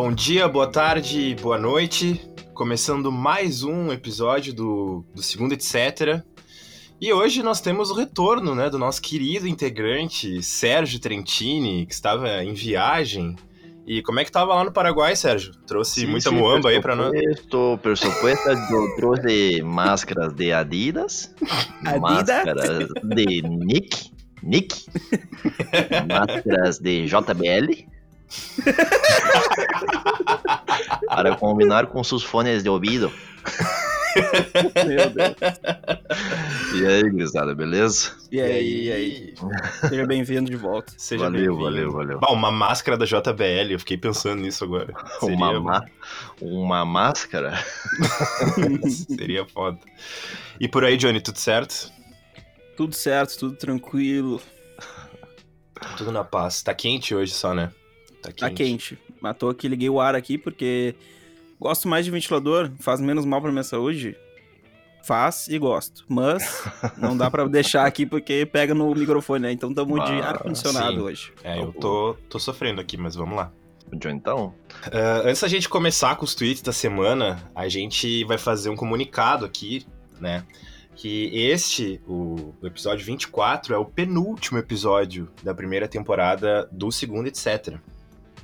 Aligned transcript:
Bom 0.00 0.12
dia, 0.12 0.46
boa 0.46 0.68
tarde, 0.68 1.34
boa 1.42 1.58
noite. 1.58 2.20
Começando 2.54 3.10
mais 3.10 3.64
um 3.64 3.92
episódio 3.92 4.54
do, 4.54 5.04
do 5.12 5.20
Segundo 5.20 5.54
Etc. 5.54 6.22
E 7.00 7.12
hoje 7.12 7.42
nós 7.42 7.60
temos 7.60 7.90
o 7.90 7.94
retorno 7.94 8.54
né, 8.54 8.70
do 8.70 8.78
nosso 8.78 9.02
querido 9.02 9.48
integrante 9.48 10.40
Sérgio 10.40 11.00
Trentini, 11.00 11.84
que 11.84 11.92
estava 11.92 12.44
em 12.44 12.54
viagem. 12.54 13.34
E 13.84 14.00
como 14.00 14.20
é 14.20 14.22
que 14.22 14.30
estava 14.30 14.54
lá 14.54 14.62
no 14.62 14.70
Paraguai, 14.70 15.16
Sérgio? 15.16 15.52
Trouxe 15.66 16.06
muita 16.06 16.30
muamba 16.30 16.68
aí 16.68 16.80
para 16.80 16.94
nós? 16.94 17.12
Estou, 17.14 17.76
por 17.76 17.96
supuesto, 17.96 18.48
eu 18.50 18.94
trouxe 18.94 19.60
máscaras 19.62 20.32
de 20.32 20.52
Adidas, 20.52 21.34
Adidas? 21.84 22.00
máscaras 22.00 22.88
de 23.02 23.42
Nick, 23.42 24.12
Nick, 24.44 24.76
máscaras 26.08 26.78
de 26.78 27.04
JBL, 27.06 27.97
para 31.06 31.36
combinar 31.36 31.86
com 31.86 32.02
seus 32.04 32.22
fones 32.22 32.62
de 32.62 32.68
ouvido. 32.68 33.12
Meu 34.86 35.10
Deus. 35.10 35.36
E 36.74 36.86
aí, 36.86 37.02
gurizada, 37.10 37.54
beleza? 37.54 38.12
E 38.32 38.40
aí, 38.40 38.86
e 38.86 38.92
aí? 38.92 39.34
Seja 39.88 40.06
bem-vindo 40.06 40.50
de 40.50 40.56
volta. 40.56 40.92
Seja 40.96 41.24
Valeu, 41.24 41.56
valeu, 41.56 41.92
valeu. 41.92 42.18
Bah, 42.18 42.32
uma 42.32 42.50
máscara 42.50 42.96
da 42.96 43.04
JBL, 43.04 43.70
eu 43.72 43.78
fiquei 43.78 43.96
pensando 43.96 44.42
nisso 44.42 44.64
agora. 44.64 44.92
Seria, 45.20 45.36
Uma, 45.36 45.60
má- 45.60 45.84
uma 46.40 46.84
máscara? 46.84 47.62
seria 49.08 49.46
foda. 49.46 49.78
E 50.58 50.66
por 50.68 50.84
aí, 50.84 50.96
Johnny, 50.96 51.20
tudo 51.20 51.38
certo? 51.38 51.92
Tudo 52.76 52.94
certo, 52.94 53.38
tudo 53.38 53.56
tranquilo. 53.56 54.40
Tudo 55.96 56.10
na 56.10 56.24
paz. 56.24 56.62
Tá 56.62 56.74
quente 56.74 57.14
hoje 57.14 57.32
só, 57.32 57.54
né? 57.54 57.70
Tá 58.22 58.32
quente. 58.32 58.40
Tá 58.40 58.50
quente. 58.50 58.98
Matou 59.20 59.50
aqui, 59.50 59.68
liguei 59.68 59.88
o 59.88 60.00
ar 60.00 60.14
aqui 60.14 60.38
porque 60.38 60.94
gosto 61.60 61.88
mais 61.88 62.04
de 62.04 62.10
ventilador, 62.10 62.70
faz 62.78 63.00
menos 63.00 63.24
mal 63.24 63.40
pra 63.40 63.50
minha 63.50 63.64
saúde. 63.64 64.16
Faz 65.02 65.48
e 65.48 65.58
gosto. 65.58 66.04
Mas 66.08 66.64
não 66.98 67.16
dá 67.16 67.30
pra 67.30 67.46
deixar 67.46 67.86
aqui 67.86 68.04
porque 68.04 68.44
pega 68.44 68.74
no 68.74 68.94
microfone, 68.94 69.42
né? 69.42 69.52
Então 69.52 69.72
tamo 69.72 69.98
de 70.04 70.12
ar-condicionado 70.20 71.04
hoje. 71.04 71.32
É, 71.42 71.58
eu 71.58 71.72
tô, 71.72 72.16
tô 72.28 72.38
sofrendo 72.38 72.80
aqui, 72.80 72.96
mas 72.96 73.14
vamos 73.14 73.36
lá. 73.36 73.50
John, 73.96 74.10
então? 74.10 74.54
Ah, 74.92 75.22
antes 75.24 75.40
da 75.40 75.48
gente 75.48 75.68
começar 75.68 76.16
com 76.16 76.24
os 76.24 76.34
tweets 76.34 76.62
da 76.62 76.72
semana, 76.72 77.50
a 77.54 77.68
gente 77.68 78.24
vai 78.24 78.36
fazer 78.36 78.68
um 78.68 78.76
comunicado 78.76 79.44
aqui, 79.44 79.86
né? 80.20 80.44
Que 80.94 81.30
este, 81.32 82.00
o, 82.06 82.54
o 82.60 82.66
episódio 82.66 83.06
24, 83.06 83.72
é 83.72 83.78
o 83.78 83.84
penúltimo 83.84 84.58
episódio 84.58 85.30
da 85.42 85.54
primeira 85.54 85.86
temporada 85.86 86.68
do 86.72 86.90
segundo, 86.90 87.28
etc. 87.28 87.78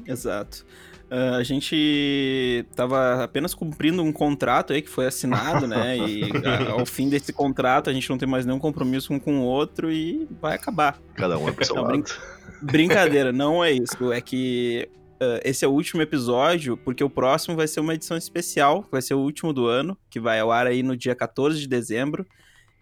Exato. 0.07 0.65
Ah, 1.11 1.37
a 1.37 1.43
gente 1.43 2.65
tava 2.75 3.23
apenas 3.23 3.55
cumprindo 3.55 4.03
um 4.03 4.13
contrato 4.13 4.73
aí 4.73 4.81
que 4.83 4.89
foi 4.89 5.07
assinado, 5.07 5.67
né? 5.67 5.97
E 5.99 6.23
a- 6.47 6.73
ao 6.73 6.87
fim 6.87 7.09
desse 7.09 7.33
contrato 7.33 7.91
a 7.91 7.93
gente 7.93 8.09
não 8.09 8.19
tem 8.19 8.29
mais 8.29 8.47
nenhum 8.47 8.59
compromisso 8.59 9.13
um 9.13 9.19
com 9.19 9.41
o 9.41 9.43
outro 9.43 9.93
e 9.93 10.27
vai 10.41 10.55
acabar. 10.55 10.99
Cada 11.15 11.39
um 11.39 11.49
é 11.49 11.53
pro 11.53 11.65
seu 11.65 11.77
Não, 11.77 11.85
brinca- 11.87 12.15
Brincadeira, 12.63 13.33
não 13.33 13.63
é 13.63 13.71
isso. 13.73 14.13
É 14.13 14.21
que 14.21 14.89
ah, 15.21 15.41
esse 15.45 15.65
é 15.65 15.69
o 15.69 15.73
último 15.73 16.01
episódio, 16.03 16.77
porque 16.79 17.05
o 17.05 17.11
próximo 17.11 17.55
vai 17.55 17.69
ser 17.69 17.81
uma 17.81 17.95
edição 17.95 18.17
especial, 18.17 18.87
vai 18.91 19.03
ser 19.03 19.15
o 19.15 19.21
último 19.21 19.53
do 19.53 19.67
ano, 19.67 19.97
que 20.11 20.19
vai 20.19 20.41
ao 20.41 20.51
ar 20.51 20.67
aí 20.67 20.83
no 20.83 20.97
dia 20.97 21.15
14 21.15 21.59
de 21.61 21.69
dezembro, 21.69 22.27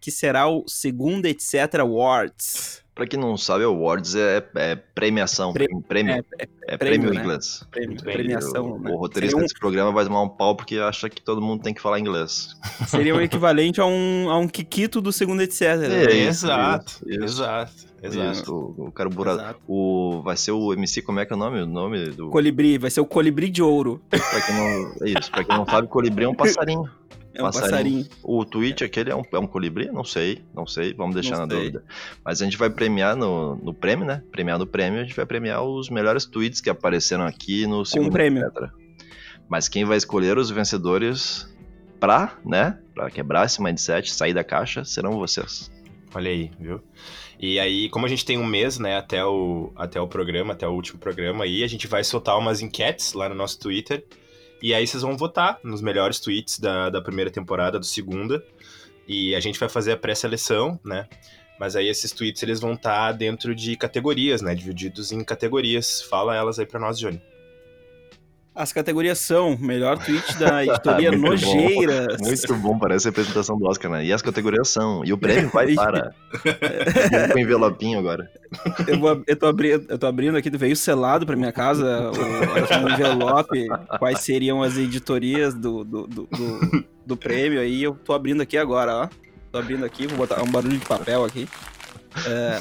que 0.00 0.10
será 0.10 0.48
o 0.48 0.64
segundo 0.68 1.26
etc 1.26 1.74
Awards. 1.80 2.81
Pra 2.94 3.06
quem 3.06 3.18
não 3.18 3.38
sabe, 3.38 3.64
awards 3.64 4.14
é, 4.14 4.44
é 4.54 4.76
premiação, 4.76 5.54
Pre- 5.54 5.66
prêmio, 5.88 6.12
é- 6.12 6.46
é, 6.68 6.76
prêmio, 6.76 6.78
prêmio 6.78 7.10
em 7.10 7.14
né? 7.14 7.20
inglês. 7.22 7.64
Prêmio- 7.70 8.02
premiação, 8.02 8.72
o, 8.72 8.78
né? 8.78 8.90
o 8.90 8.96
roteirista 8.96 9.36
um- 9.38 9.40
desse 9.40 9.54
programa 9.58 9.90
vai 9.92 10.04
tomar 10.04 10.20
um 10.20 10.28
pau 10.28 10.54
porque 10.54 10.76
acha 10.76 11.08
que 11.08 11.22
todo 11.22 11.40
mundo 11.40 11.62
tem 11.62 11.72
que 11.72 11.80
falar 11.80 11.98
inglês. 11.98 12.54
Seria 12.86 13.14
o 13.14 13.20
equivalente 13.22 13.80
a 13.80 13.86
um, 13.86 14.28
a 14.28 14.36
um 14.38 14.46
Kikito 14.46 15.00
do 15.00 15.10
segundo 15.10 15.40
etc. 15.40 15.62
É, 15.62 15.76
né? 15.76 16.12
isso, 16.12 16.44
exato, 16.44 16.92
isso, 17.06 17.10
isso. 17.14 17.24
exato, 17.24 17.72
exato. 18.02 18.32
Isso, 18.32 18.54
o, 18.54 18.84
o 18.88 18.92
carbura... 18.92 19.32
Exato. 19.32 19.60
O, 19.66 20.20
vai 20.22 20.36
ser 20.36 20.52
o 20.52 20.74
MC, 20.74 21.00
como 21.00 21.18
é 21.18 21.24
que 21.24 21.32
é 21.32 21.36
o 21.36 21.38
nome? 21.38 21.62
O 21.62 21.66
nome 21.66 22.10
do... 22.10 22.28
Colibri, 22.28 22.76
vai 22.76 22.90
ser 22.90 23.00
o 23.00 23.06
colibri 23.06 23.48
de 23.48 23.62
ouro. 23.62 24.02
Pra 24.10 24.20
quem 24.42 24.54
não, 24.54 24.92
é 25.06 25.18
isso, 25.18 25.30
pra 25.30 25.42
quem 25.44 25.56
não 25.56 25.64
sabe, 25.64 25.88
colibri 25.88 26.26
é 26.26 26.28
um 26.28 26.34
passarinho. 26.34 26.84
É 27.34 27.40
um 27.40 27.44
Passarinho. 27.46 27.70
passarinho. 27.70 28.06
O 28.22 28.44
tweet 28.44 28.84
aquele 28.84 29.10
é 29.10 29.16
um, 29.16 29.22
é 29.32 29.38
um 29.38 29.46
colibri? 29.46 29.90
Não 29.90 30.04
sei, 30.04 30.42
não 30.54 30.66
sei, 30.66 30.92
vamos 30.92 31.14
deixar 31.14 31.38
Não 31.38 31.46
na 31.46 31.48
sei. 31.48 31.58
dúvida. 31.58 31.84
Mas 32.24 32.42
a 32.42 32.44
gente 32.44 32.56
vai 32.58 32.68
premiar 32.68 33.16
no, 33.16 33.56
no 33.56 33.72
prêmio, 33.72 34.04
né? 34.06 34.22
Premiar 34.30 34.58
no 34.58 34.66
prêmio, 34.66 35.00
a 35.00 35.02
gente 35.04 35.16
vai 35.16 35.24
premiar 35.24 35.62
os 35.62 35.88
melhores 35.88 36.24
tweets 36.26 36.60
que 36.60 36.68
apareceram 36.68 37.24
aqui 37.24 37.66
no 37.66 37.84
segundo 37.84 38.12
prêmio. 38.12 38.46
Etc. 38.46 38.70
Mas 39.48 39.68
quem 39.68 39.84
vai 39.84 39.96
escolher 39.96 40.36
os 40.38 40.50
vencedores 40.50 41.48
pra, 41.98 42.36
né? 42.44 42.78
Pra 42.94 43.10
quebrar 43.10 43.46
esse 43.46 43.62
mindset, 43.62 44.12
sair 44.12 44.34
da 44.34 44.44
caixa, 44.44 44.84
serão 44.84 45.12
vocês. 45.12 45.70
Olha 46.14 46.30
aí, 46.30 46.50
viu? 46.60 46.80
E 47.40 47.58
aí, 47.58 47.88
como 47.88 48.06
a 48.06 48.08
gente 48.08 48.24
tem 48.24 48.38
um 48.38 48.46
mês, 48.46 48.78
né, 48.78 48.96
até 48.96 49.24
o, 49.24 49.72
até 49.74 50.00
o 50.00 50.06
programa, 50.06 50.52
até 50.52 50.66
o 50.68 50.70
último 50.70 50.98
programa 51.00 51.44
aí, 51.44 51.64
a 51.64 51.66
gente 51.66 51.88
vai 51.88 52.04
soltar 52.04 52.38
umas 52.38 52.60
enquetes 52.60 53.14
lá 53.14 53.28
no 53.28 53.34
nosso 53.34 53.58
Twitter. 53.58 54.04
E 54.62 54.72
aí 54.72 54.86
vocês 54.86 55.02
vão 55.02 55.16
votar 55.16 55.58
nos 55.64 55.82
melhores 55.82 56.20
tweets 56.20 56.60
da, 56.60 56.88
da 56.88 57.02
primeira 57.02 57.30
temporada, 57.30 57.80
do 57.80 57.84
segunda. 57.84 58.44
E 59.08 59.34
a 59.34 59.40
gente 59.40 59.58
vai 59.58 59.68
fazer 59.68 59.92
a 59.92 59.96
pré-seleção, 59.96 60.78
né? 60.84 61.08
Mas 61.58 61.74
aí 61.74 61.88
esses 61.88 62.12
tweets 62.12 62.42
eles 62.42 62.60
vão 62.60 62.74
estar 62.74 63.12
dentro 63.12 63.54
de 63.54 63.76
categorias, 63.76 64.40
né? 64.40 64.54
Divididos 64.54 65.10
em 65.10 65.24
categorias. 65.24 66.00
Fala 66.02 66.36
elas 66.36 66.58
aí 66.58 66.66
pra 66.66 66.78
nós, 66.78 66.98
Johnny. 66.98 67.20
As 68.54 68.70
categorias 68.70 69.18
são 69.18 69.56
melhor 69.58 69.96
tweet 69.98 70.36
da 70.38 70.62
editoria 70.66 71.10
Muito 71.10 71.22
bom. 71.22 71.54
Nojeiras. 71.54 72.16
Muito 72.20 72.54
bom, 72.56 72.78
parece 72.78 73.08
a 73.08 73.10
apresentação 73.10 73.58
do 73.58 73.64
Oscar, 73.66 73.90
né? 73.90 74.04
E 74.04 74.12
as 74.12 74.20
categorias 74.20 74.68
são. 74.68 75.02
E 75.04 75.12
o 75.12 75.16
prêmio 75.16 75.48
vai 75.50 75.72
para. 75.74 76.14
com 77.32 77.38
envelopinho 77.38 77.98
agora. 77.98 78.28
Eu, 78.86 79.00
vou- 79.00 79.22
eu 79.26 79.36
tô 79.36 79.46
abrindo, 79.46 79.86
eu 79.88 79.98
tô 79.98 80.06
abrindo 80.06 80.36
aqui, 80.36 80.50
veio 80.50 80.76
selado 80.76 81.24
pra 81.24 81.34
minha 81.34 81.50
casa 81.52 82.10
o, 82.10 82.84
o 82.84 82.90
envelope, 82.90 83.68
quais 83.98 84.18
seriam 84.20 84.62
as 84.62 84.76
editorias 84.76 85.54
do, 85.54 85.82
do, 85.82 86.06
do, 86.06 86.26
do- 86.26 86.84
do 87.06 87.16
prêmio 87.16 87.58
aí. 87.58 87.82
Eu 87.82 87.94
tô 87.94 88.12
abrindo 88.12 88.42
aqui 88.42 88.58
agora, 88.58 88.94
ó. 88.94 89.08
Tô 89.50 89.58
abrindo 89.58 89.84
aqui, 89.84 90.06
vou 90.06 90.18
botar 90.18 90.42
um 90.42 90.50
barulho 90.50 90.76
de 90.78 90.84
papel 90.86 91.24
aqui. 91.24 91.48
É, 92.26 92.58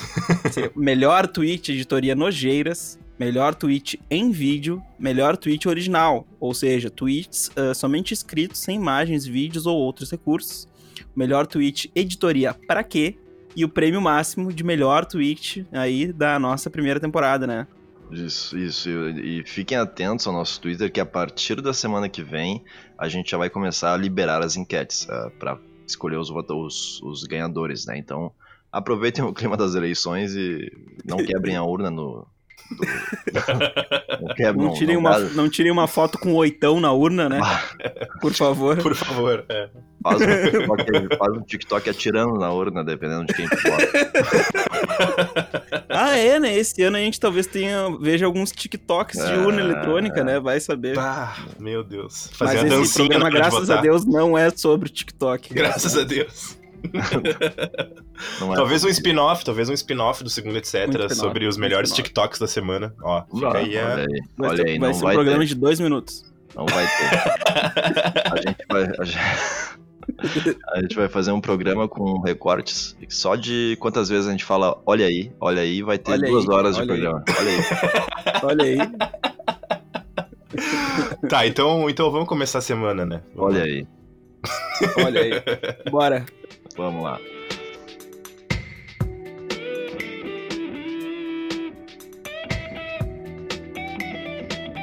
melhor 0.73 1.27
tweet 1.27 1.73
editoria 1.73 2.15
Nojeiras, 2.15 2.97
melhor 3.21 3.53
tweet 3.53 4.01
em 4.09 4.31
vídeo, 4.31 4.81
melhor 4.97 5.37
tweet 5.37 5.69
original, 5.69 6.25
ou 6.39 6.55
seja, 6.55 6.89
tweets 6.89 7.51
ah, 7.55 7.71
somente 7.71 8.15
escritos 8.15 8.59
sem 8.59 8.75
imagens, 8.75 9.27
vídeos 9.27 9.67
ou 9.67 9.77
outros 9.77 10.09
recursos. 10.09 10.67
Melhor 11.15 11.45
tweet 11.45 11.91
editoria 11.93 12.55
pra 12.67 12.83
quê? 12.83 13.15
E 13.55 13.63
o 13.63 13.69
prêmio 13.69 14.01
máximo 14.01 14.51
de 14.51 14.63
melhor 14.63 15.05
tweet 15.05 15.67
aí 15.71 16.11
da 16.11 16.39
nossa 16.39 16.67
primeira 16.67 16.99
temporada, 16.99 17.45
né? 17.45 17.67
Isso, 18.09 18.57
isso. 18.57 18.89
E, 18.89 19.43
fiquem 19.45 19.77
atentos 19.77 20.25
ao 20.25 20.33
nosso 20.33 20.59
Twitter, 20.59 20.91
que 20.91 20.99
a 20.99 21.05
partir 21.05 21.61
da 21.61 21.73
semana 21.73 22.09
que 22.09 22.23
vem 22.23 22.63
a 22.97 23.07
gente 23.07 23.29
já 23.29 23.37
vai 23.37 23.51
começar 23.51 23.93
a 23.93 23.97
liberar 23.97 24.41
as 24.41 24.55
enquetes 24.55 25.05
para 25.37 25.59
escolher 25.85 26.17
os, 26.17 26.31
os, 26.31 27.01
os 27.03 27.23
ganhadores, 27.25 27.85
né? 27.85 27.99
Então 27.99 28.31
aproveitem 28.71 29.23
o 29.23 29.31
clima 29.31 29.55
das 29.55 29.75
eleições 29.75 30.33
e 30.35 30.71
não 31.05 31.17
quebrem 31.17 31.55
a 31.55 31.63
urna 31.63 31.91
no. 31.91 32.25
Não 34.55 34.65
Não 34.65 34.73
tirem, 34.73 34.97
uma, 34.97 35.19
dá- 35.19 35.29
não 35.33 35.49
tirem 35.49 35.71
uma 35.71 35.87
foto 35.87 36.17
com 36.17 36.33
oitão 36.33 36.79
na 36.79 36.91
urna, 36.91 37.27
né? 37.29 37.39
Por 38.21 38.33
favor. 38.33 38.77
Por 38.77 38.95
favor. 38.95 39.45
é. 39.49 39.69
Faz 40.03 40.19
um, 40.19 40.25
TikTok, 40.25 41.17
faz 41.17 41.33
um 41.37 41.41
TikTok 41.41 41.89
atirando 41.91 42.33
na 42.39 42.51
urna, 42.51 42.83
dependendo 42.83 43.23
de 43.25 43.33
quem 43.35 43.47
tu 43.47 43.55
vota. 43.55 43.91
Ah, 45.93 46.17
é, 46.17 46.39
né? 46.39 46.57
Esse 46.57 46.81
ano 46.83 46.95
a 46.97 46.99
gente 46.99 47.19
talvez 47.19 47.45
tenha, 47.45 47.87
veja 47.99 48.25
alguns 48.25 48.51
TikToks 48.51 49.17
de 49.23 49.33
urna 49.33 49.61
Ah. 49.61 49.65
eletrônica, 49.65 50.23
né? 50.23 50.39
Vai 50.39 50.59
saber. 50.59 50.95
Bah, 50.95 51.35
meu 51.59 51.83
Deus. 51.83 52.29
Mas 52.39 52.53
Fazer 52.53 52.73
a 52.73 52.79
esse 52.81 52.95
programa, 52.95 53.29
graças 53.29 53.69
a. 53.69 53.81
Deus, 53.81 54.05
não 54.05 54.37
é 54.37 54.49
sobre 54.49 54.89
TikTok. 54.89 55.53
Graças 55.53 55.97
a 55.97 56.03
Deus. 56.03 56.57
Não 58.39 58.53
é 58.53 58.55
Talvez 58.55 58.83
um 58.83 58.89
spin-off, 58.89 59.43
talvez 59.45 59.69
um 59.69 59.73
spin-off 59.73 60.23
do 60.23 60.29
segundo, 60.29 60.57
etc. 60.57 60.87
Um 61.09 61.15
sobre 61.15 61.45
os 61.47 61.57
um 61.57 61.59
melhores 61.59 61.89
spin-off. 61.89 62.09
TikToks 62.09 62.39
da 62.39 62.47
semana. 62.47 62.93
Ó, 63.03 63.23
fica 63.23 63.39
Não, 63.41 63.51
aí 63.51 63.77
a... 63.77 63.85
olha 63.87 64.03
aí, 64.03 64.21
Vai 64.37 64.49
olha 64.49 64.57
ser, 64.57 64.67
aí, 64.69 64.79
vai 64.79 64.93
ser 64.93 65.05
um 65.05 65.11
programa 65.11 65.39
ter. 65.39 65.45
de 65.45 65.55
dois 65.55 65.79
minutos. 65.79 66.31
Não 66.55 66.65
vai 66.65 66.85
ter. 66.85 67.09
A 68.31 68.35
gente 68.37 68.65
vai, 68.69 68.83
a 68.83 69.05
gente, 69.05 70.57
a 70.73 70.81
gente 70.81 70.95
vai 70.95 71.07
fazer 71.07 71.31
um 71.31 71.39
programa 71.41 71.87
com 71.87 72.19
recortes 72.21 72.95
só 73.09 73.35
de 73.35 73.77
quantas 73.79 74.09
vezes 74.09 74.27
a 74.27 74.31
gente 74.31 74.43
fala 74.43 74.81
olha 74.85 75.05
aí, 75.05 75.31
olha 75.39 75.61
aí, 75.61 75.81
vai 75.81 75.97
ter 75.97 76.11
Olha 76.11 76.27
duas 76.27 76.47
aí, 76.49 76.55
horas 76.55 76.75
de 76.75 76.81
olha 76.81 76.93
aí. 76.93 76.99
programa. 77.01 77.23
Olha 77.39 77.51
aí, 77.51 77.61
Olha 78.43 78.63
aí. 78.65 78.77
Tá, 81.29 81.45
então, 81.47 81.89
então 81.89 82.11
vamos 82.11 82.27
começar 82.27 82.59
a 82.59 82.61
semana, 82.61 83.05
né? 83.05 83.21
Vamos 83.35 83.55
olha 83.55 83.63
aí. 83.63 83.87
Olha 85.05 85.21
aí. 85.21 85.31
Bora. 85.89 86.25
Vamos 86.77 87.03
lá. 87.03 87.19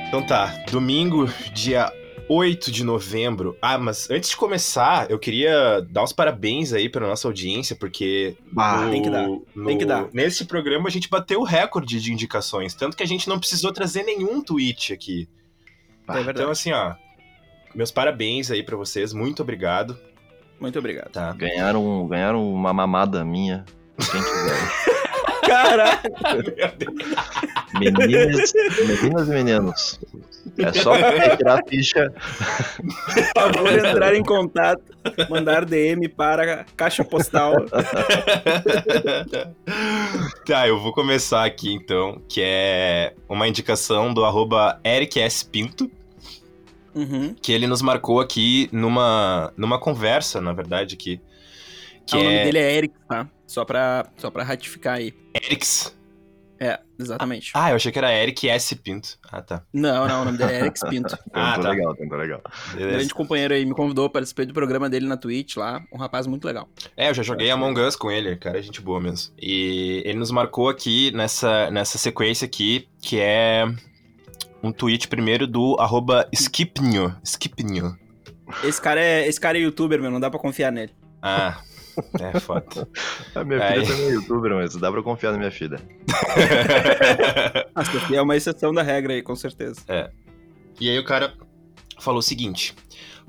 Então 0.08 0.22
tá, 0.26 0.46
domingo, 0.70 1.26
dia 1.52 1.92
8 2.28 2.70
de 2.72 2.82
novembro. 2.82 3.56
Ah, 3.60 3.76
mas 3.78 4.08
antes 4.10 4.30
de 4.30 4.36
começar, 4.36 5.10
eu 5.10 5.18
queria 5.18 5.80
dar 5.90 6.02
os 6.02 6.12
parabéns 6.12 6.72
aí 6.72 6.88
pra 6.88 7.06
nossa 7.06 7.28
audiência, 7.28 7.76
porque. 7.76 8.36
Bah, 8.50 8.82
no- 8.84 8.90
tem 8.90 9.02
que 9.02 9.10
dar, 9.10 9.26
no- 9.26 9.66
tem 9.66 9.78
que 9.78 9.84
dar. 9.84 10.08
Nesse 10.12 10.46
programa 10.46 10.88
a 10.88 10.90
gente 10.90 11.08
bateu 11.10 11.40
o 11.40 11.44
recorde 11.44 12.00
de 12.00 12.12
indicações, 12.12 12.74
tanto 12.74 12.96
que 12.96 13.02
a 13.02 13.06
gente 13.06 13.28
não 13.28 13.38
precisou 13.38 13.72
trazer 13.72 14.02
nenhum 14.02 14.40
tweet 14.42 14.92
aqui. 14.92 15.28
É 16.08 16.14
verdade. 16.14 16.38
Então, 16.40 16.50
assim, 16.50 16.72
ó. 16.72 16.94
Meus 17.74 17.90
parabéns 17.90 18.50
aí 18.50 18.62
pra 18.62 18.76
vocês, 18.78 19.12
muito 19.12 19.42
obrigado. 19.42 19.98
Muito 20.60 20.78
obrigado. 20.78 21.10
Tá. 21.10 21.32
Ganharam, 21.32 22.06
ganharam 22.06 22.52
uma 22.52 22.72
mamada 22.72 23.24
minha. 23.24 23.64
Quem 23.98 24.22
quiser. 24.22 24.98
Caralho! 25.48 25.98
Meninas, 27.78 28.52
meninas 28.86 29.28
e 29.28 29.30
meninos. 29.30 30.00
É 30.58 30.72
só 30.72 30.92
retirar 30.92 31.60
a 31.60 31.66
ficha. 31.66 32.12
Por 33.14 33.24
favor, 33.34 33.72
entrar 33.72 34.14
em 34.14 34.22
contato, 34.22 34.82
mandar 35.30 35.64
DM 35.64 36.08
para 36.08 36.60
a 36.60 36.64
caixa 36.76 37.04
postal. 37.04 37.54
tá, 40.44 40.68
eu 40.68 40.78
vou 40.80 40.92
começar 40.92 41.44
aqui 41.44 41.72
então, 41.72 42.20
que 42.28 42.42
é 42.42 43.14
uma 43.28 43.48
indicação 43.48 44.12
do 44.12 44.24
arroba 44.24 44.80
Eric 44.84 45.20
S. 45.20 45.44
Pinto, 45.44 45.90
Uhum. 46.98 47.34
que 47.40 47.52
ele 47.52 47.66
nos 47.66 47.80
marcou 47.82 48.20
aqui 48.20 48.68
numa, 48.72 49.52
numa 49.56 49.78
conversa, 49.78 50.40
na 50.40 50.52
verdade, 50.52 50.94
aqui. 50.94 51.20
Que 52.06 52.16
Ah, 52.16 52.18
o 52.18 52.20
é 52.20 52.24
nome 52.24 52.44
dele 52.44 52.58
é 52.58 52.76
Eric, 52.76 52.94
tá? 53.08 53.28
Só 53.46 53.64
pra, 53.64 54.06
só 54.16 54.30
pra 54.30 54.42
ratificar 54.42 54.96
aí. 54.96 55.14
Erix. 55.34 55.96
É, 56.60 56.80
exatamente. 56.98 57.52
Ah, 57.54 57.70
eu 57.70 57.76
achei 57.76 57.92
que 57.92 57.98
era 57.98 58.12
Eric 58.12 58.48
S. 58.48 58.74
Pinto. 58.74 59.16
Ah, 59.30 59.40
tá. 59.40 59.62
Não, 59.72 60.08
não, 60.08 60.22
o 60.22 60.24
nome 60.24 60.38
dele 60.38 60.52
é 60.52 60.60
Eric 60.62 60.80
Pinto. 60.90 61.16
Ah, 61.32 61.56
tá. 61.56 61.70
legal, 61.70 61.94
tentou 61.94 62.18
legal. 62.18 62.42
Beleza. 62.74 62.96
Grande 62.96 63.14
companheiro 63.14 63.54
aí, 63.54 63.64
me 63.64 63.74
convidou, 63.74 64.10
participei 64.10 64.44
do 64.44 64.52
programa 64.52 64.90
dele 64.90 65.06
na 65.06 65.16
Twitch 65.16 65.56
lá. 65.56 65.80
Um 65.92 65.98
rapaz 65.98 66.26
muito 66.26 66.44
legal. 66.44 66.68
É, 66.96 67.10
eu 67.10 67.14
já 67.14 67.22
joguei 67.22 67.48
Among 67.50 67.80
Us 67.80 67.94
com 67.94 68.10
ele, 68.10 68.34
cara, 68.36 68.58
é 68.58 68.62
gente 68.62 68.80
boa 68.80 69.00
mesmo. 69.00 69.32
E 69.40 70.02
ele 70.04 70.18
nos 70.18 70.32
marcou 70.32 70.68
aqui 70.68 71.12
nessa, 71.12 71.70
nessa 71.70 71.96
sequência 71.96 72.44
aqui, 72.46 72.88
que 73.00 73.20
é 73.20 73.64
um 74.62 74.72
tweet 74.72 75.08
primeiro 75.08 75.46
do 75.46 75.76
arroba 75.78 76.28
Skipnho. 76.32 77.14
Skipnho. 77.22 77.96
Esse 78.64 78.80
cara 78.80 79.00
é, 79.00 79.26
esse 79.26 79.38
cara 79.40 79.58
é 79.58 79.60
youtuber, 79.60 80.00
meu, 80.00 80.10
não 80.10 80.20
dá 80.20 80.30
pra 80.30 80.38
confiar 80.38 80.72
nele. 80.72 80.92
Ah, 81.20 81.60
é 82.20 82.40
foda. 82.40 82.88
A 83.34 83.44
minha 83.44 83.62
Aí. 83.62 83.84
filha 83.84 83.86
também 83.86 84.06
é 84.06 84.12
youtuber, 84.14 84.54
mas 84.54 84.74
dá 84.76 84.90
pra 84.90 85.02
confiar 85.02 85.32
na 85.32 85.38
minha 85.38 85.50
filha. 85.50 85.78
Ah, 87.74 87.82
é 88.14 88.20
uma 88.20 88.36
exceção 88.36 88.72
da 88.72 88.82
regra 88.82 89.12
aí, 89.12 89.22
com 89.22 89.36
certeza. 89.36 89.80
e 90.80 90.88
aí 90.88 90.98
o 90.98 91.04
cara 91.04 91.32
falou 92.00 92.18
o 92.18 92.22
seguinte: 92.22 92.74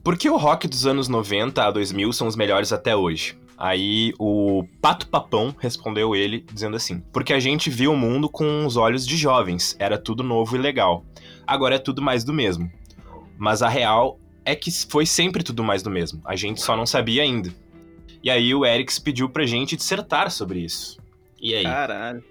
Por 0.04 0.18
que 0.18 0.30
o 0.30 0.38
rock 0.38 0.68
dos 0.68 0.88
anos 0.88 1.08
90 1.08 1.64
a 1.64 1.70
2000 1.72 2.12
são 2.14 2.28
os 2.28 2.36
melhores 2.36 2.74
até 2.74 2.96
hoje? 2.96 3.38
Aí 3.60 4.14
o 4.18 4.64
Pato 4.82 5.10
Papão 5.10 5.54
respondeu 5.60 6.16
ele 6.16 6.46
dizendo 6.54 6.78
assim: 6.78 7.02
Porque 7.12 7.34
a 7.34 7.42
gente 7.42 7.70
viu 7.70 7.92
o 7.92 7.98
mundo 7.98 8.30
com 8.30 8.66
os 8.66 8.78
olhos 8.78 9.06
de 9.06 9.18
jovens, 9.18 9.76
era 9.78 9.98
tudo 9.98 10.24
novo 10.24 10.56
e 10.56 10.60
legal. 10.60 11.04
Agora 11.46 11.76
é 11.76 11.80
tudo 11.80 12.02
mais 12.02 12.24
do 12.24 12.32
mesmo. 12.32 12.72
Mas 13.38 13.62
a 13.62 13.68
real 13.68 14.18
é 14.46 14.56
que 14.56 14.72
foi 14.72 15.06
sempre 15.06 15.44
tudo 15.44 15.62
mais 15.62 15.84
do 15.84 15.90
mesmo, 15.90 16.22
a 16.24 16.38
gente 16.38 16.62
só 16.62 16.78
não 16.78 16.86
sabia 16.86 17.22
ainda. 17.22 17.54
E 18.24 18.30
aí 18.30 18.56
o 18.56 18.66
Erics 18.66 18.98
pediu 18.98 19.30
pra 19.30 19.46
gente 19.46 19.76
dissertar 19.76 20.32
sobre 20.32 20.60
isso. 20.60 20.98
E 21.42 21.54
aí? 21.54 21.64
Caralho. 21.64 22.24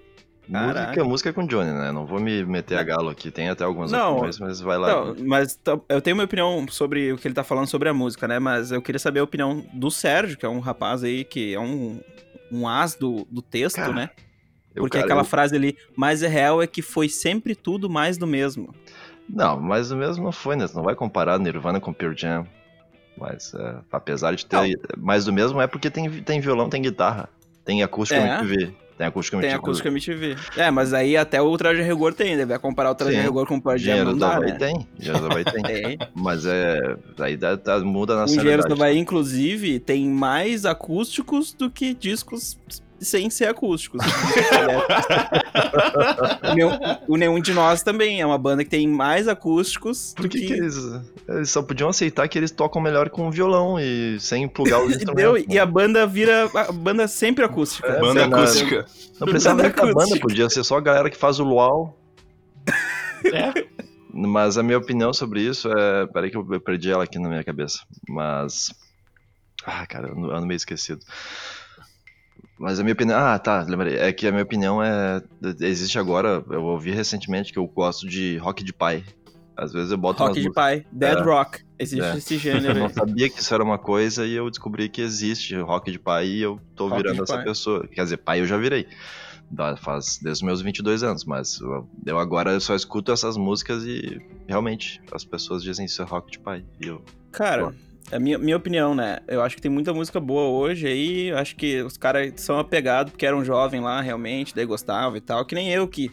Música, 0.49 0.75
Caraca. 0.75 1.05
música 1.05 1.29
é 1.29 1.33
com 1.33 1.47
Johnny, 1.47 1.71
né? 1.71 1.93
Não 1.93 2.07
vou 2.07 2.19
me 2.19 2.43
meter 2.45 2.79
a 2.79 2.83
galo 2.83 3.11
aqui. 3.11 3.31
Tem 3.31 3.51
até 3.51 3.65
algumas 3.65 3.93
Não. 3.93 4.13
opiniões, 4.13 4.39
mas 4.39 4.61
vai 4.61 4.79
lá. 4.79 4.89
Não, 5.05 5.17
mas 5.27 5.61
eu 5.89 6.01
tenho 6.01 6.17
minha 6.17 6.25
opinião 6.25 6.67
sobre 6.71 7.13
o 7.13 7.19
que 7.19 7.29
ele 7.29 7.35
tá 7.35 7.45
falando 7.45 7.67
sobre 7.67 7.89
a 7.89 7.95
música, 7.95 8.27
né? 8.27 8.39
Mas 8.39 8.73
eu 8.73 8.81
queria 8.81 8.99
saber 8.99 9.21
a 9.21 9.25
opinião 9.25 9.63
do 9.75 9.91
Sérgio, 9.91 10.39
que 10.39 10.47
é 10.47 10.49
um 10.49 10.61
rapaz 10.61 11.05
aí 11.05 11.23
que 11.23 11.53
é 11.55 11.61
um, 11.61 12.01
um 12.51 12.67
as 12.67 12.95
do, 12.95 13.27
do 13.31 13.43
texto, 13.43 13.77
Cara, 13.77 13.93
né? 13.93 14.11
Eu, 14.75 14.83
Porque 14.85 14.97
cara, 14.97 15.05
aquela 15.07 15.21
eu- 15.21 15.27
frase 15.27 15.55
ali, 15.55 15.77
mas 15.95 16.23
é 16.23 16.29
real 16.29 16.63
é 16.63 16.67
que 16.67 16.81
foi 16.81 17.09
sempre 17.11 17.55
tudo 17.55 17.91
mais 17.91 18.17
do 18.17 18.27
mesmo. 18.27 18.75
Não, 19.29 19.61
mas 19.61 19.91
o 19.91 19.97
mesmo 19.97 20.25
não 20.25 20.33
foi, 20.33 20.57
né? 20.57 20.67
Você 20.67 20.75
não 20.75 20.83
vai 20.85 20.95
comparar 20.95 21.39
Nirvana 21.39 21.79
com 21.79 21.93
Pearl 21.93 22.15
Jam. 22.17 22.47
Mas, 23.19 23.53
é, 23.53 23.77
apesar 23.93 24.35
de 24.35 24.47
ter... 24.47 24.79
Mais 24.97 25.25
do 25.27 25.33
mesmo 25.33 25.61
é 25.61 25.67
porque 25.67 25.91
tem, 25.91 26.09
tem 26.23 26.41
violão, 26.41 26.71
tem 26.71 26.81
guitarra. 26.81 27.29
Tem 27.65 27.83
acústica 27.83 28.19
É. 28.19 28.39
MTV. 28.41 28.75
Tem 28.99 29.07
acústica 29.07 29.39
Tem 29.39 29.51
MTV. 29.51 29.59
acústica 29.63 29.89
MTV. 29.89 30.37
É, 30.57 30.71
mas 30.73 30.93
aí 30.93 31.17
até 31.17 31.41
o 31.41 31.57
Traje 31.57 31.81
Rigor 31.83 32.13
tem, 32.13 32.37
né? 32.37 32.45
Vai 32.45 32.59
comparar 32.59 32.91
o 32.91 32.95
Traje 32.97 33.15
Sim. 33.17 33.23
Rigor 33.23 33.47
com 33.47 33.55
o 33.55 33.63
não 34.05 34.19
da 34.19 34.29
dá, 34.31 34.37
Havaí 34.37 34.51
né? 34.51 34.59
tem. 34.59 34.89
Dinheiro 34.99 35.21
da 35.21 35.27
Havaí 35.27 35.45
tem. 35.45 35.63
Tem. 35.69 35.99
Mas 36.15 36.45
é... 36.45 36.97
Aí 37.21 37.37
dá, 37.37 37.55
dá- 37.55 37.79
muda 37.79 38.17
na 38.17 38.23
O 38.23 38.25
Engenheiros 38.25 38.65
nacionalidade. 38.65 38.79
Bahia, 38.81 38.99
inclusive, 38.99 39.79
tem 39.79 40.09
mais 40.09 40.67
acústicos 40.67 41.53
do 41.53 41.71
que 41.71 41.95
discos 41.95 42.59
sem 43.01 43.31
ser 43.31 43.47
acústicos. 43.47 44.01
o, 47.09 47.17
nenhum, 47.17 47.35
o 47.35 47.41
de 47.41 47.53
Nós 47.53 47.83
também 47.83 48.21
é 48.21 48.27
uma 48.27 48.39
banda 48.39 48.65
que 48.65 48.71
tem 48.71 48.87
mais 48.87 49.29
acústicos 49.29 50.13
do 50.15 50.23
Por 50.23 50.29
que, 50.29 50.41
que... 50.41 50.47
que 50.47 50.53
eles... 50.55 50.77
Eles 51.29 51.51
só 51.51 51.63
podiam 51.63 51.91
aceitar 51.91 52.27
que 52.29 52.39
eles 52.39 52.51
tocam 52.51 52.81
melhor 52.81 53.11
com 53.11 53.31
violão 53.31 53.79
e 53.79 54.19
sem 54.19 54.49
plugar 54.49 54.83
os 54.83 54.93
E 54.93 54.97
instrumentos. 54.97 55.47
né? 55.47 55.55
e 55.55 55.59
a 55.59 55.67
banda 55.67 56.07
vira 56.07 56.51
a 56.55 56.73
banda 56.73 57.07
sempre 57.07 57.45
acústica. 57.45 57.87
É, 57.89 58.01
Banda 58.01 58.25
acústica. 58.25 58.87
Não 59.21 59.27
precisava 59.29 59.57
Banda 59.63 59.69
nem 59.69 59.77
da 59.77 59.83
banda, 59.83 59.93
acústica. 60.01 60.21
podia 60.21 60.49
ser 60.49 60.65
só 60.65 60.79
a 60.79 60.81
galera 60.81 61.11
que 61.11 61.19
faz 61.19 61.39
o 61.39 61.45
luau. 61.45 61.99
É. 63.25 63.53
Mas 64.13 64.57
a 64.57 64.63
minha 64.63 64.79
opinião 64.79 65.13
sobre 65.13 65.43
isso 65.43 65.69
é. 65.71 66.07
Peraí 66.07 66.31
que 66.31 66.37
eu 66.37 66.61
perdi 66.61 66.91
ela 66.91 67.05
aqui 67.05 67.19
na 67.19 67.29
minha 67.29 67.45
cabeça. 67.45 67.81
Mas. 68.09 68.73
Ah, 69.65 69.87
cara, 69.87 70.09
eu 70.09 70.31
ando 70.35 70.47
meio 70.47 70.57
esquecido. 70.57 71.01
Mas 72.59 72.81
a 72.81 72.83
minha 72.83 72.93
opinião. 72.93 73.19
Ah, 73.19 73.39
tá, 73.39 73.63
lembrei. 73.63 73.97
É 73.97 74.13
que 74.13 74.27
a 74.27 74.31
minha 74.33 74.43
opinião 74.43 74.83
é. 74.83 75.23
Existe 75.61 75.99
agora. 75.99 76.45
Eu 76.51 76.65
ouvi 76.65 76.91
recentemente 76.91 77.53
que 77.53 77.59
eu 77.59 77.67
gosto 77.67 78.07
de 78.09 78.37
rock 78.39 78.65
de 78.65 78.73
pai. 78.73 79.05
Às 79.57 79.73
vezes 79.73 79.91
eu 79.91 79.99
boto 79.99 80.23
Rock 80.23 80.41
de 80.41 80.53
pai, 80.53 80.87
Dead 80.93 81.19
É. 81.19 81.21
Rock. 81.23 81.65
Existe 81.81 82.05
É. 82.05 82.17
esse 82.17 82.35
Eu 82.35 82.41
gênero. 82.41 82.79
não 82.79 82.87
aí. 82.87 82.93
sabia 82.93 83.29
que 83.29 83.41
isso 83.41 83.53
era 83.53 83.63
uma 83.65 83.77
coisa 83.79 84.25
e 84.25 84.33
eu 84.35 84.49
descobri 84.49 84.89
que 84.89 85.01
existe 85.03 85.57
rock 85.57 85.91
de 85.91 85.99
pai 85.99 86.27
e 86.29 86.41
eu 86.43 86.61
tô 86.77 86.87
Rock 86.87 87.03
virando 87.03 87.25
essa 87.25 87.35
pai. 87.35 87.45
pessoa. 87.45 87.85
Quer 87.89 88.05
dizer, 88.05 88.19
pai 88.19 88.41
eu 88.41 88.47
já 88.47 88.57
virei. 88.57 88.87
Faz 89.79 90.19
desde 90.23 90.31
os 90.31 90.43
meus 90.43 90.61
22 90.61 91.03
anos, 91.03 91.25
mas 91.25 91.59
eu, 91.61 91.89
eu 92.07 92.19
agora 92.19 92.53
eu 92.53 92.61
só 92.61 92.75
escuto 92.77 93.11
essas 93.11 93.37
músicas 93.37 93.83
e 93.85 94.21
realmente 94.47 95.01
as 95.11 95.25
pessoas 95.25 95.63
dizem 95.63 95.87
isso 95.87 96.03
é 96.03 96.05
rock 96.05 96.31
de 96.31 96.39
pai. 96.39 96.65
E 96.81 96.87
eu, 96.87 97.03
Cara, 97.33 97.75
a 98.11 98.19
minha, 98.19 98.39
minha 98.39 98.57
opinião, 98.57 98.95
né? 98.95 99.19
Eu 99.29 99.43
acho 99.43 99.57
que 99.57 99.63
tem 99.63 99.71
muita 99.71 99.93
música 99.93 100.19
boa 100.21 100.49
hoje 100.49 100.87
aí. 100.87 101.29
Eu 101.29 101.39
acho 101.39 101.55
que 101.57 101.83
os 101.83 101.97
caras 101.97 102.33
são 102.37 102.59
apegados 102.59 103.11
porque 103.13 103.27
eram 103.27 103.45
jovem 103.45 103.81
lá, 103.81 104.01
realmente, 104.01 104.55
daí 104.55 104.65
gostavam 104.65 105.17
e 105.17 105.21
tal. 105.21 105.45
Que 105.45 105.55
nem 105.55 105.69
eu, 105.71 105.87
que 105.87 106.11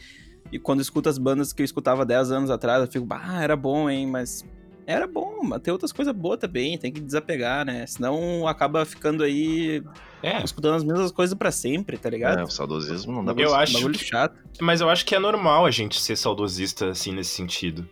e 0.52 0.58
quando 0.58 0.80
escuto 0.80 1.08
as 1.08 1.18
bandas 1.18 1.52
que 1.52 1.62
eu 1.62 1.64
escutava 1.64 2.04
10 2.06 2.30
anos 2.30 2.50
atrás, 2.50 2.80
eu 2.84 2.90
fico, 2.90 3.04
bah, 3.04 3.40
era 3.42 3.56
bom, 3.56 3.88
hein? 3.90 4.06
Mas 4.06 4.44
era 4.86 5.06
bom, 5.06 5.40
mas 5.42 5.60
tem 5.62 5.72
outras 5.72 5.90
coisas 5.92 6.14
boas 6.14 6.38
também, 6.38 6.78
tem 6.78 6.92
que 6.92 7.00
desapegar, 7.00 7.64
né? 7.66 7.84
Senão 7.86 8.46
acaba 8.46 8.84
ficando 8.84 9.24
aí 9.24 9.82
É, 10.22 10.40
escutando 10.44 10.74
as 10.76 10.84
mesmas 10.84 11.10
coisas 11.10 11.36
pra 11.36 11.50
sempre, 11.50 11.96
tá 11.98 12.08
ligado? 12.08 12.38
é, 12.40 12.44
o 12.44 12.48
saudosismo 12.50 13.10
não 13.12 13.24
dá 13.24 13.34
pra 13.34 13.42
Eu 13.42 13.48
ser- 13.50 13.56
acho 13.56 13.72
Bagulho 13.72 13.98
chato. 13.98 14.36
Mas 14.60 14.80
eu 14.80 14.88
acho 14.88 15.04
que 15.04 15.14
é 15.14 15.18
normal 15.18 15.66
a 15.66 15.70
gente 15.72 16.00
ser 16.00 16.14
saudosista, 16.16 16.90
assim, 16.90 17.12
nesse 17.12 17.30
sentido. 17.30 17.88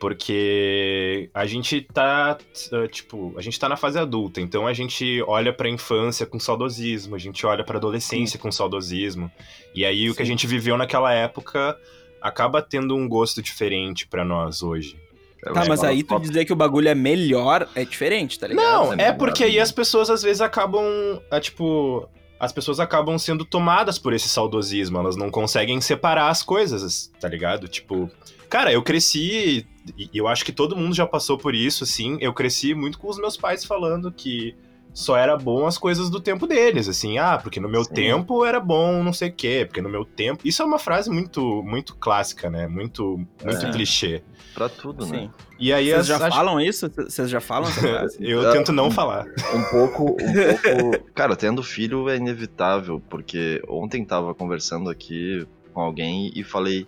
Porque 0.00 1.28
a 1.34 1.44
gente 1.44 1.82
tá, 1.82 2.38
eh, 2.72 2.88
tipo, 2.88 3.34
a 3.36 3.42
gente 3.42 3.60
tá 3.60 3.68
na 3.68 3.76
fase 3.76 3.98
adulta, 3.98 4.40
então 4.40 4.66
a 4.66 4.72
gente 4.72 5.22
olha 5.26 5.52
pra 5.52 5.68
infância 5.68 6.24
com 6.24 6.40
saudosismo, 6.40 7.14
a 7.14 7.18
gente 7.18 7.44
olha 7.44 7.62
pra 7.62 7.76
adolescência 7.76 8.38
com 8.38 8.50
saudosismo. 8.50 9.30
E 9.74 9.84
aí 9.84 10.08
o 10.08 10.14
que 10.14 10.22
a 10.22 10.24
Sim. 10.24 10.30
gente 10.32 10.46
viveu 10.46 10.78
naquela 10.78 11.12
época 11.12 11.78
acaba 12.20 12.62
tendo 12.62 12.96
um 12.96 13.06
gosto 13.06 13.42
diferente 13.42 14.08
pra 14.08 14.24
nós 14.24 14.62
hoje. 14.62 14.96
eu 15.44 15.52
Tá, 15.52 15.66
mas 15.66 15.84
aí 15.84 16.02
tu 16.02 16.18
dizer 16.18 16.46
que 16.46 16.52
o 16.52 16.56
bagulho 16.56 16.88
é 16.88 16.94
melhor 16.94 17.68
é 17.74 17.84
diferente, 17.84 18.38
tá 18.38 18.46
ligado? 18.46 18.64
Não, 18.64 18.94
é 18.94 19.08
é 19.08 19.12
porque 19.12 19.44
aí 19.44 19.50
melhor. 19.50 19.64
as 19.64 19.72
pessoas 19.72 20.08
às 20.08 20.22
vezes 20.22 20.40
acabam, 20.40 20.82
é, 21.30 21.38
tipo, 21.40 22.08
as 22.38 22.52
pessoas 22.52 22.80
acabam 22.80 23.18
sendo 23.18 23.44
tomadas 23.44 23.98
por 23.98 24.14
esse 24.14 24.30
saudosismo, 24.30 24.98
elas 24.98 25.14
não 25.14 25.30
conseguem 25.30 25.78
separar 25.82 26.30
as 26.30 26.42
coisas, 26.42 27.12
tá 27.20 27.28
ligado? 27.28 27.68
Tipo, 27.68 28.10
cara, 28.50 28.72
eu 28.72 28.82
cresci, 28.82 29.66
e 29.96 30.10
eu 30.12 30.28
acho 30.28 30.44
que 30.44 30.52
todo 30.52 30.76
mundo 30.76 30.94
já 30.94 31.06
passou 31.06 31.38
por 31.38 31.54
isso, 31.54 31.84
assim, 31.84 32.18
eu 32.20 32.32
cresci 32.34 32.74
muito 32.74 32.98
com 32.98 33.08
os 33.08 33.16
meus 33.18 33.36
pais 33.36 33.64
falando 33.64 34.12
que 34.12 34.54
só 34.92 35.16
era 35.16 35.36
bom 35.36 35.66
as 35.66 35.78
coisas 35.78 36.10
do 36.10 36.18
tempo 36.20 36.48
deles, 36.48 36.88
assim, 36.88 37.16
ah, 37.16 37.38
porque 37.40 37.60
no 37.60 37.68
meu 37.68 37.84
Sim. 37.84 37.94
tempo 37.94 38.44
era 38.44 38.58
bom 38.58 39.04
não 39.04 39.12
sei 39.12 39.28
o 39.28 39.32
quê, 39.32 39.64
porque 39.64 39.80
no 39.80 39.88
meu 39.88 40.04
tempo... 40.04 40.42
Isso 40.44 40.62
é 40.62 40.64
uma 40.64 40.80
frase 40.80 41.08
muito, 41.08 41.62
muito 41.62 41.94
clássica, 41.94 42.50
né? 42.50 42.66
Muito, 42.66 43.16
muito 43.44 43.66
É. 43.66 43.70
clichê. 43.70 44.20
Pra 44.52 44.68
tudo, 44.68 45.06
né? 45.06 45.20
Sim. 45.20 45.30
E 45.60 45.72
aí 45.72 45.86
Vocês 45.90 46.00
as- 46.00 46.06
já 46.08 46.26
acho- 46.26 46.36
falam 46.36 46.60
isso? 46.60 46.90
Vocês 46.90 47.30
já 47.30 47.40
falam 47.40 47.68
essa 47.70 47.80
frase? 47.88 48.18
eu 48.20 48.50
tento 48.50 48.72
não 48.72 48.90
falar. 48.90 49.26
Um 49.54 49.62
pouco, 49.70 50.02
um 50.10 50.16
pouco. 50.90 51.10
Cara, 51.14 51.36
tendo 51.36 51.62
filho 51.62 52.08
é 52.08 52.16
inevitável, 52.16 53.00
porque 53.08 53.62
ontem 53.68 54.04
tava 54.04 54.34
conversando 54.34 54.90
aqui 54.90 55.46
com 55.72 55.80
alguém 55.80 56.32
e 56.34 56.42
falei. 56.42 56.84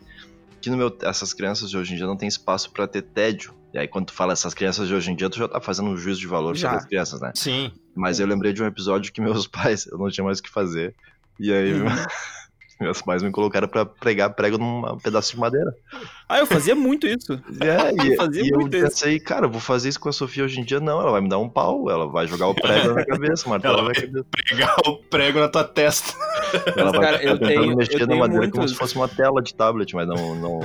Que 0.62 0.71
no 0.71 0.76
meu, 0.76 0.97
essas 1.02 1.35
crianças 1.35 1.69
de 1.69 1.76
hoje 1.76 1.92
em 1.92 1.97
dia 1.97 2.07
não 2.07 2.16
tem 2.16 2.28
espaço 2.28 2.71
pra 2.73 2.87
ter 2.87 3.02
tédio. 3.02 3.52
E 3.75 3.78
aí, 3.78 3.88
quando 3.88 4.07
tu 4.07 4.12
fala 4.12 4.33
essas 4.33 4.54
crianças 4.54 4.87
de 4.88 4.95
hoje 4.95 5.11
em 5.11 5.16
dia, 5.16 5.28
tu 5.28 5.38
já 5.38 5.49
tá 5.49 5.61
fazendo 5.61 5.90
um 5.90 5.97
juízo 5.97 6.21
de 6.21 6.26
valor 6.26 6.54
Já. 6.57 6.69
sobre 6.69 6.78
as 6.78 6.87
crianças, 6.87 7.21
né? 7.21 7.33
Sim. 7.35 7.73
Mas 7.95 8.21
eu 8.21 8.26
lembrei 8.26 8.52
de 8.52 8.62
um 8.62 8.66
episódio 8.66 9.12
que 9.12 9.21
meus 9.21 9.47
pais, 9.49 9.87
eu 9.87 9.99
não 9.99 10.09
tinha 10.11 10.25
mais 10.25 10.38
o 10.38 10.42
que 10.42 10.50
fazer. 10.50 10.95
E 11.40 11.52
aí, 11.52 11.73
Uhum. 11.75 11.87
Meus 12.82 13.00
pais 13.02 13.22
me 13.22 13.30
colocaram 13.30 13.66
pra 13.68 13.84
pregar 13.86 14.34
prego 14.34 14.58
num 14.58 14.98
pedaço 14.98 15.32
de 15.32 15.40
madeira. 15.40 15.74
Ah, 16.28 16.38
eu 16.38 16.46
fazia 16.46 16.74
muito 16.74 17.06
isso. 17.06 17.38
É, 17.62 17.92
e, 18.06 18.16
Fazia 18.16 18.42
e 18.42 18.48
eu 18.50 18.58
muito 18.58 18.76
isso. 18.76 18.86
pensei, 18.86 19.20
cara, 19.20 19.46
eu 19.46 19.50
vou 19.50 19.60
fazer 19.60 19.88
isso 19.88 20.00
com 20.00 20.08
a 20.08 20.12
Sofia 20.12 20.44
hoje 20.44 20.60
em 20.60 20.64
dia? 20.64 20.80
Não, 20.80 21.00
ela 21.00 21.10
vai 21.10 21.20
me 21.20 21.28
dar 21.28 21.38
um 21.38 21.48
pau, 21.48 21.88
ela 21.90 22.06
vai 22.08 22.26
jogar 22.26 22.48
o 22.48 22.54
prego 22.54 22.88
na 22.88 22.94
minha 22.94 23.06
cabeça, 23.06 23.46
o 23.46 23.50
martelo 23.50 23.74
Ela 23.74 23.84
vai- 23.84 23.94
cabeça. 23.94 24.24
Pregar 24.30 24.76
o 24.86 24.96
prego 24.96 25.38
na 25.40 25.48
tua 25.48 25.64
testa. 25.64 26.12
Ela 26.76 26.90
vai 26.90 27.00
Cara, 27.00 27.22
eu 27.22 27.38
tenho- 27.38 27.76
mexer 27.76 28.00
eu 28.02 28.06
na 28.06 28.16
madeira 28.16 28.46
como 28.48 28.56
muitos- 28.58 28.72
se 28.72 28.76
fosse 28.76 28.96
uma 28.96 29.08
tela 29.08 29.40
de 29.42 29.54
tablet, 29.54 29.94
mas 29.94 30.06
não. 30.08 30.34
não... 30.34 30.60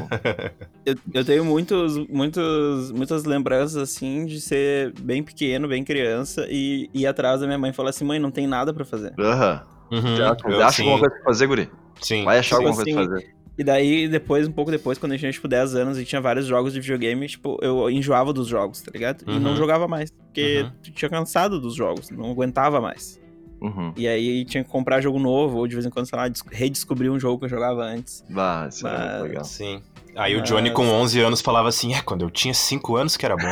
Eu, 0.86 0.96
eu 1.14 1.26
tenho 1.26 1.44
muitos, 1.46 1.98
muitos, 2.08 2.92
muitas 2.92 3.24
lembranças, 3.26 3.76
assim, 3.78 4.26
de 4.26 4.40
ser 4.42 4.94
bem 5.00 5.22
pequeno, 5.22 5.68
bem 5.68 5.84
criança, 5.84 6.48
e 6.50 6.90
ir 6.94 7.06
atrás 7.06 7.42
da 7.42 7.46
minha 7.46 7.58
mãe 7.60 7.70
e 7.72 7.74
falar 7.74 7.90
assim, 7.92 8.06
mãe, 8.06 8.20
não 8.20 8.32
tem 8.32 8.48
nada 8.48 8.74
pra 8.74 8.86
fazer. 8.86 9.14
Aham. 9.20 9.62
Uhum, 9.64 9.77
Já- 9.92 10.36
eu- 10.46 10.62
Acha 10.62 10.72
sim, 10.78 10.84
alguma 10.84 11.00
coisa 11.00 11.16
pra 11.16 11.24
fazer, 11.26 11.48
Guri? 11.48 11.70
Sim. 12.02 12.24
Vai 12.26 12.40
achar 12.40 12.58
sim. 12.58 12.66
alguma 12.66 12.76
coisa 12.76 12.92
pra 12.92 13.02
assim, 13.02 13.10
fazer. 13.12 13.36
E 13.58 13.64
daí, 13.64 14.08
depois, 14.08 14.48
um 14.48 14.52
pouco 14.52 14.70
depois, 14.70 15.00
quando 15.00 15.14
eu 15.14 15.18
tinha, 15.20 15.32
tipo, 15.32 15.48
10 15.48 15.74
anos 15.74 15.98
e 15.98 16.06
tinha 16.06 16.22
vários 16.22 16.46
jogos 16.46 16.74
de 16.74 16.80
videogame, 16.80 17.28
tipo, 17.28 17.58
eu 17.62 17.90
enjoava 17.90 18.32
dos 18.32 18.48
jogos, 18.48 18.82
tá 18.82 18.92
ligado? 18.94 19.24
E 19.28 19.40
não 19.40 19.52
Uhum. 19.52 19.58
jogava 19.58 19.88
mais, 19.88 20.12
porque 20.12 20.62
Uhum. 20.62 20.72
tinha 20.94 21.10
cansado 21.10 21.60
dos 21.60 21.74
jogos, 21.74 22.12
não 22.12 22.30
aguentava 22.30 22.80
mais. 22.80 23.20
Uhum. 23.60 23.92
E 23.98 24.08
aí 24.08 24.46
tinha 24.46 24.64
que 24.64 24.70
comprar 24.70 25.02
jogo 25.02 25.18
novo, 25.18 25.58
ou 25.58 25.68
de 25.68 25.74
vez 25.74 25.88
em 25.88 25.90
quando, 25.90 26.06
sei 26.08 26.20
lá, 26.20 26.28
des- 26.28 26.44
redescobrir 26.52 27.12
um 27.12 27.20
jogo 27.20 27.40
que 27.40 27.46
eu 27.46 27.50
jogava 27.50 27.82
antes. 27.84 28.24
Bah, 28.30 28.68
isso 28.70 28.88
é 28.88 28.92
Mas- 28.92 29.10
muito 29.14 29.24
legal. 29.24 29.44
Sim. 29.46 29.82
Aí 30.16 30.36
o 30.36 30.40
Mas- 30.42 30.50
Johnny 30.50 30.70
com 30.72 30.88
11 30.88 31.20
anos 31.20 31.42
falava 31.42 31.68
assim, 31.68 31.96
é, 31.96 32.02
quando 32.04 32.22
eu 32.24 32.30
tinha 32.30 32.54
5 32.54 32.96
anos 32.96 33.18
que 33.18 33.26
era 33.26 33.36
bom. 33.36 33.52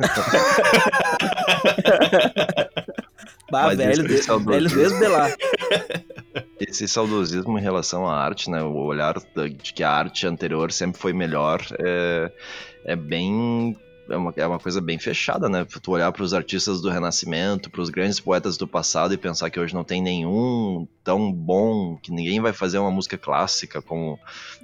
Bah, 3.50 3.66
Mas 3.66 3.76
velho, 3.78 3.90
esse 3.92 4.02
de, 4.02 4.22
saudosismo- 4.22 4.50
velho 4.50 4.90
desde 4.90 5.08
lá. 5.08 5.28
Esse 6.60 6.86
saudosismo 6.86 7.58
em 7.58 7.62
relação 7.62 8.06
à 8.06 8.14
arte, 8.16 8.50
né? 8.50 8.62
O 8.62 8.74
olhar 8.84 9.14
de 9.62 9.72
que 9.72 9.82
a 9.82 9.90
arte 9.90 10.26
anterior 10.26 10.70
sempre 10.70 11.00
foi 11.00 11.12
melhor 11.12 11.60
é, 11.78 12.30
é 12.84 12.94
bem. 12.96 13.74
É 14.10 14.16
uma, 14.16 14.32
é 14.36 14.46
uma 14.46 14.58
coisa 14.58 14.80
bem 14.80 14.98
fechada, 14.98 15.48
né? 15.48 15.64
Tu 15.64 15.90
olhar 15.90 16.10
para 16.12 16.22
os 16.22 16.34
artistas 16.34 16.80
do 16.80 16.90
Renascimento, 16.90 17.70
para 17.70 17.80
os 17.80 17.88
grandes 17.90 18.18
poetas 18.20 18.56
do 18.56 18.66
passado 18.66 19.14
e 19.14 19.16
pensar 19.16 19.48
que 19.50 19.58
hoje 19.60 19.72
não 19.72 19.84
tem 19.84 20.02
nenhum 20.02 20.86
tão 21.04 21.32
bom, 21.32 21.96
que 21.96 22.10
ninguém 22.12 22.40
vai 22.40 22.52
fazer 22.52 22.78
uma 22.78 22.90
música 22.90 23.16
clássica 23.16 23.80
como. 23.80 24.18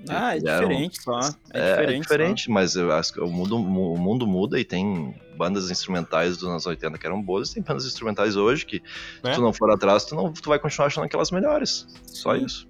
Ah, 0.09 0.37
é 0.37 0.41
diferente 0.41 1.03
só. 1.03 1.21
É, 1.21 1.25
É, 1.61 1.71
diferente. 1.71 1.97
é 1.97 2.01
diferente, 2.01 2.51
mas 2.51 2.77
eu 2.77 2.93
acho 2.93 3.13
que 3.13 3.21
o 3.21 3.29
mundo, 3.29 3.57
o 3.57 3.99
mundo 3.99 4.27
muda 4.27 4.59
e 4.59 4.65
tem 4.65 5.15
bandas 5.37 5.71
instrumentais 5.71 6.37
dos 6.37 6.49
anos 6.49 6.67
80 6.67 6.99
que 6.99 7.07
eram 7.07 7.23
boas, 7.23 7.51
e 7.51 7.55
tem 7.55 7.63
bandas 7.63 7.87
instrumentais 7.87 8.37
hoje 8.37 8.65
que, 8.67 8.83
Né? 9.23 9.31
se 9.33 9.37
tu 9.39 9.43
não 9.43 9.53
for 9.53 9.71
atrás, 9.71 10.05
tu, 10.05 10.15
não, 10.15 10.33
tu 10.33 10.49
vai 10.49 10.59
continuar 10.59 10.87
achando 10.87 11.05
aquelas 11.05 11.31
melhores. 11.31 11.87
Só 12.07 12.35
Sim. 12.37 12.45
isso. 12.45 12.69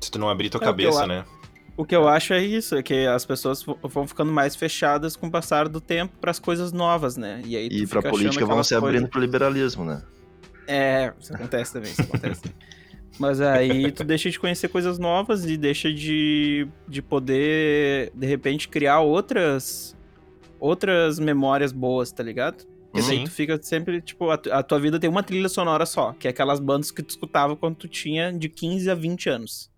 Se 0.00 0.10
tu 0.10 0.18
não 0.18 0.28
abrir 0.28 0.50
tua 0.50 0.60
É 0.60 0.64
cabeça, 0.64 1.06
né? 1.06 1.24
O 1.76 1.84
que 1.84 1.94
eu 1.96 2.06
acho 2.06 2.32
é 2.32 2.42
isso, 2.42 2.76
é 2.76 2.82
que 2.82 3.06
as 3.06 3.26
pessoas 3.26 3.64
vão 3.82 4.06
ficando 4.06 4.30
mais 4.32 4.54
fechadas 4.54 5.16
com 5.16 5.26
o 5.26 5.30
passar 5.30 5.68
do 5.68 5.80
tempo 5.80 6.14
pras 6.20 6.38
coisas 6.38 6.72
novas, 6.72 7.16
né? 7.16 7.42
E 7.44 7.56
aí 7.56 7.68
E 7.70 7.82
achando 7.84 8.10
política 8.10 8.46
vão 8.46 8.62
se 8.62 8.74
abrindo 8.74 8.92
coisas- 8.92 9.10
pro 9.10 9.20
liberalismo, 9.20 9.84
né? 9.84 10.02
É, 10.68 11.12
isso 11.20 11.34
acontece 11.34 11.72
também, 11.72 11.90
isso 11.90 12.02
acontece. 12.02 12.42
Mas 13.18 13.40
aí 13.40 13.90
tu 13.92 14.02
deixa 14.04 14.30
de 14.30 14.38
conhecer 14.38 14.68
coisas 14.68 14.98
novas 14.98 15.44
e 15.44 15.56
deixa 15.56 15.92
de, 15.92 16.66
de 16.88 17.02
poder, 17.02 18.10
de 18.14 18.26
repente, 18.26 18.68
criar 18.68 19.00
outras 19.00 19.96
outras 20.60 21.18
memórias 21.18 21.72
boas, 21.72 22.10
tá 22.10 22.22
ligado? 22.22 22.64
Porque 22.90 23.06
daí 23.06 23.18
Sim. 23.18 23.24
tu 23.24 23.30
fica 23.32 23.60
sempre, 23.62 24.00
tipo, 24.00 24.30
a, 24.30 24.38
tu- 24.38 24.50
a 24.52 24.62
tua 24.62 24.78
vida 24.80 24.98
tem 24.98 25.10
uma 25.10 25.22
trilha 25.22 25.48
sonora 25.48 25.84
só, 25.84 26.12
que 26.12 26.26
é 26.26 26.30
aquelas 26.30 26.58
bandas 26.60 26.90
que 26.90 27.02
tu 27.02 27.10
escutava 27.10 27.54
quando 27.56 27.74
tu 27.76 27.88
tinha 27.88 28.32
de 28.32 28.48
15 28.48 28.88
a 28.90 28.94
20 28.94 29.28
anos. 29.28 29.70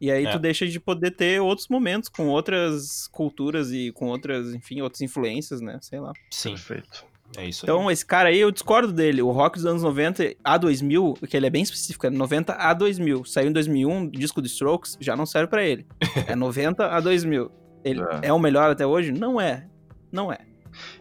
E 0.00 0.10
aí 0.10 0.26
É. 0.26 0.30
tu 0.30 0.38
deixa 0.38 0.66
de 0.66 0.78
poder 0.78 1.10
ter 1.12 1.40
outros 1.40 1.68
momentos 1.68 2.08
com 2.08 2.28
outras 2.28 3.08
culturas 3.08 3.72
e 3.72 3.90
com 3.92 4.06
outras, 4.08 4.54
enfim, 4.54 4.80
outras 4.82 5.00
influências, 5.00 5.60
né? 5.60 5.78
Sei 5.80 5.98
lá. 5.98 6.12
Sim, 6.30 6.50
Perfeito. 6.50 7.04
é 7.38 7.46
isso 7.48 7.64
aí. 7.64 7.70
Então, 7.70 7.90
esse 7.90 8.04
cara 8.04 8.28
aí, 8.28 8.38
eu 8.38 8.50
discordo 8.50 8.92
dele. 8.92 9.22
O 9.22 9.30
rock 9.30 9.56
dos 9.56 9.64
anos 9.66 9.82
90 9.82 10.34
a 10.44 10.58
2000, 10.58 11.14
que 11.28 11.36
ele 11.36 11.46
é 11.46 11.50
bem 11.50 11.62
específico, 11.62 12.06
é 12.06 12.10
90 12.10 12.52
a 12.52 12.74
2000. 12.74 13.24
Saiu 13.24 13.48
em 13.48 13.52
2001, 13.52 14.04
o 14.04 14.10
disco 14.10 14.42
do 14.42 14.46
Strokes, 14.46 14.98
já 15.00 15.16
não 15.16 15.24
serve 15.24 15.48
pra 15.48 15.64
ele. 15.64 15.86
É 16.26 16.34
90 16.36 16.86
a 16.86 17.00
2000. 17.00 17.50
Ele 17.84 18.00
É. 18.22 18.28
é. 18.28 18.32
o 18.32 18.38
melhor 18.38 18.70
até 18.70 18.86
hoje? 18.86 19.12
Não 19.12 19.40
é. 19.40 19.66
Não 20.12 20.30
é. 20.32 20.38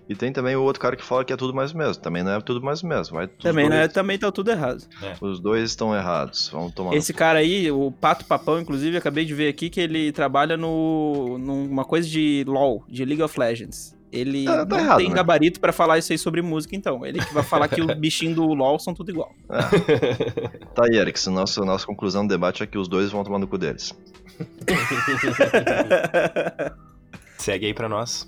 E 0.07 0.15
tem 0.15 0.31
também 0.31 0.55
o 0.55 0.61
outro 0.61 0.79
cara 0.81 0.95
que 0.95 1.03
fala 1.03 1.25
que 1.25 1.33
é 1.33 1.37
tudo 1.37 1.53
mais 1.53 1.71
o 1.71 1.77
mesmo. 1.77 2.01
Também 2.01 2.23
não 2.23 2.31
é 2.33 2.41
tudo 2.41 2.61
mais 2.61 2.83
o 2.83 2.87
mesmo. 2.87 3.15
Vai, 3.15 3.27
Também, 3.27 3.67
dois, 3.69 3.79
né? 3.79 3.87
Também 3.87 4.17
tá 4.19 4.31
tudo 4.31 4.51
errado. 4.51 4.83
Os 5.21 5.39
dois 5.39 5.63
estão 5.71 5.95
errados. 5.95 6.49
Vamos 6.51 6.73
tomar. 6.73 6.93
Esse 6.95 7.13
cara 7.13 7.39
aí, 7.39 7.71
o 7.71 7.91
Pato 7.91 8.25
Papão, 8.25 8.59
inclusive, 8.59 8.97
acabei 8.97 9.25
de 9.25 9.33
ver 9.33 9.47
aqui 9.49 9.69
que 9.69 9.79
ele 9.81 10.11
trabalha 10.11 10.55
no, 10.57 11.37
numa 11.39 11.83
coisa 11.85 12.07
de 12.07 12.43
LoL, 12.47 12.83
de 12.87 13.03
League 13.05 13.23
of 13.23 13.39
Legends. 13.39 13.95
Ele 14.11 14.45
Tá- 14.45 14.65
tá 14.65 14.75
não 14.77 14.83
errado, 14.83 14.97
tem 14.97 15.09
né? 15.09 15.15
gabarito 15.15 15.59
pra 15.59 15.73
falar 15.73 15.97
isso 15.97 16.11
aí 16.13 16.17
sobre 16.17 16.41
música, 16.41 16.73
então. 16.75 17.05
Ele 17.05 17.19
que 17.19 17.33
vai 17.33 17.43
falar 17.43 17.67
que 17.67 17.81
os 17.81 17.93
bichinhos 17.99 18.35
do 18.35 18.45
LoL 18.53 18.79
são 18.79 18.93
tudo 18.93 19.11
igual. 19.11 19.29
Tá 19.49 20.83
aí, 20.85 20.95
Eric. 20.97 21.27
Nossa, 21.29 21.65
nossa 21.65 21.85
conclusão 21.85 22.25
do 22.25 22.29
debate 22.29 22.63
é 22.63 22.67
que 22.67 22.77
os 22.77 22.87
dois 22.87 23.11
vão 23.11 23.23
tomar 23.25 23.39
no 23.39 23.47
cu 23.47 23.57
deles. 23.57 23.93
Segue 27.37 27.65
aí 27.67 27.73
pra 27.73 27.89
nós. 27.89 28.27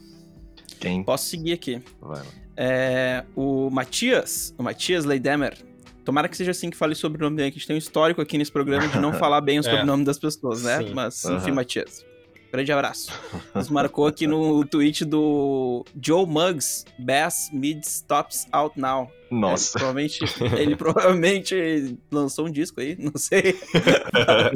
Quem 0.80 1.04
Posso 1.04 1.26
seguir 1.28 1.54
aqui. 1.54 1.82
vai 2.02 2.20
lá? 2.20 2.26
É, 2.56 3.24
o 3.36 3.70
Matias, 3.70 4.54
o 4.58 4.64
Matias 4.64 5.06
Leidemer. 5.06 5.58
Tomara 6.04 6.28
que 6.30 6.38
seja 6.38 6.52
assim 6.52 6.70
que 6.70 6.78
fale 6.78 6.96
sobre 6.96 7.22
o 7.22 7.26
nome 7.26 7.36
dele, 7.38 7.52
que 7.52 7.58
a 7.58 7.60
gente 7.60 7.68
tem 7.68 7.76
um 7.76 7.80
histórico 7.80 8.22
aqui 8.22 8.38
nesse 8.38 8.52
programa 8.52 8.88
de 8.88 8.98
não 9.00 9.12
falar 9.20 9.42
bem 9.42 9.60
o 9.60 9.62
É. 9.62 9.64
sobrenome 9.64 10.04
das 10.06 10.18
pessoas, 10.18 10.64
né? 10.64 10.80
Sim. 10.80 10.94
Mas, 10.94 11.26
enfim, 11.26 11.52
Matias. 11.52 12.06
Grande 12.52 12.72
abraço. 12.72 13.12
Nos 13.54 13.70
marcou 13.70 14.08
aqui 14.08 14.26
no 14.26 14.66
tweet 14.66 15.04
do 15.04 15.84
Joe 16.02 16.26
Muggs, 16.26 16.86
Bass 16.98 17.50
Mid 17.52 17.84
Stops 17.84 18.48
Out 18.54 18.80
Now. 18.80 19.12
Nossa. 19.30 19.78
É, 19.78 19.80
provavelmente, 19.82 20.20
ele 20.58 20.76
provavelmente 20.78 21.98
lançou 22.10 22.48
um 22.48 22.52
disco 22.52 22.80
aí, 22.80 22.96
não 22.98 23.12
sei. 23.18 23.60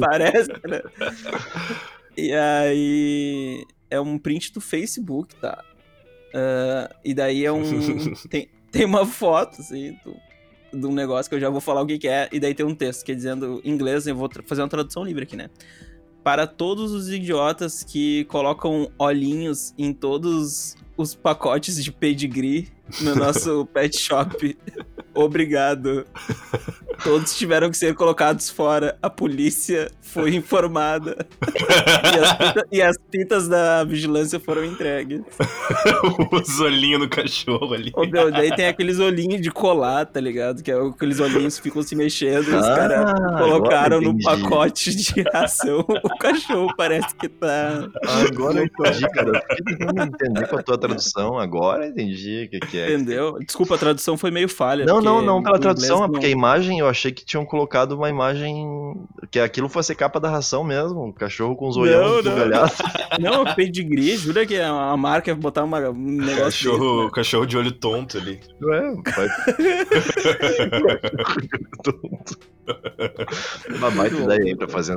Parece, 0.00 0.48
né? 0.66 0.80
E 2.16 2.32
aí 2.32 3.64
é 3.90 4.00
um 4.00 4.16
print 4.18 4.52
do 4.54 4.60
Facebook, 4.60 5.34
tá? 5.36 5.62
Ah, 6.34 6.94
e 7.04 7.14
daí 7.14 7.44
é 7.44 7.52
um. 7.52 7.62
tem, 8.28 8.48
tem 8.70 8.84
uma 8.84 9.06
foto, 9.06 9.60
assim, 9.60 9.96
do, 10.04 10.16
de 10.78 10.86
um 10.86 10.92
negócio 10.92 11.28
que 11.28 11.36
eu 11.36 11.40
já 11.40 11.50
vou 11.50 11.60
falar 11.60 11.82
o 11.82 11.86
que, 11.86 11.98
que 11.98 12.08
é, 12.08 12.28
e 12.32 12.40
daí 12.40 12.54
tem 12.54 12.64
um 12.64 12.74
texto 12.74 13.04
que 13.04 13.12
é 13.12 13.14
dizendo 13.14 13.60
em 13.64 13.70
inglês, 13.70 14.06
eu 14.06 14.16
vou 14.16 14.28
fazer 14.44 14.62
uma 14.62 14.68
tradução 14.68 15.04
livre 15.04 15.24
aqui, 15.24 15.36
né? 15.36 15.50
Para 16.24 16.46
todos 16.46 16.92
os 16.92 17.10
idiotas 17.10 17.82
que 17.82 18.24
colocam 18.26 18.90
olhinhos 18.98 19.74
em 19.76 19.92
todos 19.92 20.76
os 20.96 21.14
pacotes 21.14 21.82
de 21.82 21.90
pedigree 21.90 22.68
no 23.00 23.14
nosso 23.16 23.66
pet 23.66 23.98
shop, 23.98 24.56
obrigado. 25.14 26.06
Todos 27.02 27.36
tiveram 27.36 27.68
que 27.70 27.76
ser 27.76 27.94
colocados 27.94 28.48
fora. 28.48 28.96
A 29.02 29.10
polícia 29.10 29.90
foi 30.00 30.34
informada. 30.36 31.26
e, 31.42 32.18
as 32.18 32.30
fita- 32.30 32.66
e 32.70 32.82
as 32.82 32.96
fitas 33.10 33.48
da 33.48 33.82
vigilância 33.82 34.38
foram 34.38 34.64
entregues. 34.64 35.20
Os 36.30 36.60
olhinhos 36.60 37.00
no 37.00 37.08
cachorro 37.08 37.74
ali. 37.74 37.90
Ô, 37.96 38.04
meu, 38.06 38.30
daí 38.30 38.54
tem 38.54 38.66
aqueles 38.66 38.98
olhinhos 39.00 39.40
de 39.40 39.50
colar, 39.50 40.04
tá 40.06 40.20
ligado? 40.20 40.62
Que 40.62 40.70
é 40.70 40.74
aqueles 40.80 41.18
olhinhos 41.18 41.56
que 41.56 41.62
ficam 41.62 41.82
se 41.82 41.96
mexendo 41.96 42.48
e 42.52 42.54
os 42.54 42.64
Ah, 42.66 42.76
caras 42.76 43.12
colocaram 43.38 44.00
no 44.00 44.10
entendi. 44.10 44.24
pacote 44.24 44.94
de 44.94 45.22
ração. 45.32 45.80
O 46.04 46.18
cachorro 46.18 46.72
parece 46.76 47.14
que 47.16 47.28
tá. 47.28 47.88
Agora 48.28 48.58
eu 48.60 48.64
entendi, 48.66 49.08
cara. 49.10 49.42
Eu 49.50 49.56
fiquei 49.56 49.76
tentando 49.86 50.02
entender 50.02 50.46
com 50.46 50.56
a 50.58 50.62
tua 50.62 50.78
tradução. 50.78 51.38
Agora 51.38 51.86
eu 51.86 51.90
entendi 51.90 52.44
o 52.46 52.50
que, 52.50 52.60
que 52.60 52.78
é. 52.78 52.92
Entendeu? 52.92 53.38
Desculpa, 53.44 53.74
a 53.74 53.78
tradução 53.78 54.16
foi 54.16 54.30
meio 54.30 54.48
falha. 54.48 54.84
Não, 54.84 55.00
não, 55.02 55.22
não 55.22 55.42
pela 55.42 55.58
tradução, 55.58 56.04
é 56.04 56.08
porque 56.08 56.26
a 56.26 56.30
imagem 56.30 56.78
eu 56.78 56.88
achei 56.88 57.12
que 57.12 57.24
tinham 57.24 57.44
colocado 57.44 57.92
uma 57.92 58.08
imagem. 58.08 58.66
Que 59.30 59.38
aquilo 59.40 59.68
fosse 59.68 59.94
capa 59.94 60.18
da 60.20 60.30
ração 60.30 60.62
mesmo. 60.64 61.04
Um 61.04 61.12
cachorro 61.12 61.56
com 61.56 61.68
os 61.68 61.76
Não, 61.76 61.82
olhos 61.82 62.24
não. 62.24 62.32
Não, 63.44 63.54
pedigree, 63.54 64.16
jura 64.16 64.46
que 64.46 64.58
a 64.58 64.96
marca 64.96 65.30
ia 65.30 65.34
botar 65.34 65.64
uma, 65.64 65.90
um 65.90 65.94
negócio 65.94 66.70
Cachorro, 66.72 66.94
desse, 66.94 67.04
né? 67.04 67.10
cachorro 67.14 67.46
de 67.46 67.56
olho 67.56 67.72
tonto 67.72 68.18
ali. 68.18 68.40
É, 68.62 69.10
vai. 69.10 69.28
Uma 73.68 73.90
baita 73.90 74.14
Muito 74.16 74.26
bom. 74.26 74.32
ideia 74.34 74.50
aí 74.50 74.56
pra 74.56 74.68
fazer. 74.68 74.94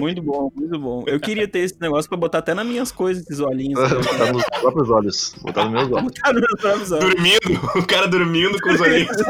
Muito 0.00 0.22
bom, 0.22 0.50
muito 0.54 0.78
bom. 0.78 1.04
Eu 1.06 1.18
queria 1.20 1.46
ter 1.48 1.60
esse 1.60 1.80
negócio 1.80 2.08
pra 2.08 2.18
botar 2.18 2.38
até 2.38 2.54
nas 2.54 2.66
minhas 2.66 2.90
coisas, 2.92 3.22
esses 3.24 3.40
olhinhos. 3.40 3.80
Botar 3.90 4.32
nos 4.32 4.44
próprios 4.60 4.90
olhos. 4.90 5.34
Botar 5.42 5.64
nos 5.64 5.72
meus 5.72 5.92
olhos. 5.92 6.02
Botar 6.04 6.32
nos 6.32 6.40
meus 6.42 6.60
próprios 6.60 6.92
olhos. 6.92 7.04
Dormindo, 7.14 7.78
o 7.78 7.86
cara 7.86 8.06
dormindo 8.08 8.60
com 8.60 8.70
os 8.72 8.80
olhinhos. 8.80 9.16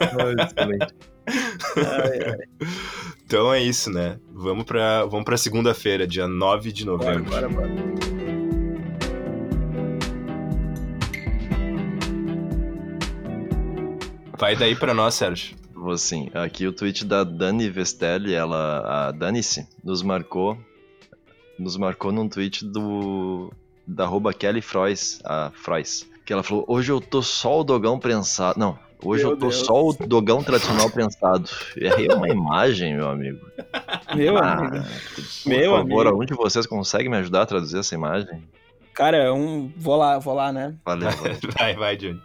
Ah, 0.00 0.44
excelente. 0.44 0.94
Ai, 1.76 2.18
ai. 2.30 2.66
Então 3.24 3.52
é 3.52 3.62
isso, 3.62 3.90
né? 3.90 4.18
Vamos 4.32 4.64
pra, 4.64 5.04
vamos 5.04 5.24
pra 5.24 5.36
segunda-feira, 5.36 6.06
dia 6.06 6.26
9 6.26 6.72
de 6.72 6.84
Bora, 6.84 6.98
novembro. 7.20 7.30
bora, 7.30 7.48
bora. 7.48 8.41
Vai 14.38 14.56
daí 14.56 14.74
pra 14.74 14.94
nós, 14.94 15.14
Sérgio. 15.14 15.56
Vou 15.74 15.96
sim. 15.98 16.30
Aqui 16.34 16.66
o 16.66 16.72
tweet 16.72 17.04
da 17.04 17.24
Dani 17.24 17.68
Vestelli, 17.68 18.34
ela, 18.34 19.08
a 19.08 19.10
Danice, 19.12 19.66
nos 19.82 20.02
marcou, 20.02 20.56
nos 21.58 21.76
marcou 21.76 22.12
num 22.12 22.28
tweet 22.28 22.64
do 22.64 23.52
da 23.86 24.04
arroba 24.04 24.32
Kelly 24.32 24.60
Frois, 24.62 25.20
a 25.24 25.50
Frois, 25.54 26.06
que 26.24 26.32
ela 26.32 26.42
falou: 26.42 26.64
"Hoje 26.68 26.92
eu 26.92 27.00
tô 27.00 27.20
só 27.22 27.60
o 27.60 27.64
dogão 27.64 27.98
prensado". 27.98 28.58
Não, 28.60 28.78
hoje 29.02 29.24
Meu 29.24 29.32
eu 29.32 29.36
tô 29.36 29.48
Deus. 29.48 29.66
só 29.66 29.84
o 29.84 29.92
dogão 29.92 30.42
tradicional 30.42 30.88
prensado. 30.88 31.48
E 31.76 31.86
aí 31.88 32.06
é 32.06 32.14
uma 32.14 32.28
imagem, 32.28 32.94
meu 32.94 33.08
amigo. 33.08 33.44
Meu 34.14 34.38
Ah, 34.38 34.52
amigo. 34.54 34.84
por 35.44 35.48
Meu 35.50 35.70
favor, 35.72 35.80
amigo. 35.80 36.08
algum 36.08 36.24
de 36.24 36.34
vocês 36.34 36.64
consegue 36.66 37.08
me 37.08 37.16
ajudar 37.16 37.42
a 37.42 37.46
traduzir 37.46 37.78
essa 37.78 37.94
imagem? 37.94 38.42
Cara, 38.94 39.16
é 39.16 39.32
um. 39.32 39.72
Vou 39.76 39.96
lá, 39.96 40.18
vou 40.20 40.34
lá, 40.34 40.52
né? 40.52 40.76
Valeu, 40.84 41.10
valeu. 41.10 41.36
Vai, 41.58 41.74
vai, 41.74 41.96
Johnny. 41.96 42.20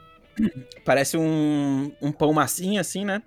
Parece 0.86 1.18
um, 1.18 1.92
um 2.02 2.12
pão 2.12 2.34
massinha, 2.34 2.82
assim, 2.82 3.04
né? 3.06 3.22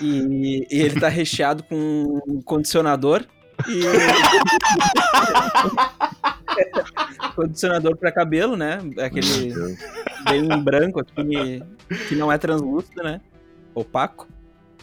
E, 0.00 0.66
e 0.70 0.80
ele 0.82 0.98
tá 0.98 1.08
recheado 1.08 1.62
com 1.64 2.20
um 2.26 2.40
condicionador 2.42 3.24
e. 3.68 3.80
condicionador 7.34 7.96
pra 7.96 8.12
cabelo, 8.12 8.56
né? 8.56 8.78
Aquele 8.98 9.54
bem 10.28 10.48
branco 10.62 11.00
aqui, 11.00 11.62
que 12.08 12.14
não 12.14 12.30
é 12.30 12.38
translúcido, 12.38 13.02
né? 13.02 13.20
Opaco. 13.74 14.28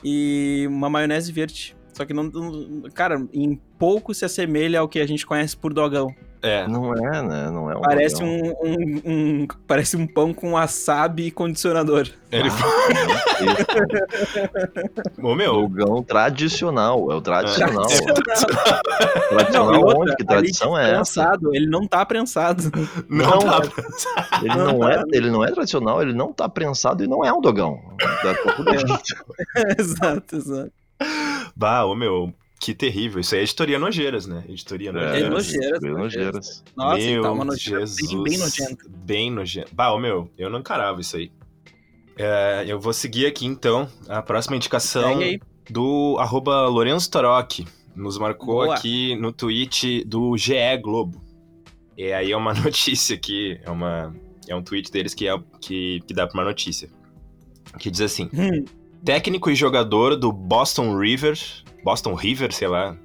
E 0.03 0.65
uma 0.69 0.89
maionese 0.89 1.31
verde. 1.31 1.75
Só 1.93 2.05
que 2.05 2.13
não- 2.13 2.31
Cara, 2.93 3.25
em 3.33 3.59
pouco 3.79 4.13
se 4.13 4.23
assemelha 4.23 4.79
ao 4.79 4.87
que 4.87 4.99
a 4.99 5.07
gente 5.07 5.25
conhece 5.25 5.57
por 5.57 5.73
dogão. 5.73 6.07
É, 6.41 6.67
Não 6.67 6.93
é, 6.93 7.21
né? 7.21 7.49
Não 7.49 7.71
é 7.71 7.75
um 7.77 7.81
Parece 7.81 8.23
um, 8.23 8.51
um- 8.63 9.01
um- 9.05 9.47
Parece 9.67 9.97
um 9.97 10.05
pão 10.05 10.33
com 10.33 10.51
wasabi 10.53 11.27
e 11.27 11.31
condicionador. 11.31 12.07
ele 12.31 12.49
Ô, 15.21 15.35
meu, 15.35 15.67
Dogão 15.67 16.03
tradicional, 16.03 17.11
é 17.11 17.15
o 17.15 17.21
tradicional. 17.21 17.85
É. 17.89 18.01
tradicional 19.29 19.81
outra, 19.81 19.97
onde? 19.99 20.15
Que 20.15 20.23
tradição 20.25 20.77
é 20.77 20.91
essa? 20.99 21.21
prensado, 21.21 21.55
Ele 21.55 21.67
não 21.67 21.87
tá 21.87 22.05
prensado. 22.05 22.63
não, 23.09 23.29
Não, 23.31 23.39
dá 23.39 23.59
mas- 23.59 23.69
pra... 23.69 23.83
Ele 24.43 24.55
não, 24.55 24.89
é, 24.89 25.03
ele 25.11 25.29
não 25.31 25.43
é 25.43 25.51
tradicional, 25.51 26.01
ele 26.01 26.13
não 26.13 26.31
tá 26.33 26.47
prensado 26.47 27.03
e 27.03 27.07
não 27.07 27.23
é 27.25 27.33
um 27.33 27.41
dogão. 27.41 27.79
Tá 28.21 28.35
exato, 29.77 30.35
exato. 30.35 30.71
Bah, 31.55 31.85
ô, 31.85 31.95
meu, 31.95 32.33
que 32.59 32.73
terrível. 32.73 33.19
Isso 33.21 33.35
aí 33.35 33.41
é 33.41 33.43
editoria 33.43 33.77
nojeiras, 33.79 34.25
né? 34.25 34.43
Editoria 34.47 34.89
É, 34.89 34.91
nojeiras. 34.93 35.19
bem 35.19 35.29
nojeiras. 35.29 35.81
nojeiras. 35.81 36.63
Nossa, 36.75 36.97
Meu 36.97 37.21
tá 37.23 37.31
uma 37.31 37.45
nojeira 37.45 37.79
Jesus. 37.85 38.11
bem, 38.11 38.23
bem 38.23 38.37
nojenta. 38.37 38.85
Bem 38.89 39.31
nojento. 39.31 39.75
Bah, 39.75 39.91
ô, 39.93 39.99
meu, 39.99 40.29
eu 40.37 40.49
não 40.49 40.59
encarava 40.59 40.99
isso 41.01 41.15
aí. 41.17 41.31
É, 42.17 42.65
eu 42.67 42.79
vou 42.79 42.93
seguir 42.93 43.27
aqui, 43.27 43.45
então, 43.45 43.87
a 44.07 44.21
próxima 44.21 44.55
indicação 44.55 45.19
do 45.69 46.17
arroba 46.19 46.67
Lourenço 46.67 47.09
Torok. 47.11 47.65
Nos 47.95 48.17
marcou 48.17 48.63
Boa. 48.65 48.75
aqui 48.75 49.15
no 49.15 49.31
tweet 49.31 50.03
do 50.05 50.35
GE 50.37 50.53
Globo. 50.81 51.21
E 51.97 52.11
aí 52.13 52.31
é 52.31 52.37
uma 52.37 52.53
notícia 52.55 53.15
aqui, 53.15 53.59
é, 53.63 53.69
uma, 53.71 54.15
é 54.47 54.55
um 54.55 54.61
tweet 54.63 54.91
deles 54.91 55.13
que, 55.13 55.27
é, 55.27 55.35
que, 55.59 56.01
que 56.07 56.13
dá 56.13 56.27
pra 56.27 56.39
uma 56.39 56.45
notícia. 56.45 56.89
Que 57.79 57.89
diz 57.91 58.01
assim, 58.01 58.29
Hum, 58.33 58.65
técnico 59.03 59.49
e 59.49 59.55
jogador 59.55 60.15
do 60.15 60.31
Boston 60.31 60.97
River, 60.97 61.37
Boston 61.87 62.15
River, 62.15 62.51
sei 62.51 62.67
lá, 62.67 62.97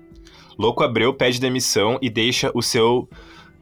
Louco 0.59 0.83
Abreu 0.83 1.15
pede 1.15 1.39
demissão 1.41 2.01
e 2.03 2.11
deixa 2.11 2.51
o 2.53 2.61
seu 2.61 3.09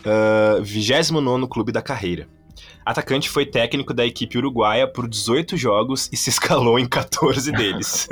ah, 0.02 0.56
29º 0.62 1.46
clube 1.46 1.70
da 1.72 1.82
carreira. 1.82 2.26
Atacante 2.86 3.28
foi 3.28 3.44
técnico 3.44 3.92
da 3.92 4.06
equipe 4.06 4.38
uruguaia 4.38 4.88
por 4.88 5.06
18 5.06 5.58
jogos 5.58 6.08
e 6.10 6.16
se 6.16 6.30
escalou 6.30 6.78
em 6.78 6.88
14 6.88 7.52
deles. 7.52 8.08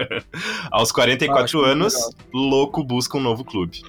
Aos 0.72 0.90
44 0.90 1.44
Acho 1.44 1.56
muito 1.58 1.70
anos, 1.70 1.94
legal. 1.94 2.10
Louco 2.32 2.82
busca 2.82 3.18
um 3.18 3.20
novo 3.20 3.44
clube. 3.44 3.82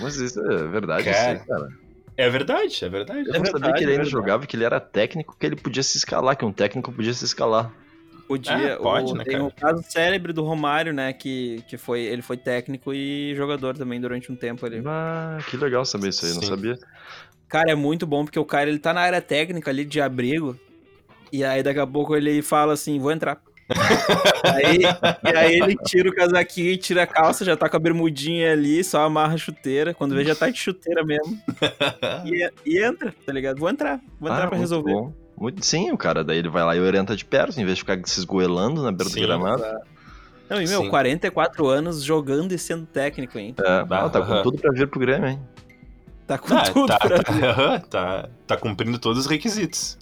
Mas 0.00 0.16
isso 0.16 0.40
é 0.40 0.66
verdade, 0.66 1.04
Cara, 1.04 1.16
isso 1.34 1.42
aí, 1.42 1.46
cara. 1.46 1.68
É 2.16 2.28
verdade, 2.28 2.84
é 2.84 2.88
verdade. 2.88 3.28
Eu 3.28 3.34
É 3.34 3.38
não 3.38 3.46
sabia 3.46 3.52
verdade, 3.52 3.78
que 3.78 3.84
ele 3.84 3.92
é 3.92 3.94
ainda 3.94 4.04
verdade. 4.04 4.10
jogava, 4.10 4.46
que 4.48 4.56
ele 4.56 4.64
era 4.64 4.80
técnico, 4.80 5.36
que 5.38 5.46
ele 5.46 5.54
podia 5.54 5.84
se 5.84 5.96
escalar, 5.96 6.36
que 6.36 6.44
um 6.44 6.52
técnico 6.52 6.90
podia 6.92 7.14
se 7.14 7.24
escalar. 7.24 7.72
Podia. 8.28 8.52
É, 8.52 8.76
pode, 8.76 9.12
o, 9.12 9.16
né, 9.16 9.24
tem 9.24 9.32
cara? 9.32 9.44
o 9.46 9.50
caso 9.50 9.82
célebre 9.88 10.34
do 10.34 10.44
Romário, 10.44 10.92
né? 10.92 11.14
Que, 11.14 11.64
que 11.66 11.78
foi, 11.78 12.02
ele 12.02 12.20
foi 12.20 12.36
técnico 12.36 12.92
e 12.92 13.34
jogador 13.34 13.74
também 13.74 13.98
durante 13.98 14.30
um 14.30 14.36
tempo 14.36 14.66
ali. 14.66 14.82
Ah, 14.84 15.38
que 15.48 15.56
legal 15.56 15.82
saber 15.86 16.10
isso 16.10 16.26
aí, 16.26 16.34
não 16.34 16.42
Sim. 16.42 16.48
sabia. 16.48 16.78
Cara, 17.48 17.72
é 17.72 17.74
muito 17.74 18.06
bom 18.06 18.26
porque 18.26 18.38
o 18.38 18.44
cara 18.44 18.68
ele 18.68 18.78
tá 18.78 18.92
na 18.92 19.00
área 19.00 19.22
técnica 19.22 19.70
ali 19.70 19.82
de 19.82 19.98
abrigo. 19.98 20.54
E 21.32 21.42
aí 21.42 21.62
daqui 21.62 21.80
a 21.80 21.86
pouco 21.86 22.14
ele 22.14 22.42
fala 22.42 22.74
assim: 22.74 22.98
vou 22.98 23.10
entrar. 23.10 23.40
aí, 24.44 24.80
e 25.24 25.36
aí 25.36 25.60
ele 25.60 25.76
tira 25.76 26.10
o 26.10 26.14
casaquinho, 26.14 26.76
tira 26.76 27.04
a 27.04 27.06
calça, 27.06 27.46
já 27.46 27.56
tá 27.56 27.68
com 27.68 27.76
a 27.76 27.80
bermudinha 27.80 28.52
ali, 28.52 28.84
só 28.84 29.02
amarra 29.02 29.34
a 29.34 29.38
chuteira. 29.38 29.94
Quando 29.94 30.14
vê, 30.14 30.22
já 30.22 30.34
tá 30.34 30.50
de 30.50 30.58
chuteira 30.58 31.02
mesmo. 31.02 31.40
E, 32.26 32.50
e 32.66 32.82
entra, 32.82 33.14
tá 33.24 33.32
ligado? 33.32 33.58
Vou 33.58 33.70
entrar, 33.70 34.00
vou 34.20 34.30
entrar 34.30 34.44
ah, 34.44 34.48
pra 34.48 34.58
resolver. 34.58 34.92
bom. 34.92 35.27
Muito, 35.40 35.64
sim, 35.64 35.92
o 35.92 35.96
cara, 35.96 36.24
daí 36.24 36.38
ele 36.38 36.48
vai 36.48 36.64
lá 36.64 36.74
e 36.74 36.80
orienta 36.80 37.14
de 37.14 37.24
perto, 37.24 37.60
em 37.60 37.64
vez 37.64 37.76
de 37.76 37.82
ficar 37.82 38.00
se 38.04 38.18
esgoelando 38.18 38.82
na 38.82 38.90
beira 38.90 39.08
Sim. 39.10 39.20
do 39.20 39.26
gramado. 39.26 39.62
Não, 40.50 40.60
e 40.60 40.66
meu, 40.66 40.82
Sim. 40.82 40.88
44 40.88 41.68
anos 41.68 42.02
jogando 42.02 42.52
e 42.52 42.58
sendo 42.58 42.86
técnico, 42.86 43.38
hein? 43.38 43.54
É, 43.58 43.84
Bah, 43.84 44.06
ah, 44.06 44.08
tá 44.08 44.20
com 44.22 44.42
tudo 44.42 44.58
pra 44.58 44.72
vir 44.72 44.88
pro 44.88 44.98
Grêmio, 44.98 45.28
hein? 45.28 45.40
Tá 46.26 46.38
com 46.38 46.54
Ah, 46.54 46.62
tudo 46.72 46.86
tá, 46.88 46.98
pra 46.98 47.22
tá, 47.22 47.32
aham, 47.46 47.80
tá, 47.80 48.28
tá 48.46 48.56
cumprindo 48.56 48.98
todos 48.98 49.20
os 49.20 49.26
requisitos. 49.26 49.96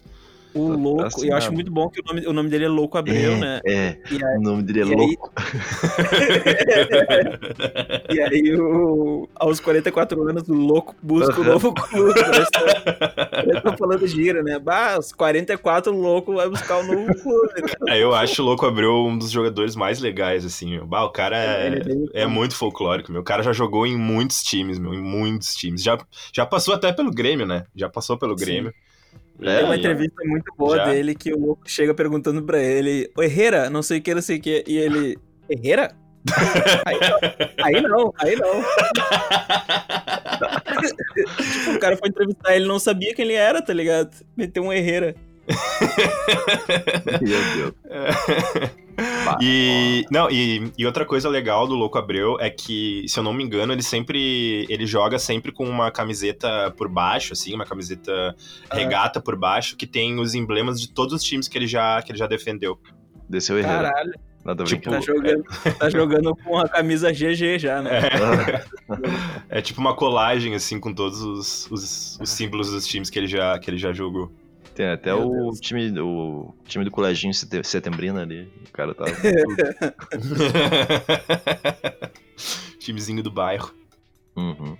O 0.56 0.70
Tá 0.70 0.76
louco, 0.76 1.24
e 1.24 1.28
eu 1.28 1.36
acho 1.36 1.52
muito 1.52 1.70
bom 1.70 1.90
que 1.90 2.00
o 2.00 2.04
nome, 2.06 2.26
o 2.26 2.32
nome 2.32 2.48
dele 2.48 2.64
é 2.64 2.68
Louco 2.68 2.96
Abreu, 2.96 3.32
é, 3.32 3.36
né? 3.38 3.60
É, 3.66 3.96
E 4.10 4.24
aí, 4.24 4.38
o 4.38 4.40
nome 4.40 4.62
dele 4.62 4.80
é 4.80 4.84
e 4.86 4.90
aí- 4.90 4.96
louco. 4.96 5.30
e 8.12 8.20
aí 8.20 8.54
o, 8.58 9.28
aos 9.34 9.60
44 9.60 10.28
anos, 10.28 10.48
o 10.48 10.54
louco 10.54 10.94
busca 11.02 11.40
o 11.40 11.44
novo 11.44 11.72
clube. 11.74 12.14
Que 12.14 13.60
tá 13.60 13.76
falando 13.76 14.06
gira, 14.06 14.42
né? 14.42 14.58
Bah, 14.58 14.94
aos 14.94 15.12
44, 15.12 15.92
o 15.92 16.00
louco 16.00 16.34
vai 16.34 16.48
buscar 16.48 16.78
o 16.78 16.82
novo 16.86 17.14
clube. 17.22 17.52
né? 17.62 17.68
É, 17.96 18.02
eu 18.02 18.14
acho 18.14 18.42
o 18.42 18.46
Louco 18.46 18.66
Abreu 18.66 19.06
um 19.06 19.18
dos 19.18 19.30
jogadores 19.30 19.76
mais 19.76 20.00
legais, 20.00 20.44
assim, 20.44 20.70
meu. 20.70 20.86
Bah, 20.86 21.04
o 21.04 21.10
cara 21.10 21.36
é, 21.36 21.80
é 22.14 22.22
é 22.22 22.26
muito 22.26 22.54
folclórico, 22.54 23.12
meu. 23.12 23.20
O 23.20 23.24
cara 23.24 23.42
já 23.42 23.52
jogou 23.52 23.86
em 23.86 23.96
muitos 23.96 24.42
times, 24.42 24.78
meu, 24.78 24.94
em 24.94 25.02
muitos 25.02 25.54
times. 25.54 25.82
Já, 25.82 25.98
já 26.32 26.46
passou 26.46 26.74
até 26.74 26.92
pelo 26.92 27.10
Grêmio, 27.10 27.46
né? 27.46 27.64
Já 27.74 27.88
passou 27.88 28.16
pelo 28.16 28.38
Sim. 28.38 28.44
É, 29.42 29.56
Tem 29.56 29.64
uma 29.64 29.76
entrevista 29.76 30.24
muito 30.24 30.52
boa 30.56 30.76
Já. 30.76 30.86
dele 30.86 31.14
que 31.14 31.32
o 31.32 31.38
louco 31.38 31.62
chega 31.66 31.94
perguntando 31.94 32.42
pra 32.42 32.58
ele: 32.58 33.10
Ô 33.16 33.22
Herrera, 33.22 33.68
não 33.68 33.82
sei 33.82 33.98
o 33.98 34.02
que, 34.02 34.14
não 34.14 34.22
sei 34.22 34.38
o 34.38 34.40
que. 34.40 34.64
E 34.66 34.76
ele: 34.78 35.18
Herrera? 35.48 35.94
aí, 36.84 36.98
não, 37.00 37.18
aí 37.64 37.80
não, 37.82 38.14
aí 38.18 38.36
não. 38.40 38.62
tipo, 41.36 41.76
o 41.76 41.78
cara 41.78 41.96
foi 41.96 42.08
entrevistar 42.08 42.56
ele, 42.56 42.66
não 42.66 42.78
sabia 42.78 43.14
quem 43.14 43.24
ele 43.24 43.34
era, 43.34 43.62
tá 43.62 43.72
ligado? 43.72 44.10
Meteu 44.36 44.64
um 44.64 44.72
Herrera. 44.72 45.14
Meu 47.22 47.40
Deus. 47.54 48.76
E, 49.42 50.04
não, 50.10 50.30
e, 50.30 50.72
e 50.78 50.86
outra 50.86 51.04
coisa 51.04 51.28
legal 51.28 51.66
do 51.66 51.74
Louco 51.74 51.98
Abreu 51.98 52.38
é 52.40 52.48
que, 52.48 53.04
se 53.06 53.18
eu 53.18 53.22
não 53.22 53.32
me 53.32 53.44
engano, 53.44 53.72
ele 53.72 53.82
sempre. 53.82 54.66
Ele 54.70 54.86
joga 54.86 55.18
sempre 55.18 55.52
com 55.52 55.68
uma 55.68 55.90
camiseta 55.90 56.70
por 56.76 56.88
baixo, 56.88 57.32
assim, 57.34 57.54
uma 57.54 57.66
camiseta 57.66 58.34
regata 58.72 59.20
por 59.20 59.36
baixo, 59.36 59.76
que 59.76 59.86
tem 59.86 60.18
os 60.18 60.34
emblemas 60.34 60.80
de 60.80 60.88
todos 60.90 61.12
os 61.12 61.22
times 61.22 61.48
que 61.48 61.58
ele 61.58 61.66
já, 61.66 62.00
que 62.00 62.10
ele 62.10 62.18
já 62.18 62.26
defendeu. 62.26 62.78
Desceu 63.28 63.58
Herrera. 63.58 63.90
Caralho, 63.90 64.14
Nada 64.44 64.62
tipo, 64.62 64.88
tá 64.88 65.00
jogando, 65.00 65.44
tá 65.76 65.90
jogando 65.90 66.36
com 66.36 66.56
a 66.56 66.68
camisa 66.68 67.10
GG 67.10 67.58
já, 67.58 67.82
né? 67.82 67.90
É 69.50 69.60
tipo 69.60 69.80
uma 69.80 69.94
colagem, 69.94 70.54
assim, 70.54 70.78
com 70.78 70.94
todos 70.94 71.20
os, 71.20 71.68
os, 71.70 72.18
os 72.20 72.30
símbolos 72.30 72.70
dos 72.70 72.86
times 72.86 73.10
que 73.10 73.18
ele 73.18 73.26
já, 73.26 73.58
que 73.58 73.68
ele 73.68 73.76
já 73.76 73.92
jogou. 73.92 74.32
Tem 74.76 74.86
até 74.90 75.12
Meu 75.12 75.26
o 75.26 75.30
Deus. 75.32 75.60
time, 75.60 75.98
o 76.00 76.54
time 76.66 76.84
do 76.84 76.90
coleginho 76.90 77.32
sete- 77.34 77.64
setembrino 77.66 78.20
ali. 78.20 78.48
O 78.68 78.72
cara 78.72 78.94
tá. 78.94 79.04
Timezinho 82.78 83.22
do 83.22 83.30
bairro. 83.30 83.72
Uhum. 84.36 84.76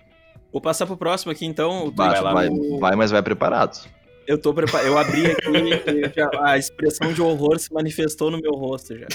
Vou 0.52 0.60
passar 0.60 0.86
pro 0.86 0.96
próximo 0.96 1.32
aqui 1.32 1.44
então. 1.46 1.86
O 1.86 1.90
Vai, 1.90 2.20
lá, 2.20 2.32
vai, 2.32 2.48
vai, 2.78 2.96
mas 2.96 3.10
vai 3.10 3.22
preparado. 3.22 3.88
Eu 4.26 4.38
tô 4.38 4.52
preparado. 4.52 4.86
Eu 4.86 4.98
abri 4.98 5.26
aqui 5.26 5.48
e 5.48 6.10
já- 6.14 6.30
a 6.44 6.58
expressão 6.58 7.12
de 7.12 7.22
horror 7.22 7.58
se 7.58 7.72
manifestou 7.72 8.30
no 8.30 8.40
meu 8.40 8.52
rosto 8.52 8.96
já. 8.98 9.06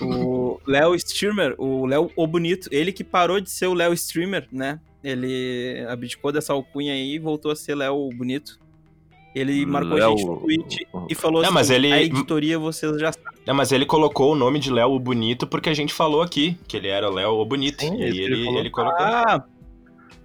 O 0.00 0.60
Léo 0.66 0.94
Streamer, 0.94 1.54
o 1.58 1.86
Léo 1.86 2.10
O 2.14 2.26
Bonito, 2.26 2.68
ele 2.70 2.92
que 2.92 3.02
parou 3.02 3.40
de 3.40 3.50
ser 3.50 3.66
o 3.66 3.74
Léo 3.74 3.92
Streamer, 3.94 4.46
né? 4.52 4.78
Ele 5.02 5.84
abdicou 5.88 6.30
dessa 6.30 6.52
alcunha 6.52 6.92
aí 6.92 7.14
e 7.14 7.18
voltou 7.18 7.50
a 7.50 7.56
ser 7.56 7.74
Léo 7.74 8.08
Bonito. 8.16 8.60
Ele 9.34 9.64
marcou 9.64 9.92
a 9.92 10.00
Léo- 10.00 10.10
gente 10.18 10.26
no 10.26 10.36
tweet 10.38 10.86
e 11.08 11.14
falou 11.14 11.40
Não, 11.40 11.48
assim: 11.48 11.54
mas 11.54 11.70
ele- 11.70 11.90
a 11.92 12.02
editoria 12.02 12.58
vocês 12.58 13.00
já 13.00 13.12
sabem. 13.12 13.32
É, 13.46 13.52
mas 13.52 13.72
ele 13.72 13.86
colocou 13.86 14.32
o 14.32 14.36
nome 14.36 14.58
de 14.58 14.70
Léo 14.70 14.90
o 14.92 14.98
Bonito 14.98 15.46
porque 15.46 15.70
a 15.70 15.74
gente 15.74 15.92
falou 15.94 16.20
aqui 16.22 16.58
que 16.68 16.76
ele 16.76 16.88
era 16.88 17.08
o 17.10 17.14
Léo 17.14 17.30
o 17.30 17.44
Bonito. 17.46 17.80
Sim, 17.80 17.94
e 17.96 18.02
ele, 18.02 18.20
ele 18.22 18.44
falou. 18.44 18.60
ele 18.60 18.70
colocou. 18.70 19.04
Ah! 19.04 19.44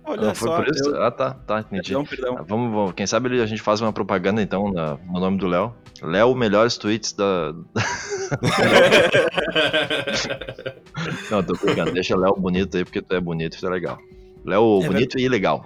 Olha 0.10 0.28
Não, 0.28 0.36
foi 0.36 0.48
só. 0.50 0.56
por 0.58 0.68
isso? 0.70 0.90
eu- 0.90 1.04
Ah, 1.04 1.12
tá, 1.12 1.32
tá, 1.34 1.60
entendi. 1.60 1.84
Perdão, 1.94 2.06
perdão. 2.06 2.38
Ah, 2.40 2.44
Vamos, 2.48 2.72
vamos, 2.74 2.94
quem 2.94 3.06
sabe 3.06 3.42
a 3.42 3.46
gente 3.46 3.62
faz 3.62 3.82
uma 3.82 3.92
propaganda 3.92 4.42
então 4.42 4.72
na- 4.72 4.98
no 5.06 5.20
nome 5.20 5.38
do 5.38 5.48
Léo. 5.48 5.74
Léo, 6.02 6.34
melhores 6.36 6.78
tweets 6.78 7.12
da. 7.14 7.54
Não, 11.32 11.44
tô 11.44 11.54
brincando. 11.56 11.92
Deixa 11.92 12.16
Léo 12.16 12.36
bonito 12.36 12.78
aí 12.78 12.84
porque 12.86 13.02
tu 13.02 13.14
é 13.16 13.20
bonito 13.20 13.56
e 13.56 13.60
tu 13.60 13.68
é 13.68 13.70
legal. 13.70 13.98
Léo 14.46 14.82
É 14.84 14.88
bonito 14.88 15.20
e 15.20 15.24
ilegal. 15.24 15.66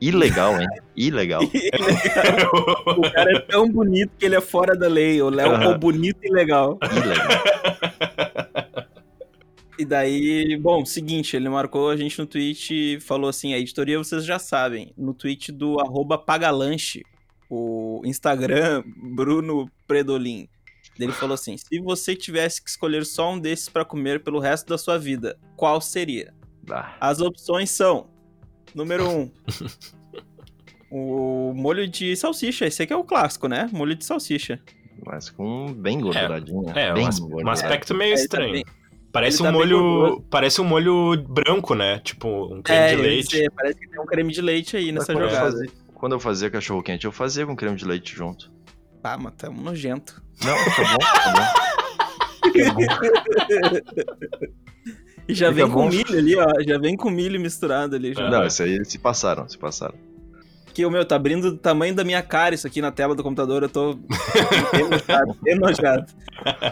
Ilegal, 0.00 0.60
hein? 0.60 0.68
Ilegal. 0.96 1.42
o 2.96 3.02
cara 3.12 3.32
é 3.36 3.40
tão 3.40 3.68
bonito 3.68 4.12
que 4.18 4.26
ele 4.26 4.36
é 4.36 4.40
fora 4.40 4.76
da 4.76 4.88
lei. 4.88 5.20
O 5.22 5.28
Léo 5.28 5.52
é 5.52 5.54
Aham. 5.56 5.74
o 5.74 5.78
bonito 5.78 6.18
e 6.22 6.32
legal. 6.32 6.78
Ilegal. 6.92 7.28
E 9.78 9.84
daí, 9.84 10.56
bom, 10.56 10.84
seguinte, 10.84 11.36
ele 11.36 11.48
marcou 11.48 11.88
a 11.88 11.96
gente 11.96 12.18
no 12.18 12.26
tweet 12.26 12.74
e 12.96 13.00
falou 13.00 13.30
assim: 13.30 13.54
a 13.54 13.58
editoria 13.58 13.96
vocês 13.98 14.24
já 14.24 14.38
sabem, 14.38 14.92
no 14.96 15.14
tweet 15.14 15.52
do 15.52 15.80
arroba 15.80 16.18
Pagalanche, 16.18 17.04
o 17.48 18.02
Instagram 18.04 18.82
Bruno 18.96 19.70
Predolin. 19.86 20.48
Ele 20.98 21.12
falou 21.12 21.34
assim: 21.34 21.56
se 21.56 21.80
você 21.80 22.16
tivesse 22.16 22.60
que 22.60 22.68
escolher 22.68 23.06
só 23.06 23.32
um 23.32 23.38
desses 23.38 23.68
pra 23.68 23.84
comer 23.84 24.22
pelo 24.24 24.40
resto 24.40 24.66
da 24.66 24.76
sua 24.76 24.98
vida, 24.98 25.38
qual 25.56 25.80
seria? 25.80 26.34
Ah, 26.68 26.96
As 27.00 27.20
opções 27.20 27.70
são: 27.70 28.08
número 28.74 29.08
um, 29.08 29.30
o 30.90 31.52
molho 31.54 31.86
de 31.88 32.14
salsicha. 32.16 32.66
Esse 32.66 32.82
aqui 32.82 32.92
é 32.92 32.96
o 32.96 33.04
clássico, 33.04 33.46
né? 33.48 33.68
Molho 33.72 33.94
de 33.94 34.04
salsicha. 34.04 34.60
mas 35.04 35.30
com 35.30 35.72
bem 35.72 36.00
gorduradinho. 36.00 36.62
né? 36.62 36.72
É, 36.88 36.92
bem 36.94 37.08
um, 37.08 37.46
um 37.46 37.50
aspecto 37.50 37.94
meio 37.94 38.10
É, 38.10 38.12
ele 38.12 38.16
tá 38.16 38.22
estranho. 38.24 38.52
bem- 38.52 38.64
Parece 39.10 39.40
um 39.42 39.46
tá 39.46 39.52
molho. 39.52 40.22
Parece 40.30 40.60
um 40.60 40.64
molho 40.64 41.16
branco, 41.26 41.74
né? 41.74 41.98
Tipo, 42.00 42.54
um 42.54 42.60
creme 42.60 42.80
É, 42.82 42.88
de 42.88 42.94
eu 42.94 43.00
leite. 43.00 43.36
sei, 43.38 43.48
parece 43.50 43.78
que 43.80 43.88
tem 43.88 43.98
um 44.00 44.04
creme 44.06 44.30
de 44.32 44.42
leite 44.42 44.76
aí 44.76 44.92
nessa 44.92 45.12
quando 45.14 45.22
eu 45.24 45.30
jogada. 45.30 45.50
fazia- 45.50 45.70
Quando 45.94 46.12
eu 46.12 46.20
fazia 46.20 46.50
cachorro 46.50 46.82
quente, 46.82 47.06
eu 47.06 47.12
fazia 47.12 47.46
com 47.46 47.56
creme 47.56 47.74
de 47.76 47.86
leite 47.86 48.14
junto. 48.14 48.52
Ah, 49.02 49.16
mas 49.16 49.32
tá 49.34 49.48
um 49.48 49.54
nojento. 49.62 50.22
Não, 50.44 50.54
tá 50.54 50.82
bom, 50.92 50.98
tá 50.98 51.32
bom. 51.32 51.40
E 55.28 55.34
já 55.34 55.52
Fica 55.52 55.66
vem 55.66 55.74
com 55.74 55.88
milho 55.88 56.18
ali, 56.18 56.36
ó. 56.36 56.46
Já 56.66 56.78
vem 56.78 56.96
com 56.96 57.10
milho 57.10 57.38
misturado 57.40 57.94
ali. 57.96 58.14
Já. 58.14 58.30
Não, 58.30 58.46
isso 58.46 58.62
aí 58.62 58.72
eles 58.72 58.88
se 58.88 58.98
passaram, 58.98 59.48
se 59.48 59.58
passaram. 59.58 59.94
Que 60.72 60.86
o 60.86 60.90
meu 60.90 61.04
tá 61.04 61.16
abrindo 61.16 61.50
do 61.50 61.56
tamanho 61.58 61.92
da 61.94 62.04
minha 62.04 62.22
cara 62.22 62.54
isso 62.54 62.66
aqui 62.66 62.80
na 62.80 62.92
tela 62.92 63.14
do 63.14 63.22
computador. 63.22 63.62
Eu 63.64 63.68
tô 63.68 63.98
enojado, 64.72 65.36
enojado. 65.46 66.06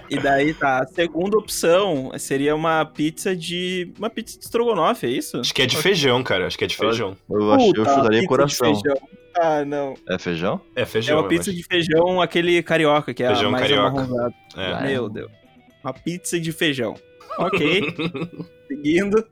E 0.09 0.17
daí 0.19 0.55
tá. 0.55 0.79
A 0.83 0.87
segunda 0.87 1.37
opção 1.37 2.11
seria 2.19 2.55
uma 2.55 2.85
pizza 2.85 3.35
de. 3.35 3.93
Uma 3.99 4.09
pizza 4.09 4.39
de 4.39 4.45
estrogonofe, 4.45 5.07
é 5.07 5.11
isso? 5.11 5.39
Acho 5.41 5.53
que 5.53 5.63
é 5.63 5.67
de 5.67 5.77
feijão, 5.77 6.23
cara. 6.23 6.47
Acho 6.47 6.57
que 6.57 6.65
é 6.65 6.67
de 6.69 6.77
feijão. 6.77 7.17
Eu, 7.29 7.53
acho, 7.53 7.67
eu 7.67 7.73
Puta, 7.75 7.91
chutaria 7.91 8.09
pizza 8.11 8.21
de 8.21 8.27
coração. 8.29 8.75
feijão. 8.75 9.09
Ah, 9.39 9.65
não. 9.65 9.95
É 10.09 10.19
feijão? 10.19 10.61
É 10.75 10.83
É 10.83 10.87
feijão. 10.87 11.17
uma 11.19 11.25
eu 11.25 11.29
pizza 11.29 11.51
acho. 11.51 11.57
de 11.59 11.65
feijão, 11.65 12.23
aquele 12.23 12.63
carioca, 12.63 13.13
que 13.13 13.23
é 13.23 13.27
Feijão 13.27 13.49
a 13.49 13.53
mais 13.53 13.63
carioca. 13.67 14.33
É. 14.57 14.87
Meu 14.87 15.09
Deus. 15.11 15.31
Uma 15.85 15.93
pizza 15.93 16.39
de 16.41 16.53
feijão. 16.53 16.95
Ok. 17.39 17.95
Seguindo. 18.69 19.27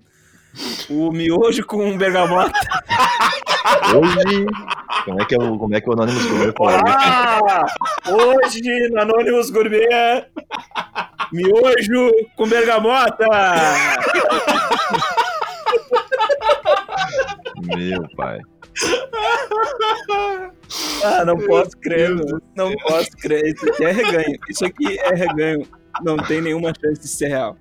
O 0.88 1.11
miojo 1.11 1.67
com 1.67 1.97
bergamota. 1.99 2.53
Hoje. 3.95 4.47
Como 5.05 5.21
é 5.21 5.25
que 5.25 5.35
é 5.35 5.38
o, 5.38 5.59
como 5.59 5.75
é 5.75 5.81
que 5.81 5.90
o 5.90 5.93
Anonymous 5.93 6.27
Gourmet 6.27 6.53
falaria? 6.57 6.95
Ah! 6.97 7.67
Hoje, 8.09 8.61
no 8.90 9.01
Anônimos 9.01 9.51
Gourmet, 9.51 10.27
miojo 11.33 12.11
com 12.37 12.49
bergamota! 12.49 13.27
Meu 17.77 18.07
pai. 18.17 18.40
Ah, 21.05 21.25
não 21.25 21.37
posso 21.37 21.77
crer, 21.79 22.14
meu. 22.14 22.40
Não 22.57 22.73
posso 22.77 23.11
crer. 23.19 23.55
Isso 23.55 23.69
aqui 23.69 23.85
é 23.85 23.93
reganho. 23.93 24.38
Isso 24.49 24.64
aqui 24.64 24.99
é 24.99 25.14
reganho. 25.14 25.67
Não 26.02 26.16
tem 26.16 26.40
nenhuma 26.40 26.72
chance 26.78 27.00
de 27.00 27.09
ser 27.09 27.28
real. 27.28 27.57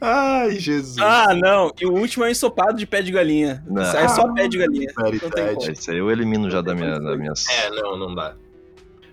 Ai, 0.00 0.52
Jesus. 0.58 0.98
Ah, 0.98 1.34
não. 1.34 1.72
E 1.80 1.86
o 1.86 1.92
último 1.92 2.24
é 2.24 2.30
ensopado 2.30 2.78
de 2.78 2.86
pé 2.86 3.02
de 3.02 3.10
galinha. 3.10 3.64
Não. 3.66 3.82
Isso 3.82 3.96
aí 3.96 4.04
é 4.04 4.08
só 4.08 4.32
pé 4.32 4.48
de 4.48 4.58
galinha. 4.58 4.92
Não. 4.96 5.72
Isso 5.72 5.90
aí 5.90 5.98
eu 5.98 6.10
elimino 6.10 6.50
já 6.50 6.60
da 6.60 6.74
minha, 6.74 6.98
da 7.00 7.16
minha 7.16 7.32
É, 7.50 7.70
não, 7.70 7.96
não 7.96 8.14
dá. 8.14 8.34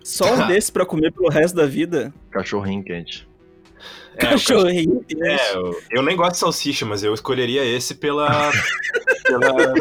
Só 0.04 0.32
um 0.34 0.46
desses 0.46 0.70
pra 0.70 0.86
comer 0.86 1.12
pelo 1.12 1.28
resto 1.28 1.56
da 1.56 1.66
vida. 1.66 2.12
cachorrinho 2.30 2.84
quente. 2.84 3.28
É, 4.16 4.26
o 4.26 4.30
Cachorrinho. 4.30 5.04
né? 5.16 5.36
É, 5.36 5.56
eu, 5.56 5.82
eu 5.90 6.02
nem 6.02 6.16
gosto 6.16 6.32
de 6.32 6.38
salsicha, 6.38 6.86
mas 6.86 7.02
eu 7.02 7.12
escolheria 7.12 7.64
esse 7.64 7.94
pela. 7.94 8.50
pela... 9.24 9.74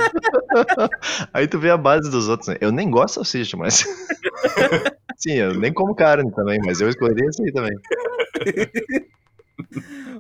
Aí 1.34 1.48
tu 1.48 1.58
vê 1.60 1.70
a 1.70 1.78
base 1.78 2.10
dos 2.10 2.28
outros, 2.28 2.50
né? 2.50 2.58
Eu 2.60 2.72
nem 2.72 2.90
gosto 2.90 3.08
de 3.08 3.14
salsicha, 3.16 3.58
mas. 3.58 3.86
Sim, 5.18 5.34
eu 5.34 5.54
nem 5.54 5.72
como 5.72 5.96
carne 5.96 6.30
também, 6.32 6.60
mas 6.66 6.82
eu 6.82 6.90
escolheria 6.90 7.30
esse 7.30 7.42
aí 7.42 7.52
também. 7.52 7.78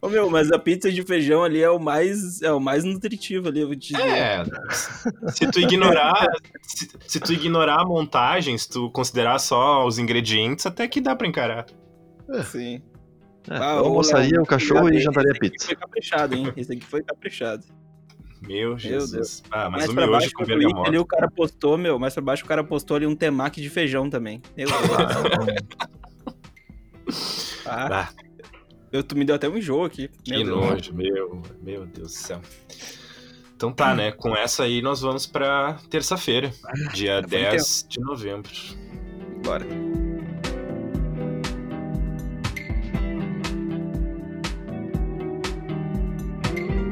Ô, 0.01 0.08
meu, 0.08 0.30
mas 0.30 0.51
a 0.51 0.58
pizza 0.58 0.91
de 0.91 1.04
feijão 1.04 1.43
ali 1.43 1.62
é 1.62 1.69
o 1.69 1.80
mais, 1.80 2.41
é 2.41 2.51
o 2.51 2.60
mais 2.60 2.84
nutritivo 2.84 3.49
ali, 3.49 3.60
eu 3.62 3.67
vou 3.67 3.75
te 3.75 3.93
dizer. 3.93 4.08
É, 4.08 4.43
se 5.30 5.51
tu 5.51 5.60
ignorar, 5.60 6.28
se, 6.62 6.89
se 7.08 7.19
tu 7.19 7.34
ignorar 7.34 7.82
a 7.82 7.86
montagem, 7.86 8.58
se 8.58 8.69
tu 8.69 8.89
considerar 8.91 9.39
só 9.39 9.86
os 9.86 9.99
ingredientes, 9.99 10.65
até 10.65 10.88
que 10.88 11.01
dá 11.01 11.15
pra 11.15 11.28
encarar. 11.28 11.65
Sim. 12.45 12.82
É, 13.49 13.58
Ah, 13.58 13.75
eu 13.77 13.86
almoçaria 13.86 14.41
o 14.41 14.45
cachorro 14.45 14.89
e 14.89 14.95
esse 14.95 15.03
jantaria 15.05 15.31
aqui 15.31 15.39
pizza. 15.51 15.67
Foi 15.67 15.75
caprichado, 15.75 16.36
hein? 16.36 16.53
Esse 16.55 16.73
aqui 16.73 16.86
foi 16.86 17.03
caprichado. 17.03 17.65
Meu 18.47 18.77
Jesus. 18.77 19.12
Deus. 19.12 19.43
Ah, 19.49 19.69
mas 19.69 19.79
mais 19.79 19.89
o 19.89 19.93
pra 19.93 20.03
miojo 20.05 20.12
baixo 20.19 20.31
com 20.36 20.45
bergamota. 20.45 20.89
ali 20.89 20.97
o 20.99 21.05
cara 21.05 21.29
postou, 21.31 21.77
meu, 21.77 21.97
mais 21.97 22.13
pra 22.13 22.21
baixo 22.23 22.43
o 22.43 22.47
cara 22.47 22.63
postou 22.63 22.95
ali 22.97 23.08
um 23.08 23.15
temaki 23.15 23.60
de 23.62 23.69
feijão 23.69 24.10
também. 24.10 24.41
Meu 24.55 24.67
Deus. 24.67 24.81
Ah, 27.65 27.88
Ah, 27.91 28.10
eu, 28.91 29.03
tu 29.03 29.17
me 29.17 29.25
deu 29.25 29.36
até 29.36 29.49
um 29.49 29.58
enjoo 29.58 29.84
aqui. 29.86 30.10
Meu 30.27 30.38
que 30.39 30.45
Deus. 30.45 30.58
nojo, 30.58 30.93
meu, 30.93 31.41
meu 31.62 31.86
Deus 31.86 32.12
do 32.12 32.17
céu. 32.17 32.41
Então 33.55 33.71
tá, 33.71 33.95
né? 33.95 34.12
Com 34.12 34.36
essa 34.36 34.63
aí 34.63 34.81
nós 34.81 35.01
vamos 35.01 35.25
pra 35.25 35.77
terça-feira, 35.89 36.51
dia 36.93 37.21
Já 37.21 37.27
foi 37.27 37.29
10 37.39 37.86
de 37.89 37.99
novembro. 38.01 38.51
Bora. 39.43 39.65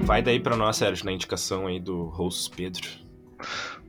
Vai 0.05 0.21
daí 0.21 0.39
pra 0.39 0.55
nós, 0.57 0.77
Sérgio, 0.77 1.05
na 1.05 1.11
indicação 1.11 1.67
aí 1.67 1.79
do 1.79 2.03
Rossos 2.05 2.47
Pedro. 2.47 2.87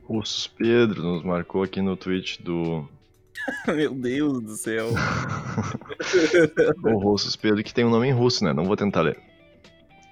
Russos 0.03 0.47
Pedro 0.47 1.01
nos 1.03 1.23
marcou 1.23 1.63
aqui 1.63 1.81
no 1.81 1.97
tweet 1.97 2.41
do 2.41 2.87
Meu 3.67 3.93
Deus 3.93 4.41
do 4.41 4.55
céu. 4.55 4.89
o 6.83 6.97
Russos 6.99 7.35
Pedro, 7.35 7.63
que 7.63 7.73
tem 7.73 7.85
um 7.85 7.89
nome 7.89 8.07
em 8.07 8.13
russo, 8.13 8.43
né? 8.43 8.53
Não 8.53 8.65
vou 8.65 8.75
tentar 8.77 9.01
ler. 9.01 9.17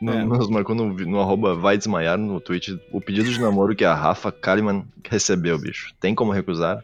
No- 0.01 0.13
É. 0.13 0.23
Nos 0.25 0.49
marcou 0.49 0.75
no, 0.75 0.93
no 0.93 1.19
arroba 1.21 1.55
vai 1.55 1.77
desmaiar 1.77 2.17
no 2.17 2.39
tweet 2.41 2.79
o 2.91 2.99
pedido 2.99 3.29
de 3.31 3.39
namoro 3.39 3.75
que 3.75 3.85
a 3.85 3.93
Rafa 3.95 4.31
Kalimann 4.31 4.85
recebeu, 5.09 5.57
bicho. 5.57 5.93
Tem 5.99 6.13
como 6.13 6.31
recusar? 6.31 6.83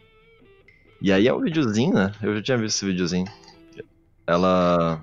E 1.01 1.12
aí 1.12 1.27
é 1.27 1.34
um 1.34 1.41
videozinho, 1.41 1.93
né? 1.93 2.13
Eu 2.21 2.36
já 2.36 2.41
tinha 2.41 2.58
visto 2.58 2.77
esse 2.77 2.86
videozinho. 2.86 3.25
Ela 4.25 5.01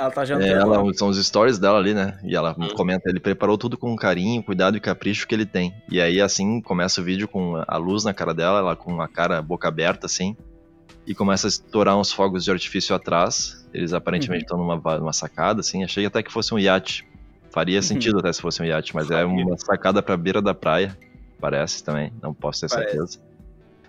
Ela 0.00 0.10
tá 0.10 0.22
É, 0.22 0.24
jantando. 0.24 0.52
ela, 0.52 0.82
lá. 0.82 0.94
são 0.94 1.08
os 1.08 1.24
stories 1.26 1.58
dela 1.58 1.78
ali, 1.78 1.92
né? 1.92 2.18
E 2.24 2.34
ela 2.34 2.56
Hum. 2.58 2.68
comenta, 2.74 3.10
ele 3.10 3.20
preparou 3.20 3.58
tudo 3.58 3.76
com 3.76 3.94
carinho, 3.94 4.42
cuidado 4.42 4.76
e 4.76 4.80
capricho 4.80 5.26
que 5.28 5.34
ele 5.34 5.44
tem. 5.44 5.74
E 5.90 6.00
aí, 6.00 6.20
assim, 6.22 6.62
começa 6.62 7.00
o 7.00 7.04
vídeo 7.04 7.28
com 7.28 7.62
a 7.68 7.76
luz 7.76 8.02
na 8.04 8.14
cara 8.14 8.32
dela, 8.32 8.60
ela 8.60 8.74
com 8.76 9.00
a 9.02 9.06
cara 9.08 9.42
boca 9.42 9.68
aberta, 9.68 10.06
assim. 10.06 10.34
E 11.06 11.14
começa 11.14 11.46
a 11.46 11.50
estourar 11.50 11.98
uns 11.98 12.12
fogos 12.12 12.44
de 12.44 12.50
artifício 12.50 12.94
atrás. 12.94 13.66
Eles 13.74 13.92
aparentemente 13.92 14.44
estão 14.44 14.56
numa, 14.56 14.78
va- 14.78 14.98
numa 14.98 15.12
sacada, 15.12 15.60
assim. 15.60 15.84
Achei 15.84 16.06
até 16.06 16.22
que 16.22 16.32
fosse 16.32 16.54
um 16.54 16.58
iate. 16.58 17.06
Faria 17.50 17.82
sentido 17.82 18.20
até 18.20 18.32
se 18.32 18.40
fosse 18.40 18.62
um 18.62 18.64
iate, 18.64 18.94
mas 18.94 19.10
é 19.10 19.24
uma 19.24 19.56
sacada 19.58 20.00
pra 20.02 20.16
beira 20.16 20.40
da 20.40 20.54
praia. 20.54 20.96
Parece 21.40 21.82
também, 21.84 22.12
não 22.22 22.32
posso 22.32 22.60
ter 22.60 22.68
Parece. 22.70 22.90
certeza. 22.92 23.18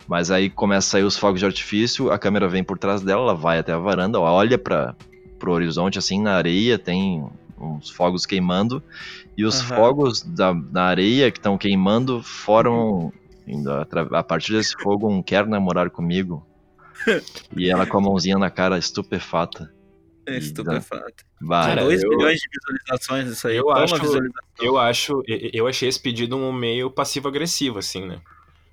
Mas 0.07 0.31
aí 0.31 0.49
começa 0.49 0.87
a 0.87 0.91
sair 0.91 1.03
os 1.03 1.15
fogos 1.17 1.39
de 1.39 1.45
artifício, 1.45 2.11
a 2.11 2.17
câmera 2.17 2.47
vem 2.49 2.63
por 2.63 2.77
trás 2.77 3.01
dela, 3.01 3.21
ela 3.21 3.35
vai 3.35 3.59
até 3.59 3.71
a 3.71 3.77
varanda, 3.77 4.19
olha 4.19 4.57
para 4.57 4.95
pro 5.41 5.51
horizonte 5.51 5.97
assim 5.99 6.21
na 6.21 6.35
areia, 6.35 6.77
tem 6.79 7.27
uns 7.59 7.89
fogos 7.89 8.25
queimando 8.25 8.81
e 9.37 9.43
os 9.43 9.59
Aham. 9.61 9.75
fogos 9.75 10.21
da, 10.21 10.53
da 10.53 10.83
areia 10.83 11.29
que 11.31 11.39
estão 11.39 11.57
queimando 11.57 12.21
foram 12.23 13.11
indo 13.47 13.71
atra- 13.71 14.07
a 14.11 14.23
partir 14.23 14.53
desse 14.53 14.73
fogo 14.81 15.09
um 15.09 15.21
quer 15.21 15.45
namorar 15.47 15.89
comigo. 15.89 16.45
e 17.57 17.69
ela 17.69 17.85
com 17.87 17.97
a 17.97 18.01
mãozinha 18.01 18.37
na 18.37 18.49
cara 18.51 18.77
estupefata. 18.77 19.73
É. 20.27 20.39
Cara, 21.49 21.83
2 21.83 22.03
eu- 22.03 22.09
milhões 22.09 22.39
de 22.39 22.47
visualizações 22.53 23.27
isso 23.27 23.47
aí. 23.47 23.57
eu 23.57 23.69
acho- 23.71 23.95
visualização. 23.95 24.41
Eu 24.61 24.77
acho, 24.77 25.23
eu- 25.27 25.67
achei 25.67 25.89
esse 25.89 25.99
pedido 25.99 26.37
um 26.37 26.53
meio 26.53 26.91
passivo-agressivo, 26.91 27.79
assim, 27.79 28.05
né? 28.05 28.19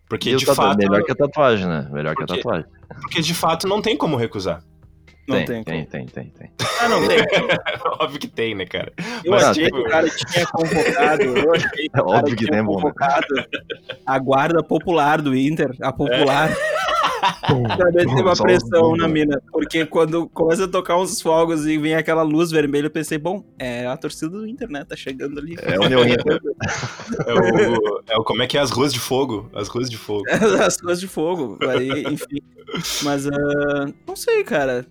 Porque 0.08 0.30
E 0.30 0.36
de 0.36 0.44
tatu- 0.44 0.56
fato. 0.56 0.76
Melhor 0.78 1.02
que 1.02 1.12
a 1.12 1.14
tatuagem, 1.14 1.66
né? 1.66 1.88
Melhor 1.90 2.14
que 2.14 2.22
a 2.22 2.26
Porque- 2.26 2.42
tatuagem. 2.42 2.66
Porque 3.00 3.20
de 3.22 3.34
fato 3.34 3.66
não 3.66 3.80
tem 3.82 3.96
como 3.96 4.16
recusar. 4.16 4.62
Não 5.28 5.44
tem, 5.44 5.62
tem 5.62 5.64
tem, 5.64 5.84
tem, 5.84 6.06
tem, 6.06 6.24
tem. 6.30 6.50
Ah, 6.80 6.88
não 6.88 7.06
tem. 7.06 7.18
Óbvio 8.00 8.18
que 8.18 8.28
tem, 8.28 8.54
né, 8.54 8.64
cara? 8.64 8.90
Eu 9.22 9.32
Mas, 9.32 9.44
achei 9.44 9.70
que 9.70 9.76
o 9.76 9.84
cara 9.84 10.08
tinha 10.08 10.46
convocado. 10.46 11.22
Eu 11.22 11.54
achei 11.54 11.88
que 11.88 11.98
É 11.98 12.00
o 12.00 12.06
cara 12.06 12.18
óbvio 12.18 12.36
que 12.36 12.44
tinha 12.46 12.64
convocado 12.64 13.26
a 14.06 14.18
guarda 14.18 14.62
popular 14.62 15.20
do 15.20 15.36
Inter, 15.36 15.76
a 15.82 15.92
popular. 15.92 16.48
ver 17.92 18.08
se 18.08 18.14
tem 18.14 18.22
uma 18.22 18.36
pressão 18.36 18.96
na 18.96 19.06
né? 19.06 19.12
mina. 19.12 19.42
Porque 19.52 19.84
quando 19.84 20.28
começa 20.28 20.64
a 20.64 20.68
tocar 20.68 20.96
uns 20.96 21.20
fogos 21.20 21.66
e 21.66 21.76
vem 21.76 21.94
aquela 21.94 22.22
luz 22.22 22.50
vermelha, 22.50 22.86
eu 22.86 22.90
pensei, 22.90 23.18
bom, 23.18 23.44
é 23.58 23.86
a 23.86 23.96
torcida 23.96 24.30
do 24.30 24.46
Inter, 24.46 24.70
né? 24.70 24.84
Tá 24.84 24.96
chegando 24.96 25.38
ali. 25.38 25.56
É 25.60 25.78
o 25.78 25.88
New 25.88 26.06
Inter. 26.06 26.40
É 27.26 27.34
o, 27.34 28.02
é 28.08 28.16
o 28.16 28.24
como 28.24 28.42
é 28.42 28.46
que 28.46 28.56
é 28.56 28.60
as 28.60 28.70
ruas 28.70 28.92
de 28.92 29.00
fogo? 29.00 29.50
As 29.54 29.68
ruas 29.68 29.90
de 29.90 29.98
fogo. 29.98 30.24
As 30.64 30.80
coisas 30.80 31.00
de 31.00 31.08
fogo. 31.08 31.58
Aí, 31.68 32.02
enfim. 32.04 32.40
Mas 33.02 33.26
ah, 33.26 33.92
não 34.06 34.16
sei, 34.16 34.44
cara. 34.44 34.86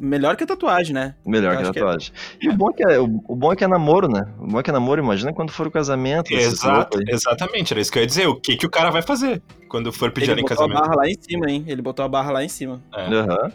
Melhor 0.00 0.34
que 0.36 0.44
a 0.44 0.46
tatuagem, 0.46 0.94
né? 0.94 1.14
Melhor 1.26 1.56
que 1.56 1.62
acho 1.62 1.72
que 1.72 1.78
é- 1.78 1.82
tatuagem. 1.82 2.12
E 2.40 2.48
o 2.48 2.54
bom 2.56 2.70
é 2.70 2.72
que 2.72 2.82
é, 2.82 2.98
o, 2.98 3.04
o 3.28 3.36
bom 3.36 3.52
é 3.52 3.56
que 3.56 3.62
é 3.64 3.68
namoro, 3.68 4.08
né? 4.08 4.22
O 4.38 4.46
bom 4.46 4.58
é 4.58 4.62
que 4.62 4.70
é 4.70 4.72
namoro, 4.72 5.02
imagina 5.02 5.32
quando 5.32 5.52
for 5.52 5.66
o 5.66 5.70
casamento. 5.70 6.32
Exato, 6.32 6.98
exatamente, 7.06 7.72
era 7.74 7.80
isso 7.80 7.92
que 7.92 7.98
eu 7.98 8.02
ia 8.02 8.06
dizer. 8.06 8.26
O 8.26 8.34
que, 8.40 8.56
que 8.56 8.66
o 8.66 8.70
cara 8.70 8.90
vai 8.90 9.02
fazer 9.02 9.42
quando 9.68 9.92
for 9.92 10.10
pedir 10.10 10.30
ela 10.30 10.34
Ele 10.34 10.40
em 10.40 10.44
botou 10.48 10.64
a 10.64 10.68
casamento? 10.68 10.80
barra 10.88 10.96
lá 11.02 11.08
em 11.08 11.16
cima, 11.20 11.50
hein? 11.50 11.64
Ele 11.68 11.82
botou 11.82 12.04
a 12.04 12.08
barra 12.08 12.32
lá 12.32 12.42
em 12.42 12.48
cima. 12.48 12.82
É. 12.94 13.06
Aham. 13.14 13.52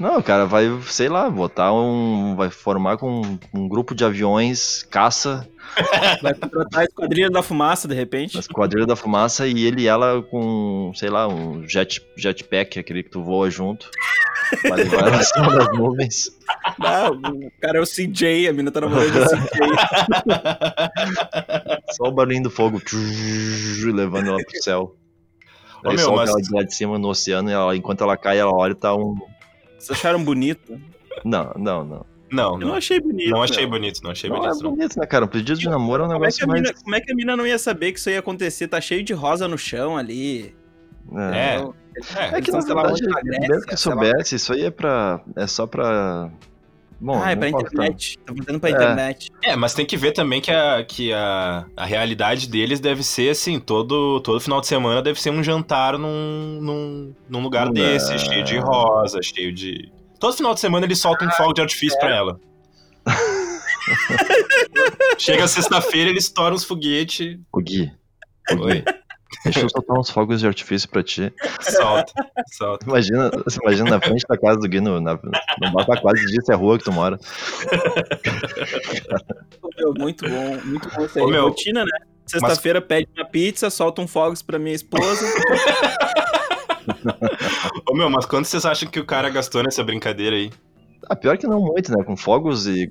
Não, 0.00 0.18
o 0.18 0.22
cara 0.22 0.46
vai, 0.46 0.64
sei 0.86 1.08
lá, 1.08 1.28
botar 1.30 1.72
um. 1.72 2.34
Vai 2.34 2.50
formar 2.50 2.96
com 2.96 3.20
um, 3.22 3.38
um 3.54 3.68
grupo 3.68 3.94
de 3.94 4.04
aviões, 4.04 4.82
caça, 4.90 5.46
Vai 6.22 6.34
contratar 6.34 6.80
a 6.80 6.84
esquadrilha 6.84 7.30
da 7.30 7.42
fumaça, 7.42 7.88
de 7.88 7.94
repente. 7.94 8.36
nas 8.36 8.46
quadrilhas 8.46 8.86
da 8.86 8.96
fumaça 8.96 9.46
e 9.46 9.64
ele 9.64 9.82
e 9.82 9.86
ela 9.86 10.22
com, 10.22 10.92
sei 10.94 11.08
lá, 11.10 11.26
um 11.28 11.66
jet, 11.68 12.00
jetpack, 12.16 12.78
aquele 12.78 13.02
que 13.02 13.10
tu 13.10 13.22
voa 13.22 13.50
junto. 13.50 13.88
Vai 14.64 14.84
levar 14.84 15.06
ela 15.08 15.16
acima 15.16 15.48
das 15.56 15.68
nuvens. 15.76 16.30
Ah, 16.80 17.10
o 17.10 17.50
cara 17.60 17.78
é 17.78 17.80
o 17.80 17.86
CJ, 17.86 18.48
a 18.48 18.52
mina 18.52 18.70
tá 18.70 18.82
namorando 18.82 19.16
o 19.16 19.24
CJ. 19.28 19.32
Só 21.92 22.04
o 22.04 22.12
barulhinho 22.12 22.44
do 22.44 22.50
fogo 22.50 22.80
levando 23.92 24.28
ela 24.28 24.38
pro 24.44 24.62
céu. 24.62 24.94
Ô, 25.84 25.88
Aí 25.90 25.96
meu, 25.96 26.04
solta 26.04 26.20
mas- 26.20 26.30
ela 26.30 26.40
de 26.42 26.52
lá 26.54 26.62
de 26.62 26.74
cima 26.74 26.98
no 26.98 27.08
oceano 27.08 27.50
e 27.50 27.52
ela- 27.52 27.76
enquanto 27.76 28.02
ela 28.04 28.16
cai, 28.16 28.38
ela 28.38 28.52
olha 28.52 28.72
e 28.72 28.76
tá 28.76 28.94
um. 28.94 29.16
Vocês 29.78 29.98
acharam 29.98 30.22
bonito? 30.22 30.80
Não, 31.24 31.52
não, 31.56 31.84
não. 31.84 32.06
Não, 32.32 32.52
Eu 32.54 32.58
não 32.58 32.68
não. 32.68 32.74
achei 32.76 32.98
bonito. 33.00 33.30
Não 33.30 33.42
achei 33.42 33.60
meu. 33.62 33.70
bonito, 33.70 34.00
não 34.02 34.10
achei 34.10 34.30
Não 34.30 34.36
é 34.36 34.40
bonito. 34.40 34.62
Não. 34.62 34.70
bonito, 34.70 34.98
né, 34.98 35.06
cara? 35.06 35.24
Um 35.24 35.28
pedido 35.28 35.58
de 35.58 35.68
namoro 35.68 36.02
é 36.02 36.06
um 36.06 36.08
Como 36.08 36.16
é, 36.24 36.26
negócio 36.28 36.44
a 36.44 36.46
mais. 36.48 36.62
mina, 36.62 36.74
como 36.82 36.94
é 36.96 37.00
que 37.00 37.12
a 37.12 37.14
mina 37.14 37.36
não 37.36 37.46
ia 37.46 37.58
saber 37.58 37.92
que 37.92 37.98
isso 37.98 38.08
ia 38.10 38.18
acontecer? 38.20 38.68
Tá 38.68 38.80
cheio 38.80 39.02
de 39.04 39.12
rosa 39.12 39.46
no 39.46 39.58
chão 39.58 39.96
ali. 39.96 40.54
É. 41.14 41.56
Então, 41.56 41.74
É, 42.16 42.38
É 42.38 42.40
que 42.40 42.50
na 42.50 42.60
verdade, 42.60 43.00
Grécia, 43.02 43.48
mesmo 43.48 43.66
que 43.66 43.76
soubesse, 43.76 44.34
isso 44.36 44.52
aí 44.54 44.64
é 44.64 44.70
pra. 44.70 45.20
É 45.36 45.46
só 45.46 45.66
pra. 45.66 46.30
Bom, 46.98 47.20
ah, 47.20 47.32
é 47.32 47.36
pra 47.36 47.48
internet. 47.48 48.16
Tá 48.24 48.32
fazendo 48.32 48.60
pra 48.60 48.70
É. 48.70 48.72
internet. 48.72 49.30
É, 49.42 49.56
mas 49.56 49.74
tem 49.74 49.84
que 49.84 49.96
ver 49.96 50.12
também 50.12 50.40
que 50.40 50.52
a, 50.52 50.84
que 50.84 51.12
a, 51.12 51.66
a 51.76 51.84
realidade 51.84 52.48
deles 52.48 52.78
deve 52.78 53.02
ser 53.02 53.30
assim, 53.30 53.58
todo, 53.58 54.20
todo 54.20 54.40
final 54.40 54.60
de 54.60 54.68
semana 54.68 55.02
deve 55.02 55.20
ser 55.20 55.30
um 55.30 55.42
jantar 55.42 55.98
num, 55.98 56.60
num, 56.62 57.14
num 57.28 57.42
lugar 57.42 57.66
Não. 57.66 57.72
desse, 57.72 58.16
cheio 58.20 58.44
de 58.44 58.56
rosa, 58.58 59.18
cheio 59.20 59.52
de. 59.52 59.90
Todo 60.22 60.36
final 60.36 60.54
de 60.54 60.60
semana 60.60 60.86
eles 60.86 61.00
soltam 61.00 61.26
um 61.26 61.30
fogo 61.32 61.52
de 61.52 61.62
artifício 61.62 61.98
pra 61.98 62.14
ela. 62.14 62.40
Chega 65.18 65.48
sexta-feira, 65.48 66.10
eles 66.10 66.26
estouram 66.26 66.54
os 66.54 66.62
foguetes. 66.62 67.40
O 67.52 67.60
Gui. 67.60 67.90
O 68.52 68.54
Gui. 68.54 68.62
Oi, 68.62 68.84
Deixa 69.42 69.62
eu 69.62 69.68
soltar 69.68 69.98
uns 69.98 70.10
fogos 70.10 70.38
de 70.38 70.46
artifício 70.46 70.88
pra 70.88 71.02
ti. 71.02 71.34
solta, 71.60 72.12
solta. 72.52 72.86
Imagina, 72.86 73.32
você 73.44 73.58
imagina 73.60 73.90
na 73.90 74.00
frente 74.00 74.24
da 74.28 74.38
casa 74.38 74.60
do 74.60 74.68
Gui, 74.68 74.80
no, 74.80 75.00
na, 75.00 75.14
no 75.14 75.72
Bata 75.72 76.00
quase 76.00 76.24
disso 76.26 76.52
é 76.52 76.54
a 76.54 76.56
rua 76.56 76.78
que 76.78 76.84
tu 76.84 76.92
mora. 76.92 77.18
Meu, 79.76 79.92
muito 79.98 80.28
bom, 80.28 80.60
muito 80.64 80.88
bom 80.88 81.04
isso 81.04 81.18
aí. 81.18 81.24
Ô, 81.24 81.28
meu, 81.28 81.48
Rotina, 81.48 81.84
né? 81.84 81.98
Sexta-feira 82.26 82.80
pede 82.80 83.08
uma 83.16 83.26
pizza, 83.26 83.68
solta 83.70 84.00
um 84.00 84.06
fogos 84.06 84.40
pra 84.40 84.56
minha 84.56 84.76
esposa. 84.76 85.26
Ô 87.88 87.94
meu, 87.94 88.10
mas 88.10 88.26
quanto 88.26 88.46
vocês 88.46 88.64
acham 88.64 88.88
que 88.88 89.00
o 89.00 89.04
cara 89.04 89.30
gastou 89.30 89.62
nessa 89.62 89.82
brincadeira 89.82 90.36
aí? 90.36 90.50
Ah, 91.08 91.16
pior 91.16 91.36
que 91.36 91.46
não 91.46 91.60
muito, 91.60 91.90
né? 91.90 92.04
Com 92.04 92.16
fogos 92.16 92.66
e 92.66 92.90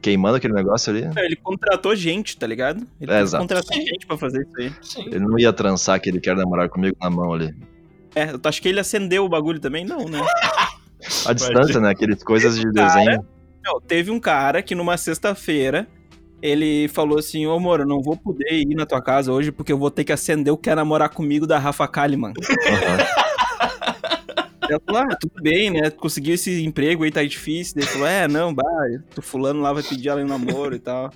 queimando 0.00 0.36
aquele 0.36 0.52
negócio 0.52 0.90
ali. 0.92 1.08
Ele 1.16 1.36
contratou 1.36 1.94
gente, 1.94 2.36
tá 2.36 2.46
ligado? 2.46 2.86
Ele 3.00 3.12
É, 3.12 3.20
exato. 3.20 3.42
contratar 3.42 3.78
gente 3.78 4.06
pra 4.06 4.16
fazer 4.18 4.42
isso 4.42 4.52
aí. 4.58 4.72
Sim. 4.82 5.06
Ele 5.06 5.20
não 5.20 5.38
ia 5.38 5.52
trançar 5.52 6.00
que 6.00 6.10
ele 6.10 6.20
quer 6.20 6.36
namorar 6.36 6.68
comigo 6.68 6.96
na 7.00 7.08
mão 7.08 7.32
ali. 7.32 7.54
É, 8.14 8.32
eu 8.32 8.40
acho 8.44 8.60
que 8.60 8.68
ele 8.68 8.80
acendeu 8.80 9.24
o 9.24 9.28
bagulho 9.28 9.60
também? 9.60 9.84
Não, 9.84 10.04
né? 10.06 10.20
A 11.26 11.32
distância, 11.32 11.80
né? 11.80 11.90
Aqueles 11.90 12.22
coisas 12.22 12.58
de 12.58 12.70
desenho. 12.70 13.24
Não, 13.64 13.80
teve 13.80 14.10
um 14.10 14.20
cara 14.20 14.62
que 14.62 14.74
numa 14.74 14.96
sexta-feira 14.96 15.86
ele 16.40 16.88
falou 16.88 17.18
assim: 17.18 17.46
Ô 17.46 17.54
amor, 17.54 17.80
eu 17.80 17.86
não 17.86 18.00
vou 18.00 18.16
poder 18.16 18.52
ir 18.52 18.74
na 18.74 18.86
tua 18.86 19.00
casa 19.00 19.32
hoje 19.32 19.50
porque 19.50 19.72
eu 19.72 19.78
vou 19.78 19.90
ter 19.90 20.04
que 20.04 20.12
acender 20.12 20.52
o 20.52 20.56
Quer 20.56 20.76
Namorar 20.76 21.10
Comigo 21.10 21.46
da 21.46 21.58
Rafa 21.58 21.86
Kalimann. 21.88 22.34
Aham. 22.68 23.06
Ela 24.72 24.82
falou: 24.84 25.02
Ah, 25.02 25.16
tudo 25.16 25.42
bem, 25.42 25.70
né? 25.70 25.90
Conseguiu 25.90 26.34
esse 26.34 26.64
emprego 26.64 27.04
aí, 27.04 27.10
tá 27.10 27.22
difícil. 27.22 27.74
Daí 27.76 27.86
falou: 27.86 28.06
É, 28.06 28.28
não, 28.28 28.54
bah, 28.54 28.64
o 29.16 29.22
fulano 29.22 29.60
lá 29.60 29.72
vai 29.72 29.82
pedir 29.82 30.08
ela 30.08 30.20
em 30.20 30.26
namoro 30.26 30.74
e 30.74 30.78
tal. 30.78 31.10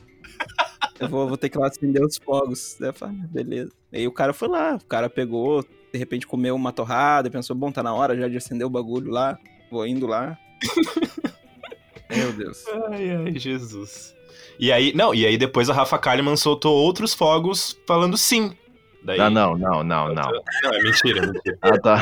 Eu 0.99 1.09
vou, 1.09 1.29
vou 1.29 1.37
ter 1.37 1.49
que 1.49 1.59
ir 1.59 1.61
lá 1.61 1.69
acender 1.69 2.03
os 2.03 2.17
fogos. 2.17 2.77
Daí 2.81 2.91
eu 2.91 2.95
falei: 2.95 3.17
ah, 3.23 3.27
beleza. 3.29 3.73
Aí 3.93 4.07
o 4.07 4.13
cara 4.13 4.33
foi 4.33 4.49
lá, 4.49 4.77
o 4.77 4.85
cara 4.87 5.09
pegou, 5.09 5.63
de 5.93 5.99
repente 5.99 6.27
comeu 6.27 6.55
uma 6.55 6.73
torrada, 6.73 7.31
pensou: 7.31 7.55
Bom, 7.57 7.71
tá 7.71 7.83
na 7.83 7.95
hora 7.95 8.17
já 8.17 8.29
de 8.29 8.37
acender 8.37 8.67
o 8.67 8.71
bagulho 8.71 9.11
lá, 9.11 9.39
vou 9.71 9.87
indo 9.87 10.07
lá. 10.07 10.39
Meu 12.15 12.33
Deus. 12.33 12.65
Ai, 12.91 13.11
ai, 13.11 13.39
Jesus. 13.39 14.15
E 14.59 14.73
aí, 14.73 14.93
não, 14.95 15.15
e 15.15 15.27
aí 15.27 15.37
depois 15.37 15.69
a 15.69 15.75
Rafa 15.75 15.99
Kalimann 15.99 16.37
soltou 16.37 16.75
outros 16.75 17.13
fogos 17.13 17.79
falando 17.87 18.17
sim. 18.17 18.57
Daí, 19.05 19.21
Ah, 19.21 19.31
não, 19.31 19.57
não, 19.57 19.85
não, 19.85 20.09
não. 20.13 20.33
Não, 20.63 20.73
é 20.75 20.83
mentira, 20.83 21.23
é 21.23 21.27
mentira. 21.27 21.59
Ah, 21.63 21.79
tá. 21.79 21.99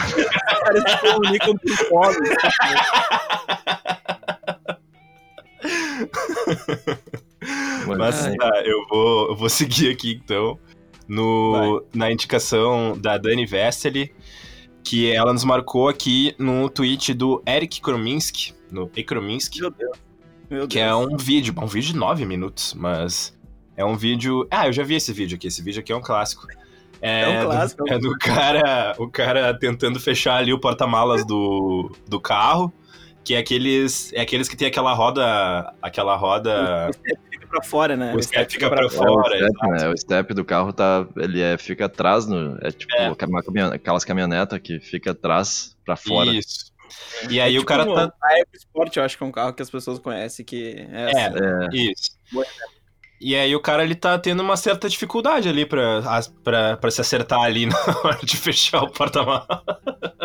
Caras 0.65 0.91
se 0.91 0.99
comunicam 1.01 1.57
por 1.59 1.77
fogos. 1.89 2.29
Mas 7.87 8.27
Ai. 8.27 8.37
tá, 8.37 8.63
eu 8.65 8.87
vou, 8.89 9.29
eu 9.31 9.37
vou 9.37 9.49
seguir 9.49 9.91
aqui 9.91 10.21
então. 10.25 10.59
No, 11.07 11.85
na 11.95 12.11
indicação 12.11 12.97
da 12.99 13.19
Dani 13.19 13.45
Vesteli, 13.45 14.15
que 14.83 15.11
ela 15.13 15.35
nos 15.35 15.45
marcou 15.45 15.89
aqui 15.89 16.35
no 16.39 16.71
tweet 16.71 17.13
do 17.13 17.43
Eric 17.47 17.83
Krominski, 17.83 18.55
no 18.71 18.91
Ekrominski, 18.97 19.61
Meu 19.61 19.71
Deus. 19.71 19.99
Meu 20.49 20.61
Deus. 20.61 20.73
que 20.73 20.79
é 20.79 20.95
um 20.95 21.15
vídeo, 21.19 21.55
um 21.61 21.67
vídeo 21.67 21.93
de 21.93 21.99
9 21.99 22.25
minutos, 22.25 22.73
mas 22.73 23.39
é 23.77 23.85
um 23.85 23.97
vídeo. 23.97 24.47
Ah, 24.51 24.67
eu 24.67 24.73
já 24.73 24.83
vi 24.83 24.95
esse 24.95 25.13
vídeo 25.13 25.37
aqui, 25.37 25.47
esse 25.49 25.61
vídeo 25.63 25.81
aqui 25.81 25.93
é 25.93 25.97
um 25.97 26.01
clássico. 26.01 26.47
É 27.07 27.29
um 27.41 27.45
clássico. 27.45 27.85
Do, 27.85 27.93
é 27.93 27.99
do 27.99 28.19
cara, 28.19 28.95
o 28.99 29.09
cara 29.11 29.53
tentando 29.59 30.01
fechar 30.01 30.37
ali 30.37 30.53
o 30.53 30.59
porta-malas 30.61 31.27
do, 31.27 31.91
do 32.09 32.21
carro, 32.21 32.73
que 33.23 33.35
é 33.35 33.39
aqueles, 33.39 34.13
é 34.13 34.21
aqueles 34.21 34.49
que 34.49 34.57
tem 34.57 34.69
aquela 34.69 34.93
roda, 34.95 35.73
aquela 35.83 36.17
roda, 36.17 36.89
O 36.89 36.93
step 36.93 37.21
fica 37.31 37.47
pra 37.47 37.63
fora, 37.63 37.97
né? 37.97 38.15
o 38.15 38.23
step 38.23 38.53
fica 38.53 38.69
pra 38.71 38.83
É, 38.83 38.87
o 38.87 38.91
fora. 38.91 39.37
step, 39.37 39.69
né? 39.71 39.89
O 39.89 39.97
step 39.97 40.35
do 40.35 40.45
carro 40.45 40.73
tá. 40.73 41.07
Ele 41.17 41.41
é, 41.41 41.57
fica 41.59 41.87
atrás 41.87 42.27
no. 42.27 42.57
É 42.63 42.71
tipo 42.71 42.95
É. 42.97 43.09
uma 43.27 43.43
caminhone- 43.43 43.75
aquelas 43.77 44.05
caminhonetas 44.05 44.59
que 44.61 44.81
fica 44.81 45.11
atrás 45.13 45.77
pra 45.85 45.97
fora. 45.97 46.31
Isso. 46.31 46.73
E 47.29 47.41
aí 47.41 47.57
É 47.57 47.59
o 47.59 47.65
cara 47.65 47.83
tipo, 47.85 47.95
tá. 47.95 48.13
A 48.23 48.39
EcoSport, 48.41 48.97
eu 48.97 49.03
acho 49.03 49.17
que 49.19 49.25
é 49.25 49.27
um 49.27 49.33
carro 49.33 49.53
que 49.55 49.63
as 49.63 49.71
pessoas 49.71 49.99
conhecem 49.99 50.45
que 50.45 50.87
é, 50.91 51.03
É, 51.13 51.27
assim. 51.27 51.39
É, 51.39 51.77
Isso. 51.93 52.11
Boa 52.33 52.47
E 53.21 53.35
aí 53.37 53.55
o 53.57 53.61
cara 53.61 53.83
ele 53.85 53.95
tá 53.95 54.19
tendo 54.19 54.43
uma 54.43 54.57
certa 54.57 54.89
dificuldade 54.89 55.49
ali 55.49 55.65
pra, 55.65 55.99
as- 56.01 56.29
pra, 56.29 56.77
pra 56.77 56.91
se 56.91 57.01
acertar 57.01 57.41
ali 57.41 57.65
na 57.67 57.75
hora 58.05 58.19
de 58.23 58.37
fechar 58.37 58.83
o 58.83 58.91
porta-malas. 58.91 59.47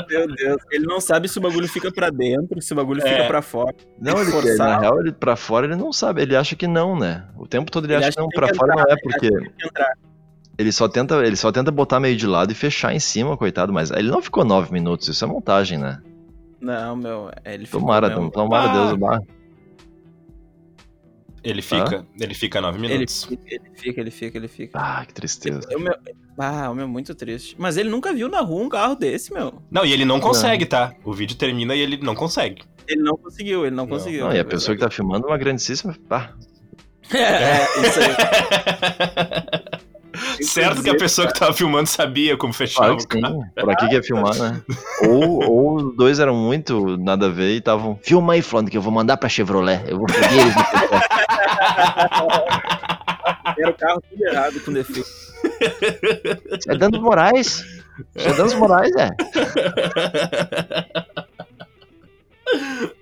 Meu 0.09 0.27
Deus. 0.27 0.57
Ele 0.71 0.85
não 0.85 0.99
sabe 0.99 1.29
se 1.29 1.37
o 1.37 1.41
bagulho 1.41 1.67
fica 1.69 1.91
pra 1.91 2.09
dentro, 2.09 2.61
se 2.61 2.73
o 2.73 2.75
bagulho 2.75 3.01
É. 3.05 3.09
fica 3.09 3.23
pra 3.27 3.41
fora. 3.41 3.73
Não, 4.01 4.19
ele, 4.19 4.31
forçar. 4.31 4.57
na 4.67 4.79
real, 4.79 4.99
ele 4.99 5.11
pra 5.11 5.35
fora 5.35 5.65
ele 5.67 5.75
não 5.75 5.93
sabe, 5.93 6.21
ele 6.23 6.35
acha 6.35 6.55
que 6.55 6.67
não, 6.67 6.97
né? 6.97 7.25
O 7.37 7.47
tempo 7.47 7.71
todo 7.71 7.85
ele, 7.85 7.93
Ele 7.93 7.99
acha 8.05 8.09
acha 8.09 8.15
que 8.17 8.21
não, 8.21 8.29
que 8.29 8.35
pra 8.35 8.47
que 8.49 8.55
fora 8.55 8.73
entrar, 8.73 8.83
não 8.85 8.91
é, 8.91 8.95
né? 8.95 9.01
porque 9.01 9.29
ele 10.57 10.71
só, 10.73 10.89
tenta, 10.89 11.25
ele 11.25 11.35
só 11.37 11.51
tenta 11.53 11.71
botar 11.71 11.99
meio 12.01 12.17
de 12.17 12.27
lado 12.27 12.51
e 12.51 12.55
fechar 12.55 12.93
em 12.93 12.99
cima, 12.99 13.37
coitado, 13.37 13.71
mas 13.71 13.91
ele 13.91 14.09
não 14.11 14.21
ficou 14.21 14.43
nove 14.43 14.73
minutos, 14.73 15.07
isso 15.07 15.23
é 15.23 15.27
montagem, 15.27 15.77
né? 15.77 16.01
Não, 16.59 16.95
meu, 16.97 17.31
é, 17.45 17.53
ele 17.53 17.65
ficou 17.65 17.79
Tomara, 17.79 18.09
mesmo. 18.09 18.29
tomara 18.29 18.69
Ah. 18.69 18.73
Deus, 18.73 18.93
bah. 18.99 19.21
Ele 21.43 21.61
fica, 21.61 22.05
ele 22.19 22.33
fica 22.33 22.59
nove 22.61 22.77
Ele 22.79 22.87
minutos. 22.89 23.23
fica, 23.25 23.43
ele 23.47 23.61
fica, 23.75 24.01
ele 24.01 24.11
fica, 24.11 24.37
ele 24.37 24.47
fica. 24.47 24.79
Ah, 24.79 25.05
que 25.05 25.13
tristeza. 25.13 25.61
O 25.75 25.79
meu, 25.79 25.95
ah, 26.37 26.69
o 26.69 26.75
meu, 26.75 26.87
muito 26.87 27.15
triste. 27.15 27.55
Mas 27.57 27.77
ele 27.77 27.89
nunca 27.89 28.11
viu 28.13 28.27
na 28.27 28.41
rua 28.41 28.63
um 28.63 28.69
carro 28.69 28.95
desse, 28.95 29.33
meu. 29.33 29.61
Não, 29.71 29.85
e 29.85 29.93
ele 29.93 30.03
não 30.05 30.19
consegue, 30.19 30.65
tá? 30.65 30.93
O 31.03 31.13
vídeo 31.13 31.37
termina 31.37 31.73
e 31.75 31.79
ele 31.79 31.97
não 31.97 32.13
consegue. 32.15 32.63
Ele 32.87 33.01
não 33.03 33.15
conseguiu, 33.17 33.65
ele 33.65 33.75
não, 33.75 33.85
Não. 33.85 33.89
conseguiu. 33.97 34.25
Não, 34.25 34.33
e 34.35 34.39
a 34.39 34.45
pessoa 34.45 34.75
que 34.75 34.81
tá 34.81 34.89
filmando 34.89 35.27
é 35.27 35.29
uma 35.31 35.37
grandíssima. 35.37 35.95
Pá, 36.09 36.31
É, 37.13 37.17
é, 37.23 37.63
isso 37.87 37.99
aí. 37.99 38.15
certo 40.43 40.81
que 40.83 40.89
a 40.89 40.95
pessoa 40.95 41.27
que 41.27 41.37
tava 41.39 41.53
filmando 41.53 41.87
sabia 41.87 42.35
como 42.35 42.51
fechava 42.51 42.87
Claro 42.87 43.03
o 43.03 43.07
que 43.07 43.21
carro. 43.21 43.41
sim. 43.43 43.49
Pra 43.55 43.75
que 43.75 43.87
que 43.87 43.93
ia 43.95 44.03
filmar, 44.03 44.35
né? 44.35 44.61
Ou, 45.07 45.43
ou 45.49 45.75
os 45.75 45.95
dois 45.95 46.19
eram 46.19 46.35
muito 46.35 46.97
nada 46.97 47.27
a 47.27 47.29
ver 47.29 47.51
e 47.51 47.57
estavam. 47.57 47.99
Filma 48.03 48.33
aí, 48.33 48.41
falando 48.41 48.69
que 48.71 48.77
eu 48.77 48.81
vou 48.81 48.91
mandar 48.91 49.17
pra 49.17 49.29
Chevrolet. 49.29 49.83
Eu 49.87 49.97
vou 49.97 50.07
foder 50.09 50.31
eles 50.33 50.55
no 50.55 50.63
pescoço." 50.65 51.28
Era 53.57 53.69
o 53.69 53.73
carro 53.73 54.01
tudo 54.09 54.25
errado, 54.25 54.59
com 54.63 54.73
defeito. 54.73 55.07
Isso 56.59 56.71
é 56.71 56.77
Danos 56.77 56.99
Moraes. 56.99 57.65
Isso 58.15 58.27
é 58.27 58.33
Danos 58.33 58.53
Moraes, 58.53 58.95
é. 58.95 59.09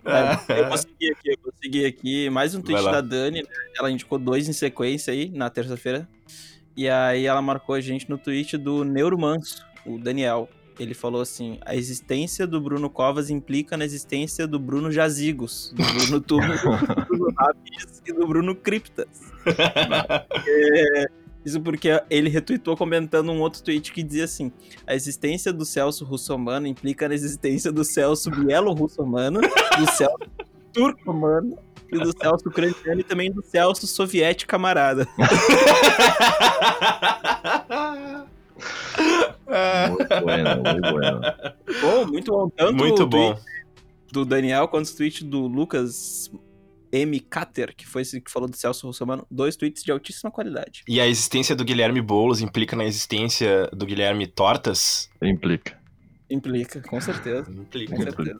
É, 0.05 0.61
eu 0.61 0.67
vou 0.67 0.77
seguir 0.77 1.11
aqui, 1.11 1.29
eu 1.29 1.37
vou 1.43 1.53
seguir 1.61 1.85
aqui. 1.85 2.29
Mais 2.29 2.55
um 2.55 2.61
tweet 2.61 2.83
da. 2.83 3.01
Dani, 3.01 3.41
né? 3.41 3.47
Ela 3.77 3.91
indicou 3.91 4.17
dois 4.17 4.47
em 4.47 4.53
sequência 4.53 5.13
aí, 5.13 5.29
na 5.29 5.49
terça-feira. 5.49 6.07
E 6.75 6.87
aí 6.89 7.25
ela 7.25 7.41
marcou 7.41 7.75
a 7.75 7.81
gente 7.81 8.09
no 8.09 8.17
tweet 8.17 8.57
do 8.57 8.83
Neuromanso, 8.83 9.65
o 9.85 9.97
Daniel. 9.97 10.49
Ele 10.79 10.93
falou 10.93 11.21
assim: 11.21 11.57
a 11.65 11.75
existência 11.75 12.45
do 12.45 12.61
Bruno 12.61 12.89
Covas 12.89 13.29
implica 13.29 13.75
na 13.75 13.85
existência 13.85 14.47
do 14.47 14.59
Bruno 14.59 14.91
Jazigos, 14.91 15.73
do 15.75 15.83
Bruno 15.83 16.21
Tubo, 16.21 16.47
do 16.47 17.05
Bruno 17.05 17.33
Rabis 17.37 18.01
e 18.05 18.13
do 18.13 18.27
Bruno 18.27 18.55
Criptas. 18.55 19.33
Isso 21.43 21.61
porque 21.61 21.89
ele 22.09 22.29
retweetou 22.29 22.75
comentando 22.75 23.31
um 23.31 23.39
outro 23.39 23.63
tweet 23.63 23.91
que 23.91 24.03
dizia 24.03 24.25
assim: 24.25 24.51
a 24.85 24.93
existência 24.93 25.53
do 25.53 25.65
Celso 25.65 26.05
Russomano 26.05 26.67
implica 26.67 27.07
na 27.07 27.15
existência 27.15 27.71
do 27.71 27.83
Celso 27.83 28.29
Bielo-Russomano, 28.29 29.41
do 29.41 29.91
Celso 29.91 30.17
Turcomano 30.73 31.57
e 31.91 31.97
do 31.97 32.11
Celso 32.21 32.49
ucraniano 32.49 32.99
e 32.99 33.03
também 33.03 33.31
do 33.31 33.41
Celso 33.41 33.87
soviético 33.87 34.51
camarada. 34.51 35.07
Muito 39.89 40.21
bueno, 40.23 40.63
muito 40.63 40.91
bueno. 40.91 41.21
Bom, 41.81 42.05
muito 42.07 42.31
bom. 42.31 42.49
Tanto 42.49 42.73
Muito 42.75 43.03
o 43.03 43.07
bom. 43.07 43.33
tweet 43.33 43.47
do 44.11 44.25
Daniel 44.25 44.67
quanto 44.67 44.87
o 44.87 44.95
tweet 44.95 45.23
do 45.23 45.47
Lucas 45.47 46.31
M. 46.91 47.19
Cater, 47.19 47.75
que 47.75 47.85
foi 47.85 48.01
esse 48.01 48.19
que 48.21 48.31
falou 48.31 48.49
do 48.49 48.55
Celso 48.55 48.87
Russomano. 48.87 49.25
Dois 49.29 49.55
tweets 49.55 49.83
de 49.83 49.91
altíssima 49.91 50.31
qualidade. 50.31 50.83
E 50.87 50.99
a 50.99 51.07
existência 51.07 51.55
do 51.55 51.63
Guilherme 51.63 52.01
Boulos 52.01 52.41
implica 52.41 52.75
na 52.75 52.85
existência 52.85 53.69
do 53.73 53.85
Guilherme 53.85 54.27
Tortas? 54.27 55.09
Implica. 55.21 55.77
Implica, 56.29 56.81
com 56.81 56.99
certeza. 56.99 57.49
Implica. 57.51 57.95
Com 57.95 58.01
certeza. 58.01 58.37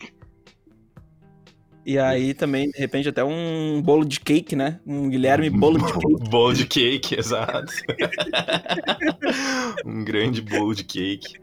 E 1.88 1.98
aí 1.98 2.34
também, 2.34 2.70
de 2.70 2.78
repente, 2.78 3.08
até 3.08 3.24
um 3.24 3.82
bolo 3.82 4.04
de 4.04 4.20
cake, 4.20 4.58
né? 4.58 4.82
Um 4.86 5.10
Guilherme 5.10 5.50
bolo 5.50 5.78
de 5.78 5.94
cake. 5.94 6.30
Bolo 6.30 6.54
de 6.54 6.68
cake, 6.68 7.18
exato. 7.18 7.72
um 9.86 10.04
grande 10.04 10.42
bolo 10.42 10.76
de 10.76 10.84
cake. 10.84 11.40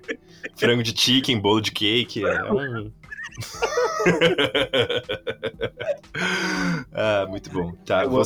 Frango 0.55 0.83
de 0.83 0.95
chicken, 0.95 1.41
bolo 1.41 1.63
de 1.63 1.73
cake. 1.73 2.23
É 2.23 2.53
um... 2.53 2.93
ah, 6.93 7.25
muito 7.27 7.49
bom. 7.49 7.73
Tá, 7.87 8.05
Eu 8.05 8.11
vou, 8.11 8.23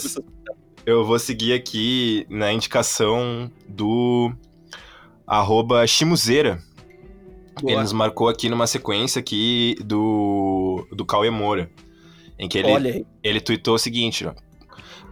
eu 0.85 1.05
vou 1.05 1.21
seguir 1.21 1.53
aqui 1.53 2.27
na 2.29 2.53
indicação 2.53 3.49
do 3.69 4.33
arroba 5.25 5.87
Shimuzeira. 5.87 6.61
Ele 7.63 7.77
nos 7.77 7.93
marcou 7.93 8.29
aqui 8.29 8.49
numa 8.49 8.67
sequência 8.67 9.21
aqui 9.21 9.77
do, 9.85 10.85
do 10.91 11.07
Cauê 11.07 11.31
Moura. 11.31 11.71
Em 12.39 12.49
que 12.49 12.59
ele, 12.59 12.71
Olha 12.71 12.93
aí. 12.93 13.07
ele 13.23 13.41
tweetou 13.41 13.75
o 13.75 13.79
seguinte, 13.79 14.27
ó. 14.27 14.33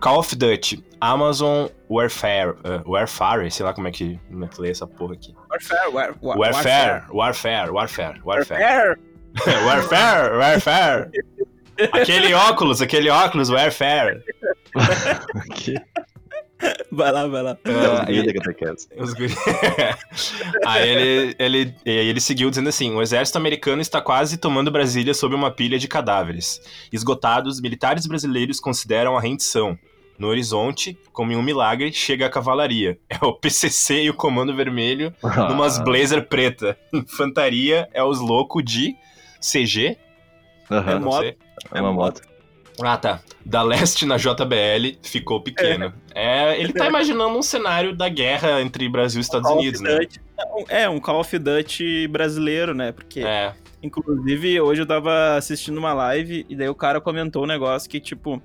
Call 0.00 0.18
of 0.18 0.36
Duty, 0.36 0.84
Amazon 1.00 1.68
Warfare, 1.88 2.50
uh, 2.50 2.90
Warfare, 2.90 3.50
sei 3.50 3.64
lá 3.64 3.72
como 3.72 3.88
é 3.88 3.90
que, 3.90 4.18
como 4.28 4.44
é 4.44 4.48
que 4.48 4.60
lê 4.60 4.70
essa 4.70 4.86
porra 4.86 5.14
aqui. 5.14 5.34
Warfare, 5.50 5.90
war, 5.90 6.14
war, 6.22 6.38
Warfare, 6.38 7.04
Warfare, 7.10 7.70
Warfare, 7.70 8.20
Warfare. 8.22 8.62
Warfare. 8.62 9.64
Warfare, 9.64 10.36
Warfare. 10.36 11.10
Aquele 11.92 12.32
óculos, 12.32 12.80
aquele 12.80 13.10
óculos, 13.10 13.50
Warfare. 13.50 14.22
Vai 16.90 17.12
lá, 17.12 17.26
vai 17.26 17.42
lá. 17.42 17.56
Ah, 17.64 18.04
da 18.04 18.32
catequese. 18.32 18.88
Os 18.96 19.12
guri- 19.12 19.34
Aí 20.66 20.88
ele, 20.88 21.36
ele, 21.38 21.74
ele 21.84 22.20
seguiu 22.20 22.48
dizendo 22.48 22.68
assim: 22.68 22.92
o 22.94 23.02
exército 23.02 23.36
americano 23.38 23.82
está 23.82 24.00
quase 24.00 24.36
tomando 24.38 24.70
Brasília 24.70 25.12
sob 25.12 25.34
uma 25.34 25.50
pilha 25.50 25.78
de 25.78 25.88
cadáveres. 25.88 26.60
Esgotados, 26.92 27.60
militares 27.60 28.06
brasileiros 28.06 28.58
consideram 28.60 29.16
a 29.16 29.20
rendição. 29.20 29.78
No 30.18 30.28
horizonte, 30.28 30.98
como 31.12 31.30
em 31.32 31.36
um 31.36 31.42
milagre, 31.42 31.92
chega 31.92 32.24
a 32.24 32.30
cavalaria. 32.30 32.98
É 33.10 33.18
o 33.22 33.34
PCC 33.34 34.04
e 34.04 34.10
o 34.10 34.14
Comando 34.14 34.56
Vermelho 34.56 35.14
numas 35.50 35.78
Ah, 35.78 35.82
blazer 35.82 36.26
preta. 36.26 36.78
Infantaria 36.90 37.86
é 37.92 38.02
os 38.02 38.18
loucos 38.18 38.64
de 38.64 38.94
CG. 39.40 39.98
aham, 40.70 40.90
É 40.92 40.98
moto. 40.98 41.34
É 41.74 41.80
uma 41.82 41.92
moto. 41.92 42.22
Ah, 42.82 42.96
tá. 42.96 43.20
Da 43.44 43.62
leste 43.62 44.04
na 44.04 44.16
JBL 44.16 44.98
ficou 45.02 45.40
pequeno. 45.40 45.92
É, 46.14 46.60
ele 46.60 46.72
tá 46.72 46.86
imaginando 46.86 47.36
um 47.36 47.42
cenário 47.42 47.94
da 47.96 48.08
guerra 48.08 48.60
entre 48.60 48.88
Brasil 48.88 49.20
e 49.20 49.22
Estados 49.22 49.48
Call 49.48 49.58
Unidos, 49.58 49.80
né? 49.80 49.98
Duty. 49.98 50.20
É, 50.68 50.88
um 50.88 51.00
Call 51.00 51.20
of 51.20 51.38
Duty 51.38 52.08
brasileiro, 52.08 52.74
né? 52.74 52.92
Porque, 52.92 53.20
É. 53.20 53.54
inclusive, 53.82 54.60
hoje 54.60 54.82
eu 54.82 54.86
tava 54.86 55.36
assistindo 55.36 55.78
uma 55.78 55.94
live 55.94 56.44
e 56.48 56.56
daí 56.56 56.68
o 56.68 56.74
cara 56.74 57.00
comentou 57.00 57.44
um 57.44 57.46
negócio 57.46 57.88
que, 57.88 57.98
tipo, 58.00 58.42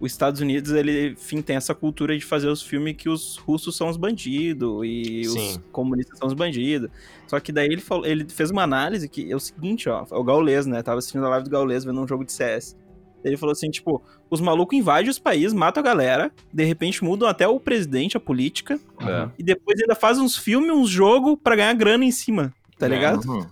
os 0.00 0.12
Estados 0.12 0.40
Unidos, 0.40 0.72
ele, 0.72 1.08
enfim, 1.10 1.42
tem 1.42 1.56
essa 1.56 1.74
cultura 1.74 2.16
de 2.16 2.24
fazer 2.24 2.48
os 2.48 2.62
filmes 2.62 2.94
que 2.96 3.08
os 3.08 3.36
russos 3.38 3.76
são 3.76 3.88
os 3.88 3.96
bandidos 3.96 4.82
e 4.84 5.22
os 5.26 5.32
Sim. 5.32 5.60
comunistas 5.72 6.18
são 6.18 6.28
os 6.28 6.34
bandidos. 6.34 6.88
Só 7.26 7.40
que 7.40 7.50
daí 7.50 7.66
ele, 7.66 7.80
falou, 7.80 8.06
ele 8.06 8.24
fez 8.28 8.50
uma 8.50 8.62
análise 8.62 9.08
que 9.08 9.30
é 9.30 9.34
o 9.34 9.40
seguinte, 9.40 9.88
ó, 9.88 10.04
é 10.10 10.14
o 10.14 10.22
Gaules, 10.22 10.66
né? 10.66 10.82
Tava 10.82 10.98
assistindo 10.98 11.24
a 11.26 11.28
live 11.30 11.44
do 11.44 11.50
Gaules 11.50 11.84
vendo 11.84 12.00
um 12.00 12.06
jogo 12.06 12.24
de 12.24 12.32
CS. 12.32 12.76
Ele 13.24 13.36
falou 13.36 13.52
assim, 13.52 13.70
tipo, 13.70 14.02
os 14.30 14.40
malucos 14.40 14.78
invadem 14.78 15.10
os 15.10 15.18
países, 15.18 15.52
matam 15.52 15.80
a 15.80 15.84
galera, 15.84 16.30
de 16.52 16.64
repente 16.64 17.02
mudam 17.02 17.28
até 17.28 17.46
o 17.48 17.58
presidente, 17.58 18.16
a 18.16 18.20
política, 18.20 18.78
É. 19.00 19.28
e 19.38 19.42
depois 19.42 19.80
ainda 19.80 19.94
faz 19.94 20.18
uns 20.18 20.36
filmes, 20.36 20.70
uns 20.70 20.88
jogos 20.88 21.36
pra 21.42 21.56
ganhar 21.56 21.74
grana 21.74 22.04
em 22.04 22.12
cima, 22.12 22.54
tá 22.78 22.86
É. 22.86 22.88
ligado? 22.88 23.28
Uhum. 23.28 23.46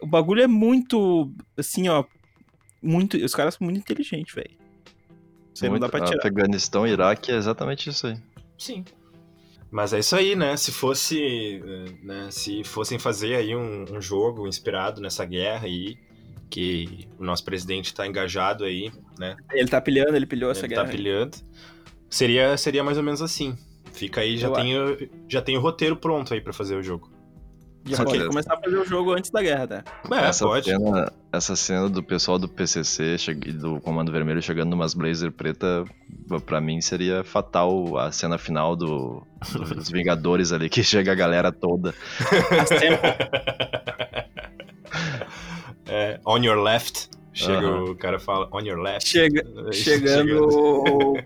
O 0.00 0.06
bagulho 0.06 0.42
é 0.42 0.46
muito, 0.46 1.30
assim, 1.56 1.88
ó, 1.88 2.04
muito, 2.82 3.16
os 3.16 3.34
caras 3.34 3.54
são 3.54 3.64
muito 3.64 3.78
inteligentes, 3.78 4.34
velho. 4.34 4.50
Isso 5.54 5.64
aí 5.64 5.70
não 5.70 5.78
dá 5.78 5.86
Muito- 5.86 5.90
pra 5.98 6.04
tirar. 6.06 6.18
Afeganistão, 6.20 6.86
Iraque 6.86 7.30
é 7.30 7.36
exatamente 7.36 7.90
isso 7.90 8.06
aí. 8.06 8.16
Sim. 8.58 8.84
Mas 9.70 9.92
é 9.92 9.98
isso 10.00 10.14
aí, 10.16 10.34
né? 10.36 10.56
Se 10.56 10.70
fosse. 10.72 11.60
eh, 11.64 11.92
Né, 12.02 12.28
se 12.30 12.62
fossem 12.64 12.98
fazer 12.98 13.36
aí 13.36 13.54
um, 13.56 13.84
um 13.96 14.00
jogo 14.00 14.46
inspirado 14.48 15.00
nessa 15.00 15.24
guerra 15.24 15.66
aí, 15.66 15.96
que 16.52 17.08
o 17.18 17.24
nosso 17.24 17.42
presidente 17.44 17.94
tá 17.94 18.06
engajado 18.06 18.62
aí, 18.64 18.92
né? 19.18 19.34
Ele 19.52 19.68
tá 19.68 19.80
pilhando, 19.80 20.14
ele 20.14 20.26
pilhou 20.26 20.50
essa 20.50 20.66
ele 20.66 20.74
guerra. 20.74 20.84
tá 20.84 20.90
pilhando. 20.90 21.36
Seria, 22.10 22.54
seria 22.58 22.84
mais 22.84 22.98
ou 22.98 23.02
menos 23.02 23.22
assim. 23.22 23.56
Fica 23.92 24.20
aí, 24.20 24.36
já 24.36 24.50
tem, 24.50 24.78
o- 24.78 25.08
já 25.28 25.40
tem 25.40 25.56
o 25.56 25.60
roteiro 25.60 25.96
pronto 25.96 26.34
aí 26.34 26.40
pra 26.42 26.52
fazer 26.52 26.76
o 26.76 26.82
jogo. 26.82 27.10
Já 27.84 27.96
Só 27.96 28.04
pode 28.04 28.18
que- 28.20 28.26
começar 28.26 28.54
a 28.54 28.60
fazer 28.60 28.76
o 28.76 28.84
jogo 28.84 29.12
antes 29.12 29.30
da 29.30 29.42
guerra, 29.42 29.66
tá? 29.66 29.84
É, 30.12 30.28
essa, 30.28 30.44
pode. 30.44 30.66
Cena, 30.66 31.12
essa 31.32 31.56
cena 31.56 31.88
do 31.88 32.02
pessoal 32.02 32.38
do 32.38 32.48
PCC 32.48 33.16
e 33.46 33.52
do 33.52 33.80
Comando 33.80 34.12
Vermelho 34.12 34.40
chegando 34.42 34.70
numas 34.70 34.94
blazer 34.94 35.32
preta, 35.32 35.84
pra 36.46 36.60
mim 36.60 36.80
seria 36.80 37.24
fatal 37.24 37.98
a 37.98 38.12
cena 38.12 38.38
final 38.38 38.76
do, 38.76 39.26
dos 39.74 39.90
Vingadores 39.90 40.52
ali, 40.52 40.68
que 40.68 40.84
chega 40.84 41.10
a 41.12 41.14
galera 41.14 41.50
toda. 41.50 41.92
A 42.60 42.66
cena- 42.66 43.00
É, 45.94 46.18
on 46.26 46.38
your 46.42 46.56
left. 46.62 47.10
Chega 47.34 47.66
Aham. 47.66 47.84
o 47.90 47.94
cara 47.94 48.18
fala 48.18 48.48
on 48.50 48.60
your 48.60 48.78
left. 48.78 49.06
Chega, 49.06 49.42
chegando 49.72 50.48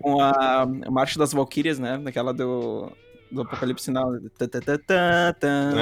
com 0.01 0.19
a 0.21 0.65
Marcha 0.91 1.17
das 1.17 1.31
Valquírias, 1.31 1.79
né? 1.79 1.95
Naquela 1.97 2.33
do, 2.33 2.91
do 3.31 3.43
Apocalipse 3.43 3.85
Sinal. 3.85 4.11
Tã, 4.37 4.49
tã. 5.39 5.73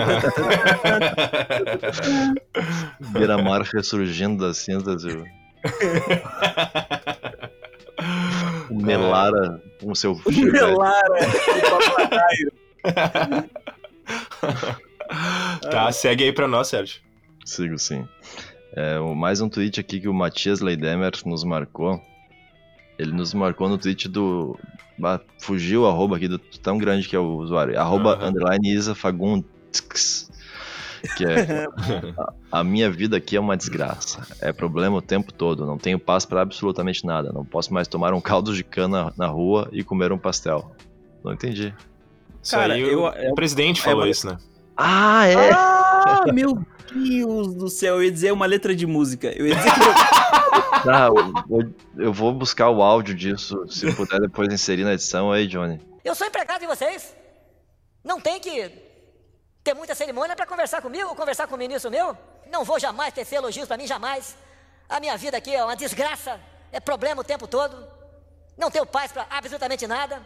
Beira-mar 3.11 3.63
ressurgindo 3.63 4.45
das 4.45 4.57
cinzas. 4.57 5.03
e 5.03 5.09
O 8.69 8.75
Melara 8.75 9.59
com 9.81 9.95
seu 9.95 10.11
O 10.13 10.21
Melara, 10.31 11.15
o 11.15 11.95
papagaio. 11.95 12.51
tá, 15.71 15.91
segue 15.91 16.25
aí 16.25 16.31
pra 16.31 16.47
nós, 16.47 16.67
Sérgio. 16.67 17.01
Sigo 17.45 17.79
sim. 17.79 18.07
É, 18.75 18.99
o- 18.99 19.15
mais 19.15 19.39
um 19.41 19.47
tweet 19.49 19.79
aqui 19.79 19.99
que 19.99 20.07
o 20.07 20.13
Matias 20.13 20.59
Leidemer 20.59 21.11
nos 21.25 21.43
marcou. 21.43 22.01
Ele 22.97 23.11
nos 23.11 23.33
marcou 23.33 23.67
no 23.69 23.77
tweet 23.77 24.07
do. 24.07 24.57
ah, 25.03 25.19
fugiu 25.39 25.83
o 25.83 25.87
arroba 25.87 26.15
aqui 26.17 26.27
do 26.27 26.37
tão 26.39 26.77
grande 26.77 27.07
que 27.07 27.15
é 27.15 27.19
o 27.19 27.37
usuário. 27.37 27.79
Arroba 27.79 28.15
Aham. 28.15 28.29
underline 28.29 28.69
Isa 28.73 28.95
Fagundes. 28.95 30.29
Que 31.17 31.25
é. 31.25 31.67
a, 32.51 32.59
a 32.59 32.63
minha 32.63 32.89
vida 32.89 33.17
aqui 33.17 33.35
é 33.35 33.39
uma 33.39 33.55
desgraça. 33.57 34.25
É 34.41 34.51
problema 34.53 34.97
o 34.97 35.01
tempo 35.01 35.31
todo. 35.33 35.65
Não 35.65 35.77
tenho 35.77 35.99
paz 35.99 36.25
pra 36.25 36.41
absolutamente 36.41 37.05
nada. 37.05 37.31
Não 37.33 37.45
posso 37.45 37.73
mais 37.73 37.87
tomar 37.87 38.13
um 38.13 38.21
caldo 38.21 38.53
de 38.55 38.63
cana 38.63 39.13
na 39.17 39.27
rua 39.27 39.69
e 39.71 39.83
comer 39.83 40.11
um 40.11 40.17
pastel. 40.17 40.73
Não 41.23 41.33
entendi. 41.33 41.73
Isso 42.41 42.55
Cara, 42.55 42.73
aí 42.75 42.81
eu- 42.81 43.03
o, 43.03 43.07
é- 43.09 43.29
o 43.31 43.35
presidente 43.35 43.81
é 43.81 43.83
falou 43.83 44.01
uma- 44.01 44.09
isso, 44.09 44.27
né? 44.27 44.37
Ah, 44.77 45.25
é! 45.27 45.51
Ah, 45.53 46.23
meu 46.33 46.57
Deus 46.95 47.53
do 47.53 47.69
céu, 47.69 47.95
eu 47.95 48.03
ia 48.03 48.11
dizer 48.11 48.31
uma 48.31 48.45
letra 48.45 48.75
de 48.75 48.85
música. 48.87 49.27
Eu 49.37 49.47
ia 49.47 49.55
dizer 49.55 49.71
que 49.71 49.79
Tá, 50.85 51.07
eu, 51.07 51.59
eu- 51.59 51.73
eu 52.05 52.13
vou 52.13 52.31
buscar 52.33 52.69
o 52.69 52.81
áudio 52.83 53.15
disso, 53.15 53.65
se 53.67 53.91
puder 53.95 54.19
depois 54.21 54.51
inserir 54.53 54.83
na 54.83 54.93
edição 54.93 55.31
aí, 55.31 55.47
Johnny. 55.47 55.79
Eu 56.03 56.13
sou 56.13 56.27
empregado 56.27 56.59
de 56.61 56.67
vocês. 56.67 57.15
Não 58.03 58.19
tem 58.21 58.39
que 58.39 58.71
ter 59.63 59.73
muita 59.73 59.95
cerimônia 59.95 60.35
para 60.35 60.45
conversar 60.45 60.81
comigo 60.81 61.09
ou 61.09 61.15
conversar 61.15 61.47
com 61.47 61.55
o 61.55 61.57
ministro 61.57 61.89
meu. 61.89 62.15
Não 62.51 62.63
vou 62.63 62.79
jamais 62.79 63.13
tecer 63.13 63.37
elogios 63.37 63.67
para 63.67 63.77
mim, 63.77 63.87
jamais. 63.87 64.35
A 64.87 64.99
minha 64.99 65.17
vida 65.17 65.37
aqui 65.37 65.53
é 65.55 65.63
uma 65.63 65.75
desgraça, 65.75 66.39
é 66.71 66.79
problema 66.79 67.21
o 67.21 67.23
tempo 67.23 67.47
todo. 67.47 67.75
Não 68.55 68.69
tenho 68.69 68.85
paz 68.85 69.11
para 69.11 69.25
absolutamente 69.29 69.87
nada. 69.87 70.21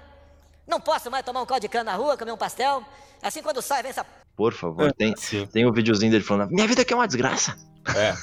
Não 0.67 0.81
posso 0.81 1.09
mais 1.09 1.23
tomar 1.25 1.41
um 1.41 1.45
caldo 1.45 1.61
de 1.61 1.69
cana 1.69 1.91
na 1.91 1.97
rua, 1.97 2.17
comer 2.17 2.33
um 2.33 2.37
pastel. 2.37 2.83
Assim, 3.23 3.41
quando 3.41 3.61
sai, 3.61 3.81
vem 3.81 3.91
essa 3.91 4.05
Por 4.39 4.53
favor, 4.53 4.93
tem, 4.93 5.13
Sim. 5.17 5.45
tem 5.51 5.65
o 5.65 5.73
videozinho 5.73 6.09
dele 6.13 6.23
falando: 6.23 6.49
Minha 6.49 6.65
vida 6.65 6.81
aqui 6.83 6.93
é 6.93 6.95
uma 6.95 7.05
desgraça. 7.05 7.57
É. 7.93 8.13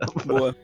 boa. 0.24 0.56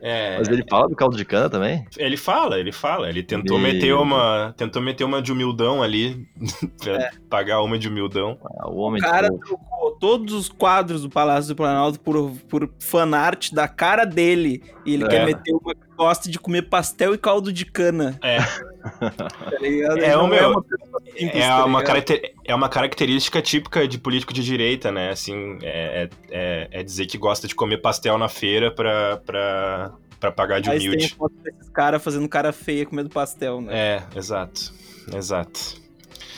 É, 0.00 0.38
Mas 0.38 0.48
ele 0.48 0.64
fala 0.68 0.88
do 0.88 0.94
caldo 0.96 1.16
de 1.16 1.24
cana 1.24 1.50
também? 1.50 1.84
Ele 1.96 2.16
fala, 2.16 2.58
ele 2.58 2.70
fala. 2.72 3.08
Ele 3.08 3.20
tentou 3.22 3.58
meter 3.58 3.92
uma. 3.94 4.54
Tentou 4.56 4.80
meter 4.80 5.02
uma 5.04 5.20
de 5.20 5.32
humildão 5.32 5.82
ali. 5.82 6.24
pra 6.82 6.92
É. 7.02 7.10
pagar 7.28 7.60
uma 7.62 7.76
de 7.76 7.88
humildão. 7.88 8.38
Ah, 8.60 8.68
o 8.68 8.74
O 8.74 8.78
homem 8.78 9.00
cara 9.02 9.28
do- 9.28 9.38
trocou 9.38 9.92
todos 10.00 10.32
os 10.34 10.48
quadros 10.48 11.02
do 11.02 11.10
Palácio 11.10 11.48
do 11.52 11.56
Planalto 11.56 11.98
por, 11.98 12.30
por 12.48 12.70
fanart 12.80 13.50
da 13.52 13.66
cara 13.66 14.04
dele. 14.04 14.62
E 14.86 14.94
ele 14.94 15.04
É. 15.04 15.08
quer 15.08 15.26
meter 15.26 15.52
uma 15.52 15.74
gosta 16.02 16.28
de 16.30 16.38
comer 16.38 16.62
pastel 16.62 17.14
e 17.14 17.18
caldo 17.18 17.52
de 17.52 17.64
cana. 17.64 18.18
É. 18.22 18.38
Tá? 19.10 19.28
É, 19.62 20.12
não 20.16 20.26
meu- 20.26 20.50
uma 20.50 20.64
simples, 21.12 21.34
É 21.44 21.48
tá 21.48 21.64
uma, 21.64 21.78
ligado? 21.80 21.86
caracter- 21.86 22.34
é 22.44 22.54
uma 22.54 22.68
característica 22.68 23.40
típica 23.40 23.86
de 23.86 23.98
político 23.98 24.32
de 24.32 24.42
direita, 24.42 24.90
né? 24.90 25.10
Assim, 25.10 25.58
é, 25.62 26.08
é, 26.30 26.68
é 26.70 26.82
dizer 26.82 27.06
que 27.06 27.16
gosta 27.16 27.46
de 27.46 27.54
comer 27.54 27.78
pastel 27.78 28.18
na 28.18 28.28
feira 28.28 28.70
pra, 28.70 29.18
pra, 29.18 29.92
pra 30.18 30.32
pagar 30.32 30.60
de 30.60 30.68
Mas 30.68 30.78
tem 30.80 30.88
humilde. 30.88 31.14
foto 31.14 31.34
desses 31.42 31.68
caras 31.70 32.02
fazendo 32.02 32.28
cara 32.28 32.52
feia 32.52 32.84
comendo 32.84 33.08
pastel, 33.08 33.60
né? 33.60 33.72
É, 33.72 34.02
exato. 34.18 34.72
Exato. 35.14 35.80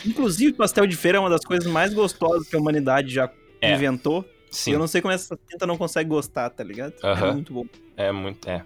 Inclusive, 0.04 0.52
pastel 0.52 0.86
de 0.86 0.96
feira 0.96 1.16
é 1.18 1.20
uma 1.20 1.30
das 1.30 1.44
coisas 1.44 1.66
mais 1.70 1.94
gostosas 1.94 2.46
que 2.48 2.54
a 2.56 2.58
humanidade 2.58 3.08
já 3.12 3.30
É. 3.60 3.72
inventou. 3.74 4.24
E 4.52 4.56
Sim. 4.56 4.72
eu 4.72 4.78
não 4.78 4.86
sei 4.86 5.00
como 5.00 5.12
essa 5.12 5.36
tinta 5.50 5.66
não 5.66 5.76
consegue 5.76 6.08
gostar, 6.10 6.48
tá 6.50 6.62
ligado? 6.62 6.92
É 7.02 7.32
muito 7.32 7.52
bom. 7.52 7.64
É 7.96 8.12
muito. 8.12 8.48
É. 8.48 8.62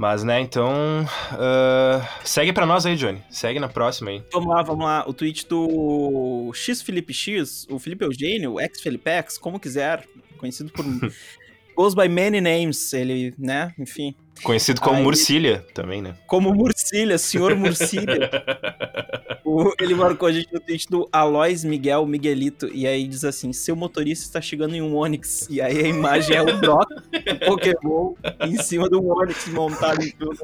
Mas, 0.00 0.24
né, 0.24 0.40
então. 0.40 1.04
ah, 1.32 2.00
segue 2.24 2.54
pra 2.54 2.64
nós 2.64 2.86
aí, 2.86 2.96
Johnny. 2.96 3.22
Segue 3.28 3.60
na 3.60 3.68
próxima 3.68 4.08
aí. 4.08 4.22
Vamos 4.32 4.48
lá, 4.48 4.62
vamos 4.62 4.82
lá. 4.86 5.04
O 5.06 5.12
tweet 5.12 5.46
do 5.46 6.50
X 6.54 6.80
Felipe 6.80 7.12
X, 7.12 7.66
o 7.68 7.78
Felipe 7.78 8.02
Eugênio, 8.02 8.58
ex 8.58 8.80
Felipex, 8.80 9.36
como 9.36 9.60
quiser, 9.60 10.06
conhecido 10.38 10.72
por. 10.72 10.86
Goes 11.76 11.94
by 11.94 12.08
many 12.08 12.40
names, 12.40 12.94
ele, 12.94 13.34
né? 13.38 13.74
Enfim. 13.78 14.14
Conhecido 14.42 14.80
como 14.80 14.96
Aí- 14.96 15.02
Murcilha 15.02 15.64
também, 15.74 16.00
né? 16.00 16.14
Como 16.26 16.52
Murcilha, 16.54 17.18
senhor 17.18 17.54
Murcilha. 17.56 18.30
O- 19.42 19.72
ele 19.80 19.94
marcou 19.94 20.28
a 20.28 20.32
gente 20.32 20.52
no 20.52 20.60
tweet 20.60 20.86
do 20.88 21.08
Alois 21.10 21.64
Miguel 21.64 22.06
Miguelito. 22.06 22.68
E 22.72 22.86
aí 22.86 23.06
diz 23.08 23.24
assim: 23.24 23.52
seu 23.52 23.74
motorista 23.74 24.24
está 24.24 24.40
chegando 24.40 24.74
em 24.76 24.82
um 24.82 24.94
Onix. 24.96 25.48
E 25.50 25.60
aí 25.60 25.78
a 25.84 25.88
imagem 25.88 26.36
é 26.36 26.42
o 26.42 26.58
Brock, 26.58 26.88
o 26.92 27.46
Pokémon, 27.46 28.14
em 28.46 28.56
cima 28.62 28.88
do 28.88 29.04
Onix 29.04 29.48
montado 29.48 30.02
em 30.04 30.10
tudo. 30.12 30.38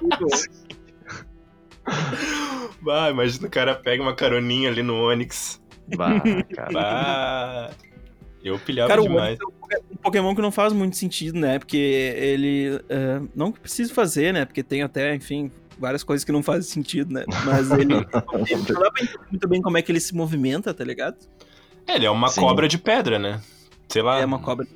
Muito 0.00 0.18
bom. 0.20 1.92
Bah, 2.80 3.10
imagina 3.10 3.46
o 3.46 3.50
cara 3.50 3.74
pega 3.74 4.02
uma 4.02 4.14
caroninha 4.14 4.70
ali 4.70 4.82
no 4.82 4.94
Onix. 4.94 5.60
Bah, 5.96 6.20
cara. 6.54 6.70
Bah, 6.72 7.70
eu 8.44 8.58
pilhava 8.58 8.88
Cara, 8.88 9.02
demais. 9.02 9.38
É 9.40 9.44
um 9.44 9.50
Poké- 9.50 9.80
Pokémon 10.02 10.34
que 10.34 10.42
não 10.42 10.50
faz 10.52 10.72
muito 10.72 10.96
sentido, 10.96 11.38
né? 11.38 11.58
Porque 11.58 11.76
ele. 11.76 12.80
é, 12.88 13.20
não 13.34 13.52
que 13.52 13.60
precise 13.60 13.92
fazer, 13.92 14.32
né? 14.32 14.44
Porque 14.44 14.62
tem 14.62 14.82
até, 14.82 15.14
enfim, 15.14 15.50
várias 15.78 16.02
coisas 16.02 16.24
que 16.24 16.32
não 16.32 16.42
fazem 16.42 16.62
sentido, 16.70 17.12
né? 17.12 17.24
Mas 17.44 17.70
ele. 17.70 17.94
não 17.94 18.02
dá 18.02 18.90
pra 18.90 19.02
entender 19.02 19.18
muito 19.30 19.48
bem 19.48 19.62
como 19.62 19.78
é 19.78 19.82
que 19.82 19.90
ele 19.92 20.00
se 20.00 20.14
movimenta, 20.14 20.72
tá 20.74 20.84
ligado? 20.84 21.16
É, 21.86 21.96
ele 21.96 22.06
é 22.06 22.10
uma 22.10 22.28
Sim. 22.28 22.40
cobra 22.40 22.68
de 22.68 22.78
pedra, 22.78 23.18
né? 23.18 23.40
Sei 23.88 24.02
lá. 24.02 24.18
É 24.20 24.24
uma 24.24 24.38
cobra 24.38 24.66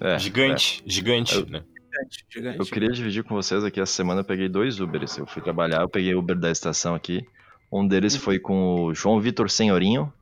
É, 0.00 0.18
Gigante, 0.18 0.82
gigante, 0.86 1.34
Eu- 1.36 1.46
né? 1.46 1.62
gigante, 1.90 2.24
gigante. 2.30 2.58
Eu 2.60 2.66
queria 2.66 2.88
dividir 2.90 3.24
com 3.24 3.34
vocês 3.34 3.64
aqui, 3.64 3.80
essa 3.80 3.92
semana 3.92 4.20
eu 4.20 4.24
peguei 4.24 4.48
dois 4.48 4.78
Ubers. 4.80 5.16
Eu 5.18 5.26
fui 5.26 5.42
trabalhar, 5.42 5.80
eu 5.82 5.88
peguei 5.88 6.14
o 6.14 6.18
Uber 6.20 6.38
da 6.38 6.50
estação 6.50 6.94
aqui. 6.94 7.26
Um 7.72 7.86
deles 7.86 8.14
Uhum. 8.14 8.20
foi 8.20 8.38
com 8.38 8.84
o 8.84 8.94
João 8.94 9.20
Vitor 9.20 9.50
Senhorinho. 9.50 10.12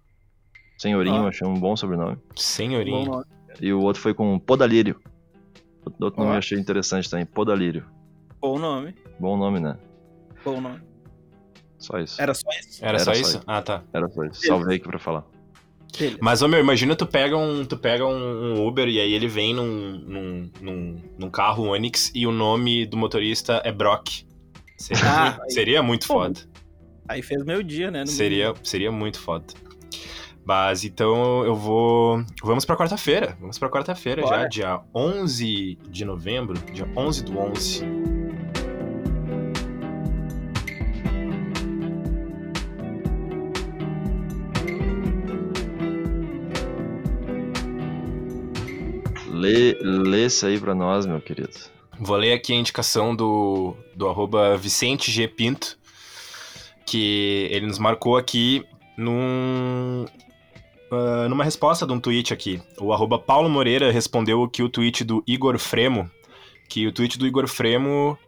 Senhorinho, 0.79 1.23
Ó. 1.25 1.29
achei 1.29 1.47
um 1.47 1.59
bom 1.59 1.77
sobrenome. 1.77 2.19
Senhorinho. 2.35 3.25
E 3.61 3.73
o 3.73 3.81
outro 3.81 4.03
foi 4.03 4.13
com 4.15 4.39
Podalírio. 4.39 5.01
O 5.85 6.05
outro 6.05 6.19
nome 6.21 6.33
Ó. 6.33 6.35
eu 6.35 6.39
achei 6.39 6.59
interessante 6.59 7.09
também, 7.09 7.25
Podalírio. 7.27 7.85
Bom 8.41 8.59
nome. 8.59 8.95
Bom 9.19 9.37
nome, 9.37 9.61
né? 9.61 9.77
Bom 10.45 10.61
nome. 10.61 10.81
Só 11.79 11.99
isso. 11.99 12.21
Era 12.21 12.35
só 12.35 12.49
isso? 12.61 12.79
Era, 12.85 12.91
Era 12.91 12.99
só 12.99 13.05
só 13.15 13.21
isso? 13.21 13.37
isso. 13.39 13.43
Ah, 13.47 13.63
tá. 13.63 13.83
Era 13.93 14.09
só 14.09 14.25
isso. 14.25 14.47
Salvei 14.47 14.77
aqui 14.77 14.87
pra 14.89 14.99
falar. 14.99 15.25
Beleza. 15.99 16.19
Mas, 16.21 16.43
ô 16.43 16.49
meu, 16.49 16.61
imagina 16.61 16.95
tu 16.95 17.07
pega 17.07 17.37
um, 17.39 17.65
tu 17.65 17.77
pega 17.79 18.05
um, 18.07 18.67
Uber 18.67 18.87
e 18.89 19.01
aí 19.01 19.13
ele 19.15 19.29
vem 19.29 19.55
num, 19.55 19.99
num, 20.07 20.51
num, 20.61 20.97
num 21.19 21.31
carro 21.31 21.65
Onix 21.69 22.11
e 22.15 22.27
o 22.27 22.33
nome 22.33 22.85
do 22.87 22.97
motorista 22.97 23.63
é 23.65 23.73
Brock. 23.73 24.25
Seria, 24.77 25.03
Ah, 25.11 25.25
muito, 25.31 25.43
aí- 25.43 25.51
seria 25.51 25.83
muito 25.83 26.07
Pô, 26.07 26.15
foda. 26.15 26.41
Aí 27.09 27.23
fez 27.23 27.43
meu 27.45 27.63
dia, 27.63 27.91
né? 27.91 28.05
Seria, 28.05 28.53
seria 28.63 28.93
muito 28.93 29.19
foda. 29.19 29.47
Mas 30.47 30.85
então 30.85 31.45
eu 31.45 31.57
vou. 31.57 32.25
Vamos 32.41 32.65
pra 32.65 32.77
quarta-feira. 32.77 33.37
Vamos 33.41 33.59
pra 33.59 33.69
quarta-feira 33.69 34.25
já, 34.25 34.47
dia 34.47 34.81
11 34.95 35.77
de 35.89 36.05
novembro, 36.05 36.55
dia 36.73 36.89
11 36.97 37.25
do 37.25 37.37
11. 37.37 37.85
Lê, 49.29 49.77
lê 49.83 50.27
isso 50.27 50.47
aí 50.47 50.61
pra 50.61 50.77
nós, 50.77 51.07
meu 51.07 51.21
querido. 51.21 51.51
Vou 51.99 52.17
ler 52.17 52.35
aqui 52.35 52.53
a 52.53 52.57
indicação 52.57 53.17
do, 53.17 53.77
do 53.97 54.09
arroba 54.09 54.57
Vicente 54.57 55.11
G. 55.11 55.27
Pinto, 55.27 55.77
que 56.87 57.49
ele 57.51 57.67
nos 57.67 57.81
marcou 57.81 58.17
aqui 58.17 58.65
num, 58.97 60.07
ah, 60.91 61.29
numa 61.29 61.45
resposta 61.45 61.87
de 61.87 61.93
um 61.93 62.01
tweet 62.01 62.33
aqui. 62.33 62.61
O 62.81 62.93
arroba 62.93 63.19
Paulo 63.19 63.49
Moreira 63.49 63.91
respondeu 63.91 64.43
aqui 64.45 64.63
o 64.63 64.69
tweet 64.69 65.05
do 65.05 65.23
Igor 65.27 65.59
Fremo, 65.59 66.11
que 66.69 66.87
o 66.87 66.93
tweet 66.93 67.19
do 67.19 67.27
Igor 67.27 67.47
Fremo 67.49 68.19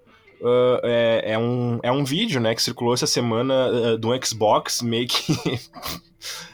ah, 0.42 0.80
é, 0.84 1.32
é 1.32 1.38
um, 1.38 1.78
é 1.82 1.90
um 1.92 2.04
vídeo, 2.04 2.40
né, 2.40 2.54
que 2.54 2.62
circulou 2.62 2.94
essa 2.94 3.06
semana 3.06 3.54
ah, 3.94 3.96
do 3.96 4.08
Xbox, 4.24 4.82
meio 4.82 5.06
que, 5.08 5.32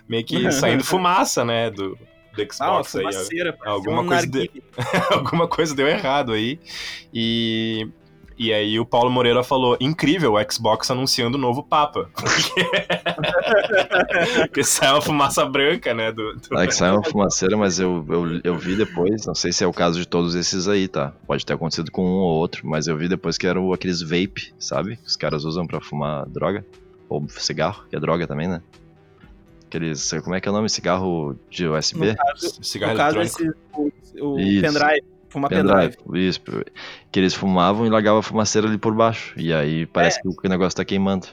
meio 0.09 0.25
que 0.25 0.51
saindo 0.53 0.85
fumaça, 0.85 1.45
né, 1.45 1.71
do, 1.71 1.91
do 2.37 2.43
Ah, 2.43 2.83
Xbox 2.83 2.97
aí. 2.97 3.05
ó. 3.05 3.11
fumaceira. 3.13 3.53
parecia 3.53 3.73
alguma 3.73 4.03
um 4.03 4.07
coisa 4.07 4.27
de- 4.27 4.51
alguma 5.13 5.47
coisa 5.49 5.75
deu 5.75 5.87
errado 5.87 6.33
aí. 6.33 6.59
E, 7.13 7.89
e 8.39 8.53
aí 8.53 8.78
o 8.80 8.85
Paulo 8.87 9.11
Moreira 9.11 9.43
falou: 9.43 9.76
incrível, 9.80 10.35
o 10.35 10.53
Xbox 10.53 10.91
anunciando 10.91 11.37
o 11.37 11.41
novo 11.41 11.62
Papa. 11.62 12.09
Porque 14.41 14.62
sai 14.64 14.91
uma 14.93 15.01
fumaça 15.03 15.45
branca, 15.47 15.95
né? 15.95 16.12
Do, 16.12 16.35
do- 16.37 16.57
Ah, 16.59 16.66
que 16.66 16.74
saiu 16.74 16.95
uma 16.95 17.05
fumaceira, 17.05 17.57
mas 17.57 17.78
eu, 17.78 18.05
eu, 18.09 18.41
eu 18.45 18.59
vi 18.59 18.76
depois, 18.76 19.26
não 19.26 19.35
sei 19.35 19.53
se 19.53 19.62
é 19.64 19.66
o 19.66 19.72
caso 19.72 19.99
de 19.99 20.07
todos 20.07 20.35
esses 20.35 20.68
aí, 20.68 20.89
tá? 20.89 21.12
Pode 21.26 21.45
ter 21.45 21.53
acontecido 21.53 21.91
com 21.91 22.05
um 22.05 22.14
ou 22.20 22.35
outro, 22.35 22.66
mas 22.66 22.87
eu 22.87 22.97
vi 22.97 23.09
depois 23.09 23.37
que 23.39 23.47
eram 23.47 23.72
aqueles 23.72 24.01
vape, 24.03 24.53
sabe? 24.59 24.97
Que 24.97 25.07
os 25.07 25.16
caras 25.16 25.45
usam 25.45 25.66
pra 25.66 25.80
fumar 25.80 26.26
droga. 26.28 26.64
Ou 27.09 27.26
cigarro, 27.28 27.85
que 27.89 27.97
é 27.97 28.01
droga 28.01 28.26
também, 28.26 28.49
né? 28.49 28.61
Aqueles, 29.66 30.11
como 30.22 30.35
é 30.35 30.41
que 30.41 30.49
é 30.49 30.51
o 30.51 30.55
nome? 30.55 30.68
Cigarro 30.68 31.37
de 31.51 31.66
USB? 31.66 32.11
No 32.11 32.16
caso, 32.16 32.59
cigarro 32.64 32.93
no 32.93 32.99
caso 32.99 33.20
esse, 33.20 33.49
o, 33.74 33.91
o 34.20 34.37
pendrive. 34.37 35.03
Fuma 35.35 35.49
pendrive. 35.49 35.97
Pendrive, 35.97 36.28
isso. 36.28 36.41
Que 37.11 37.18
eles 37.18 37.35
fumavam 37.35 37.85
e 37.85 37.91
largavam 37.91 38.20
a 38.20 38.22
fumaceira 38.22 38.68
ali 38.68 38.78
por 38.78 38.95
baixo. 38.95 39.35
E 39.37 39.53
aí 39.53 39.85
parece 39.85 40.22
que 40.22 40.28
o 40.28 40.49
negócio 40.49 40.76
tá 40.76 40.85
queimando. 40.85 41.26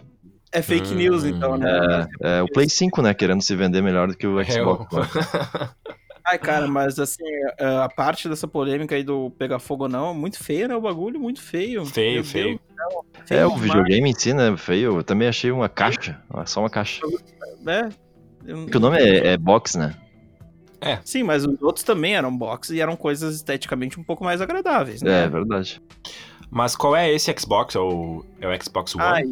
É 0.51 0.59
fake 0.63 0.91
Hum. 0.91 0.97
news, 0.97 1.23
então, 1.23 1.55
né? 1.55 2.07
É, 2.21 2.37
é 2.39 2.41
o 2.41 2.47
Play 2.47 2.67
5, 2.67 2.99
né? 3.03 3.13
Querendo 3.13 3.41
se 3.43 3.55
vender 3.55 3.81
melhor 3.83 4.07
do 4.07 4.17
que 4.17 4.25
o 4.25 4.39
É, 4.39 4.43
Xbox. 4.45 4.91
né? 4.91 5.03
Ai, 6.25 6.37
cara, 6.39 6.67
mas 6.67 6.97
assim, 6.99 7.23
é, 7.59 7.65
a 7.77 7.87
parte 7.89 8.27
dessa 8.27 8.47
polêmica 8.47 8.95
aí 8.95 9.03
do 9.03 9.29
pegar 9.37 9.59
fogo 9.59 9.83
ou 9.83 9.89
não, 9.89 10.13
muito 10.15 10.43
feio, 10.43 10.67
né? 10.67 10.75
O 10.75 10.81
bagulho, 10.81 11.19
muito 11.19 11.41
feio. 11.41 11.85
Feio, 11.85 12.15
Meu 12.15 12.23
feio. 12.23 12.47
Deus 12.59 12.59
céu, 12.79 13.05
É, 13.23 13.25
feio 13.27 13.51
o 13.51 13.55
videogame 13.57 14.09
em 14.09 14.13
si, 14.13 14.33
né? 14.33 14.57
Feio. 14.57 14.97
Eu 14.97 15.03
também 15.03 15.27
achei 15.27 15.51
uma 15.51 15.69
caixa. 15.69 16.19
Só 16.47 16.59
uma 16.61 16.69
caixa. 16.71 17.01
né? 17.61 17.89
Eu- 18.45 18.63
Porque 18.63 18.77
o 18.77 18.81
nome 18.81 18.97
é, 18.97 19.33
é 19.33 19.37
box, 19.37 19.77
né? 19.77 19.93
Sim, 21.05 21.23
mas 21.23 21.45
os 21.45 21.61
outros 21.61 21.83
também 21.83 22.15
eram 22.15 22.35
box 22.35 22.69
e 22.71 22.79
eram 22.81 22.95
coisas 22.95 23.35
esteticamente 23.35 23.99
um 23.99 24.03
pouco 24.03 24.23
mais 24.23 24.41
agradáveis, 24.41 25.01
É, 25.01 25.05
né? 25.05 25.27
verdade. 25.29 25.81
Mas 26.49 26.75
qual 26.75 26.95
é 26.95 27.11
esse 27.11 27.33
Xbox? 27.39 27.75
É 27.75 27.79
o, 27.79 28.25
é 28.39 28.47
o 28.47 28.63
Xbox 28.63 28.95
One? 28.95 29.03
Ai, 29.05 29.23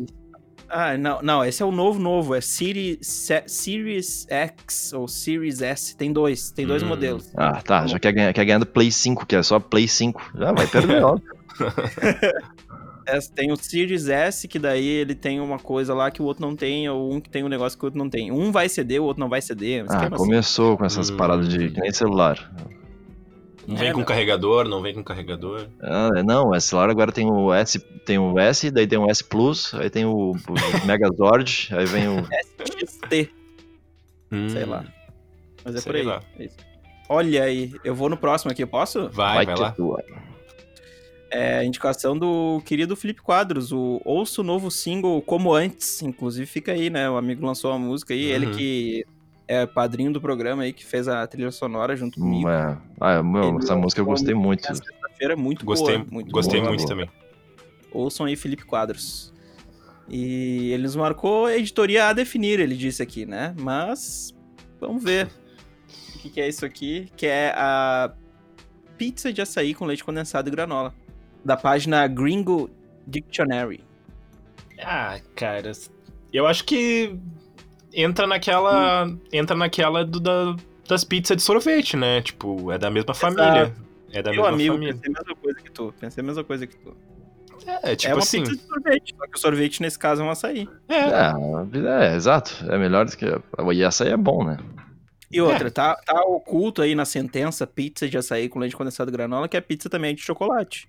Ah, 0.72 0.96
não, 0.98 1.20
não, 1.24 1.44
esse 1.44 1.64
é 1.64 1.66
o 1.66 1.72
novo 1.72 2.00
novo, 2.00 2.36
é 2.36 2.42
Series, 2.42 3.00
Se- 3.02 3.44
Series 3.48 4.28
X 4.30 4.94
ou 4.94 5.08
Series 5.08 5.62
S, 5.64 5.98
tem 5.98 6.14
dois, 6.14 6.52
tem 6.52 6.68
dois 6.68 6.84
Hum. 6.84 6.88
modelos. 6.90 7.32
Ah, 7.36 7.60
tá. 7.62 7.88
Já 7.88 7.98
quer 7.98 8.12
ganhar, 8.14 8.32
quer 8.34 8.46
ganhar 8.46 8.60
do 8.60 8.68
Play 8.68 8.92
5, 8.92 9.26
que 9.26 9.36
é 9.36 9.42
só 9.42 9.60
Play 9.60 9.88
5. 9.88 10.22
Já 10.38 10.52
vai 10.52 10.68
perder, 10.68 11.02
ó. 11.04 11.18
É, 13.18 13.20
Tem 13.36 13.52
o 13.52 13.56
Series 13.56 14.08
S, 14.10 14.48
que 14.48 14.60
daí 14.60 14.86
ele 14.88 15.16
tem 15.16 15.40
uma 15.40 15.58
coisa 15.60 15.94
lá 15.94 16.10
que 16.12 16.22
o 16.22 16.26
outro 16.26 16.46
não 16.46 16.56
tem, 16.56 16.88
ou 16.90 17.14
um 17.14 17.20
que 17.22 17.30
tem 17.30 17.44
um 17.44 17.48
negócio 17.50 17.78
que 17.78 17.84
o 17.84 17.88
outro 17.88 17.98
não 18.00 18.10
tem. 18.10 18.32
Um 18.32 18.52
vai 18.52 18.68
ceder, 18.70 19.02
o 19.02 19.06
outro 19.06 19.20
não 19.20 19.30
vai 19.30 19.42
ceder. 19.42 19.86
Ah, 19.90 19.98
assim. 20.06 20.10
começou 20.16 20.78
com 20.78 20.86
essas 20.86 21.10
Hum. 21.10 21.18
paradas 21.18 21.48
de 21.50 21.70
que 21.70 21.80
nem 21.80 21.92
celular. 21.92 22.52
Não 23.68 23.76
vem 23.76 23.90
É, 23.90 23.92
com 23.92 23.98
meu. 24.00 24.06
carregador, 24.08 24.68
não 24.68 24.82
vem 24.82 24.96
com 24.96 25.04
carregador. 25.04 25.68
Ah, 25.82 26.24
não, 26.24 26.56
esse 26.56 26.68
celular 26.70 26.90
agora 26.90 27.12
tem 27.12 27.30
o 27.30 27.54
S, 27.54 27.78
tem 28.06 28.18
o 28.18 28.40
S, 28.40 28.72
daí 28.72 28.88
tem 28.88 28.98
o 28.98 29.08
S 29.10 29.24
Plus, 29.24 29.74
aí 29.76 29.90
tem 29.92 30.06
o, 30.06 30.32
o 30.32 30.36
Megazord, 30.88 31.70
aí 31.72 31.86
vem 31.86 32.08
o. 32.08 32.26
XT, 32.80 33.10
sei 33.10 33.30
Hum, 34.32 34.70
lá. 34.70 34.86
Mas 35.64 35.76
é 35.76 35.82
Sei 35.82 35.92
por 35.92 35.96
aí. 35.98 36.04
lá. 36.04 36.22
é. 36.40 36.50
Olha 37.12 37.44
aí, 37.44 37.74
eu 37.84 37.94
vou 37.96 38.08
no 38.10 38.16
próximo 38.18 38.52
aqui, 38.52 38.62
eu 38.64 38.68
posso? 38.68 39.10
Vai, 39.10 39.44
vai, 39.46 39.56
que 39.56 39.62
lá. 39.62 39.72
tua. 39.72 40.04
É 41.32 41.60
a 41.60 41.64
indicação 41.64 42.18
do 42.18 42.62
querido 42.66 42.96
Felipe 42.96 43.22
Quadros, 43.22 43.72
o 43.72 44.02
Ouço 44.04 44.42
o 44.42 44.44
novo 44.44 44.72
single 44.72 45.22
Como 45.22 45.54
Antes, 45.54 46.02
inclusive 46.02 46.46
fica 46.48 46.72
aí, 46.72 46.90
né? 46.90 47.10
O 47.10 47.18
amigo 47.18 47.46
lançou 47.46 47.72
uma 47.72 47.78
música 47.80 48.14
aí, 48.14 48.24
ele 48.24 48.48
Uhum. 48.48 48.54
que 48.54 49.06
é 49.48 49.66
padrinho 49.66 50.12
do 50.12 50.20
programa 50.20 50.64
aí, 50.64 50.74
que 50.74 50.86
fez 50.86 51.08
a 51.08 51.26
trilha 51.28 51.52
sonora 51.52 51.96
junto 51.96 52.20
comigo. 52.20 52.50
É. 52.50 52.78
Ah, 53.00 53.22
meu, 53.24 53.44
Ele 53.50 53.58
essa 53.58 53.76
música 53.76 54.02
eu 54.02 54.06
gostei 54.06 54.34
muito. 54.34 54.66
Sexta-feira 54.66 55.34
é 55.34 55.36
muito 55.36 55.66
Gostei, 55.66 55.98
boa, 55.98 56.08
muito 56.12 56.32
gostei 56.32 56.60
boa. 56.62 56.70
muito 56.70 56.86
boa. 56.86 56.90
também. 56.90 57.10
Ouçam 57.92 58.26
aí 58.26 58.36
Felipe 58.36 58.66
Quadros. 58.66 59.34
E 60.08 60.72
ele 60.72 60.84
nos 60.84 60.96
marcou 60.96 61.46
a 61.46 61.56
editoria 61.56 62.08
a 62.08 62.14
definir, 62.14 62.60
ele 62.60 62.76
disse 62.76 63.02
aqui, 63.04 63.26
né? 63.26 63.56
Mas 63.60 64.34
vamos 64.80 65.04
ver. 65.04 65.28
O 66.16 66.20
que, 66.20 66.30
que 66.32 66.42
é 66.42 66.48
isso 66.48 66.66
aqui? 66.66 67.08
Que 67.16 67.28
é 67.28 67.54
a 67.56 68.12
pizza 68.98 69.32
de 69.32 69.42
açaí 69.42 69.74
com 69.74 69.86
leite 69.86 70.04
condensado 70.04 70.48
e 70.50 70.52
granola. 70.52 70.94
Da 71.44 71.56
página 71.58 72.08
Gringo 72.08 72.70
Dictionary. 73.08 73.84
Ah, 74.82 75.20
cara, 75.36 75.72
eu 76.32 76.48
acho 76.48 76.64
que 76.64 77.16
entra 77.94 78.26
naquela. 78.28 79.10
Entra 79.32 79.56
naquela 79.56 80.06
do, 80.06 80.20
da- 80.20 80.56
das 80.88 81.04
pizzas 81.04 81.38
de 81.38 81.44
sorvete, 81.44 81.96
né? 81.96 82.22
Tipo, 82.22 82.72
é 82.72 82.78
da 82.78 82.90
mesma 82.90 83.14
família. 83.14 83.74
É 84.12 84.24
da 84.24 84.32
Meu 84.32 84.42
mesma 84.42 84.56
amigo, 84.56 84.74
família. 84.74 84.94
pensei 84.96 85.12
a 85.12 85.20
mesma 85.20 85.36
coisa 85.36 85.60
que 85.62 85.72
tu. 85.72 85.94
Pensei 86.00 86.22
a 86.24 86.26
mesma 86.26 86.44
coisa 86.44 86.68
que 86.68 86.76
tu. 86.78 86.98
É, 87.68 87.92
é 87.92 87.96
tipo 87.96 88.14
uma 88.14 88.20
assim. 88.24 88.42
pizza 88.44 88.56
de 88.56 88.62
sorvete, 88.64 89.16
só 89.16 89.28
que 89.28 89.38
o 89.38 89.40
sorvete 89.40 89.82
nesse 89.82 90.00
caso 90.00 90.22
é 90.22 90.26
um 90.26 90.30
açaí. 90.32 90.68
É, 90.88 90.96
É, 90.96 91.34
é, 92.12 92.16
exato. 92.16 92.66
É 92.70 92.78
melhor 92.78 93.06
do 93.06 93.16
que. 93.16 93.26
E 93.74 93.84
essa 93.84 94.04
aí 94.06 94.12
é 94.12 94.18
bom, 94.18 94.44
né? 94.44 94.58
E 95.32 95.40
outra, 95.42 95.70
tá, 95.70 95.96
tá 95.96 96.22
oculto 96.24 96.82
aí 96.82 96.96
na 96.96 97.06
sentença 97.06 97.68
pizza 97.68 98.08
de 98.10 98.18
açaí 98.18 98.50
com 98.50 98.58
leite 98.58 98.76
condensado 98.76 99.12
e 99.12 99.14
granola, 99.14 99.48
que 99.48 99.56
a 99.58 99.62
pizza 99.62 99.88
também 99.88 100.12
é 100.12 100.14
de 100.16 100.22
chocolate. 100.22 100.88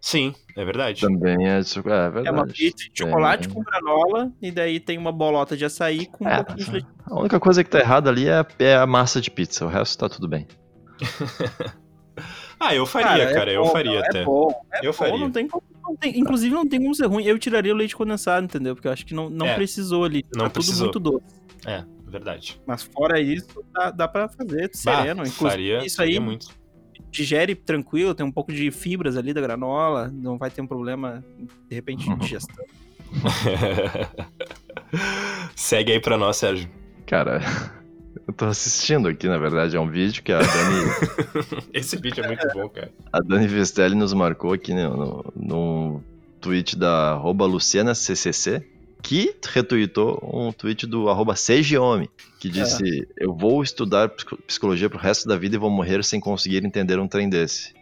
Sim, 0.00 0.34
é 0.56 0.64
verdade. 0.64 1.00
Também 1.00 1.48
é, 1.48 1.58
é 1.58 1.62
verdade. 2.10 2.28
É 2.28 2.30
uma 2.30 2.46
pizza 2.46 2.84
de 2.92 2.98
chocolate 2.98 3.48
É. 3.48 3.50
com 3.52 3.60
granola, 3.62 4.32
e 4.40 4.50
daí 4.50 4.80
tem 4.80 4.96
uma 4.98 5.12
bolota 5.12 5.56
de 5.56 5.64
açaí 5.64 6.06
com 6.06 6.24
um 6.24 6.28
É, 6.28 6.36
pouquinho 6.42 6.66
de 6.66 6.72
leite. 6.72 6.88
A 7.06 7.18
única 7.20 7.38
coisa 7.40 7.62
que 7.64 7.70
tá 7.70 7.78
errada 7.80 8.08
ali 8.10 8.28
é, 8.28 8.44
é 8.58 8.76
a 8.76 8.86
massa 8.86 9.20
de 9.20 9.30
pizza, 9.30 9.64
o 9.64 9.68
resto 9.68 9.98
tá 9.98 10.08
tudo 10.08 10.28
bem. 10.28 10.46
Ah, 12.62 12.74
eu 12.74 12.84
faria, 12.84 13.22
é 13.22 13.32
cara, 13.32 13.50
eu 13.50 13.62
bom, 13.64 13.70
faria 13.70 13.92
não, 14.00 14.06
até. 14.06 14.18
É 14.20 14.24
bom, 14.24 14.50
é 14.70 14.78
Eu 14.86 14.92
bom, 14.92 14.98
faria. 14.98 15.18
Não 15.18 15.30
tem 15.30 15.48
como, 15.48 15.62
não 15.82 15.96
tem- 15.96 16.18
inclusive 16.18 16.54
não 16.54 16.68
tem 16.68 16.78
como 16.78 16.94
ser 16.94 17.06
ruim. 17.06 17.24
Eu 17.24 17.38
tiraria 17.38 17.72
o 17.72 17.76
leite 17.76 17.96
condensado, 17.96 18.44
entendeu? 18.44 18.74
Porque 18.74 18.86
eu 18.86 18.92
acho 18.92 19.06
que 19.06 19.14
não, 19.14 19.30
não 19.30 19.46
É, 19.46 19.54
precisou 19.54 20.04
ali. 20.04 20.22
não 20.34 20.44
tá 20.44 20.50
precisou. 20.50 20.90
tudo 20.90 21.10
muito 21.12 21.22
doce. 21.24 21.40
É, 21.66 21.82
verdade. 22.06 22.60
Mas 22.66 22.82
fora 22.82 23.18
isso, 23.18 23.46
dá, 23.72 23.90
dá 23.90 24.06
pra 24.06 24.28
fazer 24.28 24.68
Bah, 24.84 24.98
sereno. 24.98 25.22
Inclusive, 25.22 25.50
faria, 25.50 25.78
isso 25.86 25.96
faria 25.96 26.18
aí 26.18 26.20
muito. 26.20 26.48
Digere 27.10 27.54
tranquilo, 27.54 28.14
tem 28.14 28.24
um 28.24 28.32
pouco 28.32 28.52
de 28.52 28.70
fibras 28.70 29.16
ali 29.16 29.32
da 29.32 29.40
granola, 29.40 30.10
não 30.12 30.38
vai 30.38 30.50
ter 30.50 30.62
um 30.62 30.66
problema, 30.66 31.24
de 31.68 31.74
repente, 31.74 32.08
de 32.08 32.16
digestão. 32.16 32.64
Segue 35.54 35.92
aí 35.92 36.00
pra 36.00 36.16
nós, 36.16 36.36
Sérgio. 36.36 36.68
Cara, 37.06 37.40
eu 38.26 38.32
tô 38.32 38.46
assistindo 38.46 39.08
aqui, 39.08 39.26
na 39.26 39.38
verdade, 39.38 39.76
é 39.76 39.80
um 39.80 39.88
vídeo 39.88 40.22
que 40.22 40.32
a 40.32 40.38
Dani, 40.38 41.64
Esse 41.74 41.96
vídeo 41.96 42.24
é 42.24 42.28
muito 42.28 42.46
bom, 42.54 42.68
cara. 42.68 42.92
a 43.12 43.20
Dani 43.20 43.48
Vestelli 43.48 43.94
nos 43.94 44.12
marcou 44.12 44.52
aqui 44.52 44.72
no, 44.72 44.96
no, 44.96 45.32
num 45.34 46.00
tweet 46.40 46.76
da 46.76 47.12
arroba 47.12 47.46
LucianaCCC, 47.46 48.64
que 49.02 49.34
retweetou 49.52 50.20
um 50.22 50.52
tweet 50.52 50.86
do 50.86 51.08
arroba 51.08 51.34
Sejiome, 51.36 52.10
que 52.38 52.48
disse, 52.48 53.08
eu 53.16 53.34
vou 53.34 53.62
estudar 53.62 54.08
psico- 54.10 54.38
psicologia 54.46 54.88
pro 54.88 54.98
resto 54.98 55.28
da 55.28 55.36
vida 55.36 55.56
e 55.56 55.58
vou 55.58 55.70
morrer 55.70 56.04
sem 56.04 56.20
conseguir 56.20 56.64
entender 56.64 56.98
um 56.98 57.08
trem 57.08 57.28
desse. 57.28 57.74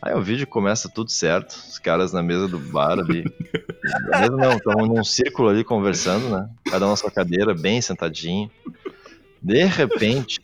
Aí 0.00 0.14
o 0.14 0.22
vídeo 0.22 0.46
começa 0.46 0.88
tudo 0.88 1.10
certo, 1.10 1.52
os 1.52 1.78
caras 1.78 2.12
na 2.12 2.22
mesa 2.22 2.46
do 2.46 2.58
bar 2.58 2.98
ali. 2.98 3.24
Na 4.10 4.20
mesa 4.20 4.36
não, 4.36 4.56
estão 4.56 4.86
num 4.86 5.04
círculo 5.04 5.48
ali 5.48 5.62
conversando, 5.62 6.28
né? 6.28 6.48
Cada 6.68 6.86
um 6.86 6.90
na 6.90 6.96
sua 6.96 7.10
cadeira, 7.10 7.54
bem 7.54 7.80
sentadinho. 7.80 8.50
De 9.40 9.64
repente, 9.64 10.40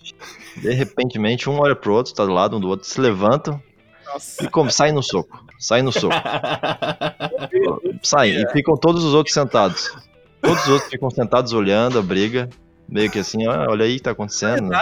de 0.56 0.70
repentemente, 0.70 1.50
um 1.50 1.58
olha 1.58 1.74
pro 1.74 1.92
outro, 1.92 2.14
tá 2.14 2.24
do 2.24 2.32
lado 2.32 2.56
um 2.56 2.60
do 2.60 2.68
outro, 2.68 2.86
se 2.86 3.00
levantam 3.00 3.60
Nossa. 4.12 4.44
e 4.44 4.48
como, 4.48 4.70
saem 4.70 4.92
no 4.92 5.02
soco. 5.02 5.44
Saem 5.58 5.82
no 5.82 5.92
soco. 5.92 6.14
Saem 8.02 8.42
e 8.42 8.50
ficam 8.50 8.76
todos 8.76 9.04
os 9.04 9.14
outros 9.14 9.32
sentados. 9.32 9.92
Todos 10.40 10.62
os 10.64 10.68
outros 10.68 10.90
ficam 10.90 11.08
sentados 11.10 11.52
olhando 11.52 11.98
a 11.98 12.02
briga. 12.02 12.48
Meio 12.88 13.10
que 13.10 13.20
assim, 13.20 13.46
ah, 13.46 13.66
olha 13.68 13.84
aí 13.84 13.94
o 13.94 13.96
que 13.96 14.02
tá 14.02 14.10
acontecendo. 14.10 14.68
né? 14.68 14.76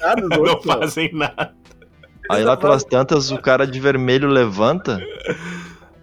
Nada, 0.00 0.26
Não 0.28 0.62
fazem 0.62 1.12
nada. 1.12 1.54
Aí 2.28 2.42
lá 2.42 2.56
pelas 2.56 2.82
tantas, 2.82 3.30
o 3.30 3.38
cara 3.38 3.66
de 3.66 3.78
vermelho 3.78 4.28
levanta, 4.28 5.00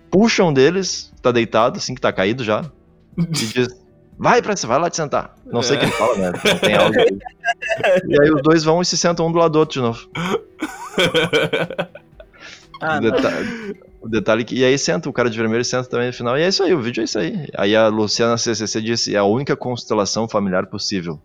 puxa 0.09 0.43
um 0.43 0.53
deles, 0.53 1.11
que 1.15 1.21
tá 1.21 1.31
deitado, 1.31 1.77
assim, 1.77 1.93
que 1.93 1.99
tá 1.99 2.13
caído 2.13 2.43
já, 2.43 2.63
e 3.17 3.25
diz: 3.25 3.67
Vai 4.17 4.41
pra 4.41 4.53
vai 4.55 4.79
lá 4.79 4.89
te 4.89 4.95
sentar. 4.95 5.35
Não 5.45 5.61
sei 5.61 5.75
o 5.75 5.79
que 5.79 5.85
ele 5.85 5.91
fala, 5.91 6.17
né? 6.17 6.31
Não 6.31 6.59
tem 6.59 6.75
áudio 6.75 7.01
aí. 7.01 7.17
E 8.07 8.21
aí 8.21 8.31
os 8.31 8.41
dois 8.41 8.63
vão 8.63 8.81
e 8.81 8.85
se 8.85 8.97
sentam 8.97 9.27
um 9.27 9.31
do 9.31 9.37
lado 9.37 9.51
do 9.51 9.59
outro 9.59 9.73
de 9.73 9.81
novo. 9.81 10.07
Ah, 12.85 12.97
o, 12.97 13.01
detalhe, 13.01 13.75
o 14.01 14.09
detalhe 14.09 14.43
que. 14.43 14.55
E 14.55 14.65
aí 14.65 14.77
senta, 14.77 15.09
o 15.09 15.13
cara 15.13 15.29
de 15.29 15.37
vermelho 15.37 15.63
senta 15.63 15.89
também 15.89 16.07
no 16.07 16.13
final. 16.13 16.37
E 16.37 16.41
é 16.41 16.49
isso 16.49 16.61
aí, 16.61 16.73
o 16.73 16.81
vídeo 16.81 16.99
é 16.99 17.05
isso 17.05 17.17
aí. 17.17 17.47
Aí 17.55 17.73
a 17.75 17.87
Luciana 17.87 18.37
CCC 18.37 18.81
disse: 18.81 19.15
é 19.15 19.17
a 19.17 19.23
única 19.23 19.55
constelação 19.55 20.27
familiar 20.27 20.67
possível. 20.67 21.21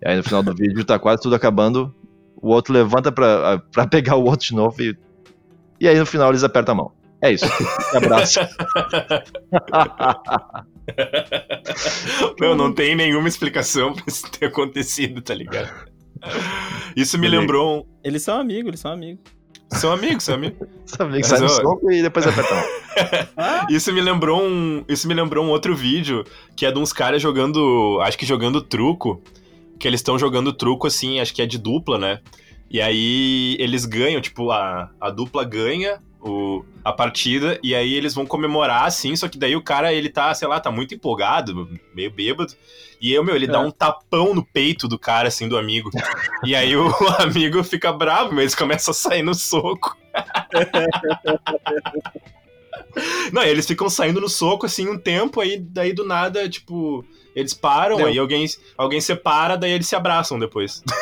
E 0.00 0.08
aí 0.08 0.16
no 0.16 0.22
final 0.22 0.44
do 0.44 0.54
vídeo 0.54 0.84
tá 0.84 0.96
quase 0.98 1.20
tudo 1.20 1.34
acabando. 1.34 1.92
O 2.40 2.50
outro 2.50 2.72
levanta 2.72 3.10
pra, 3.10 3.60
pra 3.72 3.86
pegar 3.88 4.14
o 4.14 4.24
outro 4.24 4.46
de 4.46 4.54
novo 4.54 4.80
e. 4.80 4.96
E 5.80 5.88
aí 5.88 5.98
no 5.98 6.06
final 6.06 6.30
eles 6.30 6.44
apertam 6.44 6.74
a 6.74 6.76
mão. 6.76 6.92
É 7.20 7.32
isso. 7.32 7.46
Um 7.92 7.96
abraço. 7.96 8.38
Meu, 12.40 12.54
não 12.54 12.72
tem 12.72 12.94
nenhuma 12.94 13.26
explicação 13.26 13.92
pra 13.92 14.04
isso 14.06 14.30
ter 14.30 14.46
acontecido, 14.46 15.20
tá 15.20 15.34
ligado? 15.34 15.68
Isso 16.94 17.18
me 17.18 17.28
lembrou. 17.28 17.80
Um... 17.80 17.84
Eles 18.04 18.22
são 18.22 18.38
amigos, 18.38 18.68
eles 18.68 18.80
são 18.80 18.92
amigos. 18.92 19.35
São 19.72 19.92
amigos, 19.92 20.24
são 20.24 20.34
amigos. 20.34 20.66
Sabe 20.86 21.12
que 21.12 21.18
Mas, 21.18 21.26
sai 21.26 21.40
no 21.40 21.46
ó, 21.46 21.48
soco 21.48 21.90
e 21.90 22.02
depois 22.02 22.26
aperta 22.26 22.54
a 22.54 22.56
mão. 22.56 23.66
Isso 23.70 23.92
me 23.92 24.00
lembrou 24.00 24.40
um. 24.42 24.84
Isso 24.88 25.08
me 25.08 25.14
lembrou 25.14 25.44
um 25.44 25.50
outro 25.50 25.74
vídeo 25.74 26.24
que 26.54 26.64
é 26.64 26.72
de 26.72 26.78
uns 26.78 26.92
caras 26.92 27.20
jogando. 27.20 27.98
Acho 28.02 28.16
que 28.16 28.24
jogando 28.24 28.60
truco. 28.62 29.20
Que 29.78 29.86
eles 29.86 30.00
estão 30.00 30.18
jogando 30.18 30.54
truco 30.54 30.86
assim, 30.86 31.20
acho 31.20 31.34
que 31.34 31.42
é 31.42 31.46
de 31.46 31.58
dupla, 31.58 31.98
né? 31.98 32.20
E 32.70 32.80
aí 32.80 33.56
eles 33.60 33.84
ganham, 33.84 34.22
tipo, 34.22 34.50
a, 34.50 34.90
a 34.98 35.10
dupla 35.10 35.44
ganha 35.44 36.00
o, 36.30 36.64
a 36.84 36.92
partida, 36.92 37.58
e 37.62 37.74
aí 37.74 37.94
eles 37.94 38.14
vão 38.14 38.26
comemorar, 38.26 38.84
assim, 38.84 39.14
só 39.16 39.28
que 39.28 39.38
daí 39.38 39.54
o 39.56 39.62
cara, 39.62 39.92
ele 39.92 40.08
tá, 40.08 40.32
sei 40.34 40.48
lá, 40.48 40.58
tá 40.60 40.70
muito 40.70 40.94
empolgado, 40.94 41.68
meio 41.94 42.10
bêbado. 42.10 42.52
E 43.00 43.12
eu, 43.12 43.22
meu, 43.22 43.36
ele 43.36 43.46
dá 43.46 43.58
É. 43.58 43.60
um 43.60 43.70
tapão 43.70 44.34
no 44.34 44.42
peito 44.44 44.88
do 44.88 44.98
cara, 44.98 45.28
assim, 45.28 45.48
do 45.48 45.58
amigo. 45.58 45.90
E 46.44 46.54
aí 46.56 46.74
o 46.76 46.88
amigo 47.20 47.62
fica 47.62 47.92
bravo, 47.92 48.30
mas 48.30 48.38
eles 48.40 48.54
começam 48.54 48.92
a 48.92 48.94
sair 48.94 49.22
no 49.22 49.34
soco. 49.34 49.94
Não, 53.32 53.42
eles 53.42 53.66
ficam 53.66 53.88
saindo 53.90 54.20
no 54.20 54.28
soco, 54.28 54.64
assim, 54.66 54.88
um 54.88 54.98
tempo, 54.98 55.40
aí 55.40 55.58
daí 55.58 55.92
do 55.92 56.04
nada, 56.06 56.48
tipo, 56.48 57.04
eles 57.34 57.52
param, 57.52 57.96
Deu. 57.98 58.06
aí 58.06 58.18
alguém, 58.18 58.46
alguém 58.76 59.00
separa, 59.00 59.56
daí 59.56 59.72
eles 59.72 59.86
se 59.86 59.94
abraçam 59.94 60.38
depois. 60.38 60.82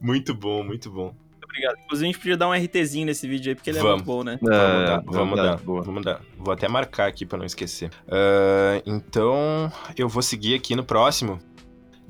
muito 0.00 0.34
bom, 0.34 0.62
muito 0.64 0.90
bom. 0.90 1.14
Obrigado. 1.44 1.76
Inclusive, 1.84 2.08
a 2.08 2.12
gente 2.12 2.18
podia 2.20 2.36
dar 2.36 2.48
um 2.48 2.52
RTzinho 2.52 3.06
nesse 3.06 3.26
vídeo 3.26 3.50
aí, 3.50 3.54
porque 3.54 3.70
ele 3.70 3.78
é 3.78 3.82
Vamos. 3.82 3.96
muito 3.96 4.06
bom, 4.06 4.22
né? 4.22 4.38
Vamos 4.40 4.56
É, 4.58 4.84
dar, 4.86 5.02
vamos 5.06 5.36
dar, 5.36 5.56
boa. 5.58 5.82
vamos 5.82 6.04
dar. 6.04 6.20
Vou 6.38 6.52
até 6.52 6.68
marcar 6.68 7.06
aqui 7.08 7.24
pra 7.26 7.38
não 7.38 7.46
esquecer. 7.46 7.90
Ah, 8.06 8.80
então, 8.86 9.72
eu 9.96 10.08
vou 10.08 10.22
seguir 10.22 10.54
aqui 10.54 10.76
no 10.76 10.84
próximo, 10.84 11.38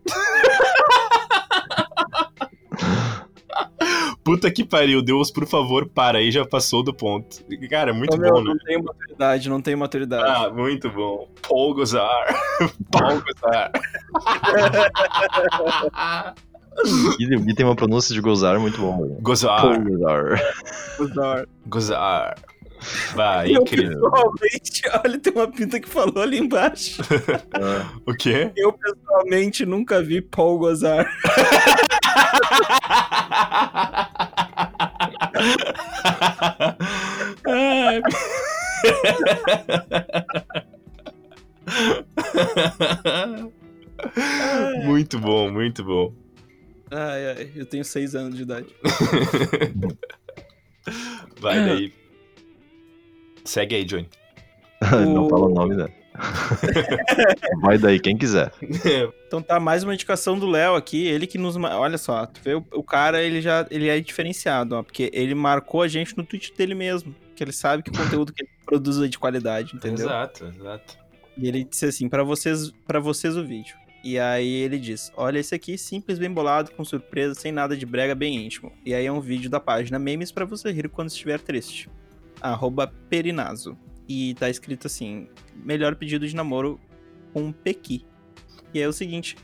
Puta 4.27 4.51
que 4.51 4.65
pariu, 4.65 5.01
Deus, 5.01 5.31
por 5.31 5.47
favor, 5.47 5.87
para 5.87 6.17
aí, 6.17 6.31
já 6.31 6.45
passou 6.45 6.83
do 6.83 6.93
ponto. 6.93 7.45
Cara, 7.69 7.93
muito 7.93 8.13
Ô, 8.13 8.17
meu, 8.17 8.33
bom, 8.33 8.43
né? 8.43 8.49
Não 8.49 8.57
tem 8.57 8.83
maturidade, 8.83 9.49
não 9.49 9.61
tem 9.61 9.75
maturidade. 9.77 10.45
Ah, 10.45 10.49
muito 10.49 10.89
bom. 10.89 11.29
Paul 11.47 11.73
Gozar. 11.73 12.35
Paul 12.91 13.21
Gozar. 13.21 13.71
E 17.17 17.53
tem 17.53 17.65
uma 17.65 17.73
pronúncia 17.73 18.13
de 18.13 18.19
gozar 18.19 18.59
muito 18.59 18.81
bom, 18.81 18.99
mano. 18.99 19.17
Gozar. 19.21 19.81
Gozar. 19.81 20.41
Gozar. 20.97 21.47
Gozar. 21.65 22.35
Vai, 23.15 23.51
Eu 23.55 23.61
incrível. 23.61 23.99
pessoalmente, 24.01 24.81
olha, 25.03 25.19
tem 25.19 25.33
uma 25.33 25.47
pinta 25.51 25.79
que 25.79 25.89
falou 25.89 26.21
ali 26.21 26.37
embaixo. 26.39 27.01
O 28.05 28.13
quê? 28.13 28.51
Eu 28.55 28.71
pessoalmente 28.73 29.65
nunca 29.65 30.01
vi 30.01 30.21
Paul 30.21 30.59
gozar. 30.59 31.05
Ai. 37.45 38.01
muito 44.85 45.19
bom, 45.19 45.51
muito 45.51 45.83
bom. 45.83 46.13
Ai, 46.91 47.27
ai, 47.31 47.51
eu 47.55 47.65
tenho 47.65 47.83
seis 47.83 48.15
anos 48.15 48.35
de 48.35 48.43
idade. 48.43 48.67
Vai 51.39 51.65
daí. 51.65 51.93
Segue 53.47 53.75
aí, 53.75 53.85
Johnny. 53.85 54.09
Não 54.91 55.25
O- 55.25 55.29
fala 55.29 55.45
o 55.47 55.53
nome, 55.53 55.75
né? 55.75 55.87
Vai 57.61 57.77
daí, 57.77 57.99
quem 57.99 58.17
quiser. 58.17 58.51
Então 59.27 59.41
tá, 59.41 59.59
mais 59.59 59.83
uma 59.83 59.93
indicação 59.93 60.39
do 60.39 60.47
Léo 60.47 60.75
aqui, 60.75 61.05
ele 61.05 61.27
que 61.27 61.37
nos... 61.37 61.57
Olha 61.57 61.97
só, 61.97 62.25
tu 62.25 62.39
vê, 62.41 62.55
o, 62.55 62.65
o 62.71 62.81
cara, 62.81 63.21
ele 63.21 63.41
já 63.41 63.67
ele 63.69 63.89
é 63.89 63.99
diferenciado, 63.99 64.73
ó, 64.75 64.81
porque 64.81 65.09
ele 65.13 65.35
marcou 65.35 65.81
a 65.81 65.87
gente 65.89 66.15
no 66.17 66.23
tweet 66.23 66.53
dele 66.57 66.73
mesmo, 66.73 67.13
que 67.35 67.43
ele 67.43 67.51
sabe 67.51 67.83
que 67.83 67.89
o 67.89 67.93
conteúdo 67.93 68.31
que 68.31 68.43
ele 68.43 68.49
produz 68.65 69.01
é 69.01 69.07
de 69.09 69.19
qualidade, 69.19 69.75
entendeu? 69.75 70.05
Exato, 70.05 70.45
exato. 70.45 70.97
E 71.37 71.45
ele 71.45 71.65
disse 71.65 71.85
assim, 71.87 72.07
pra 72.07 72.23
vocês, 72.23 72.71
para 72.87 73.01
vocês 73.01 73.35
o 73.35 73.43
vídeo. 73.45 73.75
E 74.01 74.17
aí 74.17 74.49
ele 74.49 74.79
diz, 74.79 75.11
olha 75.17 75.39
esse 75.39 75.53
aqui, 75.53 75.77
simples, 75.77 76.17
bem 76.17 76.31
bolado, 76.31 76.71
com 76.71 76.85
surpresa, 76.85 77.35
sem 77.35 77.51
nada 77.51 77.75
de 77.75 77.85
brega, 77.85 78.15
bem 78.15 78.45
íntimo. 78.45 78.71
E 78.85 78.93
aí 78.93 79.05
é 79.05 79.11
um 79.11 79.19
vídeo 79.19 79.49
da 79.49 79.59
página 79.59 79.99
Memes 79.99 80.31
pra 80.31 80.45
você 80.45 80.71
rir 80.71 80.87
quando 80.87 81.09
estiver 81.09 81.41
triste. 81.41 81.89
Arroba 82.41 82.87
Perinazo. 83.09 83.77
E 84.07 84.33
tá 84.35 84.49
escrito 84.49 84.87
assim, 84.87 85.27
melhor 85.55 85.95
pedido 85.95 86.27
de 86.27 86.35
namoro 86.35 86.79
com 87.33 87.51
Pequi. 87.51 88.05
E 88.73 88.79
é 88.79 88.87
o 88.87 88.93
seguinte, 88.93 89.35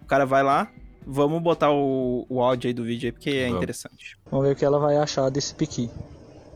o 0.00 0.06
cara 0.06 0.24
vai 0.24 0.42
lá, 0.42 0.70
vamos 1.06 1.42
botar 1.42 1.70
o, 1.70 2.26
o 2.28 2.40
áudio 2.40 2.68
aí 2.68 2.74
do 2.74 2.84
vídeo 2.84 3.08
aí, 3.08 3.12
porque 3.12 3.30
é 3.30 3.44
Vamos. 3.44 3.56
interessante. 3.56 4.18
Vamos 4.30 4.46
ver 4.46 4.52
o 4.52 4.56
que 4.56 4.64
ela 4.64 4.78
vai 4.78 4.96
achar 4.96 5.28
desse 5.30 5.54
piqui. 5.54 5.90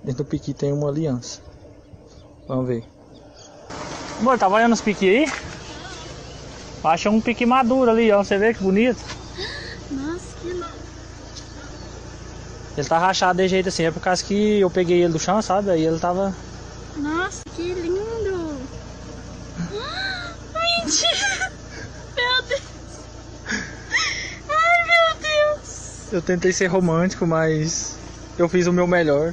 Dentro 0.04 0.24
do 0.24 0.28
piqui 0.28 0.54
tem 0.54 0.72
uma 0.72 0.88
aliança. 0.88 1.42
Vamos 2.46 2.68
ver. 2.68 2.84
Amor, 4.20 4.38
tá 4.38 4.48
olhando 4.48 4.72
os 4.72 4.80
piqui 4.80 5.08
aí? 5.08 5.32
Acha 6.84 7.10
um 7.10 7.20
piqui 7.20 7.44
maduro 7.44 7.90
ali, 7.90 8.12
ó. 8.12 8.22
Você 8.22 8.38
vê 8.38 8.54
que 8.54 8.62
bonito? 8.62 8.98
Nossa, 9.90 10.36
que 10.40 10.52
louco. 10.52 10.76
Ele 12.76 12.86
tá 12.86 12.98
rachado 12.98 13.40
de 13.40 13.48
jeito 13.48 13.70
assim, 13.70 13.84
é 13.84 13.90
por 13.90 14.00
causa 14.00 14.22
que 14.22 14.60
eu 14.60 14.68
peguei 14.70 15.02
ele 15.02 15.12
do 15.12 15.18
chão, 15.18 15.40
sabe? 15.40 15.70
Aí 15.70 15.86
ele 15.86 15.98
tava. 15.98 16.34
Nossa, 16.96 17.42
que 17.54 17.72
lindo. 17.72 18.56
Ah, 19.78 20.34
Mentira. 20.84 21.52
Meu 22.14 22.42
Deus. 22.42 22.62
Ai, 24.48 24.84
meu 24.86 25.16
Deus. 25.20 26.12
Eu 26.12 26.20
tentei 26.20 26.52
ser 26.52 26.66
romântico, 26.66 27.26
mas 27.26 27.96
eu 28.38 28.48
fiz 28.48 28.66
o 28.66 28.72
meu 28.72 28.86
melhor. 28.86 29.32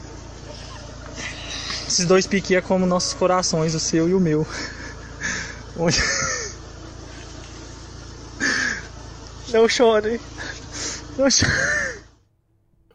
Esses 1.87 2.05
dois 2.05 2.25
piqui 2.25 2.55
é 2.55 2.61
como 2.61 2.85
nossos 2.85 3.13
corações, 3.13 3.75
o 3.75 3.79
seu 3.79 4.07
e 4.07 4.13
o 4.13 4.19
meu. 4.19 4.47
Onde... 5.77 6.01
Não 9.51 9.67
chore. 9.67 10.19
Não 11.17 11.29
chore. 11.29 11.82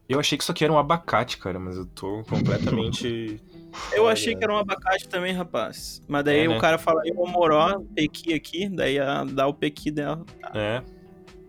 Eu 0.09 0.19
achei 0.19 0.39
que 0.39 0.43
isso 0.43 0.51
aqui 0.53 0.65
era 0.65 0.73
um 0.73 0.79
abacate, 0.79 1.37
cara, 1.39 1.59
mas 1.59 1.77
eu 1.77 1.85
tô 1.87 2.23
completamente. 2.29 3.41
Eu 3.93 4.09
achei 4.09 4.35
que 4.35 4.43
era 4.43 4.53
um 4.53 4.57
abacate 4.57 5.07
também, 5.09 5.33
rapaz. 5.35 6.01
Mas 6.09 6.25
daí 6.25 6.41
É, 6.41 6.49
né? 6.49 6.57
o 6.57 6.61
cara 6.61 6.79
fala, 6.79 7.03
eu 7.05 7.15
moró, 7.27 7.79
Pequi 7.95 8.33
aqui, 8.33 8.67
daí 8.69 8.99
a- 8.99 9.25
dá 9.25 9.47
o 9.47 9.53
Pequi 9.53 9.91
dela. 9.91 10.25
É. 10.55 10.83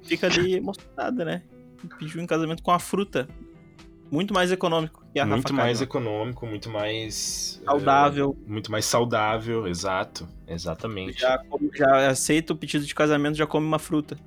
fica 0.04 0.28
ali 0.28 0.54
emocionada, 0.58 1.24
né? 1.24 1.42
Pediu 1.98 2.22
em 2.22 2.28
casamento 2.28 2.62
com 2.62 2.72
a 2.72 2.78
fruta. 2.78 3.28
Muito 4.12 4.34
mais 4.34 4.52
econômico 4.52 5.04
que 5.14 5.20
a 5.20 5.26
muito 5.26 5.44
Rafa 5.52 5.54
mais 5.56 5.82
econômico, 5.82 6.46
muito 6.46 6.70
mais. 6.70 7.62
Saudável. 7.64 8.38
é, 8.46 8.52
muito 8.52 8.70
mais 8.72 8.84
saudável, 8.86 9.66
exato. 9.66 10.28
Exatamente. 10.48 11.20
Já, 11.22 11.42
já 11.74 12.08
aceita 12.10 12.52
o 12.54 12.56
pedido 12.56 12.86
de 12.86 12.94
casamento, 12.94 13.38
já 13.38 13.48
come 13.48 13.66
uma 13.66 13.80
fruta. 13.80 14.18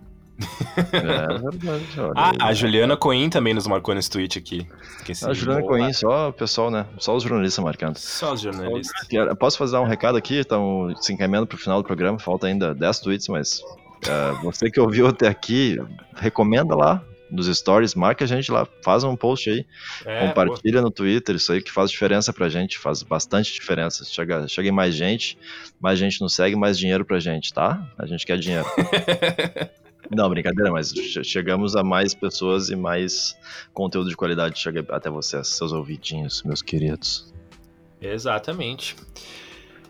É 0.77 1.39
verdade, 1.39 1.85
Ah, 2.17 2.33
a 2.41 2.55
Juliana 2.55 2.97
Coin 2.97 3.29
também 3.29 3.55
nos 3.55 3.67
marcou 3.67 3.95
nesse 3.95 4.11
tweet 4.11 4.39
aqui. 4.39 4.67
Esqueci. 4.99 5.25
A 5.25 5.33
Juliana 5.33 5.63
Coin, 5.63 5.93
só 5.93 6.29
o 6.29 6.33
pessoal, 6.33 6.71
né? 6.71 6.87
Só 6.99 7.15
os 7.17 7.23
jornalistas 7.23 7.65
marcando. 7.65 7.97
Só 7.97 8.33
os 8.33 8.41
jornalistas. 8.41 9.09
Posso 9.39 9.59
fazer 9.59 9.77
um 9.77 9.85
recado 9.85 10.17
aqui? 10.17 10.37
Estamos 10.39 11.05
se 11.05 11.13
encaminhando 11.13 11.47
pro 11.47 11.59
final 11.59 11.83
do 11.83 11.87
programa, 11.87 12.19
falta 12.19 12.47
ainda 12.47 12.75
10 12.75 13.01
tweets, 13.01 13.29
mas 13.29 13.63
é, 14.09 14.33
você 14.43 14.71
que 14.71 14.81
ouviu 14.81 15.07
até 15.07 15.29
aqui, 15.29 15.79
recomenda 16.17 16.75
lá 16.75 17.03
nos 17.31 17.47
stories, 17.47 17.95
marca 17.95 18.25
a 18.25 18.29
gente 18.29 18.53
lá, 18.53 18.69
faz 18.85 19.05
um 19.05 19.17
post 19.17 19.49
aí, 19.49 19.65
É, 20.05 20.29
compartilha 20.29 20.83
no 20.83 20.91
Twitter, 20.91 21.35
isso 21.37 21.51
aí 21.51 21.63
que 21.63 21.73
faz 21.73 21.91
diferença 21.91 22.31
pra 22.31 22.49
gente, 22.51 22.79
faz 22.79 23.03
bastante 23.03 23.55
diferença. 23.55 24.05
Chega, 24.05 24.47
chega 24.47 24.71
mais 24.71 24.95
gente, 24.95 25.39
mais 25.81 25.99
gente 25.99 26.21
nos 26.21 26.35
segue, 26.35 26.55
mais 26.55 26.79
dinheiro 26.79 27.07
pra 27.07 27.19
gente, 27.19 27.53
tá? 27.53 27.83
A 27.99 28.05
gente 28.05 28.27
quer 28.27 28.39
dinheiro. 28.39 28.67
Não, 30.11 30.29
brincadeira, 30.29 30.71
mas 30.71 30.93
che- 30.93 31.25
chegamos 31.25 31.75
a 31.77 31.83
mais 31.83 32.13
pessoas 32.15 32.69
e 32.69 32.77
mais 32.77 33.37
conteúdo 33.73 34.11
de 34.11 34.17
qualidade 34.17 34.59
chega 34.59 34.85
até 34.91 35.09
vocês, 35.09 35.49
seus 35.49 35.73
ouvidinhos, 35.73 36.43
meus 36.43 36.61
queridos. 36.61 37.33
Exatamente. 38.01 38.97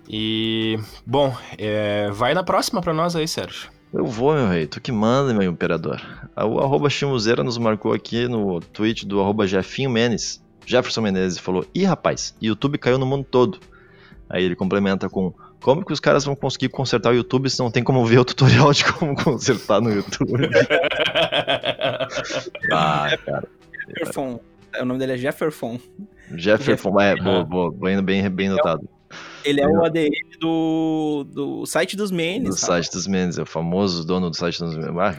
E, 0.08 0.78
bom, 1.06 1.34
é, 1.56 2.10
vai 2.10 2.34
na 2.34 2.42
próxima 2.42 2.80
pra 2.80 2.92
nós 2.92 3.16
aí, 3.16 3.26
Sérgio. 3.26 3.70
Eu 3.92 4.06
vou, 4.06 4.34
meu 4.34 4.48
rei, 4.48 4.66
tu 4.66 4.80
que 4.80 4.90
manda, 4.90 5.32
meu 5.34 5.50
imperador. 5.50 6.00
O 6.36 6.60
arroba 6.60 6.88
Chimuzeira 6.88 7.44
nos 7.44 7.58
marcou 7.58 7.92
aqui 7.92 8.26
no 8.26 8.58
tweet 8.60 9.06
do 9.06 9.20
arroba 9.20 9.46
Jefinho 9.46 9.90
Menes. 9.90 10.42
Jefferson 10.64 11.02
Menezes 11.02 11.38
falou: 11.38 11.66
Ih, 11.74 11.84
rapaz, 11.84 12.34
YouTube 12.40 12.78
caiu 12.78 12.98
no 12.98 13.04
mundo 13.04 13.26
todo. 13.30 13.58
Aí 14.30 14.44
ele 14.44 14.56
complementa 14.56 15.10
com: 15.10 15.34
Como 15.62 15.84
que 15.84 15.92
os 15.92 16.00
caras 16.00 16.24
vão 16.24 16.34
conseguir 16.34 16.68
consertar 16.68 17.12
o 17.12 17.16
YouTube 17.16 17.48
se 17.48 17.60
não 17.60 17.70
tem 17.70 17.84
como 17.84 18.04
ver 18.04 18.18
o 18.18 18.24
tutorial 18.24 18.72
de 18.72 18.84
como 18.92 19.14
consertar 19.14 19.80
no 19.80 19.92
YouTube? 19.92 20.50
ah, 22.72 23.16
cara. 23.24 23.48
Jefferson. 23.88 24.40
O 24.80 24.84
nome 24.84 24.98
dele 24.98 25.12
é 25.12 25.16
Jefferson. 25.16 25.78
Jefferson, 26.34 27.00
é, 27.00 27.14
boa, 27.16 27.44
boa, 27.44 27.70
bem, 27.70 28.02
bem, 28.02 28.28
bem 28.28 28.48
notado. 28.48 28.88
Ele 29.44 29.60
é 29.60 29.68
o 29.68 29.84
ADM 29.84 30.10
do, 30.40 31.26
do 31.30 31.66
site 31.66 31.96
dos 31.96 32.10
memes. 32.10 32.48
Do 32.48 32.56
site 32.56 32.90
dos 32.90 33.06
Mendes, 33.06 33.38
é 33.38 33.42
o 33.42 33.46
famoso 33.46 34.04
dono 34.06 34.30
do 34.30 34.36
site 34.36 34.60
dos 34.60 34.74
Mendes. 34.76 34.96
Ah, 34.98 35.16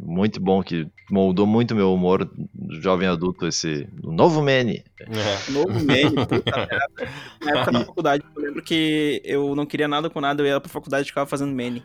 muito 0.00 0.40
bom, 0.40 0.62
que 0.62 0.86
moldou 1.10 1.46
muito 1.46 1.74
meu 1.74 1.92
humor 1.92 2.28
do 2.68 2.80
jovem 2.80 3.08
adulto, 3.08 3.46
esse 3.46 3.88
o 4.04 4.12
novo 4.12 4.42
Mene. 4.42 4.84
É. 5.00 5.50
Novo 5.50 5.80
meme. 5.80 6.14
puta 6.26 6.56
merda. 6.68 7.12
Na 7.42 7.50
época 7.52 7.72
da 7.72 7.84
faculdade, 7.84 8.24
eu 8.36 8.42
lembro 8.42 8.62
que 8.62 9.22
eu 9.24 9.56
não 9.56 9.64
queria 9.64 9.88
nada 9.88 10.10
com 10.10 10.20
nada, 10.20 10.42
eu 10.42 10.46
ia 10.46 10.60
pra 10.60 10.68
faculdade 10.68 11.04
e 11.04 11.08
ficava 11.08 11.26
fazendo 11.26 11.54
meme. 11.54 11.82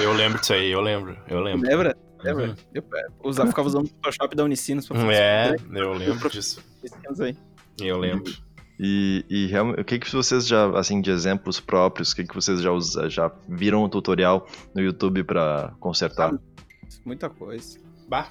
Eu 0.00 0.12
lembro 0.12 0.38
disso 0.38 0.52
aí, 0.52 0.70
eu 0.70 0.82
lembro, 0.82 1.16
eu 1.28 1.40
lembro. 1.40 1.66
Lembra? 1.66 1.96
Lembra? 2.22 2.48
Uhum. 2.48 2.54
Eu, 2.74 2.84
usava, 3.24 3.48
ficava 3.48 3.68
usando 3.68 3.86
o 3.86 3.88
Photoshop 3.88 4.36
da 4.36 4.44
Unicinos 4.44 4.86
pra 4.86 4.98
fazer 4.98 5.12
É, 5.14 5.56
eu 5.74 5.92
lembro 5.94 6.28
disso. 6.28 6.62
esses 6.82 7.20
aí. 7.20 7.36
Eu 7.80 7.98
lembro. 7.98 8.30
E, 8.78 9.24
e 9.28 9.50
o 9.80 9.84
que 9.84 9.98
que 9.98 10.12
vocês 10.12 10.46
já, 10.46 10.68
assim, 10.78 11.00
de 11.00 11.10
exemplos 11.10 11.58
próprios, 11.58 12.10
o 12.12 12.16
que 12.16 12.24
que 12.24 12.34
vocês 12.34 12.60
já, 12.60 12.70
usa, 12.70 13.08
já 13.08 13.32
viram 13.48 13.84
um 13.84 13.88
tutorial 13.88 14.46
no 14.74 14.82
YouTube 14.82 15.24
pra 15.24 15.74
consertar? 15.80 16.32
Muita 17.04 17.30
coisa. 17.30 17.78
Bah, 18.08 18.28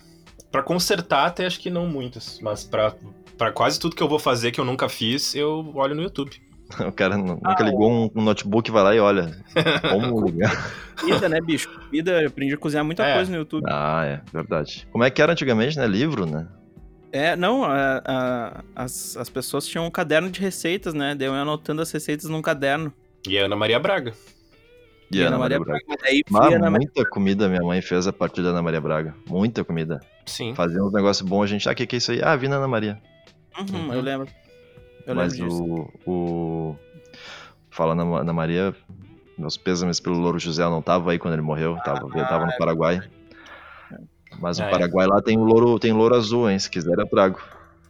pra 0.57 0.63
consertar 0.63 1.27
até 1.27 1.45
acho 1.45 1.59
que 1.59 1.69
não 1.69 1.85
muitas, 1.85 2.39
mas 2.41 2.63
pra, 2.63 2.93
pra 3.37 3.51
quase 3.51 3.79
tudo 3.79 3.95
que 3.95 4.01
eu 4.01 4.07
vou 4.09 4.17
fazer 4.17 4.51
que 4.51 4.59
eu 4.59 4.65
nunca 4.65 4.89
fiz, 4.89 5.35
eu 5.35 5.71
olho 5.75 5.93
no 5.95 6.01
YouTube. 6.01 6.31
O 6.85 6.91
cara 6.91 7.15
nu- 7.15 7.39
nunca 7.41 7.63
ligou 7.63 7.89
um, 7.89 8.09
um 8.13 8.21
notebook, 8.21 8.69
vai 8.71 8.83
lá 8.83 8.93
e 8.95 8.99
olha. 8.99 9.37
Como 9.89 10.25
ligar? 10.25 10.51
Comida, 10.99 11.29
né, 11.29 11.39
bicho? 11.39 11.69
Comida, 11.69 12.21
eu 12.21 12.27
aprendi 12.27 12.53
a 12.55 12.57
cozinhar 12.57 12.83
muita 12.83 13.05
É. 13.05 13.15
coisa 13.15 13.31
no 13.31 13.37
YouTube. 13.37 13.63
Ah, 13.69 14.03
é, 14.05 14.21
verdade. 14.33 14.85
Como 14.91 15.01
é 15.03 15.09
que 15.09 15.21
era 15.21 15.31
antigamente, 15.31 15.77
né? 15.77 15.87
Livro, 15.87 16.25
né? 16.25 16.45
É, 17.09 17.37
não, 17.37 17.63
a- 17.63 18.01
a- 18.05 18.63
as, 18.75 19.15
as 19.15 19.29
pessoas 19.29 19.65
tinham 19.65 19.85
um 19.85 19.89
caderno 19.91 20.29
de 20.29 20.41
receitas, 20.41 20.93
né? 20.93 21.15
Daí 21.15 21.27
eu 21.29 21.33
ia 21.33 21.39
anotando 21.41 21.81
as 21.81 21.89
receitas 21.89 22.25
num 22.29 22.41
caderno. 22.41 22.91
E 23.25 23.37
a 23.39 23.45
Ana 23.45 23.55
Maria 23.55 23.79
Braga. 23.79 24.11
E 25.11 25.21
Ana 25.21 25.37
Maria 25.37 25.59
Braga. 25.59 25.79
Daí 26.03 26.21
Mas 26.29 26.45
fui 26.47 26.55
Ana 26.55 26.69
Maria 26.69 26.87
muita 26.93 27.09
comida 27.09 27.47
minha 27.47 27.61
mãe 27.61 27.81
fez 27.81 28.07
a 28.07 28.13
partir 28.13 28.41
da 28.43 28.49
Ana 28.49 28.61
Maria 28.61 28.81
Braga. 28.81 29.15
Muita 29.27 29.63
comida. 29.63 30.01
Sim. 30.25 30.53
Fazia 30.53 30.83
uns 30.83 30.91
negócios 30.91 31.27
bons, 31.27 31.43
a 31.43 31.47
gente, 31.47 31.67
ah, 31.69 31.71
o 31.71 31.75
que, 31.75 31.87
que 31.87 31.95
é 31.95 31.99
isso 31.99 32.11
aí? 32.11 32.21
Ah, 32.21 32.35
vi 32.35 32.47
na 32.49 32.57
Ana 32.57 32.67
Maria. 32.67 33.01
Uhum, 33.57 33.87
Uhum. 33.87 33.93
eu 33.93 34.01
lembro. 34.01 34.27
Eu 35.05 35.15
Mas 35.15 35.33
lembro 35.33 35.49
disso. 35.49 35.63
o, 36.05 36.11
o. 36.11 36.75
Falando 37.71 38.03
na 38.03 38.17
Ana 38.19 38.33
Maria, 38.33 38.75
meus 39.37 39.55
pêsames 39.55 39.99
pelo 40.01 40.17
Louro 40.17 40.37
José 40.39 40.63
eu 40.63 40.69
não 40.69 40.81
tava 40.81 41.11
aí 41.11 41.19
quando 41.19 41.33
ele 41.35 41.41
morreu, 41.41 41.77
tava, 41.85 42.07
ele 42.13 42.25
tava 42.27 42.45
no 42.45 42.57
Paraguai. 42.57 43.01
Mas 44.39 44.59
Ah, 44.59 44.65
o 44.65 44.67
é. 44.67 44.71
Paraguai 44.71 45.07
lá 45.07 45.21
tem 45.21 45.37
o 45.37 45.43
louro, 45.43 45.79
tem 45.79 45.93
louro 45.93 46.13
azul, 46.15 46.49
hein? 46.49 46.59
Se 46.59 46.69
quiser 46.69 46.97
eu 46.99 47.07
trago. 47.07 47.39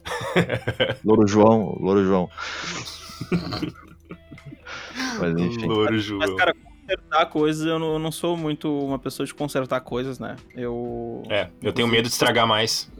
louro 1.04 1.26
João, 1.26 1.76
louro 1.80 2.04
João. 2.04 2.30
Mas 5.18 5.36
enfim. 5.36 5.66
Louro 5.66 5.98
João. 5.98 6.20
Mas, 6.20 6.34
cara, 6.34 6.54
consertar 6.96 7.26
coisas, 7.26 7.66
eu 7.66 7.78
não, 7.78 7.92
eu 7.94 7.98
não 7.98 8.10
sou 8.12 8.36
muito 8.36 8.72
uma 8.84 8.98
pessoa 8.98 9.26
de 9.26 9.34
consertar 9.34 9.80
coisas, 9.80 10.18
né? 10.18 10.36
Eu. 10.54 11.22
É, 11.28 11.48
eu 11.62 11.72
tenho 11.72 11.86
medo 11.88 12.04
de 12.04 12.12
estragar 12.12 12.46
mais. 12.46 12.90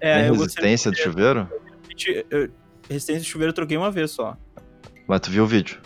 É, 0.00 0.18
tem 0.20 0.26
eu 0.28 0.34
resistência 0.34 0.90
de 0.90 0.98
chuveiro? 1.02 1.48
gostaria- 1.90 2.26
eu- 2.30 2.50
Resistência 2.88 3.22
de 3.22 3.28
chuveiro 3.28 3.50
eu 3.50 3.54
troquei 3.54 3.76
uma 3.76 3.90
vez 3.90 4.10
só. 4.10 4.36
Mas 5.06 5.20
tu 5.20 5.30
viu 5.30 5.44
o 5.44 5.46
vídeo? 5.46 5.80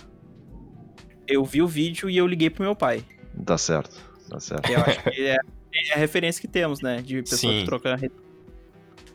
Eu 1.26 1.44
vi 1.44 1.62
o 1.62 1.66
vídeo 1.66 2.11
e 2.11 2.16
eu 2.16 2.26
liguei 2.26 2.51
pro 2.51 2.62
meu 2.64 2.74
pai. 2.74 3.05
Tá 3.44 3.57
certo, 3.57 3.96
tá 4.28 4.40
certo. 4.40 4.68
Eu 4.70 4.80
acho 4.80 5.03
que 5.05 5.20
é, 5.22 5.36
é 5.74 5.94
a 5.94 5.96
referência 5.99 6.40
que 6.40 6.49
temos, 6.49 6.80
né? 6.80 7.01
De 7.03 7.22
pessoa 7.22 7.53
Sim. 7.53 7.61
que 7.61 7.66
troca. 7.66 7.94
re- 7.96 8.11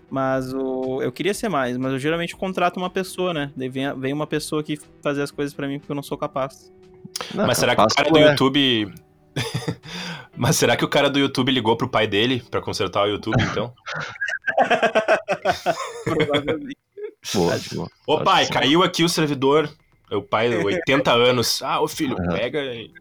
Mas 0.10 0.54
o, 0.54 1.02
eu 1.02 1.12
queria 1.12 1.34
ser 1.34 1.50
mais, 1.50 1.76
mas 1.76 1.92
eu 1.92 2.00
geralmente 2.00 2.36
contrato 2.36 2.78
uma 2.78 2.90
pessoa, 2.90 3.34
né? 3.34 3.52
Daí 3.56 3.68
vem, 3.68 3.94
vem 4.00 4.14
uma 4.14 4.28
pessoa 4.28 4.64
que 4.64 4.80
fazer 5.02 5.22
as 5.24 5.32
coisas 5.32 5.54
pra 5.54 5.68
mim 5.68 5.80
porque 5.80 5.92
eu 5.92 5.96
não 5.96 6.04
sou 6.04 6.18
capaz. 6.18 6.72
Não, 7.34 7.48
Mas 7.48 7.58
será 7.58 7.76
que 7.76 7.82
o 7.82 7.88
cara 7.88 8.10
do 8.10 8.18
é. 8.18 8.30
YouTube. 8.32 8.94
Mas 10.36 10.56
será 10.56 10.76
que 10.76 10.84
o 10.86 10.88
cara 10.90 11.10
do 11.10 11.20
YouTube 11.20 11.52
ligou 11.52 11.76
pro 11.78 11.88
pai 11.90 12.08
dele 12.08 12.44
pra 12.50 12.62
consertar 12.62 13.04
o 13.04 13.08
YouTube, 13.08 13.42
então? 13.44 13.74
Provavelmente. 16.04 16.78
Boa, 17.34 17.58
boa. 17.74 17.90
Ô 18.06 18.22
pai, 18.22 18.46
caiu 18.48 18.84
aqui 18.84 19.02
o 19.02 19.08
servidor. 19.08 19.70
O 20.12 20.22
pai, 20.22 20.54
80 20.54 21.10
anos. 21.16 21.62
Ah, 21.64 21.80
ô 21.80 21.88
filho, 21.88 22.18
Aham. 22.20 22.34
pega. 22.36 22.60
e- 22.60 22.92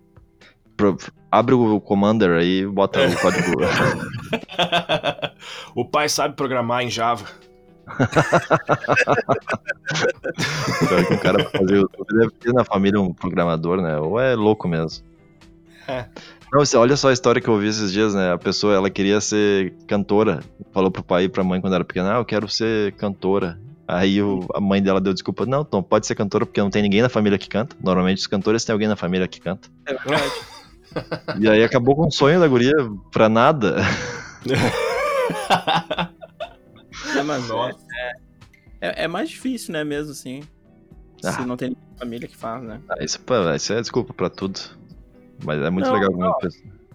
Pro- 0.76 0.96
Abre 1.28 1.54
o 1.56 1.80
Commander 1.80 2.30
aí 2.38 2.60
e 2.60 2.66
bota 2.66 3.00
o 3.04 3.16
código. 3.20 3.52
o 5.74 5.84
pai 5.84 6.08
sabe 6.08 6.36
programar 6.36 6.82
em 6.84 6.90
Java. 6.90 7.26
Pior 10.78 11.06
que 11.06 11.14
o 11.14 11.18
cara 11.18 11.44
pra 11.44 11.60
fazer 11.60 11.76
YouTube 11.76 12.06
deve 12.18 12.30
ter 12.32 12.52
na 12.52 12.64
família 12.64 13.00
um 13.00 13.12
programador, 13.12 13.80
né? 13.80 13.98
Ou 13.98 14.18
é 14.20 14.34
louco 14.34 14.68
mesmo. 14.68 15.04
É. 15.88 16.04
Não, 16.52 16.62
olha 16.80 16.96
só 16.96 17.08
a 17.08 17.12
história 17.12 17.40
que 17.40 17.48
eu 17.48 17.54
ouvi 17.54 17.66
esses 17.68 17.92
dias, 17.92 18.14
né? 18.14 18.32
A 18.32 18.38
pessoa, 18.38 18.74
ela 18.74 18.90
queria 18.90 19.20
ser 19.20 19.72
cantora. 19.88 20.40
Falou 20.72 20.90
pro 20.90 21.02
pai 21.02 21.24
e 21.24 21.28
pra 21.28 21.42
mãe 21.42 21.60
quando 21.60 21.74
era 21.74 21.84
pequena, 21.84 22.14
ah, 22.14 22.18
eu 22.18 22.24
quero 22.24 22.48
ser 22.48 22.92
cantora. 22.92 23.58
Aí 23.88 24.22
o- 24.22 24.46
a 24.54 24.60
mãe 24.60 24.82
dela 24.82 25.00
deu 25.00 25.12
desculpa, 25.12 25.44
não, 25.44 25.64
Tom, 25.64 25.82
pode 25.82 26.06
ser 26.06 26.14
cantora 26.14 26.46
porque 26.46 26.60
não 26.60 26.70
tem 26.70 26.82
ninguém 26.82 27.02
na 27.02 27.08
família 27.08 27.38
que 27.38 27.48
canta. 27.48 27.74
Normalmente 27.82 28.18
os 28.18 28.26
cantores 28.26 28.64
têm 28.64 28.72
alguém 28.72 28.88
na 28.88 28.96
família 28.96 29.26
que 29.26 29.40
canta. 29.40 29.68
É 29.86 29.94
verdade. 29.94 30.32
E 31.40 31.48
aí 31.48 31.64
acabou 31.64 31.96
com 31.96 32.06
o 32.06 32.12
sonho 32.12 32.38
da 32.38 32.46
guria 32.46 32.74
pra 33.10 33.28
nada. 33.28 33.76
É, 37.16 37.22
mas 37.22 37.48
Nossa. 37.48 37.78
é, 37.94 38.12
é, 38.80 39.04
é 39.04 39.08
mais 39.08 39.28
difícil, 39.30 39.72
né, 39.72 39.84
mesmo 39.84 40.12
assim. 40.12 40.42
Ah. 41.24 41.32
Se 41.32 41.44
não 41.44 41.56
tem 41.56 41.76
família 41.98 42.26
que 42.26 42.36
faz, 42.36 42.62
né? 42.62 42.80
Ah, 42.88 43.02
isso, 43.02 43.20
isso 43.56 43.72
é 43.72 43.80
desculpa 43.80 44.12
pra 44.12 44.28
tudo. 44.28 44.58
Mas 45.44 45.60
é 45.62 45.70
muito 45.70 45.86
Não, 45.86 45.94
legal. 45.94 46.10
não. 46.12 46.34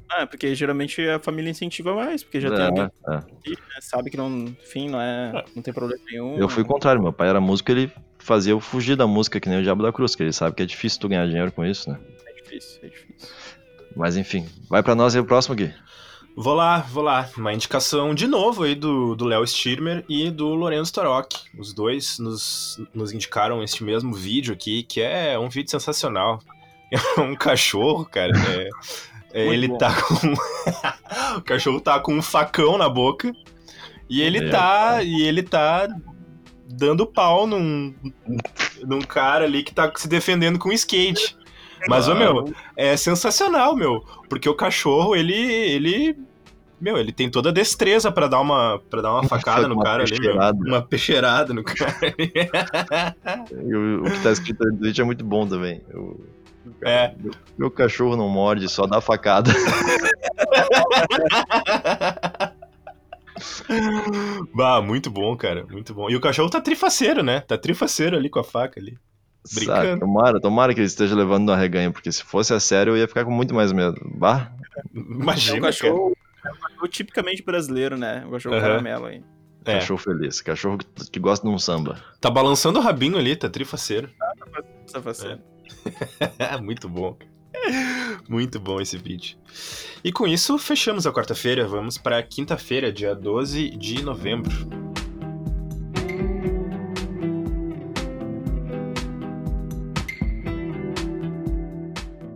Ah, 0.09 0.26
porque 0.26 0.55
geralmente 0.55 1.01
a 1.09 1.20
família 1.20 1.49
incentiva 1.49 1.93
mais, 1.93 2.24
porque 2.24 2.39
já 2.39 2.49
tem 2.49 2.59
É, 2.59 2.65
alguém 2.68 2.84
é. 2.86 3.22
que 3.43 3.51
né, 3.51 3.57
sabe 3.82 4.09
que 4.09 4.15
não, 4.15 4.30
enfim, 4.30 4.89
não 4.89 5.01
é, 5.01 5.43
não 5.53 5.61
tem 5.61 5.74
problema 5.74 6.01
nenhum. 6.09 6.38
Eu 6.38 6.47
fui 6.47 6.63
o 6.63 6.65
contrário, 6.65 7.01
meu 7.01 7.11
pai 7.11 7.28
era 7.28 7.41
músico, 7.41 7.72
ele 7.72 7.91
fazia 8.18 8.53
eu 8.53 8.59
fugir 8.61 8.95
da 8.95 9.05
música 9.05 9.38
que 9.39 9.49
nem 9.49 9.59
o 9.59 9.63
Diabo 9.63 9.84
da 9.84 9.91
Cruz, 9.91 10.15
que 10.15 10.24
ele 10.24 10.32
sabe 10.32 10.55
que 10.55 10.63
é 10.63 10.65
difícil 10.65 11.01
tu 11.01 11.09
ganhar 11.09 11.28
dinheiro 11.28 11.51
com 11.51 11.65
isso, 11.65 11.89
né? 11.89 11.99
É 12.26 12.41
difícil, 12.41 12.80
é 12.84 12.88
difícil. 12.88 13.30
Mas 13.97 14.15
enfim, 14.15 14.47
vai 14.70 14.82
pra 14.82 14.95
nós 14.95 15.13
aí 15.13 15.22
o 15.22 15.26
próximo, 15.26 15.55
Gui. 15.55 15.74
Vou 16.39 16.53
lá, 16.53 16.81
vou 16.81 17.01
lá. 17.01 17.27
Uma 17.35 17.51
indicação 17.51 18.13
de 18.13 18.27
novo 18.27 18.61
aí 18.61 18.75
do 18.75 19.15
do 19.15 19.25
Léo 19.25 19.45
Stirmer 19.47 20.05
e 20.07 20.29
do 20.29 20.49
Lorenzo 20.49 20.93
Torok. 20.93 21.35
Os 21.57 21.73
dois 21.73 22.19
nos, 22.19 22.79
nos 22.93 23.11
indicaram 23.11 23.63
este 23.63 23.83
mesmo 23.83 24.13
vídeo 24.13 24.53
aqui, 24.53 24.83
que 24.83 25.01
é 25.01 25.38
um 25.39 25.49
vídeo 25.49 25.71
sensacional. 25.71 26.39
É 26.89 27.19
um 27.19 27.35
cachorro, 27.35 28.05
cara. 28.05 28.31
é- 28.49 28.69
é, 29.33 29.45
ele 29.45 29.67
bom. 29.67 29.77
tá 29.77 29.93
com. 30.01 30.33
o 31.38 31.41
cachorro 31.41 31.81
tá 31.81 31.99
com 31.99 32.13
um 32.13 32.21
facão 32.21 32.77
na 32.77 32.88
boca. 32.88 33.29
E 34.09 34.21
ele 34.21 34.39
Meu 34.39 34.51
tá. 34.51 35.03
E 35.03 35.23
ele 35.23 35.43
tá 35.43 35.89
dando 36.65 37.05
pau 37.05 37.45
num, 37.45 37.93
num 38.85 39.01
cara 39.01 39.43
ali 39.43 39.63
que 39.63 39.73
tá 39.73 39.91
se 39.97 40.07
defendendo 40.07 40.57
com 40.57 40.71
skate. 40.71 41.35
Mas, 41.89 42.07
ô, 42.07 42.15
meu, 42.15 42.53
é 42.77 42.95
sensacional, 42.95 43.75
meu. 43.75 44.01
Porque 44.29 44.47
o 44.47 44.55
cachorro, 44.55 45.13
ele. 45.13 45.35
ele 45.35 46.26
meu, 46.80 46.97
ele 46.97 47.11
tem 47.11 47.30
toda 47.30 47.49
a 47.49 47.51
destreza 47.51 48.11
pra 48.11 48.28
dar 48.28 48.39
uma, 48.39 48.80
pra 48.89 49.01
dar 49.01 49.11
uma 49.13 49.23
facada 49.23 49.67
no 49.67 49.75
Uma 49.75 49.84
cara 49.84 50.03
ali, 50.03 50.11
meu. 50.11 50.19
peixeirada. 50.21 50.57
Uma 50.59 50.82
peixeirada 50.82 51.53
no 51.53 51.63
cara. 51.63 51.95
E 53.65 53.75
o, 53.75 54.03
o 54.05 54.11
que 54.11 54.19
tá 54.21 54.32
escrito 54.32 54.63
no 54.65 54.78
vídeo 54.78 55.01
é 55.01 55.05
muito 55.05 55.25
bom 55.25 55.47
também. 55.47 55.82
O- 55.93 56.19
É. 56.82 57.13
Meu, 57.19 57.32
meu 57.57 57.71
cachorro 57.71 58.15
não 58.15 58.30
morde, 58.30 58.69
só 58.69 58.86
dá 58.86 59.01
facada. 59.01 59.51
bah, 64.53 64.82
muito 64.82 65.09
bom, 65.09 65.36
cara. 65.36 65.65
Muito 65.69 65.93
bom. 65.93 66.09
E 66.09 66.15
o 66.15 66.21
cachorro 66.21 66.49
tá 66.49 66.61
trifaceiro, 66.61 67.23
né? 67.23 67.41
Tá 67.41 67.57
trifaceiro 67.57 68.15
ali 68.17 68.30
com 68.30 68.39
a 68.39 68.43
faca 68.43 68.80
ali. 68.80 68.97
Brincando. 69.53 69.88
Sabe, 69.88 69.99
tomara, 69.99 70.39
tomara 70.41 70.73
que 70.73 70.80
ele 70.82 70.88
esteja 70.88 71.15
levando 71.15 71.45
no 71.45 71.53
arreganho, 71.53 71.93
porque 71.93 72.11
se 72.11 72.23
fosse 72.23 72.53
a 72.53 72.59
sério 72.59 72.91
eu 72.93 72.97
ia 72.97 73.07
ficar 73.07 73.23
com 73.23 73.32
muito 73.32 73.53
mais 73.55 73.71
medo. 73.71 73.95
Bah, 74.15 74.51
Imagina, 74.93 75.57
é 75.57 75.59
um 75.59 75.63
cachorro 75.63 76.17
tipicamente 76.89 77.43
brasileiro, 77.43 77.97
né? 77.97 78.23
Um 78.25 78.31
cachorro 78.31 78.55
Aham. 78.55 78.63
caramelo 78.63 79.05
aí. 79.05 79.23
É, 79.65 79.73
cachorro 79.73 79.99
feliz, 79.99 80.39
cachorro 80.41 80.77
que, 80.77 81.11
que 81.11 81.19
gosta 81.19 81.45
de 81.45 81.53
um 81.53 81.59
samba. 81.59 82.01
tá 82.21 82.29
balançando 82.29 82.79
o 82.79 82.81
rabinho 82.81 83.17
ali, 83.17 83.35
tá 83.35 83.49
trifaceiro. 83.49 84.09
Essa 84.85 85.01
faceta. 85.01 85.43
Muito 86.63 86.87
bom. 86.87 87.17
Muito 88.29 88.59
bom 88.59 88.79
esse 88.79 88.97
vídeo. 88.97 89.37
E 90.03 90.11
com 90.11 90.25
isso, 90.27 90.57
fechamos 90.57 91.05
a 91.05 91.11
quarta-feira. 91.11 91.67
Vamos 91.67 91.97
pra 91.97 92.23
quinta-feira, 92.23 92.91
dia 92.91 93.13
12 93.13 93.71
de 93.71 94.01
novembro. 94.03 94.55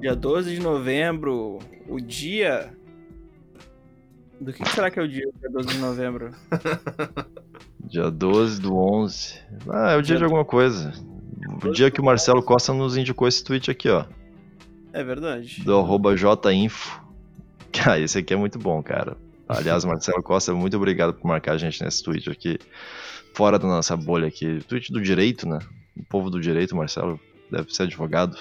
Dia 0.02 0.16
12 0.16 0.56
de 0.56 0.60
novembro, 0.60 1.60
o 1.88 2.00
dia. 2.00 2.74
Do 4.42 4.52
que, 4.52 4.64
que 4.64 4.70
será 4.72 4.90
que 4.90 5.00
é 5.00 5.04
o 5.04 5.08
dia, 5.08 5.30
dia 5.40 5.50
12 5.52 5.68
de 5.68 5.78
novembro? 5.78 6.32
Dia 7.86 8.10
12 8.10 8.62
do 8.62 8.76
11. 8.76 9.40
Ah, 9.70 9.92
é 9.92 9.98
o 9.98 10.02
dia 10.02 10.16
Dia 10.16 10.18
de 10.18 10.24
alguma 10.24 10.46
coisa. 10.46 10.94
O 11.62 11.72
dia 11.72 11.92
que 11.92 12.00
o 12.00 12.04
Marcelo 12.04 12.42
Costa 12.42 12.74
nos 12.74 12.96
indicou 12.96 13.28
esse 13.28 13.44
tweet 13.44 13.70
aqui, 13.70 13.90
ó. 13.90 14.06
É 14.94 15.04
verdade. 15.04 15.62
Do 15.64 15.78
arroba 15.78 16.16
jinfo. 16.16 17.02
Ah, 17.86 18.00
esse 18.00 18.18
aqui 18.18 18.34
é 18.34 18.38
muito 18.38 18.60
bom, 18.60 18.82
cara. 18.82 19.18
Aliás, 19.48 19.84
Marcelo 19.84 20.24
Costa, 20.24 20.54
muito 20.54 20.78
obrigado 20.78 21.14
por 21.14 21.28
marcar 21.28 21.54
a 21.54 21.58
gente 21.58 21.84
nesse 21.84 22.02
tweet 22.04 22.30
aqui. 22.30 22.58
Fora 23.34 23.60
da 23.60 23.68
nossa 23.68 23.98
bolha 23.98 24.28
aqui. 24.28 24.60
Tweet 24.68 24.92
do 24.92 25.02
direito, 25.02 25.48
né? 25.48 25.60
O 25.98 26.04
povo 26.06 26.30
do 26.30 26.40
direito, 26.40 26.76
Marcelo, 26.76 27.20
deve 27.52 27.74
ser 27.74 27.84
advogado. 27.84 28.38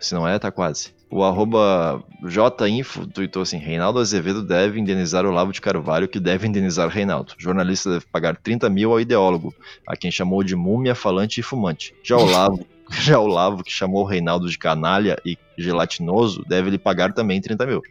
Se 0.00 0.14
não 0.14 0.26
é, 0.26 0.38
tá 0.38 0.50
quase. 0.50 0.95
O 1.08 1.22
arroba 1.22 2.02
JInfo 2.24 3.06
tweetou 3.06 3.42
assim: 3.42 3.58
Reinaldo 3.58 4.00
Azevedo 4.00 4.42
deve 4.42 4.80
indenizar 4.80 5.24
Olavo 5.24 5.52
de 5.52 5.60
Carvalho, 5.60 6.08
que 6.08 6.18
deve 6.18 6.48
indenizar 6.48 6.88
Reinaldo. 6.88 7.34
O 7.38 7.42
jornalista 7.42 7.90
deve 7.90 8.06
pagar 8.06 8.36
30 8.36 8.68
mil 8.68 8.90
ao 8.90 9.00
ideólogo, 9.00 9.54
a 9.86 9.96
quem 9.96 10.10
chamou 10.10 10.42
de 10.42 10.56
múmia, 10.56 10.94
falante 10.94 11.40
e 11.40 11.42
fumante. 11.42 11.94
Já 12.02 12.16
Olavo, 12.18 12.66
já 12.90 13.18
Olavo 13.20 13.62
que 13.62 13.70
chamou 13.70 14.02
o 14.02 14.06
Reinaldo 14.06 14.48
de 14.50 14.58
canalha 14.58 15.16
e 15.24 15.38
gelatinoso, 15.56 16.44
deve 16.46 16.70
lhe 16.70 16.78
pagar 16.78 17.12
também 17.12 17.40
30 17.40 17.66
mil. 17.66 17.82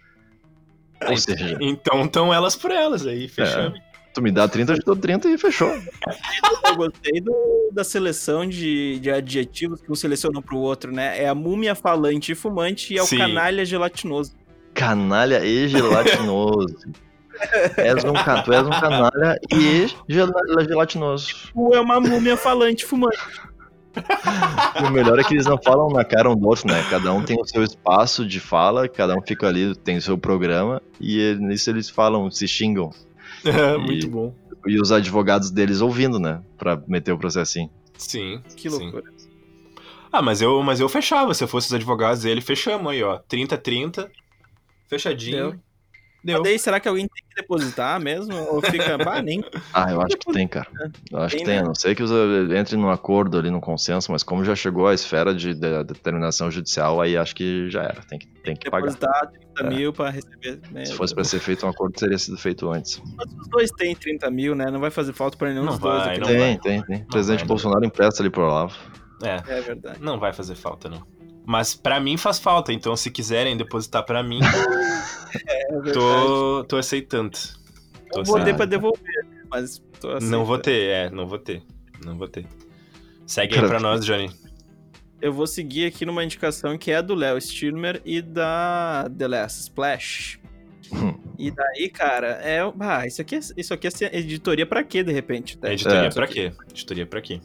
Ou 1.07 1.18
seja, 1.18 1.57
Então 1.61 2.03
estão 2.05 2.34
elas 2.34 2.55
por 2.55 2.72
elas 2.72 3.05
aí, 3.05 3.28
fechamos. 3.28 3.80
Tu 4.16 4.22
me 4.22 4.32
dá 4.32 4.47
30, 4.47 4.72
eu 4.74 4.80
te 4.80 4.86
dou 4.86 4.95
30 4.95 5.30
e 5.30 5.38
fechou. 5.38 5.68
Eu 5.70 6.76
gostei 6.76 7.22
do- 7.22 7.70
da 7.72 7.84
seleção 7.84 8.47
de, 8.47 8.97
de 8.99 9.11
adjetivos 9.11 9.82
que 9.82 9.91
um 9.91 9.95
seleciona 9.95 10.41
pro 10.41 10.57
outro, 10.57 10.91
né? 10.91 11.22
É 11.22 11.28
a 11.28 11.36
múmia 11.36 11.76
falante 11.76 12.32
e 12.32 12.36
fumante 12.36 12.93
e 12.93 12.97
é 12.97 13.03
o 13.03 13.05
Sim. 13.05 13.18
canalha 13.18 13.66
gelatinoso. 13.66 14.34
Canalha 14.74 15.43
e 15.45 15.68
gelatinoso. 15.68 16.74
és 17.78 18.03
um, 18.05 18.13
tu 18.45 18.53
és 18.53 18.66
um 18.66 18.70
canalha 18.70 19.38
e 19.51 19.88
gel- 20.07 20.32
gelatinoso. 20.68 21.28
Tu 21.53 21.74
é 21.74 21.80
uma 21.82 21.99
múmia 21.99 22.38
falante 22.38 22.84
e 22.86 22.88
fumante. 22.88 23.18
O 24.86 24.89
melhor 24.91 25.18
é 25.20 25.24
que 25.24 25.34
eles 25.34 25.45
não 25.45 25.57
falam 25.57 25.89
na 25.89 26.03
cara 26.03 26.30
um 26.30 26.36
do 26.36 26.47
outro, 26.47 26.68
né? 26.68 26.84
Cada 26.89 27.13
um 27.13 27.22
tem 27.24 27.39
o 27.39 27.45
seu 27.45 27.63
espaço 27.63 28.26
de 28.26 28.39
fala, 28.39 28.88
cada 28.89 29.16
um 29.16 29.22
fica 29.22 29.47
ali, 29.47 29.74
tem 29.76 29.97
o 29.97 30.01
seu 30.01 30.18
programa, 30.18 30.82
e 30.99 31.36
nisso 31.39 31.70
eles 31.70 31.89
falam, 31.89 32.30
se 32.30 32.47
xingam. 32.47 32.91
Muito 33.79 34.09
bom. 34.09 34.33
E 34.67 34.79
os 34.79 34.91
advogados 34.91 35.51
deles 35.51 35.81
ouvindo, 35.81 36.19
né? 36.19 36.41
Pra 36.57 36.81
meter 36.87 37.11
o 37.11 37.17
processinho. 37.17 37.69
Sim. 37.97 38.41
Que 38.55 38.69
sim. 38.69 38.77
loucura. 38.77 39.11
Ah, 40.11 40.21
mas 40.21 40.41
eu, 40.41 40.61
mas 40.63 40.79
eu 40.79 40.89
fechava. 40.89 41.33
Se 41.33 41.43
eu 41.43 41.47
fosse 41.47 41.67
os 41.67 41.73
advogados 41.73 42.23
dele, 42.23 42.41
fechamos 42.41 42.91
aí, 42.91 43.03
ó. 43.03 43.19
30-30. 43.19 44.09
Fechadinho. 44.87 45.51
Deu. 45.51 45.59
Deu. 46.26 46.39
Mas 46.39 46.43
daí, 46.43 46.57
será 46.57 46.80
que 46.80 46.88
alguém 46.88 47.07
tem 47.07 47.23
que 47.30 47.36
depositar 47.39 47.99
mesmo? 47.99 48.36
Ou 48.51 48.59
fica, 48.59 48.97
bah, 48.97 49.21
nem. 49.21 49.43
Ah, 49.71 49.91
eu 49.91 50.01
acho 50.01 50.17
que 50.17 50.34
tem, 50.34 50.47
cara. 50.47 50.67
Eu 51.11 51.19
acho 51.19 51.38
que 51.38 51.43
Tem, 51.43 51.45
tem. 51.45 51.55
né? 51.57 51.61
A 51.61 51.65
não 51.65 51.76
sei 51.76 51.93
que 51.93 52.01
eh, 52.01 52.57
entre 52.57 52.76
num 52.76 52.89
acordo 52.89 53.38
ali, 53.38 53.51
num 53.51 53.59
consenso, 53.59 54.11
mas 54.11 54.23
como 54.23 54.43
já 54.43 54.55
chegou 54.55 54.88
à 54.88 54.93
esfera 54.95 55.36
de, 55.36 55.53
de- 55.53 55.84
determinação 55.84 56.49
judicial, 56.49 56.99
aí 56.99 57.15
acho 57.15 57.36
que 57.36 57.69
já 57.69 57.84
era. 57.84 58.01
Tem 58.09 58.17
que, 58.17 58.26
tem 58.41 58.55
que 58.55 58.71
pagar. 58.71 58.88
Depositar 58.88 59.32
30 59.55 59.63
É. 59.63 59.69
mil 59.78 59.93
pra 59.93 60.09
receber. 60.09 60.59
né? 60.71 60.84
Se 60.86 60.93
fosse 60.93 61.13
pra 61.13 61.23
ser 61.23 61.39
feito 61.39 61.63
um 61.63 61.69
acordo, 61.69 61.93
teria 61.93 62.17
sido 62.17 62.38
feito 62.39 62.67
antes. 62.71 62.99
Mas 63.15 63.32
os 63.32 63.47
dois 63.47 63.69
têm 63.71 63.95
30 63.95 64.32
mil, 64.32 64.55
né? 64.55 64.65
Não 64.71 64.80
vai 64.80 64.89
fazer 64.89 65.13
falta 65.13 65.38
pra 65.38 65.49
nenhum 65.49 65.63
Não 65.63 65.73
dos 65.73 65.80
dois. 65.80 66.03
vai, 66.03 66.09
aqui. 66.13 66.19
não 66.21 66.28
tem, 66.28 66.38
vai. 66.39 66.57
tem, 66.57 66.82
tem. 66.84 67.01
O 67.03 67.07
presidente 67.07 67.39
vai, 67.39 67.43
não 67.43 67.47
Bolsonaro 67.49 67.86
empresta 67.86 68.23
ali 68.23 68.32
pro 68.32 68.41
Olavo. 68.43 68.76
É, 69.23 69.36
É 69.57 69.61
verdade. 69.61 69.99
não 70.01 70.19
vai 70.19 70.34
fazer 70.34 70.55
falta, 70.55 70.89
não. 70.89 71.03
Mas 71.45 71.75
pra 71.75 71.99
mim 71.99 72.17
faz 72.17 72.39
falta, 72.39 72.73
então 72.73 72.95
se 72.95 73.11
quiserem 73.11 73.55
depositar 73.55 74.03
pra 74.03 74.23
mim, 74.23 74.39
É 75.47 75.91
tô, 75.91 76.63
tô 76.63 76.77
aceitando. 76.77 77.37
Tô 78.11 78.19
Eu 78.21 78.23
vou 78.25 78.43
ter 78.43 78.55
pra 78.55 78.65
devolver, 78.65 79.25
mas 79.49 79.79
tô 79.99 80.09
aceitando. 80.09 80.31
Não 80.31 80.45
vou 80.45 80.57
ter, 80.57 80.89
é, 80.89 81.09
não 81.09 81.27
vou 81.27 81.37
ter. 81.37 81.61
Não 82.03 82.17
vou 82.17 82.27
ter. 82.27 82.45
Segue 83.27 83.59
aí 83.59 83.67
pra 83.67 83.79
nós, 83.79 84.05
Johnny. 84.05 84.31
Eu 85.21 85.33
vou 85.33 85.47
seguir 85.47 85.87
aqui 85.87 86.05
numa 86.05 86.23
indicação 86.23 86.77
que 86.77 86.91
é 86.91 87.01
do 87.01 87.15
Léo 87.15 87.39
Stirmer 87.41 88.01
e 88.05 88.21
da 88.21 89.09
The 89.17 89.27
Last 89.27 89.61
Splash. 89.61 90.39
Hum. 90.93 91.15
E 91.37 91.49
daí, 91.51 91.89
cara, 91.89 92.27
é. 92.43 92.59
Ah, 92.79 93.05
isso 93.07 93.21
aqui 93.21 93.35
é, 93.35 93.39
isso 93.57 93.73
aqui 93.73 93.87
é 93.87 94.17
editoria 94.19 94.65
pra 94.65 94.83
quê, 94.83 95.03
de 95.03 95.11
repente? 95.11 95.57
tá? 95.57 95.73
Editoria 95.73 96.07
É. 96.07 96.09
pra 96.11 96.27
quê? 96.27 96.51
Editoria 96.69 97.05
pra 97.05 97.21
quê? 97.21 97.41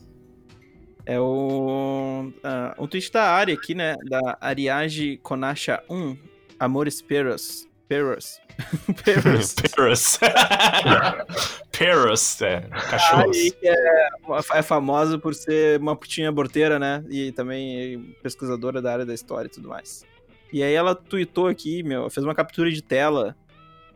É 1.10 1.18
o. 1.18 2.32
ah, 2.44 2.72
um 2.78 2.86
tweet 2.86 3.10
da 3.10 3.24
Ari 3.32 3.50
aqui, 3.50 3.74
né? 3.74 3.96
Da 4.08 4.38
Ariage 4.40 5.16
Konasha 5.24 5.82
1. 5.90 6.16
Amores 6.56 7.02
Peros. 7.02 7.68
Peros. 7.88 8.40
Peros. 9.04 9.54
Paris. 9.74 10.20
Paris, 11.76 12.42
é. 12.42 12.60
Cachorros. 12.60 13.36
Ari 13.36 13.50
que 13.50 13.66
é, 13.66 14.18
é 14.54 14.62
famosa 14.62 15.18
por 15.18 15.34
ser 15.34 15.80
uma 15.80 15.96
putinha 15.96 16.30
borteira, 16.30 16.78
né? 16.78 17.04
E 17.10 17.32
também 17.32 18.14
pesquisadora 18.22 18.80
da 18.80 18.92
área 18.92 19.04
da 19.04 19.12
história 19.12 19.48
e 19.48 19.50
tudo 19.50 19.68
mais. 19.68 20.04
E 20.52 20.62
aí 20.62 20.74
ela 20.74 20.94
tweetou 20.94 21.48
aqui, 21.48 21.82
meu, 21.82 22.08
fez 22.08 22.24
uma 22.24 22.36
captura 22.36 22.70
de 22.70 22.82
tela 22.82 23.34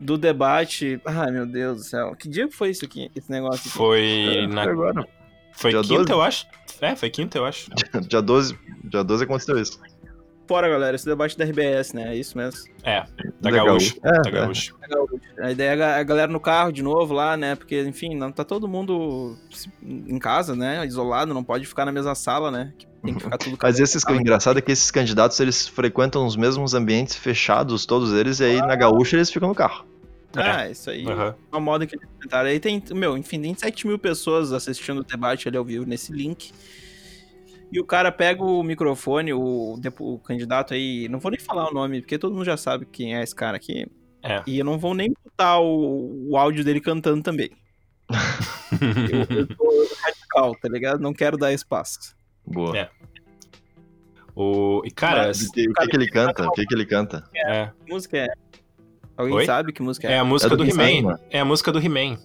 do 0.00 0.18
debate. 0.18 1.00
Ai, 1.04 1.30
meu 1.30 1.46
Deus 1.46 1.78
do 1.78 1.84
céu. 1.84 2.16
Que 2.16 2.28
dia 2.28 2.48
que 2.48 2.56
foi 2.56 2.70
isso 2.70 2.84
aqui? 2.84 3.08
Esse 3.14 3.30
negócio 3.30 3.60
aqui? 3.60 3.70
Foi 3.70 4.48
na. 4.50 4.62
Agora. 4.64 5.06
Foi 5.55 5.70
Dia 5.70 5.80
quinta, 5.82 5.96
12? 5.96 6.12
eu 6.12 6.22
acho. 6.22 6.46
É, 6.80 6.96
foi 6.96 7.11
quinta, 7.11 7.38
eu 7.38 7.44
acho. 7.44 7.70
Dia 8.09 8.20
12, 8.20 8.59
dia 8.84 9.02
12 9.02 9.24
aconteceu 9.24 9.59
isso. 9.59 9.80
Fora, 10.46 10.68
galera, 10.68 10.94
esse 10.94 11.07
debate 11.07 11.38
da 11.38 11.44
RBS, 11.44 11.94
né? 11.94 12.12
É 12.12 12.16
isso 12.16 12.36
mesmo. 12.36 12.61
É, 12.82 13.02
da 13.40 13.50
Da 13.50 13.50
Gaúcho. 13.50 13.96
É, 14.05 14.11
Da 14.11 14.28
é. 14.28 14.30
Gaúcho. 14.30 14.76
A 15.38 15.50
ideia 15.50 15.70
é 15.70 16.00
a 16.00 16.02
galera 16.02 16.30
no 16.30 16.40
carro 16.40 16.70
de 16.70 16.82
novo 16.82 17.14
lá, 17.14 17.34
né? 17.36 17.55
Porque, 17.55 17.82
enfim, 17.82 18.14
não 18.14 18.30
tá 18.30 18.44
todo 18.44 18.68
mundo 18.68 19.38
em 19.82 20.18
casa, 20.18 20.55
né? 20.55 20.84
Isolado, 20.84 21.32
não 21.32 21.42
pode 21.42 21.64
ficar 21.64 21.86
na 21.86 21.92
mesma 21.92 22.14
sala, 22.14 22.50
né? 22.50 22.74
Tem 23.02 23.14
que 23.14 23.22
ficar 23.22 23.38
tudo 23.38 23.57
Mas 23.62 23.80
esses, 23.80 24.05
o 24.05 24.14
engraçado 24.14 24.59
é 24.59 24.62
que 24.62 24.72
esses 24.72 24.90
candidatos, 24.90 25.40
eles 25.40 25.66
frequentam 25.66 26.26
os 26.26 26.36
mesmos 26.36 26.74
ambientes 26.74 27.16
fechados, 27.16 27.86
todos 27.86 28.12
eles, 28.12 28.40
e 28.40 28.44
aí 28.44 28.59
na 28.59 28.76
gaúcha 28.76 29.16
eles 29.16 29.30
ficam 29.30 29.48
no 29.48 29.55
carro. 29.55 29.86
Ah, 30.37 30.68
isso 30.70 30.91
aí. 30.91 31.07
Aham. 31.07 31.35
Uma 31.53 31.61
moda 31.61 31.87
que 31.87 31.97
eles 31.97 32.09
inventaram. 32.18 32.49
Aí 32.49 32.59
tem, 32.61 32.82
meu, 32.93 33.16
enfim, 33.16 33.41
tem 33.41 33.55
7 33.55 33.87
mil 33.87 33.99
pessoas 33.99 34.53
assistindo 34.53 35.01
o 35.01 35.05
debate 35.05 35.49
ali 35.49 35.57
ao 35.57 35.64
vivo 35.64 35.87
nesse 35.87 36.12
link. 36.12 36.53
E 37.72 37.80
o 37.80 37.85
cara 37.85 38.12
pega 38.12 38.43
o 38.45 38.62
microfone, 38.62 39.32
o, 39.32 39.76
depo- 39.80 40.14
o 40.14 40.18
candidato 40.18 40.74
aí, 40.74 41.09
não 41.09 41.18
vou 41.18 41.30
nem 41.30 41.41
falar 41.41 41.68
o 41.70 41.74
nome, 41.74 42.01
porque 42.01 42.18
todo 42.18 42.32
mundo 42.32 42.45
já 42.45 42.57
sabe 42.57 42.87
quem 42.87 43.16
é 43.16 43.22
esse 43.22 43.35
cara 43.35 43.57
aqui. 43.57 43.87
É. 44.22 44.43
E 44.47 44.59
eu 44.59 44.64
não 44.64 44.78
vou 44.78 44.95
nem 44.95 45.12
botar 45.24 45.59
o, 45.59 46.30
o 46.30 46.37
áudio 46.37 46.64
dele 46.64 46.80
cantando 46.80 47.22
também. 47.22 47.51
Eu, 48.80 49.39
eu 49.39 49.47
tô 49.47 49.89
radical, 50.03 50.55
tá 50.57 50.68
ligado? 50.68 51.01
Não 51.01 51.12
quero 51.12 51.37
dar 51.39 51.53
espaço. 51.53 52.14
Boa. 52.45 52.76
É. 52.76 52.91
O... 54.35 54.82
E, 54.85 54.91
cara, 54.91 55.30
o 55.30 55.53
que, 55.53 55.68
o 55.68 55.72
que 55.74 55.87
que 55.87 55.97
ele 55.97 56.09
canta? 56.11 56.45
O 56.47 56.51
que, 56.53 56.66
que 56.66 56.74
ele 56.74 56.85
canta? 56.87 57.24
é, 57.37 57.70
Que 57.87 57.93
música 57.93 58.18
é? 58.18 58.28
Alguém 59.16 59.36
Oi? 59.36 59.46
sabe 59.46 59.72
que 59.72 59.82
música 59.82 60.08
é? 60.08 60.12
é 60.14 60.18
a 60.18 60.24
música 60.24 60.52
É 60.52 60.56
do 60.56 60.64
do 60.64 60.70
He-Man. 60.70 60.88
He-Man. 60.90 61.18
É 61.30 61.40
a 61.40 61.44
música 61.44 61.70
do 61.70 61.78
He-Man. 61.78 62.18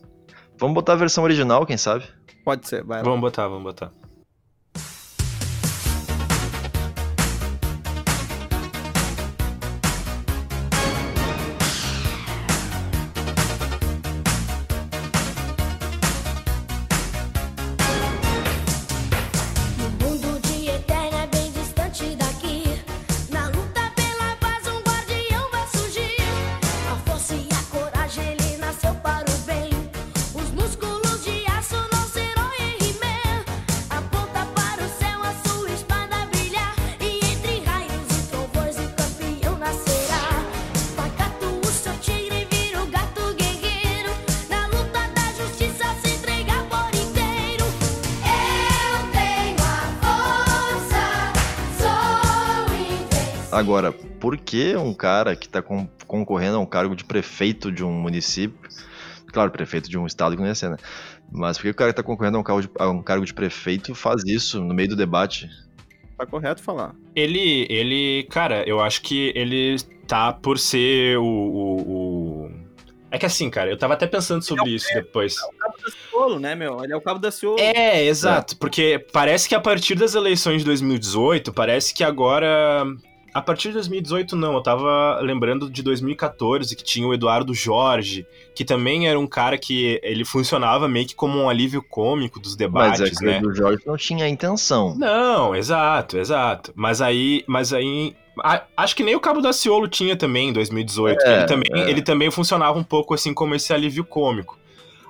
Vamos 0.57 0.73
botar 0.73 0.93
a 0.93 0.95
versão 0.97 1.23
original, 1.23 1.65
quem 1.65 1.77
sabe? 1.77 2.03
Pode 2.43 2.67
ser, 2.67 2.83
vai 2.83 2.99
lá. 2.99 3.03
Vamos 3.03 3.21
botar, 3.21 3.47
vamos 3.47 3.63
botar. 3.63 3.91
Agora, 53.69 53.91
por 53.91 54.35
que 54.35 54.75
um 54.75 54.95
cara 54.95 55.35
que 55.35 55.47
tá 55.47 55.61
con- 55.61 55.87
concorrendo 56.07 56.57
a 56.57 56.59
um 56.59 56.65
cargo 56.65 56.95
de 56.95 57.03
prefeito 57.03 57.71
de 57.71 57.83
um 57.83 57.91
município, 57.91 58.57
claro, 59.27 59.51
prefeito 59.51 59.87
de 59.87 59.95
um 59.95 60.07
estado 60.07 60.35
que 60.35 60.41
não 60.41 60.47
ia 60.47 60.55
ser, 60.55 60.71
né? 60.71 60.77
Mas 61.31 61.55
por 61.57 61.63
que 61.65 61.69
o 61.69 61.75
cara 61.75 61.91
que 61.93 61.97
tá 61.97 62.01
concorrendo 62.01 62.37
a 62.37 62.39
um 62.39 62.43
cargo 62.43 62.61
de, 62.63 62.69
a 62.79 62.89
um 62.89 63.03
cargo 63.03 63.23
de 63.25 63.31
prefeito 63.33 63.93
faz 63.93 64.23
isso 64.25 64.59
no 64.59 64.73
meio 64.73 64.89
do 64.89 64.95
debate? 64.95 65.47
Tá 66.17 66.25
correto 66.25 66.63
falar. 66.63 66.95
Ele, 67.15 67.67
ele, 67.69 68.27
cara, 68.31 68.67
eu 68.67 68.79
acho 68.81 69.03
que 69.03 69.31
ele 69.35 69.77
tá 70.07 70.33
por 70.33 70.57
ser 70.57 71.19
o, 71.19 71.23
o, 71.23 71.81
o- 72.45 72.51
É 73.11 73.19
que 73.19 73.25
assim, 73.27 73.51
cara, 73.51 73.69
eu 73.69 73.77
tava 73.77 73.93
até 73.93 74.07
pensando 74.07 74.41
sobre 74.43 74.71
isso 74.71 74.87
depois. 74.95 75.35
Cabo 75.39 75.75
da 75.77 75.91
Ciolo, 75.91 76.39
né, 76.39 76.55
meu? 76.55 76.83
Ele 76.83 76.91
é 76.93 76.95
o 76.97 77.01
Cabo 77.01 77.19
da 77.19 77.29
Ciolo. 77.29 77.59
É, 77.59 78.03
exato, 78.03 78.57
porque 78.57 79.05
parece 79.13 79.47
que 79.47 79.53
a 79.53 79.59
partir 79.61 79.93
das 79.93 80.15
eleições 80.15 80.61
de 80.61 80.65
2018, 80.65 81.53
parece 81.53 81.93
que 81.93 82.03
agora 82.03 82.83
A 83.33 83.41
partir 83.41 83.69
de 83.69 83.75
2018, 83.75 84.35
não. 84.35 84.53
Eu 84.55 84.63
tava 84.63 85.19
lembrando 85.21 85.69
de 85.69 85.83
2014, 85.83 86.75
que 86.75 86.83
tinha 86.83 87.07
o 87.07 87.13
Eduardo 87.13 87.53
Jorge, 87.53 88.25
que 88.55 88.65
também 88.65 89.07
era 89.07 89.19
um 89.19 89.27
cara 89.27 89.57
que 89.57 89.99
ele 90.03 90.25
funcionava 90.25 90.87
meio 90.87 91.07
que 91.07 91.15
como 91.15 91.39
um 91.39 91.49
alívio 91.49 91.81
cômico 91.81 92.39
dos 92.39 92.51
Mas 92.51 92.57
debates, 92.57 93.01
é 93.01 93.09
que 93.09 93.25
né? 93.25 93.39
o 93.39 93.41
do 93.41 93.55
Jorge 93.55 93.83
não 93.85 93.97
tinha 93.97 94.25
a 94.25 94.29
intenção. 94.29 94.95
Não, 94.97 95.55
exato, 95.55 96.17
exato. 96.17 96.71
Mas 96.75 97.01
aí, 97.01 97.43
mas 97.47 97.73
aí, 97.73 98.15
acho 98.75 98.95
que 98.95 99.03
nem 99.03 99.15
o 99.15 99.19
Cabo 99.19 99.41
da 99.41 99.53
Ciolo 99.53 99.87
tinha 99.87 100.15
também 100.15 100.49
em 100.49 100.53
2018. 100.53 101.17
que 101.17 101.25
É, 101.25 101.37
ele, 101.37 101.45
também, 101.45 101.71
é. 101.73 101.89
ele 101.89 102.01
também 102.01 102.31
funcionava 102.31 102.77
um 102.77 102.83
pouco 102.83 103.13
assim 103.13 103.33
como 103.33 103.55
esse 103.55 103.71
alívio 103.73 104.03
cômico. 104.03 104.57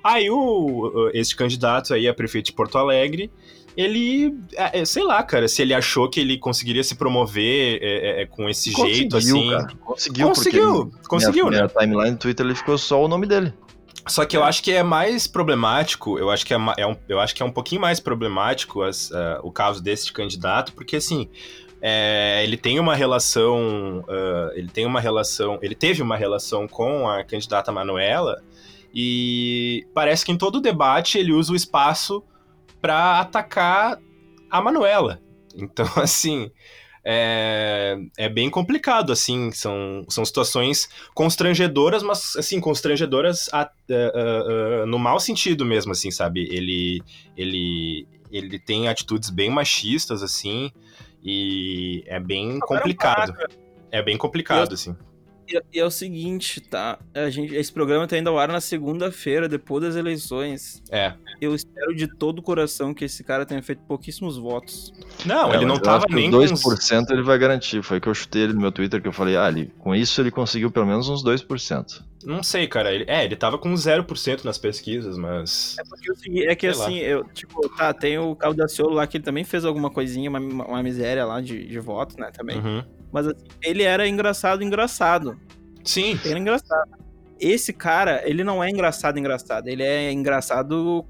Aí 0.04 0.30
o 0.30 1.10
esse 1.14 1.36
candidato 1.36 1.94
aí 1.94 2.08
a 2.08 2.14
prefeito 2.14 2.48
de 2.48 2.54
Porto 2.54 2.78
Alegre, 2.78 3.30
ele, 3.78 4.36
é, 4.56 4.80
é, 4.82 4.86
sei 4.86 5.04
lá, 5.04 5.22
cara, 5.24 5.48
se 5.48 5.62
ele 5.62 5.74
achou 5.74 6.10
que 6.10 6.20
ele 6.20 6.38
conseguiria 6.38 6.84
se 6.84 6.96
promover 6.96 7.80
é, 7.82 8.22
é, 8.24 8.26
com 8.26 8.50
esse 8.50 8.72
jeito 8.72 9.18
assim. 9.18 9.50
cara. 9.52 9.68
Conseguiu, 9.84 10.28
Conseguiu, 10.28 10.92
conseguiu, 11.08 11.46
minha, 11.50 11.62
né? 11.64 11.68
Minha 11.74 11.80
timeline 11.86 12.12
no 12.12 12.18
Twitter 12.18 12.46
ele 12.46 12.56
ficou 12.56 12.78
só 12.78 13.04
o 13.04 13.08
nome 13.08 13.26
dele. 13.26 13.54
Só 14.08 14.26
que 14.26 14.36
eu 14.36 14.44
acho 14.44 14.64
que 14.64 14.72
é 14.72 14.82
mais 14.82 15.28
problemático, 15.28 16.18
eu 16.18 16.32
acho 16.32 16.46
que 16.46 16.54
é, 16.54 16.58
é 16.78 16.88
um, 16.88 16.96
eu 17.08 17.20
acho 17.20 17.36
que 17.36 17.44
é 17.44 17.46
um 17.46 17.52
pouquinho 17.52 17.82
mais 17.82 18.00
problemático 18.00 18.82
as- 18.82 19.12
ah, 19.12 19.40
o 19.44 19.52
caso 19.52 19.84
desse 19.84 20.12
candidato, 20.12 20.74
porque 20.74 20.96
assim, 20.96 21.30
é, 21.82 22.42
ele 22.44 22.58
tem 22.58 22.80
uma 22.80 22.96
relação, 22.96 24.04
ah, 24.10 24.52
ele 24.56 24.68
tem 24.70 24.86
uma 24.86 25.00
relação, 25.00 25.60
ele 25.62 25.76
teve 25.76 26.02
uma 26.02 26.18
relação 26.18 26.68
com 26.68 27.08
a 27.08 27.24
candidata 27.24 27.72
Manuela, 27.72 28.42
e 28.94 29.86
parece 29.94 30.26
que 30.26 30.32
em 30.32 30.38
todo 30.38 30.60
debate 30.60 31.18
ele 31.20 31.32
usa 31.32 31.54
o 31.54 31.56
espaço 31.56 32.24
para 32.82 33.20
atacar 33.20 34.00
a 34.50 34.62
Manuela. 34.62 35.22
Então, 35.56 35.86
assim, 35.98 36.50
é, 37.04 37.98
é 38.18 38.30
bem 38.30 38.50
complicado, 38.50 39.12
assim, 39.12 39.52
são, 39.52 40.06
são 40.10 40.24
situações 40.26 40.90
constrangedoras, 41.14 42.04
mas, 42.04 42.36
assim, 42.36 42.60
constrangedoras 42.60 43.50
a- 43.54 43.62
a- 43.62 44.82
a- 44.82 44.86
no 44.86 45.00
mau 45.00 45.20
sentido 45.20 45.66
mesmo, 45.66 45.92
assim, 45.92 46.12
sabe? 46.12 46.42
Ele, 46.52 47.02
ele, 47.36 48.08
ele 48.32 48.60
tem 48.60 48.88
atitudes 48.88 49.30
bem 49.30 49.50
machistas, 49.50 50.22
assim, 50.24 50.72
e 51.24 52.04
é 52.08 52.20
bem 52.20 52.60
complicado. 52.60 53.34
É 53.92 54.02
bem 54.04 54.18
complicado, 54.18 54.74
assim. 54.74 54.96
E, 55.50 55.60
e 55.74 55.80
é 55.80 55.86
o 55.86 55.90
seguinte, 55.92 56.62
tá? 56.62 57.00
A 57.14 57.30
gente, 57.30 57.56
esse 57.56 57.72
programa 57.74 58.08
tá 58.08 58.18
indo 58.18 58.30
ao 58.30 58.38
ar 58.38 58.48
na 58.50 58.62
segunda-feira, 58.62 59.50
depois 59.50 59.84
das 59.84 59.96
eleições. 59.96 60.82
É. 60.92 61.14
Eu 61.42 61.56
espero 61.56 61.96
de 61.96 62.08
todo 62.08 62.40
o 62.40 62.42
coração 62.42 62.94
que 62.94 63.06
esse 63.06 63.24
cara 63.24 63.46
tenha 63.46 63.62
feito 63.64 63.82
pouquíssimos 63.88 64.38
votos. 64.38 64.94
Não, 65.26 65.52
É, 65.52 65.56
ele 65.58 65.66
não 65.66 65.80
tava 65.80 66.06
nem 66.10 66.30
os 66.34 66.52
com 66.52 66.54
uns- 66.70 66.80
2% 66.80 67.12
ele 67.12 67.24
vai 67.24 67.38
garantir. 67.38 67.82
Foi 67.82 68.00
que 68.00 68.08
eu 68.08 68.14
chutei 68.14 68.44
ele 68.44 68.54
no 68.54 68.62
meu 68.62 68.72
Twitter, 68.72 69.02
que 69.02 69.08
eu 69.08 69.14
falei, 69.14 69.36
ah, 69.38 69.48
ele, 69.48 69.72
com 69.80 69.96
isso 69.96 70.22
ele 70.22 70.32
conseguiu 70.32 70.70
pelo 70.70 70.86
menos 70.86 71.08
uns 71.10 71.24
2%. 71.24 72.04
Não 72.24 72.44
sei, 72.44 72.68
cara. 72.68 72.94
Ele, 72.94 73.06
é, 73.08 73.24
ele 73.24 73.36
tava 73.38 73.58
com 73.58 73.74
0% 73.74 74.44
nas 74.44 74.58
pesquisas, 74.58 75.18
mas. 75.18 75.78
É 75.80 75.84
porque 75.86 76.12
o 76.12 76.16
seguinte, 76.16 76.46
é 76.48 76.54
que 76.56 76.70
Sei 76.74 76.78
lá. 76.80 76.86
assim, 76.88 76.98
eu, 76.98 77.24
tipo, 77.34 77.68
tá, 77.70 77.94
tem 77.94 78.20
o 78.20 78.36
Caldaciolo 78.36 78.94
lá 78.94 79.08
que 79.08 79.16
ele 79.18 79.24
também 79.24 79.46
fez 79.46 79.64
alguma 79.64 79.90
coisinha, 79.90 80.30
uma, 80.30 80.40
uma 80.40 80.84
miséria 80.84 81.24
lá 81.26 81.40
de, 81.40 81.66
de 81.66 81.80
votos, 81.80 82.18
né, 82.18 82.30
também. 82.32 82.60
Uhum. 82.60 82.84
Mas 83.12 83.28
assim, 83.28 83.46
ele 83.62 83.84
era 83.84 84.08
engraçado, 84.08 84.64
engraçado. 84.64 85.40
Sim. 85.84 86.20
Ele 86.24 86.30
era 86.32 86.40
engraçado. 86.40 86.92
Esse 87.40 87.72
cara, 87.74 88.22
ele 88.26 88.44
não 88.44 88.64
é 88.64 88.70
engraçado, 88.70 89.18
engraçado. 89.18 89.68
Ele 89.68 89.82
é 89.84 90.12
engraçado 90.12 91.06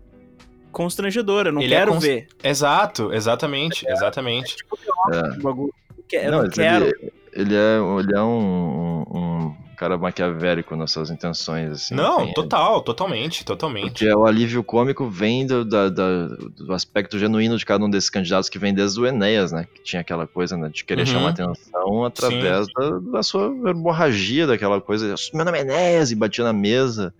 constrangedor. 0.72 1.48
Eu 1.48 1.52
não 1.54 1.62
Ele 1.62 1.74
é 1.74 1.80
quero 1.80 1.92
cons- 1.94 2.04
ver. 2.04 2.28
Exato, 2.44 3.12
exatamente, 3.14 3.88
exatamente. 3.90 4.56
É. 5.12 5.38
o 5.38 5.42
bagulho. 5.42 5.74
Eu 6.12 6.32
Não, 6.32 6.44
não 6.44 6.50
quero. 6.50 6.86
Ele, 6.86 7.12
ele 7.34 7.56
é, 7.56 7.78
ele 8.00 8.16
é 8.16 8.22
um- 8.22 9.04
um 9.12 9.56
cara 9.80 9.98
maquiavélico 9.98 10.76
nas 10.76 10.92
suas 10.92 11.10
intenções, 11.10 11.72
assim. 11.72 11.96
Não, 11.96 12.26
Tem- 12.26 12.34
total, 12.34 12.82
totalmente, 12.82 13.46
totalmente. 13.46 13.92
Porque 13.92 14.14
o 14.14 14.26
alívio 14.26 14.62
cômico 14.62 15.10
vem 15.10 15.48
do, 15.48 15.64
da- 15.64 15.88
da- 15.88 16.28
do 16.28 16.74
aspecto 16.74 17.18
genuíno 17.18 17.58
de 17.58 17.66
cada 17.66 17.86
um 17.86 17.90
desses 17.90 18.10
candidatos 18.10 18.50
que 18.50 18.60
vem 18.60 18.74
desde 18.74 19.00
o 19.00 19.06
Enéas, 19.08 19.54
né? 19.54 19.66
Que 19.74 19.82
tinha 19.82 20.02
aquela 20.02 20.28
coisa 20.28 20.58
né, 20.58 20.70
de 20.70 20.84
querer 20.84 21.02
Uhum. 21.02 21.06
chamar 21.14 21.30
atenção 21.30 22.04
através 22.04 22.68
da, 22.74 23.00
da 23.14 23.24
sua 23.24 23.46
hemorragia, 23.70 24.46
daquela 24.46 24.82
coisa. 24.82 25.16
Meu 25.34 25.46
nome 25.46 25.58
é 25.60 25.62
Enéas, 25.62 26.12
e 26.12 26.16
batia 26.16 26.44
na 26.44 26.52
mesa. 26.54 27.14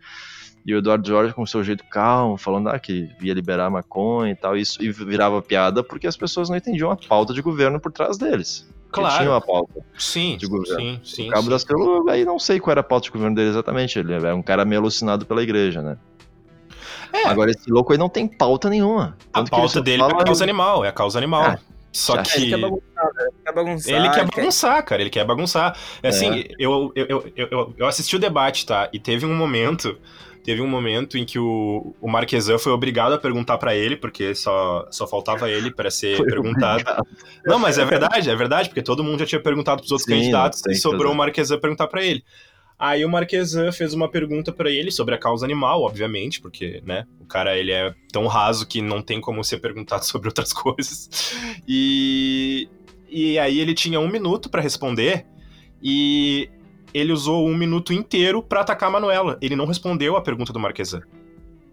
E 0.66 0.76
o 0.76 0.80
Eduardo 0.80 1.08
Jorge 1.08 1.34
com 1.34 1.42
o 1.44 1.48
seu 1.48 1.64
jeito 1.64 1.86
calmo, 1.90 2.36
falando 2.38 2.68
ah, 2.68 2.78
que 2.78 3.10
ia 3.22 3.34
liberar 3.34 3.70
maconha 3.70 4.34
e 4.34 4.36
tal, 4.36 4.58
isso, 4.58 4.84
e 4.84 4.92
virava 4.92 5.42
piada 5.42 5.82
porque 5.82 6.06
as 6.06 6.18
pessoas 6.18 6.50
não 6.50 6.58
entendiam 6.58 6.92
a 6.92 6.98
pauta 6.98 7.34
de 7.34 7.42
governo 7.42 7.80
por 7.80 7.92
trás 7.94 8.18
deles. 8.18 8.68
Claro. 8.92 9.18
Tinha 9.18 9.30
uma 9.32 9.42
pauta 9.42 9.82
Sim, 9.98 10.38
de 10.38 10.48
governo. 10.48 10.80
sim, 10.80 11.00
sim. 11.04 11.28
o 11.28 11.32
Cabo 11.32 11.58
sim. 11.60 11.68
da 12.06 12.12
aí 12.14 12.26
não 12.26 12.40
sei 12.40 12.60
qual 12.60 12.72
era 12.72 12.82
a 12.82 12.84
pauta 12.84 13.06
de 13.06 13.12
governo 13.12 13.36
dele 13.36 13.50
exatamente. 13.50 14.00
Ele 14.00 14.14
é 14.14 14.34
um 14.34 14.42
cara 14.42 14.66
meio 14.66 14.82
alucinado 14.82 15.26
pela 15.26 15.44
igreja, 15.44 15.82
né? 15.82 15.98
É. 17.14 17.28
Agora, 17.28 17.52
esse 17.52 17.70
louco 17.72 17.92
aí 17.92 17.98
não 17.98 18.10
tem 18.10 18.28
pauta 18.28 18.70
nenhuma. 18.70 19.18
A 19.34 19.44
pauta 19.44 19.82
dele 19.82 20.02
é 20.02 20.06
a 20.06 20.10
fala- 20.10 20.24
causa 20.24 20.44
animal, 20.44 20.86
é 20.86 20.90
a 20.90 20.92
causa 20.92 21.18
animal. 21.18 21.44
Ah, 21.44 21.60
Só 21.92 22.22
que. 22.22 22.38
Ele 22.38 22.50
quer 22.50 22.60
bagunçar. 22.62 23.10
Ele 23.20 23.32
quer 23.44 23.54
bagunçar. 23.54 23.94
Ele 23.96 24.10
quer 24.10 24.16
quer- 24.30 24.36
bagunçar, 24.36 24.86
cara, 24.86 25.02
ele 25.02 25.10
quer 25.10 25.26
bagunçar. 25.26 25.78
Assim, 26.04 26.46
eu, 26.60 26.92
eu, 26.96 27.06
eu, 27.08 27.48
eu, 27.50 27.74
eu 27.78 27.88
assisti 27.88 28.16
o 28.16 28.20
debate, 28.20 28.66
tá? 28.66 28.90
E 28.94 29.00
teve 29.00 29.26
um 29.26 29.36
momento. 29.36 29.98
Teve 30.50 30.64
um 30.64 30.68
momento 30.68 31.16
em 31.16 31.26
que 31.26 31.38
o, 31.38 31.94
o 32.02 32.10
Marquesan 32.10 32.58
foi 32.58 32.72
obrigado 32.72 33.14
a 33.14 33.20
perguntar 33.20 33.60
pra 33.60 33.76
ele, 33.76 33.96
porque 33.96 34.34
só, 34.34 34.88
só 34.90 35.06
faltava 35.06 35.48
ele 35.48 35.70
pra 35.70 35.92
ser 35.92 36.18
Foi 36.18 36.26
perguntado. 36.26 36.82
obrigado. 36.82 37.08
Não, 37.46 37.60
mas 37.60 37.78
é 37.78 37.86
verdade, 37.86 38.32
é 38.32 38.36
verdade, 38.36 38.68
porque 38.68 38.82
todo 38.82 39.04
mundo 39.04 39.20
já 39.20 39.28
tinha 39.28 39.40
perguntado 39.40 39.82
pros 39.82 39.92
outros 39.92 40.08
Sim, 40.08 40.20
candidatos 40.20 40.64
e 40.68 40.74
sobrou 40.74 41.14
o 41.14 41.16
Marquesan 41.16 41.60
perguntar 41.60 41.86
pra 41.86 42.04
ele. 42.04 42.24
Aí 42.80 43.06
o 43.06 43.10
Marquesan 43.10 43.72
fez 43.72 43.94
uma 43.94 44.10
pergunta 44.10 44.52
pra 44.52 44.72
ele 44.72 44.90
sobre 44.90 45.14
a 45.14 45.20
causa 45.20 45.46
animal, 45.46 45.84
obviamente, 45.84 46.42
porque, 46.42 46.82
né, 46.84 47.06
o 47.20 47.26
cara 47.26 47.56
ele 47.56 47.72
é 47.72 47.94
tão 48.12 48.26
raso 48.26 48.68
que 48.68 48.82
não 48.82 49.04
tem 49.04 49.22
como 49.22 49.44
ser 49.44 49.60
perguntado 49.60 50.02
sobre 50.04 50.30
outras 50.30 50.52
coisas. 50.52 51.32
E 51.68 52.68
e 53.08 53.38
aí 53.38 53.60
ele 53.60 53.76
tinha 53.76 54.00
um 54.00 54.08
minuto 54.08 54.50
pra 54.50 54.64
responder 54.64 55.28
e 55.80 56.50
ele 56.94 57.12
usou 57.14 57.48
um 57.48 57.56
minuto 57.56 57.94
inteiro 57.94 58.42
pra 58.42 58.62
atacar 58.62 58.90
a 58.90 58.92
Manuela. 58.92 59.38
Ele 59.42 59.56
não 59.56 59.66
respondeu 59.66 60.16
a 60.18 60.22
pergunta 60.22 60.52
do 60.54 60.60
Marquesan. 60.60 61.02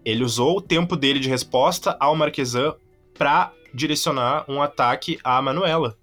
Ele 0.05 0.23
usou 0.23 0.57
o 0.57 0.61
tempo 0.61 0.95
dele 0.95 1.19
de 1.19 1.29
resposta 1.29 1.95
ao 1.99 2.15
Marquesan 2.15 2.73
pra 3.17 3.51
direcionar 3.73 4.45
um 4.47 4.61
ataque 4.61 5.19
à 5.23 5.41
Manuela. 5.41 5.97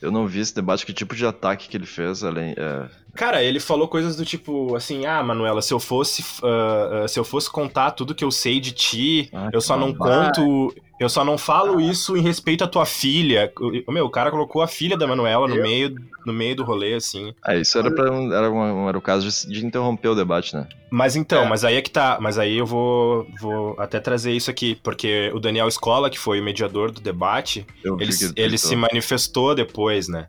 Eu 0.00 0.10
não 0.10 0.26
vi 0.26 0.40
esse 0.40 0.54
debate, 0.54 0.86
que 0.86 0.94
tipo 0.94 1.14
de 1.14 1.26
ataque 1.26 1.68
que 1.68 1.76
ele 1.76 1.84
fez, 1.84 2.24
além. 2.24 2.54
é, 2.56 2.88
Cara, 3.14 3.42
ele 3.42 3.60
falou 3.60 3.86
coisas 3.86 4.16
do 4.16 4.24
tipo 4.24 4.74
assim: 4.74 5.04
"Ah, 5.04 5.22
Manuela, 5.22 5.60
se 5.60 5.74
eu 5.74 5.78
fosse 5.78 6.24
ah, 6.42 7.02
ah, 7.04 7.08
se 7.08 7.18
eu 7.20 7.24
fosse 7.24 7.50
contar 7.50 7.90
tudo 7.90 8.14
que 8.14 8.24
eu 8.24 8.30
sei 8.30 8.60
de 8.60 8.72
ti, 8.72 9.28
Ah, 9.32 9.50
eu 9.52 9.60
só 9.60 9.76
não 9.76 9.92
barbárie. 9.92 10.32
conto, 10.34 10.74
eu 11.00 11.08
só 11.08 11.24
não 11.24 11.36
falo 11.38 11.80
isso 11.80 12.16
em 12.16 12.20
respeito 12.22 12.62
à 12.62 12.68
tua 12.68 12.86
filha". 12.86 13.50
O- 13.86 13.90
Meu, 13.92 14.04
o 14.06 14.10
cara 14.10 14.30
colocou 14.30 14.62
a 14.62 14.68
filha 14.68 14.96
da 14.96 15.06
Manuela 15.06 15.48
no 15.48 15.56
meio 15.56 15.94
no 16.26 16.32
meio 16.34 16.54
do 16.54 16.62
rolê 16.62 16.94
assim. 16.94 17.32
Ah, 17.42 17.56
isso 17.56 17.78
era, 17.78 17.90
pra, 17.90 18.12
um- 18.12 18.30
era, 18.32 18.50
uma- 18.50 18.88
era 18.90 18.98
o 18.98 19.00
caso 19.00 19.26
de, 19.28 19.52
de 19.60 19.64
interromper 19.66 20.08
o 20.08 20.14
debate, 20.14 20.54
né? 20.54 20.68
Mas 20.90 21.16
então, 21.16 21.44
É. 21.44 21.48
mas 21.48 21.64
aí 21.64 21.76
é 21.76 21.82
que 21.82 21.90
tá. 21.90 22.18
Mas 22.20 22.38
aí 22.38 22.58
eu 22.58 22.66
vou, 22.66 23.26
vou 23.40 23.74
até 23.78 23.98
trazer 23.98 24.32
isso 24.32 24.50
aqui, 24.50 24.74
porque 24.82 25.30
o 25.34 25.40
Daniel 25.40 25.66
Escola, 25.66 26.10
que 26.10 26.18
foi 26.18 26.38
o 26.40 26.44
mediador 26.44 26.90
do 26.90 27.00
debate, 27.00 27.66
Eu 27.82 27.98
ele, 27.98 28.12
ele 28.36 28.58
se 28.58 28.76
manifestou 28.76 29.54
depois, 29.54 30.06
né? 30.08 30.28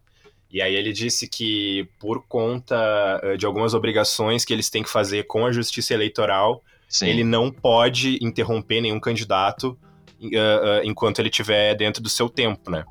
E 0.54 0.62
aí 0.62 0.76
ele 0.76 0.92
disse 0.94 1.28
que 1.30 1.88
por 2.00 2.24
conta 2.28 2.76
eh, 3.24 3.38
de 3.38 3.46
algumas 3.46 3.74
obrigações 3.74 4.44
que 4.46 4.52
eles 4.54 4.70
têm 4.70 4.84
que 4.84 4.90
fazer 4.90 5.24
com 5.24 5.46
a 5.46 5.52
justiça 5.52 5.94
eleitoral, 5.94 6.62
Sim. 6.90 7.08
ele 7.08 7.24
não 7.24 7.50
pode 7.52 8.18
interromper 8.22 8.82
nenhum 8.82 9.00
candidato 9.00 9.78
eh, 10.22 10.30
eh, 10.34 10.82
enquanto 10.86 11.20
ele 11.20 11.30
estiver 11.30 11.76
dentro 11.76 12.02
do 12.02 12.10
seu 12.10 12.30
tempo, 12.30 12.70
né? 12.70 12.84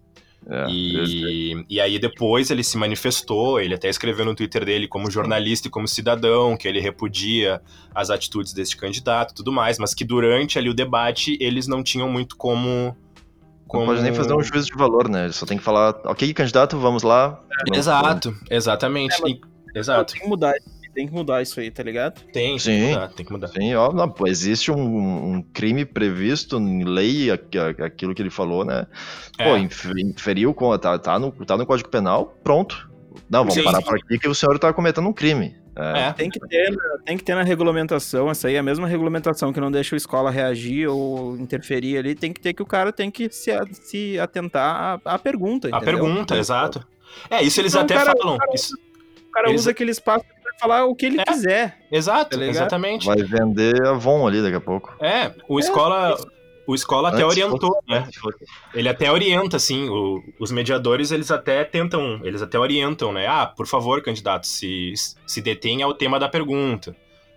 É, 0.49 0.67
E, 0.71 1.65
e 1.69 1.81
aí 1.81 1.99
depois 1.99 2.51
ele 2.51 2.65
se 2.65 2.79
manifestou, 2.79 3.61
ele 3.61 3.75
até 3.75 3.89
escreveu 3.91 4.25
no 4.25 4.35
Twitter 4.35 4.65
dele 4.65 4.89
como 4.89 5.11
jornalista 5.11 5.69
e 5.69 5.71
como 5.71 5.87
cidadão, 5.87 6.57
que 6.57 6.67
ele 6.67 6.81
repudia 6.81 7.61
as 7.95 8.09
atitudes 8.09 8.53
deste 8.55 8.77
candidato 8.77 9.33
e 9.33 9.35
tudo 9.35 9.53
mais, 9.53 9.79
mas 9.79 9.93
que 9.93 10.03
durante 10.05 10.59
ali 10.59 10.71
o 10.71 10.75
debate 10.75 11.37
eles 11.41 11.67
não 11.67 11.83
tinham 11.83 12.09
muito 12.09 12.37
como... 12.39 12.97
como... 13.69 13.85
Não 13.85 13.93
pode 13.93 14.03
nem 14.03 14.15
fazer 14.15 14.33
um 14.35 14.43
juízo 14.43 14.67
de 14.69 14.77
valor, 14.79 15.09
né? 15.11 15.25
Ele 15.25 15.33
só 15.35 15.45
tem 15.45 15.59
que 15.59 15.63
falar, 15.63 15.95
ok, 16.07 16.33
candidato, 16.33 16.79
vamos 16.79 17.03
lá. 17.03 17.39
Vamos- 17.67 17.79
Exato, 17.79 18.35
exatamente. 18.51 19.15
É, 19.15 19.21
mas- 19.21 19.33
E- 19.33 19.79
Exato. 19.79 20.15
Tem 20.15 20.23
que 20.23 20.29
mudar, 20.29 20.55
tem 21.01 21.09
que 21.09 21.15
mudar 21.15 21.41
isso 21.41 21.59
aí, 21.59 21.71
tá 21.71 21.83
ligado? 21.83 22.21
Tem, 22.33 22.33
tem 22.33 22.57
que 22.57 22.63
Sim. 22.63 22.89
mudar, 22.91 23.09
tem 23.09 23.27
que 23.27 23.33
mudar. 23.33 23.49
Sim, 23.49 23.75
ó, 23.75 23.91
não, 23.93 24.09
pô, 24.11 24.27
existe 24.27 24.71
um, 24.71 25.35
um 25.37 25.43
crime 25.43 25.85
previsto 25.87 26.59
em 26.59 26.85
lei, 26.85 27.31
aqu- 27.31 27.59
a- 27.59 27.87
aquilo 27.87 28.15
que 28.15 28.21
ele 28.21 28.29
falou, 28.31 28.65
né? 28.65 28.87
Pô, 29.39 29.57
É. 29.57 29.59
inf- 29.59 29.93
inferiu, 29.99 30.55
tá, 30.81 30.99
tá, 30.99 31.19
no, 31.19 31.33
tá 31.47 31.57
no 31.57 31.65
Código 31.65 31.89
Penal, 31.89 32.37
pronto. 32.45 32.89
Não, 33.29 33.41
vamos 33.41 33.55
Sim. 33.55 33.63
parar 33.65 33.81
por 33.83 33.97
aqui 33.97 34.19
que 34.19 34.29
o 34.29 34.35
senhor 34.35 34.59
tá 34.59 34.73
cometendo 34.73 35.09
um 35.09 35.13
crime. 35.13 35.57
É, 35.77 36.09
É. 36.09 36.13
Tem 36.13 36.29
que 36.29 36.39
ter, 36.41 36.77
tem 37.07 37.17
que 37.17 37.25
ter 37.25 37.35
na 37.35 37.43
regulamentação, 37.43 38.29
essa 38.31 38.49
aí 38.49 38.57
é 38.57 38.59
a 38.59 38.63
mesma 38.63 38.87
regulamentação 38.87 39.53
que 39.53 39.61
não 39.61 39.71
deixa 39.71 39.95
o 39.95 39.97
escola 39.97 40.31
reagir 40.31 40.89
ou 40.89 41.37
interferir 41.39 41.97
ali, 41.97 42.15
tem 42.15 42.33
que 42.33 42.41
ter 42.41 42.53
que 42.53 42.63
o 42.63 42.67
cara 42.67 42.93
tem 42.93 43.11
que 43.11 43.31
se, 43.33 43.51
a- 43.51 43.65
se 43.73 44.19
atentar 44.19 45.01
à, 45.05 45.15
à 45.15 45.19
pergunta, 45.19 45.69
A 45.69 45.79
entendeu? 45.79 45.99
pergunta, 46.01 46.37
exato. 46.37 46.87
É, 47.31 47.43
isso 47.43 47.61
eles 47.61 47.73
Então, 47.73 47.85
até 47.85 47.95
cara, 47.95 48.13
falam. 48.19 48.37
cara, 48.37 48.53
Isso- 48.55 48.75
O 49.27 49.33
cara 49.33 49.49
Eles- 49.49 49.61
usa 49.61 49.71
aquele 49.71 49.93
espaço 49.93 50.25
falar 50.61 50.85
o 50.85 50.95
que 50.95 51.07
ele 51.07 51.21
É. 51.21 51.25
quiser. 51.25 51.79
Exato, 51.91 52.39
Tá 52.39 52.45
exatamente. 52.45 53.07
Vai 53.07 53.23
vender 53.23 53.85
a 53.87 53.93
Von 53.95 54.27
ali 54.27 54.41
daqui 54.43 54.57
a 54.57 54.61
pouco. 54.61 54.95
É, 55.01 55.33
o 55.49 55.59
escola. 55.59 56.17
O 56.67 56.75
escola 56.75 57.09
até 57.09 57.25
Antes 57.25 57.37
orientou, 57.39 57.71
fosse- 57.75 57.89
né? 57.89 58.07
Ele 58.75 58.89
até 58.89 59.11
orienta, 59.11 59.57
assim, 59.57 59.89
o- 59.89 60.23
os 60.39 60.53
mediadores, 60.53 61.11
eles 61.11 61.29
até 61.33 61.65
tentam, 61.65 62.21
eles 62.23 62.43
até 62.43 62.57
orientam, 62.57 63.13
né? 63.13 63.27
Ah, 63.27 63.45
por 63.47 63.67
favor, 63.67 64.01
candidato, 64.03 64.47
se, 64.47 64.93
se 65.27 65.41
detenha 65.41 65.85
ao 65.85 65.95
tema 65.95 66.21
da 66.21 66.29
pergunta. 66.29 66.95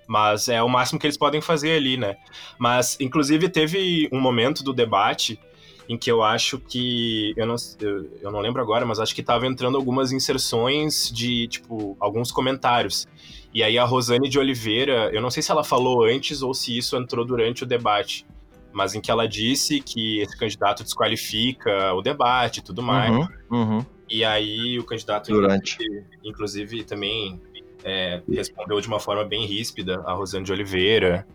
Mas 0.07 0.49
é 0.49 0.61
o 0.61 0.69
máximo 0.69 0.99
que 0.99 1.07
eles 1.07 1.17
podem 1.17 1.41
fazer 1.41 1.77
ali, 1.77 1.97
né? 1.97 2.15
Mas, 2.59 2.95
inclusive, 2.99 3.49
teve 3.49 4.07
um 4.11 4.19
momento 4.19 4.63
do 4.63 4.71
debate 4.73 5.39
em 5.87 5.97
que 5.97 6.11
eu 6.11 6.23
acho 6.23 6.59
que. 6.59 7.33
Eu 7.35 7.45
não, 7.45 7.55
eu, 7.79 8.09
eu 8.21 8.31
não 8.31 8.39
lembro 8.39 8.61
agora, 8.61 8.85
mas 8.85 8.99
acho 8.99 9.13
que 9.13 9.23
tava 9.23 9.45
entrando 9.45 9.77
algumas 9.77 10.11
inserções 10.11 11.11
de, 11.11 11.47
tipo, 11.47 11.97
alguns 11.99 12.31
comentários. 12.31 13.07
E 13.53 13.61
aí 13.61 13.77
a 13.77 13.85
Rosane 13.85 14.29
de 14.29 14.39
Oliveira, 14.39 15.11
eu 15.13 15.21
não 15.21 15.29
sei 15.29 15.43
se 15.43 15.51
ela 15.51 15.63
falou 15.63 16.03
antes 16.03 16.41
ou 16.41 16.53
se 16.53 16.75
isso 16.75 16.97
entrou 16.97 17.23
durante 17.23 17.63
o 17.63 17.65
debate, 17.65 18.25
mas 18.71 18.95
em 18.95 19.01
que 19.01 19.11
ela 19.11 19.27
disse 19.27 19.79
que 19.79 20.19
esse 20.19 20.35
candidato 20.37 20.83
desqualifica 20.83 21.93
o 21.93 22.01
debate 22.01 22.59
e 22.59 22.63
tudo 22.63 22.81
mais. 22.81 23.11
Uhum, 23.11 23.27
uhum. 23.51 23.85
E 24.09 24.23
aí 24.23 24.79
o 24.79 24.83
candidato, 24.83 25.31
Durante. 25.31 25.75
inclusive, 25.75 26.05
inclusive, 26.23 26.83
também 26.83 27.41
é, 27.83 28.21
respondeu 28.27 28.79
de 28.79 28.87
uma 28.87 28.99
forma 28.99 29.23
bem 29.23 29.45
ríspida 29.45 30.01
a 30.05 30.13
Rosane 30.13 30.45
de 30.45 30.51
Oliveira. 30.51 31.27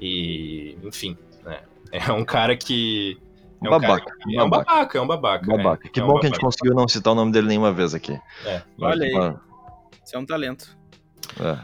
E, 0.00 0.76
enfim, 0.82 1.16
né? 1.44 1.62
é 1.90 2.12
um 2.12 2.24
cara 2.24 2.56
que. 2.56 3.18
É 3.64 3.66
um 3.68 3.70
Babaca, 3.70 4.04
cara 4.04 4.16
que- 4.22 4.36
é 4.36 4.42
um 4.42 4.50
babaca. 4.50 4.70
babaca, 4.74 4.98
é 4.98 5.00
um 5.00 5.06
babaca. 5.06 5.52
é. 5.52 5.56
Babaca. 5.56 5.88
Que 5.88 6.00
É 6.00 6.04
um 6.04 6.06
bom 6.06 6.14
que 6.20 6.26
a 6.26 6.28
gente 6.28 6.38
babaca. 6.38 6.46
conseguiu 6.46 6.74
não 6.74 6.86
citar 6.88 7.12
o 7.12 7.16
nome 7.16 7.32
dele 7.32 7.48
nenhuma 7.48 7.72
vez 7.72 7.94
aqui. 7.94 8.18
É. 8.44 8.62
Olha 8.80 9.04
aí. 9.04 9.34
Isso 10.04 10.14
é 10.14 10.18
um 10.18 10.26
talento. 10.26 10.76
é. 11.40 11.58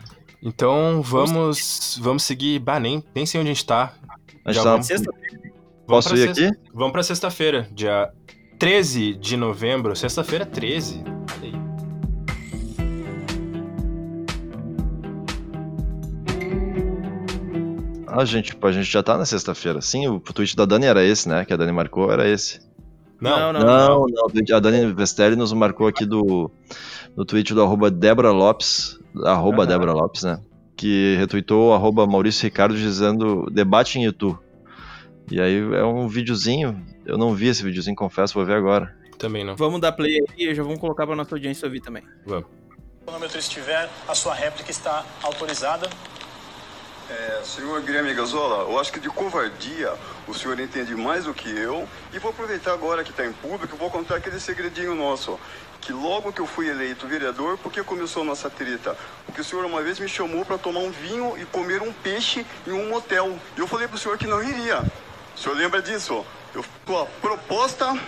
Então 0.45 1.01
vamos, 1.03 1.99
vamos 2.03 2.25
seguir. 2.25 2.59
Bah, 2.59 2.81
nem, 2.81 3.05
nem 3.15 3.25
sei 3.25 3.41
onde 3.41 3.51
a 3.51 3.55
gente 3.55 3.65
tá. 3.67 3.95
A 4.45 4.51
gente 4.53 4.57
Já 4.57 4.65
tá- 4.65 4.71
vamos- 4.73 4.87
Sexta, 4.87 5.11
Vamos 5.13 6.05
Posso 6.07 6.15
ir 6.17 6.27
sexta- 6.35 6.47
aqui? 6.47 6.59
Vamos 6.73 6.93
pra 6.93 7.03
sexta-feira, 7.03 7.69
dia 7.73 8.11
13 8.59 9.15
de 9.15 9.37
novembro. 9.37 9.95
Sexta-feira 9.95 10.47
13. 10.47 11.03
Olha 11.39 11.45
aí. 11.45 11.72
Ah, 18.15 18.25
gente, 18.25 18.55
pô, 18.55 18.67
a 18.67 18.73
gente 18.73 18.91
já 18.91 19.03
tá 19.03 19.17
na 19.17 19.25
sexta-feira. 19.25 19.81
Sim, 19.81 20.07
o 20.07 20.21
tweet 20.21 20.55
da 20.55 20.65
Dani 20.67 20.87
era 20.87 21.03
esse, 21.03 21.29
né? 21.29 21.45
Que 21.45 21.53
a 21.53 21.57
Dani 21.57 21.73
marcou, 21.73 22.13
era 22.13 22.29
esse. 22.29 22.61
Não, 23.21 23.53
Não, 23.53 23.61
Não, 23.61 24.07
não, 24.07 24.57
a 24.57 24.61
Dani 24.61 24.93
Vestelli 24.93 25.37
nos 25.37 25.53
marcou 25.53 25.87
aqui 25.87 26.05
do, 26.05 26.51
no 27.17 27.25
tweet 27.25 27.55
do 27.55 27.63
arroba 27.63 27.91
Débora 27.91 28.31
Lopes, 28.33 28.99
arroba 29.25 29.63
Aham. 29.63 29.67
Débora 29.67 29.93
Lopes, 29.93 30.25
né? 30.25 30.41
Que 30.77 31.15
retweetou 31.19 31.71
o 31.71 31.73
arroba 31.73 32.07
Maurício 32.07 32.43
Ricardo 32.45 32.77
dizendo 32.77 33.49
debate 33.51 33.99
em 33.99 34.05
YouTube. 34.05 34.39
E 35.31 35.41
aí 35.41 35.57
é 35.75 35.85
um 35.85 36.09
videozinho, 36.09 36.85
eu 37.07 37.17
não 37.17 37.33
vi 37.33 37.47
esse 37.49 37.63
videozinho, 37.63 37.95
confesso, 37.97 38.35
vou 38.35 38.45
ver 38.45 38.57
agora. 38.57 38.95
também 39.19 39.45
não. 39.45 39.55
Vamos 39.57 39.81
dar 39.81 39.93
play 39.93 40.19
aí 40.37 40.49
e 40.49 40.55
já 40.55 40.63
vamos 40.63 40.81
colocar 40.81 41.07
pra 41.07 41.15
nossa 41.15 41.35
audiência 41.35 41.65
ouvir 41.67 41.81
também. 41.81 42.03
Vamos. 42.27 42.45
O 43.01 43.05
cronômetro 43.05 43.39
estiver, 43.39 43.89
a 44.09 44.15
sua 44.15 44.35
réplica 44.35 44.71
está 44.71 45.05
autorizada. 45.23 45.89
É, 47.11 47.43
senhor 47.45 47.81
Guilherme 47.83 48.15
Gazola, 48.15 48.71
eu 48.71 48.79
acho 48.79 48.93
que 48.93 49.01
de 49.01 49.09
covardia 49.09 49.93
o 50.27 50.35
senhor 50.35 50.59
entende 50.61 50.95
mais 50.95 51.25
do 51.25 51.35
que 51.35 51.49
eu. 51.49 51.89
E 52.13 52.19
vou 52.19 52.31
aproveitar 52.31 52.73
agora 52.73 53.03
que 53.03 53.11
está 53.11 53.27
em 53.27 53.33
público, 53.33 53.77
vou 53.77 53.91
contar 53.91 54.17
aquele 54.17 54.39
segredinho 54.39 54.95
nosso. 54.95 55.39
Que 55.81 55.93
logo 55.93 56.33
que 56.33 56.41
eu 56.41 56.47
fui 56.47 56.69
eleito 56.69 57.09
vereador, 57.09 57.59
por 57.59 57.73
que 57.73 57.83
começou 57.83 58.23
a 58.23 58.25
nossa 58.25 58.49
treta? 58.49 58.97
Porque 59.27 59.41
o 59.41 59.45
senhor 59.45 59.65
uma 59.65 59.83
vez 59.83 59.99
me 59.99 60.09
chamou 60.09 60.45
para 60.45 60.57
tomar 60.57 60.81
um 60.81 60.91
vinho 60.91 61.37
e 61.37 61.45
comer 61.47 61.83
um 61.83 61.93
peixe 61.93 62.47
em 62.67 62.73
um 62.73 62.89
motel. 62.89 63.37
E 63.57 63.61
eu 63.61 63.67
falei 63.67 63.89
para 63.89 63.97
o 63.97 63.99
senhor 63.99 64.17
que 64.17 64.27
não 64.27 64.43
iria. 64.43 64.81
O 65.37 65.39
senhor 65.39 65.57
lembra 65.57 65.83
disso? 65.83 66.25
Eu, 66.55 66.65
a 67.01 67.07
proposta 67.21 67.99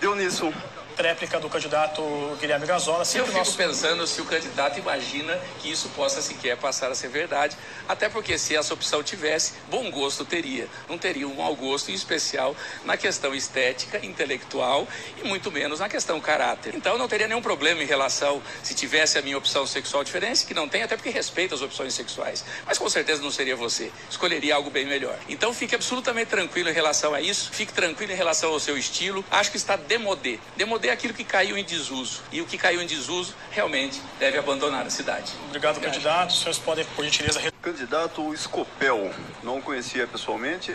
deu 0.00 0.16
nisso. 0.16 0.52
Réplica 0.96 1.40
do 1.40 1.48
candidato 1.48 2.02
Guilherme 2.40 2.66
Gazola. 2.66 3.00
Eu 3.00 3.04
Sempre 3.04 3.26
fico 3.28 3.38
nosso... 3.38 3.56
pensando 3.56 4.06
se 4.06 4.20
o 4.20 4.24
candidato 4.24 4.78
imagina 4.78 5.38
que 5.60 5.70
isso 5.70 5.88
possa 5.90 6.20
sequer 6.22 6.56
passar 6.56 6.90
a 6.90 6.94
ser 6.94 7.08
verdade, 7.08 7.56
até 7.88 8.08
porque 8.08 8.38
se 8.38 8.54
essa 8.54 8.72
opção 8.74 9.02
tivesse, 9.02 9.54
bom 9.70 9.90
gosto 9.90 10.24
teria. 10.24 10.68
Não 10.88 10.98
teria 10.98 11.26
um 11.26 11.34
mau 11.34 11.54
gosto, 11.54 11.90
em 11.90 11.94
especial 11.94 12.54
na 12.84 12.96
questão 12.96 13.34
estética, 13.34 14.04
intelectual 14.04 14.86
e 15.22 15.26
muito 15.26 15.50
menos 15.50 15.80
na 15.80 15.88
questão 15.88 16.20
caráter. 16.20 16.74
Então 16.74 16.96
não 16.98 17.08
teria 17.08 17.26
nenhum 17.26 17.42
problema 17.42 17.82
em 17.82 17.86
relação 17.86 18.42
se 18.62 18.74
tivesse 18.74 19.18
a 19.18 19.22
minha 19.22 19.38
opção 19.38 19.66
sexual 19.66 20.04
diferente, 20.04 20.44
que 20.46 20.54
não 20.54 20.68
tem, 20.68 20.82
até 20.82 20.96
porque 20.96 21.10
respeito 21.10 21.54
as 21.54 21.62
opções 21.62 21.94
sexuais. 21.94 22.44
Mas 22.66 22.78
com 22.78 22.88
certeza 22.88 23.22
não 23.22 23.30
seria 23.30 23.56
você. 23.56 23.90
Escolheria 24.10 24.54
algo 24.54 24.70
bem 24.70 24.86
melhor. 24.86 25.18
Então 25.28 25.52
fique 25.52 25.74
absolutamente 25.74 26.28
tranquilo 26.28 26.68
em 26.68 26.72
relação 26.72 27.14
a 27.14 27.20
isso, 27.20 27.50
fique 27.52 27.72
tranquilo 27.72 28.12
em 28.12 28.16
relação 28.16 28.50
ao 28.50 28.60
seu 28.60 28.76
estilo. 28.76 29.24
Acho 29.30 29.50
que 29.50 29.56
está 29.56 29.76
demodé. 29.76 30.38
Demodé 30.56 30.81
é 30.88 30.92
aquilo 30.92 31.14
que 31.14 31.24
caiu 31.24 31.56
em 31.56 31.64
desuso. 31.64 32.22
E 32.32 32.40
o 32.40 32.46
que 32.46 32.56
caiu 32.58 32.80
em 32.82 32.86
desuso 32.86 33.34
realmente 33.50 34.00
deve 34.18 34.38
abandonar 34.38 34.86
a 34.86 34.90
cidade. 34.90 35.32
Obrigado, 35.46 35.80
candidato. 35.80 36.30
Os 36.30 36.38
senhores 36.38 36.58
podem, 36.58 36.84
por 36.84 37.04
gentileza, 37.04 37.40
Candidato 37.62 38.36
Scopel, 38.36 39.14
não 39.42 39.60
conhecia 39.60 40.06
pessoalmente, 40.06 40.74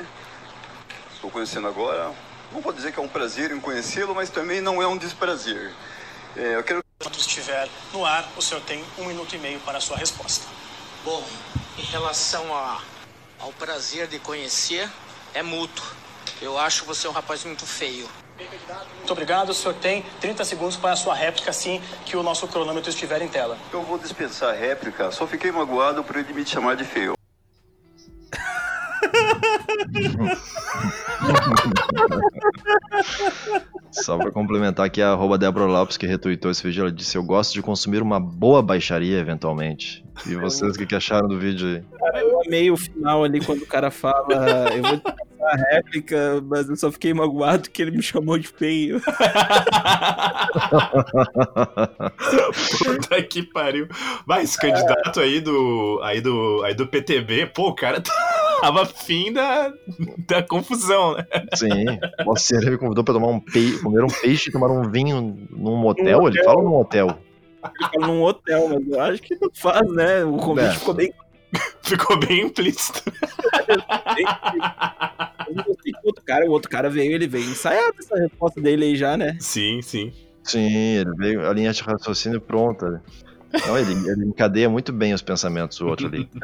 estou 1.13 1.29
conhecendo 1.29 1.67
agora. 1.67 2.13
Não 2.51 2.61
vou 2.61 2.71
dizer 2.71 2.93
que 2.93 2.99
é 2.99 3.01
um 3.01 3.07
prazer 3.09 3.51
em 3.51 3.59
conhecê-lo, 3.59 4.15
mas 4.15 4.29
também 4.29 4.61
não 4.61 4.81
é 4.81 4.87
um 4.87 4.97
desprazer. 4.97 5.73
É, 6.35 6.55
eu 6.55 6.63
quero 6.63 6.81
Enquanto 6.99 7.19
estiver 7.19 7.69
no 7.93 8.03
ar, 8.05 8.27
o 8.35 8.41
senhor 8.41 8.61
tem 8.61 8.83
um 8.97 9.05
minuto 9.05 9.35
e 9.35 9.37
meio 9.37 9.59
para 9.59 9.77
a 9.77 9.81
sua 9.81 9.97
resposta. 9.97 10.45
Bom, 11.05 11.23
em 11.77 11.83
relação 11.83 12.55
a- 12.55 12.81
ao 13.39 13.51
prazer 13.53 14.07
de 14.07 14.17
conhecer, 14.17 14.89
é 15.33 15.43
mútuo. 15.43 15.85
Eu 16.41 16.57
acho 16.57 16.85
você 16.85 17.07
um 17.07 17.11
rapaz 17.11 17.43
muito 17.43 17.65
feio. 17.67 18.09
Muito 18.97 19.11
obrigado. 19.11 19.49
O 19.49 19.53
senhor 19.53 19.73
tem 19.75 20.03
30 20.19 20.43
segundos 20.45 20.75
para 20.75 20.91
a 20.91 20.95
sua 20.95 21.13
réplica 21.15 21.49
assim 21.49 21.81
que 22.05 22.15
o 22.15 22.23
nosso 22.23 22.47
cronômetro 22.47 22.89
estiver 22.89 23.21
em 23.21 23.27
tela. 23.27 23.57
Eu 23.71 23.81
vou 23.83 23.97
dispensar 23.97 24.49
a 24.49 24.53
réplica, 24.53 25.11
só 25.11 25.25
fiquei 25.25 25.51
magoado 25.51 26.03
por 26.03 26.15
ele 26.15 26.33
me 26.33 26.45
chamar 26.45 26.75
de 26.75 26.83
feio. 26.83 27.13
Só 33.91 34.17
pra 34.17 34.31
complementar 34.31 34.85
aqui 34.85 35.01
a 35.01 35.11
arroba 35.11 35.37
Débora 35.37 35.65
Lopes 35.65 35.97
que 35.97 36.05
retweetou 36.05 36.51
esse 36.51 36.63
vídeo, 36.63 36.81
ela 36.81 36.91
disse: 36.91 37.17
Eu 37.17 37.23
gosto 37.23 37.53
de 37.53 37.61
consumir 37.61 38.01
uma 38.01 38.19
boa 38.19 38.61
baixaria 38.61 39.17
eventualmente. 39.17 40.06
E 40.25 40.35
vocês, 40.35 40.75
o 40.75 40.77
que, 40.77 40.85
que 40.85 40.95
acharam 40.95 41.27
do 41.27 41.37
vídeo 41.37 41.67
aí? 41.67 41.83
Cara, 41.99 42.21
eu 42.21 42.41
amei 42.45 42.71
o 42.71 42.77
final 42.77 43.23
ali 43.23 43.43
quando 43.43 43.61
o 43.61 43.67
cara 43.67 43.91
fala, 43.91 44.69
eu 44.75 44.81
vou 44.81 44.97
te 44.97 45.01
passar 45.03 45.27
a 45.41 45.55
réplica, 45.75 46.43
mas 46.45 46.67
eu 46.69 46.75
só 46.75 46.91
fiquei 46.91 47.13
magoado 47.13 47.69
que 47.69 47.81
ele 47.81 47.91
me 47.91 48.01
chamou 48.03 48.37
de 48.37 48.47
feio. 48.47 48.99
Puta 52.83 53.23
que 53.23 53.43
pariu. 53.43 53.87
Esse 54.41 54.57
candidato 54.57 55.19
aí 55.19 55.39
do, 55.39 55.99
aí 56.03 56.21
do, 56.21 56.61
aí 56.63 56.73
do 56.73 56.87
PTB, 56.87 57.47
pô, 57.47 57.69
o 57.69 57.75
cara 57.75 58.01
tava 58.61 58.81
afim 58.83 59.31
da, 59.31 59.71
da 60.27 60.43
confusão, 60.43 61.15
né? 61.15 61.25
Sim, 61.55 61.85
nossa, 62.25 62.55
ele 62.55 62.71
me 62.71 62.77
convidou 62.77 63.03
pra 63.03 63.13
tomar 63.13 63.27
um 63.27 63.39
peixe, 63.39 63.79
comer 63.81 64.03
um 64.03 64.07
peixe 64.07 64.49
e 64.49 64.53
tomar 64.53 64.69
um 64.71 64.89
vinho 64.89 65.47
num 65.49 65.77
motel? 65.77 66.21
Num 66.21 66.27
Ele 66.27 66.39
hotel. 66.39 66.43
fala 66.45 66.63
num 66.63 66.75
hotel. 66.75 67.19
Fala 67.79 68.07
num 68.07 68.21
hotel, 68.23 68.69
mas 68.69 68.87
eu 68.87 69.01
acho 69.01 69.21
que 69.21 69.35
não 69.39 69.49
faz, 69.53 69.87
né? 69.93 70.23
O 70.23 70.37
convite 70.37 70.67
É. 70.67 70.73
ficou 70.73 70.93
bem. 70.93 71.13
Ficou 71.81 72.19
bem 72.19 72.41
implícito. 72.41 73.01
O 76.03 76.07
outro 76.07 76.23
cara, 76.25 76.45
o 76.45 76.51
outro 76.51 76.69
cara 76.69 76.89
veio, 76.89 77.13
ele 77.13 77.27
veio 77.27 77.49
ensaiado 77.49 77.95
essa 77.99 78.15
resposta 78.15 78.59
dele 78.61 78.85
aí 78.85 78.95
já, 78.95 79.15
né? 79.17 79.37
Sim, 79.39 79.81
sim. 79.81 80.11
Sim, 80.43 80.67
ele 80.97 81.11
veio, 81.15 81.47
a 81.49 81.53
linha 81.53 81.71
de 81.71 81.81
raciocínio 81.81 82.39
pronta. 82.41 83.01
Não, 83.65 83.77
ele, 83.77 83.93
ele 84.09 84.25
encadeia 84.25 84.69
muito 84.69 84.91
bem 84.91 85.13
os 85.13 85.21
pensamentos, 85.21 85.79
o 85.79 85.87
outro 85.87 86.07
ali. 86.07 86.29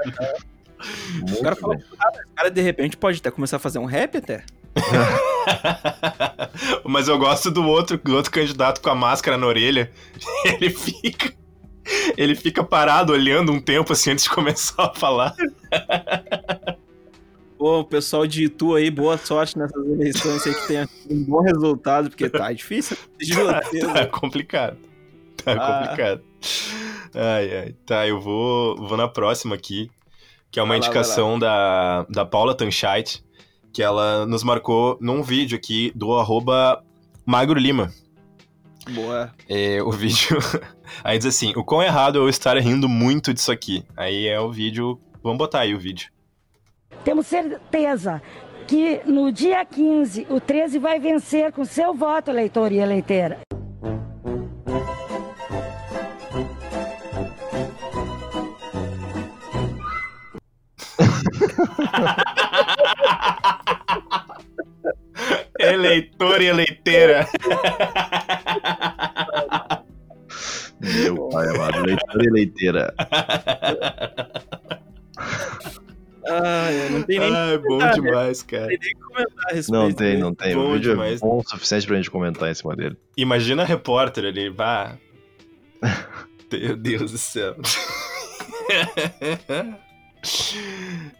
Muito 1.15 1.39
O 1.39 1.41
cara 1.41 1.55
o 1.55 2.35
cara 2.35 2.51
de 2.51 2.59
repente 2.59 2.97
pode 2.97 3.19
até 3.19 3.31
começar 3.31 3.55
a 3.55 3.59
fazer 3.59 3.79
um 3.79 3.85
rap 3.85 4.17
até. 4.17 4.43
Mas 6.85 7.07
eu 7.07 7.17
gosto 7.17 7.51
do 7.51 7.65
outro, 7.65 7.97
do 7.97 8.15
outro 8.15 8.31
candidato 8.31 8.81
com 8.81 8.89
a 8.89 8.95
máscara 8.95 9.37
na 9.37 9.47
orelha. 9.47 9.91
Ele 10.45 10.69
fica. 10.69 11.33
Ele 12.17 12.35
fica 12.35 12.63
parado 12.63 13.11
olhando 13.11 13.51
um 13.51 13.59
tempo 13.59 13.91
assim 13.93 14.11
antes 14.11 14.23
de 14.23 14.29
começar 14.29 14.85
a 14.85 14.93
falar. 14.93 15.33
Pô, 17.57 17.83
pessoal 17.83 18.25
de 18.27 18.45
Itu 18.45 18.75
aí, 18.75 18.89
boa 18.89 19.17
sorte 19.17 19.57
nessas 19.57 19.85
eleições 19.85 20.45
aí 20.47 20.53
que 20.53 20.67
tenha 20.67 20.89
um 21.09 21.23
bom 21.23 21.41
resultado, 21.41 22.09
porque 22.09 22.29
tá 22.29 22.51
difícil. 22.53 22.97
Tá 22.97 23.61
certeza. 23.63 24.05
complicado. 24.07 24.77
Tá 25.43 25.53
Ah. 25.53 25.79
complicado. 25.87 26.21
Ai, 27.15 27.57
ai. 27.57 27.75
Tá, 27.85 28.07
eu 28.07 28.19
vou, 28.19 28.75
vou 28.77 28.97
na 28.97 29.07
próxima 29.07 29.55
aqui, 29.55 29.89
que 30.51 30.59
é 30.59 30.63
uma 30.63 30.69
Vai 30.69 30.79
lá, 30.79 30.81
vai 30.81 30.87
indicação 30.89 31.37
da, 31.37 32.05
da 32.09 32.25
Paula 32.25 32.55
Tanchait, 32.55 33.23
que 33.73 33.81
ela 33.81 34.25
nos 34.27 34.43
marcou 34.43 34.97
num 35.01 35.23
vídeo 35.23 35.57
aqui 35.57 35.91
do 35.95 36.13
arroba 36.13 36.83
Magro 37.25 37.59
Lima. 37.59 37.91
Boa. 38.91 39.33
É, 39.49 39.81
o 39.81 39.91
vídeo. 39.91 40.37
Aí 41.03 41.17
diz 41.17 41.25
assim: 41.27 41.53
o 41.55 41.63
quão 41.63 41.81
errado 41.81 42.19
é 42.19 42.21
eu 42.21 42.29
estar 42.29 42.55
rindo 42.57 42.87
muito 42.87 43.33
disso 43.33 43.51
aqui. 43.51 43.83
Aí 43.97 44.27
é 44.27 44.39
o 44.39 44.51
vídeo. 44.51 44.99
Vamos 45.23 45.37
botar 45.37 45.61
aí 45.61 45.73
o 45.73 45.79
vídeo. 45.79 46.11
Temos 47.05 47.27
certeza 47.27 48.21
que 48.67 49.01
no 49.05 49.31
dia 49.31 49.63
15 49.63 50.27
o 50.29 50.41
13 50.41 50.79
vai 50.79 50.99
vencer 50.99 51.53
com 51.53 51.63
seu 51.63 51.93
voto, 51.93 52.29
eleitor 52.29 52.73
e 52.73 52.79
eleiteira. 52.79 53.39
Eleitor 65.71 66.41
e 66.41 66.45
eleiteira. 66.45 67.27
Meu 70.79 71.27
pai 71.29 71.47
amado, 71.49 71.81
leitor 71.85 72.23
e 72.23 72.29
leiteira. 72.29 72.93
Ai, 76.25 76.87
não 76.89 77.03
tem 77.03 77.19
nem. 77.19 77.35
Ai, 77.35 77.57
bom 77.57 77.67
comentar, 77.67 77.97
né? 77.97 78.01
demais, 78.01 78.43
cara. 78.43 78.61
Não 78.63 78.69
tem 78.69 78.79
nem 78.81 78.95
comentar 78.95 79.45
a 79.49 79.53
respeito 79.53 79.71
Não 79.71 79.91
tem, 79.91 80.07
dele. 80.07 80.21
não 80.21 80.33
tem. 80.33 80.55
Bom 80.55 80.69
o 80.69 80.73
vídeo 80.73 80.91
demais. 80.91 81.21
é 81.21 81.25
bom 81.25 81.39
o 81.39 81.43
suficiente 81.49 81.85
pra 81.87 81.95
gente 81.97 82.09
comentar 82.11 82.49
em 82.49 82.53
cima 82.53 82.75
dele. 82.75 82.97
Imagina 83.17 83.63
a 83.63 83.65
repórter 83.65 84.25
ali, 84.25 84.49
vá. 84.49 84.97
Meu 86.51 86.77
Deus 86.77 87.11
do 87.11 87.17
céu. 87.17 87.55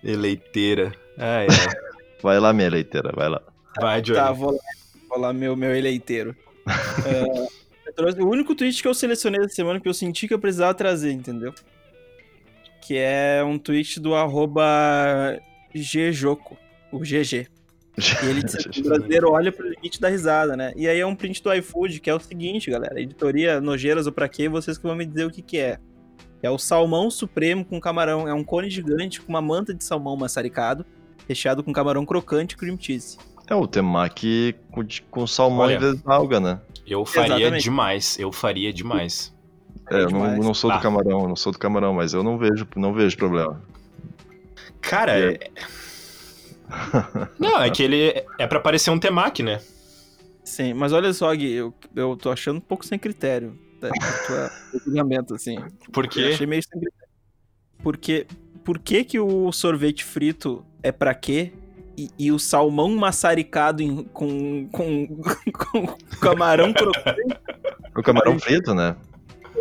Eleiteira. 0.03 0.91
Ai, 1.17 1.47
ai. 1.49 1.73
Vai 2.21 2.39
lá, 2.39 2.53
minha 2.53 2.69
leiteira, 2.69 3.11
vai 3.13 3.27
lá. 3.29 3.41
Vai, 3.79 4.01
Johnny. 4.01 4.19
Tá, 4.19 4.31
vou 4.31 4.51
lá, 4.51 4.59
vou 5.09 5.19
lá 5.19 5.33
meu, 5.33 5.55
meu 5.55 5.75
eleiteiro. 5.75 6.35
É, 7.05 7.47
eu 7.85 7.93
trouxe 7.93 8.21
o 8.21 8.29
único 8.29 8.55
tweet 8.55 8.81
que 8.81 8.87
eu 8.87 8.93
selecionei 8.93 9.41
essa 9.41 9.53
semana 9.53 9.79
que 9.79 9.87
eu 9.87 9.93
senti 9.93 10.27
que 10.27 10.33
eu 10.33 10.39
precisava 10.39 10.73
trazer, 10.73 11.11
entendeu? 11.11 11.53
Que 12.81 12.97
é 12.97 13.43
um 13.43 13.59
tweet 13.59 13.99
do 13.99 14.15
arroba 14.15 15.37
Gjoco, 15.75 16.57
o 16.91 16.99
GG. 16.99 17.47
E 18.23 18.25
ele 18.27 18.43
disse 18.43 18.57
que 18.69 18.81
o 18.81 18.83
brasileiro 18.83 19.31
olha 19.31 19.51
pro 19.51 19.67
limite 19.67 19.99
da 19.99 20.09
risada, 20.09 20.55
né? 20.55 20.73
E 20.75 20.87
aí 20.87 20.99
é 20.99 21.05
um 21.05 21.15
print 21.15 21.43
do 21.43 21.53
iFood, 21.53 21.99
que 21.99 22.09
é 22.09 22.15
o 22.15 22.19
seguinte, 22.19 22.71
galera. 22.71 22.99
Editoria 22.99 23.61
Nojeiras 23.61 24.07
ou 24.07 24.13
pra 24.13 24.27
quê? 24.27 24.49
Vocês 24.49 24.77
que 24.77 24.83
vão 24.83 24.95
me 24.95 25.05
dizer 25.05 25.25
o 25.25 25.31
que 25.31 25.41
que 25.41 25.57
é. 25.57 25.77
É 26.41 26.49
o 26.49 26.57
salmão 26.57 27.09
supremo 27.09 27.63
com 27.63 27.79
camarão. 27.79 28.27
É 28.27 28.33
um 28.33 28.43
cone 28.43 28.69
gigante 28.69 29.21
com 29.21 29.29
uma 29.29 29.41
manta 29.41 29.73
de 29.73 29.83
salmão 29.83 30.15
maçaricado, 30.17 30.85
recheado 31.27 31.63
com 31.63 31.71
camarão 31.71 32.05
crocante 32.05 32.55
e 32.55 32.57
cream 32.57 32.77
cheese. 32.79 33.17
É 33.53 33.55
o 33.55 33.67
temaki 33.67 34.55
com, 34.71 34.81
com 35.11 35.27
salmão 35.27 35.65
Olha. 35.67 35.75
em 35.75 35.80
vez 35.80 35.95
de 35.95 36.01
alga, 36.05 36.39
né? 36.39 36.59
Eu 36.88 37.05
faria 37.05 37.35
Exatamente. 37.35 37.63
demais. 37.63 38.17
Eu 38.19 38.31
faria 38.31 38.73
demais. 38.73 39.31
É, 39.91 40.01
eu 40.01 40.09
não, 40.09 40.38
não 40.38 40.53
sou 40.53 40.69
Tá. 40.71 40.77
do 40.77 40.81
camarão, 40.81 41.21
eu 41.21 41.27
não 41.27 41.35
sou 41.35 41.51
do 41.51 41.59
camarão, 41.59 41.93
mas 41.93 42.13
eu 42.13 42.23
não 42.23 42.38
vejo, 42.38 42.67
não 42.75 42.93
vejo 42.93 43.15
problema. 43.15 43.61
Cara, 44.81 45.11
É. 45.19 45.39
Não, 47.38 47.61
é 47.61 47.69
que 47.69 47.84
ele 47.84 48.23
é 48.39 48.47
pra 48.47 48.59
parecer 48.59 48.89
um 48.89 48.97
temaki, 48.99 49.43
né? 49.43 49.61
Sim, 50.43 50.73
mas 50.73 50.91
olha 50.91 51.13
só, 51.13 51.34
Gui, 51.35 51.51
eu, 51.53 51.73
eu 51.95 52.17
tô 52.17 52.31
achando 52.31 52.57
um 52.57 52.61
pouco 52.61 52.84
sem 52.85 52.97
critério. 52.97 53.57
Tá? 53.80 53.89
O 53.89 54.27
tua- 54.27 55.35
assim. 55.35 55.59
Por 55.91 56.05
Eu 56.05 56.09
quê? 56.09 56.31
achei 56.34 56.47
meio 56.47 56.63
sem 56.63 56.80
critério. 56.80 57.07
Porque, 57.84 58.25
por 58.63 58.80
que 58.80 59.03
que 59.03 59.19
o 59.19 59.51
sorvete 59.51 60.03
frito 60.03 60.65
é 60.81 60.91
pra 60.91 61.13
quê? 61.13 61.51
E, 61.97 62.09
e 62.17 62.31
o 62.31 62.39
salmão 62.39 62.89
maçaricado 62.95 63.83
em- 63.83 64.03
com, 64.05 64.67
com, 64.71 65.07
com 65.53 65.87
camarão 66.19 66.73
crocante 66.73 67.37
O 67.95 68.01
camarão 68.01 68.39
frito, 68.39 68.73
né? 68.73 68.95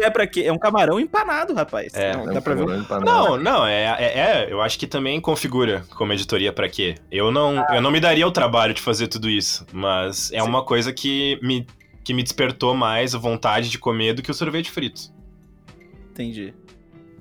é 0.00 0.08
pra 0.08 0.26
quê? 0.26 0.40
É 0.44 0.52
um 0.52 0.58
camarão 0.58 0.98
empanado, 0.98 1.52
rapaz. 1.52 1.92
É, 1.94 2.14
Não, 2.16 2.22
É 2.30 2.32
dá 2.32 2.38
um 2.38 2.42
pra 2.42 2.54
ver. 2.54 2.60
camarão 2.60 2.80
empanado. 2.82 3.04
Não, 3.04 3.36
não, 3.36 3.66
é, 3.66 3.84
é, 4.02 4.18
é, 4.18 4.52
eu 4.52 4.62
acho 4.62 4.78
que 4.78 4.86
também 4.86 5.20
configura 5.20 5.84
como 5.96 6.12
editoria 6.14 6.52
pra 6.52 6.68
quê. 6.68 6.94
Eu 7.10 7.30
não, 7.30 7.62
eu 7.74 7.82
não 7.82 7.90
me 7.90 8.00
daria 8.00 8.26
o 8.26 8.32
trabalho 8.32 8.72
de 8.72 8.80
fazer 8.80 9.08
tudo 9.08 9.28
isso, 9.28 9.66
mas 9.70 10.32
é 10.32 10.42
uma 10.42 10.64
coisa 10.64 10.90
que 10.92 11.38
me, 11.42 11.66
que 12.02 12.14
me 12.14 12.22
despertou 12.22 12.74
mais 12.74 13.14
a 13.14 13.18
vontade 13.18 13.68
de 13.68 13.78
comer 13.78 14.14
do 14.14 14.22
que 14.22 14.30
o 14.30 14.34
sorvete 14.34 14.70
frito. 14.70 15.12
Entendi. 16.10 16.54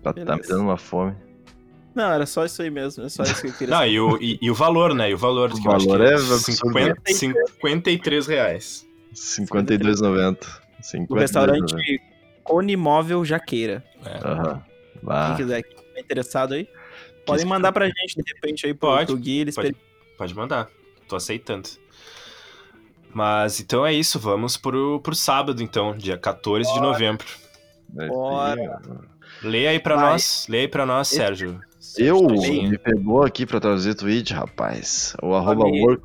Tá, 0.01 0.13
tá 0.13 0.35
me 0.37 0.41
dando 0.43 0.61
uma 0.63 0.77
fome. 0.77 1.13
Não, 1.93 2.11
era 2.11 2.25
só 2.25 2.45
isso 2.45 2.61
aí 2.61 2.69
mesmo. 2.69 3.03
É 3.05 3.09
só 3.09 3.23
isso 3.23 3.41
que 3.41 3.47
eu 3.47 3.53
queria 3.53 3.75
Não, 3.75 3.85
e 3.85 3.99
o, 3.99 4.17
e, 4.21 4.39
e 4.41 4.49
o 4.49 4.55
valor, 4.55 4.93
né? 4.93 5.09
E 5.09 5.13
o 5.13 5.17
valor, 5.17 5.51
O 5.51 5.61
que 5.61 5.67
eu 5.67 5.71
acho 5.71 5.87
valor 5.87 6.05
que 6.07 6.13
é 6.13 6.15
absurdo. 6.15 6.39
50, 6.39 7.01
53 7.59 8.27
reais. 8.27 8.87
52,90. 9.13 10.47
O 11.09 11.15
restaurante 11.15 11.73
52,90. 11.75 11.99
Cone 12.43 12.75
Móvel 12.77 13.23
Jaqueira. 13.25 13.83
É. 14.05 14.27
Aham. 14.27 14.63
Quem 15.27 15.35
quiser, 15.37 15.61
quem 15.63 15.77
tiver 15.77 15.99
interessado 15.99 16.53
aí, 16.53 16.67
podem 17.25 17.45
mandar 17.45 17.71
pra 17.71 17.85
gente, 17.85 18.15
de 18.15 18.23
repente, 18.33 18.65
aí 18.65 18.73
pro, 18.73 18.89
Pode, 18.89 19.05
pro 19.07 19.17
Gui, 19.17 19.39
eles 19.39 19.55
Pode, 19.55 19.75
pode 20.17 20.35
mandar. 20.35 20.67
Tô 21.07 21.15
aceitando. 21.15 21.67
Mas 23.13 23.59
então 23.59 23.85
é 23.85 23.93
isso, 23.93 24.17
vamos 24.19 24.55
pro, 24.57 24.99
pro 25.01 25.13
sábado, 25.13 25.61
então, 25.61 25.95
dia 25.97 26.17
14 26.17 26.71
de 26.73 26.79
novembro. 26.79 27.25
Bora. 27.89 28.59
aí. 28.61 29.47
Lê 29.49 29.67
aí 29.67 29.79
pra 29.79 29.95
Vai. 29.95 30.11
nós, 30.11 30.45
lê 30.47 30.59
aí 30.61 30.67
pra 30.67 30.85
nós, 30.85 31.07
Esse- 31.09 31.17
Sérgio. 31.17 31.59
Eu 31.97 32.21
me 32.27 32.77
pegou 32.77 33.23
aqui 33.23 33.45
pra 33.45 33.59
traduzir 33.59 33.95
tweet, 33.95 34.33
rapaz. 34.33 35.15
O 35.21 35.33
arroba 35.33 35.65
work. 35.65 36.03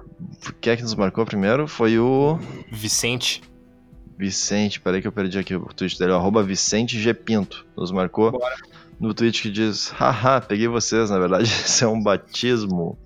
Quem 0.60 0.72
é 0.72 0.76
que 0.76 0.82
nos 0.82 0.94
marcou 0.94 1.26
primeiro? 1.26 1.68
Foi 1.68 1.98
o 1.98 2.38
Vicente. 2.72 3.42
Vicente. 4.16 4.80
Peraí 4.80 5.02
que 5.02 5.08
eu 5.08 5.12
perdi 5.12 5.38
aqui 5.38 5.54
o 5.54 5.66
tweet 5.74 5.98
dele. 5.98 6.12
O 6.12 6.16
arroba 6.16 6.42
Vicente 6.42 6.98
G 6.98 7.12
Pinto. 7.12 7.66
Nos 7.76 7.92
marcou 7.92 8.32
Bora. 8.32 8.56
no 8.98 9.12
tweet 9.12 9.42
que 9.42 9.50
diz: 9.50 9.90
Haha, 9.90 10.40
peguei 10.40 10.66
vocês. 10.66 11.10
Na 11.10 11.18
verdade, 11.18 11.44
isso 11.44 11.84
é 11.84 11.88
um 11.88 12.02
batismo. 12.02 12.98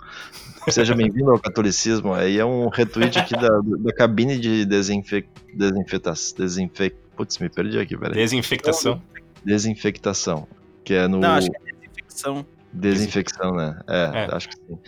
Seja 0.69 0.95
bem-vindo 0.95 1.31
ao 1.31 1.39
catolicismo. 1.41 2.15
Aí 2.15 2.39
é 2.39 2.45
um 2.45 2.69
retweet 2.69 3.19
aqui 3.19 3.35
da, 3.35 3.61
da 3.61 3.93
cabine 3.93 4.39
de 4.39 4.65
desinfec... 4.65 5.27
desinfetação. 5.55 6.37
Desinfec... 6.37 6.95
Putz, 7.17 7.39
me 7.39 7.49
perdi 7.49 7.79
aqui, 7.79 7.97
peraí. 7.97 8.15
Desinfectação. 8.15 9.03
Desinfectação. 9.45 10.47
Que 10.85 10.95
é 10.95 11.09
no. 11.09 11.19
Não, 11.19 11.31
acho 11.31 11.51
que 11.51 11.57
é 11.57 11.73
desinfecção. 11.73 12.47
Desinfecção, 12.73 13.53
né? 13.53 13.79
É, 13.89 14.11
É. 14.25 14.29
acho 14.35 14.49
que 14.49 14.57
sim. 14.57 14.79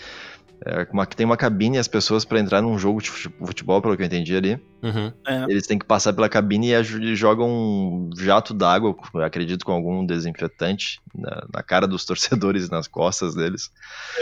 É 0.65 0.87
uma, 0.93 1.05
tem 1.05 1.27
uma 1.27 1.37
cabine 1.37 1.77
e 1.77 1.81
as 1.81 1.89
pessoas, 1.89 2.25
pra 2.25 2.39
entrar 2.39 2.63
num 2.63 2.79
jogo 2.79 3.03
de 3.03 3.11
fute- 3.11 3.35
futebol, 3.45 3.83
pelo 3.83 3.97
que 3.97 4.03
eu 4.05 4.07
entendi 4.07 4.37
ali, 4.37 4.61
Uhum. 4.81 5.13
É. 5.27 5.43
eles 5.49 5.67
têm 5.67 5.77
que 5.77 5.85
passar 5.85 6.13
pela 6.13 6.29
cabine 6.29 6.73
e 6.73 7.17
jogam 7.17 7.49
um 7.51 8.11
jato 8.17 8.55
d'água, 8.55 8.95
acredito 9.25 9.65
com 9.65 9.73
algum 9.73 10.07
desinfetante, 10.07 11.01
na, 11.13 11.45
na 11.53 11.65
cara 11.65 11.89
dos 11.89 12.05
torcedores, 12.47 12.71
nas 12.71 12.87
costas 12.87 13.35
deles. 13.35 13.71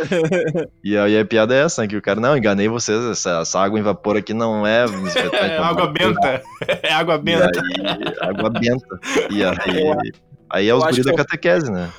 e 0.83 0.97
aí 0.97 1.19
a 1.19 1.27
piada 1.27 1.55
é 1.55 1.61
essa, 1.63 1.83
né, 1.83 1.89
que 1.89 1.97
o 1.99 2.01
cara, 2.01 2.19
não, 2.19 2.35
enganei 2.35 2.69
vocês, 2.71 3.05
essa, 3.05 3.41
essa 3.43 3.61
água 3.61 3.79
em 3.79 3.83
vapor 3.83 4.17
aqui 4.17 4.33
não 4.33 4.67
é 4.67 4.87
desinfetante. 4.87 5.37
É 5.37 5.59
água 5.59 5.89
benta. 5.93 6.43
É 6.83 6.91
água 6.95 7.17
E 7.17 7.19
benta. 7.19 7.61
aí, 7.61 8.15
água 8.31 8.49
benta. 8.49 8.99
E 9.31 9.45
aí, 9.45 10.13
aí 10.49 10.69
é 10.71 10.75
os 10.75 10.83
Eu 10.83 10.89
acho 10.89 11.03
guri 11.03 11.11
da 11.11 11.17
catequese, 11.23 11.71
né? 11.71 11.91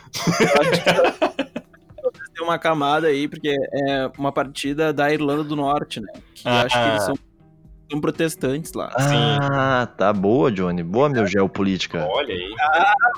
Tem 2.42 2.48
uma 2.48 2.58
camada 2.58 3.06
aí, 3.06 3.28
porque 3.28 3.56
é 3.72 4.12
uma 4.18 4.32
partida 4.32 4.92
da 4.92 5.14
Irlanda 5.14 5.44
do 5.44 5.56
Norte, 5.56 6.02
né? 6.02 6.08
Que 6.34 6.48
eu 6.48 6.52
Ah. 6.52 6.62
acho 6.64 6.76
que 6.84 6.90
eles 6.90 7.04
são, 7.04 7.16
são 7.92 8.02
protestantes 8.02 8.74
lá. 8.74 8.92
Ah, 8.98 9.88
tá 9.96 10.12
boa, 10.12 10.52
Johnny. 10.52 10.82
Boa, 10.82 11.08
meu 11.08 11.28
geopolítica. 11.28 12.04
Olha 12.10 12.34
aí. 12.34 12.50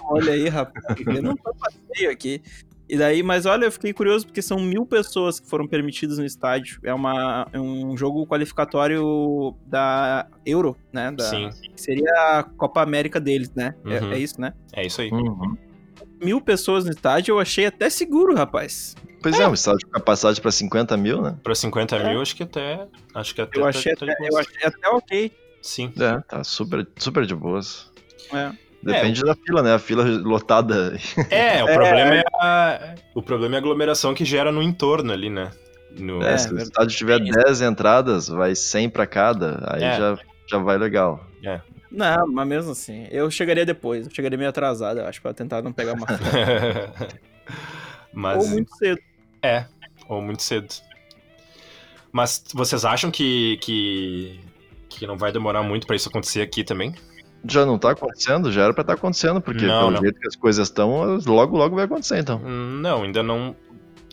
Olha 0.09 0.33
aí, 0.33 0.49
rapaz. 0.49 0.83
Eu 1.07 1.21
não 1.23 1.37
tô 1.37 1.53
passeio 1.55 2.11
aqui. 2.11 2.41
E 2.89 2.97
daí, 2.97 3.23
mas 3.23 3.45
olha, 3.45 3.63
eu 3.63 3.71
fiquei 3.71 3.93
curioso 3.93 4.25
porque 4.25 4.41
são 4.41 4.59
mil 4.59 4.85
pessoas 4.85 5.39
que 5.39 5.49
foram 5.49 5.65
permitidas 5.65 6.17
no 6.17 6.25
estádio. 6.25 6.81
É, 6.83 6.93
uma, 6.93 7.47
é 7.53 7.59
um 7.59 7.95
jogo 7.95 8.27
qualificatório 8.27 9.55
da 9.65 10.27
Euro, 10.45 10.75
né? 10.91 11.11
Da, 11.11 11.23
Sim. 11.23 11.49
que 11.73 11.81
seria 11.81 12.11
a 12.39 12.43
Copa 12.43 12.81
América 12.81 13.21
deles, 13.21 13.49
né? 13.55 13.73
É- 13.85 14.01
Uhum. 14.01 14.11
É, 14.11 14.19
isso, 14.19 14.41
né? 14.41 14.53
É 14.73 14.85
isso 14.85 14.99
aí. 14.99 15.09
Uhum. 15.11 15.55
Mil 16.23 16.39
pessoas 16.41 16.85
no 16.85 16.91
estádio 16.91 17.33
eu 17.33 17.39
achei 17.39 17.65
até 17.65 17.89
seguro, 17.89 18.33
rapaz. 18.35 18.95
Pois 19.21 19.39
é, 19.39 19.47
um 19.47 19.53
estádio 19.53 19.85
com 19.87 19.93
capacidade 19.93 20.41
pra 20.41 20.51
50 20.51 20.97
mil, 20.97 21.21
né? 21.21 21.35
Pra 21.43 21.55
50 21.55 21.97
mil, 21.99 22.21
acho 22.21 22.35
que 22.35 22.43
até. 22.43 22.85
Acho 23.15 23.33
que 23.35 23.41
até. 23.41 23.57
Eu 23.57 23.63
tá- 23.63 23.69
achei, 23.69 23.95
tá 23.95 24.05
até, 24.05 24.15
boa. 24.17 24.29
eu 24.29 24.37
achei 24.37 24.67
até 24.67 24.89
ok. 24.89 25.31
Sim. 25.61 25.93
É, 25.97 26.19
tá 26.27 26.43
super, 26.43 26.85
super 26.97 27.25
de 27.25 27.33
boas. 27.33 27.89
É. 28.33 28.51
Depende 28.81 29.21
da 29.21 29.33
fila, 29.33 29.61
né? 29.63 29.73
A 29.73 29.79
fila 29.79 30.03
lotada. 30.03 30.97
É, 31.29 31.63
o 31.63 31.69
É, 31.69 31.73
problema 31.73 32.15
é, 32.15 32.23
a, 32.41 32.95
o 33.15 33.21
problema 33.21 33.55
é 33.55 33.57
a 33.57 33.59
aglomeração 33.61 34.13
que 34.13 34.25
gera 34.25 34.51
no 34.51 34.61
entorno 34.61 35.13
ali, 35.13 35.29
né? 35.29 35.51
No, 35.97 36.21
É, 36.21 36.33
É, 36.33 36.37
se 36.37 36.53
o 36.53 36.57
estádio 36.57 36.97
tiver 36.97 37.19
10 37.19 37.61
entradas, 37.61 38.27
vai 38.27 38.53
100 38.55 38.89
pra 38.89 39.07
cada. 39.07 39.63
Aí 39.73 39.83
É. 39.83 39.95
já, 39.97 40.17
já 40.49 40.57
vai 40.57 40.77
legal. 40.77 41.25
Não, 41.94 42.28
mas 42.28 42.48
mesmo 42.48 42.72
assim, 42.72 43.07
eu 43.11 43.30
chegaria 43.30 43.65
depois. 43.65 44.07
Eu 44.07 44.14
chegaria 44.14 44.38
meio 44.38 44.49
atrasado, 44.49 44.99
eu 44.99 45.06
acho, 45.06 45.22
pra 45.22 45.34
tentar 45.34 45.61
não 45.61 45.72
pegar 45.72 45.94
uma. 45.94 46.07
Mas. 48.11 48.44
Ou 48.44 48.49
muito 48.49 48.76
cedo. 48.78 49.02
É, 49.41 49.65
ou 50.07 50.22
muito 50.22 50.41
cedo. 50.44 50.68
Mas 52.11 52.44
vocês 52.53 52.86
acham 52.86 53.10
que, 53.10 53.57
que, 53.61 54.40
que 54.90 55.07
não 55.07 55.18
vai 55.18 55.32
demorar 55.32 55.64
muito 55.64 55.88
pra 55.88 55.95
isso 55.95 56.10
acontecer 56.10 56.41
aqui 56.41 56.64
também? 56.64 56.94
Já 57.45 57.65
não 57.65 57.78
tá 57.78 57.91
acontecendo? 57.91 58.52
Já 58.52 58.64
era 58.64 58.74
pra 58.74 58.82
estar 58.82 58.94
acontecendo, 58.94 59.41
porque 59.41 59.65
Não, 59.65 59.80
pelo 59.80 59.91
não. 59.91 60.02
jeito 60.02 60.20
que 60.20 60.28
as 60.28 60.36
coisas 60.36 60.68
estão, 60.68 61.18
logo, 61.26 61.57
logo 61.57 61.76
vai 61.76 61.86
acontecer, 61.86 62.20
então. 62.20 62.41
Hum, 62.45 62.80
Não, 62.82 63.03
ainda 63.03 63.22
não. 63.22 63.56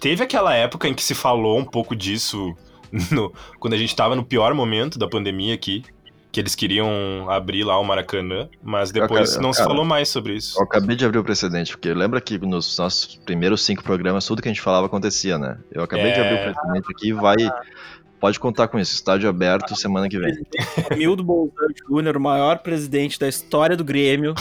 Teve 0.00 0.24
aquela 0.24 0.52
época 0.54 0.88
em 0.88 0.94
que 0.94 1.02
se 1.02 1.14
falou 1.14 1.58
um 1.58 1.64
pouco 1.64 1.94
disso 1.94 2.54
no- 3.12 3.32
quando 3.60 3.74
a 3.74 3.78
gente 3.78 3.94
tava 3.94 4.16
no 4.16 4.24
pior 4.24 4.52
momento 4.54 4.98
da 4.98 5.06
pandemia 5.08 5.54
aqui. 5.54 5.84
Que 6.32 6.38
eles 6.40 6.54
queriam 6.54 7.26
abrir 7.28 7.64
lá 7.64 7.76
o 7.78 7.84
Maracanã, 7.84 8.48
mas 8.62 8.92
depois 8.92 9.30
cara, 9.30 9.42
não 9.42 9.52
se 9.52 9.58
cara, 9.58 9.70
falou 9.70 9.84
mais 9.84 10.08
sobre 10.08 10.34
isso. 10.34 10.58
Eu 10.58 10.64
acabei 10.64 10.94
de 10.94 11.04
abrir 11.04 11.18
o 11.18 11.24
precedente, 11.24 11.72
porque 11.72 11.92
lembra 11.92 12.20
que 12.20 12.38
nos 12.38 12.78
nossos 12.78 13.16
primeiros 13.26 13.64
cinco 13.64 13.82
programas, 13.82 14.24
tudo 14.26 14.40
que 14.40 14.48
a 14.48 14.52
gente 14.52 14.62
falava 14.62 14.86
acontecia, 14.86 15.36
né? 15.38 15.58
Eu 15.72 15.82
acabei 15.82 16.12
de 16.12 16.20
É. 16.20 16.22
abrir 16.24 16.40
o 16.50 16.54
precedente 16.54 16.86
aqui 16.92 17.08
e 17.08 17.12
vai. 17.12 17.36
Pode 18.20 18.38
contar 18.38 18.68
com 18.68 18.78
isso. 18.78 18.94
Estádio 18.94 19.30
aberto 19.30 19.74
semana 19.74 20.06
que 20.06 20.18
vem. 20.18 20.34
Mildo 20.96 21.24
Bolzan 21.24 21.52
Júnior, 21.88 22.18
o 22.18 22.20
maior 22.20 22.58
presidente 22.58 23.18
da 23.18 23.26
história 23.26 23.74
do 23.76 23.82
Grêmio, 23.82 24.34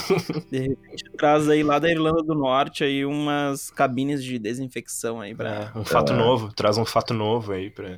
de 0.50 0.58
repente 0.58 1.04
traz 1.16 1.48
aí 1.48 1.62
lá 1.62 1.78
da 1.78 1.90
Irlanda 1.90 2.22
do 2.22 2.34
Norte 2.34 2.84
aí 2.84 3.06
umas 3.06 3.70
cabines 3.70 4.22
de 4.22 4.38
desinfecção 4.38 5.20
aí 5.20 5.34
pra... 5.34 5.72
É, 5.74 5.78
um 5.78 5.84
fato 5.84 6.12
É. 6.12 6.16
novo, 6.16 6.52
traz 6.52 6.76
um 6.76 6.84
fato 6.84 7.14
novo 7.14 7.52
aí 7.52 7.70
pra. 7.70 7.96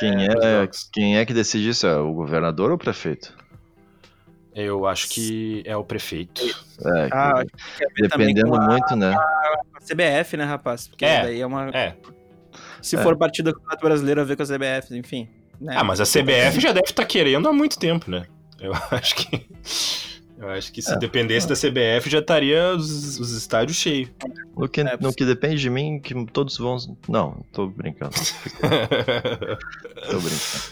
Quem 0.00 0.26
é, 0.26 0.68
quem 0.92 1.18
é 1.18 1.24
que 1.26 1.32
decide 1.34 1.68
isso? 1.68 1.86
É 1.86 1.96
o 1.96 2.12
governador 2.12 2.70
ou 2.70 2.76
o 2.76 2.78
prefeito? 2.78 3.36
Eu 4.54 4.86
acho 4.86 5.08
que 5.08 5.62
é 5.64 5.76
o 5.76 5.84
prefeito. 5.84 6.42
É, 6.44 7.08
Ah, 7.12 7.44
também 8.08 8.34
dependendo 8.34 8.54
a- 8.54 8.60
muito, 8.68 8.96
né? 8.96 9.14
a 9.14 9.80
CBF, 9.80 10.36
né, 10.36 10.44
rapaz? 10.44 10.88
Porque 10.88 11.04
É, 11.04 11.22
daí 11.22 11.40
é 11.40 11.46
uma... 11.46 11.68
é. 11.70 11.94
Se 12.82 12.96
É. 12.96 13.02
for 13.02 13.16
partida 13.16 13.50
do 13.52 13.56
Campeonato 13.58 13.84
Brasileiro 13.86 14.20
a 14.20 14.24
ver 14.24 14.36
com 14.36 14.42
a 14.42 14.46
CBF, 14.46 14.96
enfim. 14.96 15.28
né? 15.60 15.74
Ah, 15.78 15.84
mas 15.84 16.00
a 16.00 16.04
CBF 16.04 16.58
já 16.58 16.72
deve 16.72 16.86
estar 16.86 17.04
querendo 17.04 17.48
há 17.48 17.52
muito 17.52 17.78
tempo, 17.78 18.10
né? 18.10 18.24
Eu 18.58 18.72
acho 18.90 19.14
que. 19.16 19.46
Eu 20.40 20.48
acho 20.48 20.72
que 20.72 20.80
se 20.80 20.92
É. 20.94 20.96
dependesse 20.98 21.46
da 21.46 21.54
CBF 21.54 22.08
já 22.08 22.20
estaria 22.20 22.74
os, 22.74 23.20
os 23.20 23.30
estádios 23.32 23.76
cheios. 23.76 24.08
No 24.56 24.66
que, 24.66 24.82
no 24.82 25.12
que 25.12 25.24
depende 25.26 25.60
de 25.60 25.68
mim, 25.68 26.00
que 26.00 26.14
todos 26.32 26.56
vão. 26.56 26.78
Não, 27.06 27.44
tô 27.52 27.66
brincando. 27.68 28.14
tô 30.10 30.18
brincando. 30.18 30.64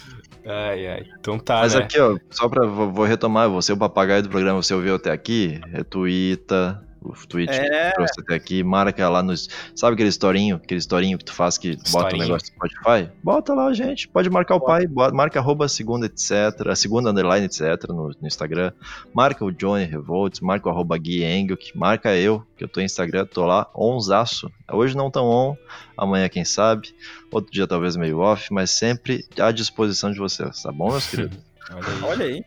ai, 0.47 0.86
ai. 0.86 1.07
Então 1.20 1.39
tá, 1.39 1.61
Mas 1.61 1.74
né? 1.74 1.82
aqui, 1.82 2.01
ó, 2.01 2.16
só 2.31 2.49
pra. 2.49 2.66
Vou, 2.66 2.90
vou 2.90 3.05
retomar, 3.05 3.49
você, 3.51 3.73
o 3.73 3.77
papagaio 3.77 4.23
do 4.23 4.31
programa, 4.31 4.62
você 4.62 4.73
ouviu 4.73 4.95
até 4.95 5.11
aqui, 5.11 5.61
retuita 5.70 6.82
o 7.02 7.12
tweet 7.26 7.50
É. 7.52 7.90
que 7.90 7.94
trouxe 7.96 8.20
até 8.20 8.34
aqui, 8.34 8.62
marca 8.62 9.08
lá 9.08 9.22
nos. 9.22 9.48
Sabe 9.74 9.94
aquele 9.94 10.08
historinho, 10.08 10.56
aquele 10.56 10.78
historinho 10.78 11.16
que 11.18 11.24
tu 11.24 11.32
faz 11.32 11.56
que 11.58 11.76
bota 11.76 11.82
o 11.82 11.86
Historinho. 11.86 12.22
negócio 12.24 12.48
do 12.48 12.54
Spotify? 12.54 13.10
Bota 13.22 13.54
lá, 13.54 13.72
gente. 13.72 14.08
Pode 14.08 14.28
marcar 14.30 14.56
o 14.56 14.60
pai, 14.60 14.86
bota- 14.86 15.14
marca 15.14 15.38
arroba 15.38 15.68
segunda, 15.68 16.06
etc. 16.06 16.66
A 16.68 16.76
segunda 16.76 17.10
underline, 17.10 17.46
etc. 17.46 17.60
No, 17.88 18.08
no 18.08 18.26
Instagram. 18.26 18.72
Marca 19.14 19.44
o 19.44 19.52
Johnny 19.52 19.84
Revolts, 19.84 20.40
marca 20.40 20.68
o 20.68 20.72
arroba 20.72 20.96
Gui 20.98 21.24
Engel, 21.24 21.56
que 21.56 21.76
marca 21.76 22.14
eu, 22.16 22.42
que 22.56 22.64
eu 22.64 22.68
tô 22.68 22.80
no 22.80 22.86
Instagram, 22.86 23.26
tô 23.26 23.44
lá, 23.46 23.68
onzaço. 23.74 24.50
Hoje 24.70 24.96
não 24.96 25.10
tão 25.10 25.26
on, 25.26 25.56
amanhã 25.96 26.28
quem 26.28 26.44
sabe. 26.44 26.94
Outro 27.30 27.52
dia 27.52 27.66
talvez 27.66 27.96
meio 27.96 28.18
off, 28.18 28.52
mas 28.52 28.70
sempre 28.70 29.24
à 29.38 29.50
disposição 29.52 30.10
de 30.12 30.18
vocês, 30.18 30.62
tá 30.62 30.72
bom, 30.72 30.90
meus 30.90 31.06
queridos? 31.10 31.38
Olha 31.70 31.86
aí. 31.86 32.02
Olha 32.02 32.24
aí. 32.26 32.44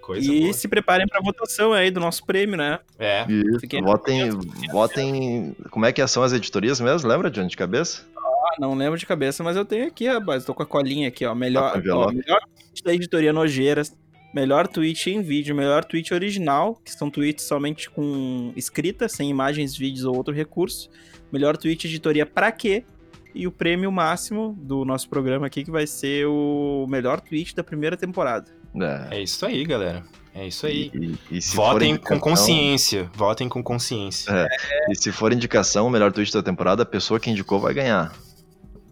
Coisa 0.00 0.32
e 0.32 0.40
boa. 0.40 0.52
se 0.52 0.66
preparem 0.68 1.06
pra 1.06 1.20
votação 1.20 1.72
aí 1.72 1.90
do 1.90 2.00
nosso 2.00 2.24
prêmio, 2.24 2.56
né? 2.56 2.78
É. 2.98 3.24
Isso, 3.28 3.60
votem, 3.82 4.30
votem. 4.72 5.56
Como 5.70 5.86
é 5.86 5.92
que 5.92 6.06
são 6.06 6.22
as 6.22 6.32
editorias 6.32 6.80
mesmo? 6.80 7.08
Lembra, 7.08 7.30
Johnny, 7.30 7.48
de 7.48 7.56
cabeça? 7.56 8.04
Ah, 8.16 8.56
não 8.58 8.74
lembro 8.74 8.98
de 8.98 9.06
cabeça, 9.06 9.44
mas 9.44 9.56
eu 9.56 9.64
tenho 9.64 9.86
aqui, 9.86 10.08
rapaz. 10.08 10.44
Tô 10.44 10.54
com 10.54 10.62
a 10.62 10.66
colinha 10.66 11.08
aqui, 11.08 11.24
ó. 11.24 11.34
Melhor, 11.34 11.72
Tá 11.72 11.80
com 11.82 11.88
ó, 11.90 12.08
melhor 12.10 12.40
tweet 12.56 12.82
da 12.84 12.94
editoria 12.94 13.32
Nojeiras. 13.32 13.96
Melhor 14.32 14.68
tweet 14.68 15.10
em 15.10 15.22
vídeo, 15.22 15.56
melhor 15.56 15.84
tweet 15.84 16.14
original, 16.14 16.80
que 16.84 16.92
são 16.92 17.10
tweets 17.10 17.44
somente 17.44 17.90
com 17.90 18.52
escrita, 18.54 19.08
sem 19.08 19.28
imagens, 19.28 19.76
vídeos 19.76 20.04
ou 20.04 20.16
outro 20.16 20.32
recurso. 20.32 20.88
Melhor 21.32 21.56
tweet 21.56 21.88
editoria 21.88 22.24
pra 22.24 22.52
quê? 22.52 22.84
E 23.34 23.46
o 23.46 23.52
prêmio 23.52 23.90
máximo 23.90 24.56
do 24.60 24.84
nosso 24.84 25.08
programa 25.08 25.46
aqui, 25.46 25.64
que 25.64 25.70
vai 25.70 25.86
ser 25.86 26.26
o 26.26 26.86
melhor 26.88 27.20
tweet 27.20 27.54
da 27.54 27.62
primeira 27.64 27.96
temporada. 27.96 28.50
É. 28.74 29.16
É 29.18 29.22
isso 29.22 29.44
aí, 29.46 29.64
galera. 29.64 30.02
É 30.34 30.46
isso 30.46 30.66
aí. 30.66 30.90
E, 30.94 31.18
e 31.38 31.42
for 31.42 31.72
Votem 31.72 31.90
indicação- 31.90 32.18
com 32.20 32.30
consciência. 32.30 33.10
Votem 33.14 33.48
com 33.48 33.62
consciência. 33.62 34.30
É, 34.30 34.92
E 34.92 34.94
se 34.94 35.10
for 35.10 35.32
indicação, 35.32 35.86
o 35.86 35.90
melhor 35.90 36.12
tweet 36.12 36.32
da 36.32 36.42
temporada, 36.42 36.82
a 36.84 36.86
pessoa 36.86 37.18
que 37.18 37.30
indicou 37.30 37.58
vai 37.58 37.74
ganhar. 37.74 38.12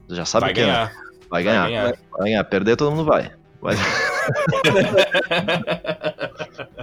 Já 0.08 0.24
sabe 0.24 0.46
Vai 0.46 0.54
quem 0.54 0.64
é. 0.64 0.66
ganhar. 0.66 0.92
Vai 1.30 1.42
ganhar. 1.44 1.62
Vai 1.62 1.70
ganhar. 1.70 1.92
Vai 2.10 2.24
ganhar. 2.24 2.44
Perder 2.44 2.76
todo 2.76 2.90
mundo 2.90 3.04
vai. 3.04 3.30
Vai. 3.60 3.76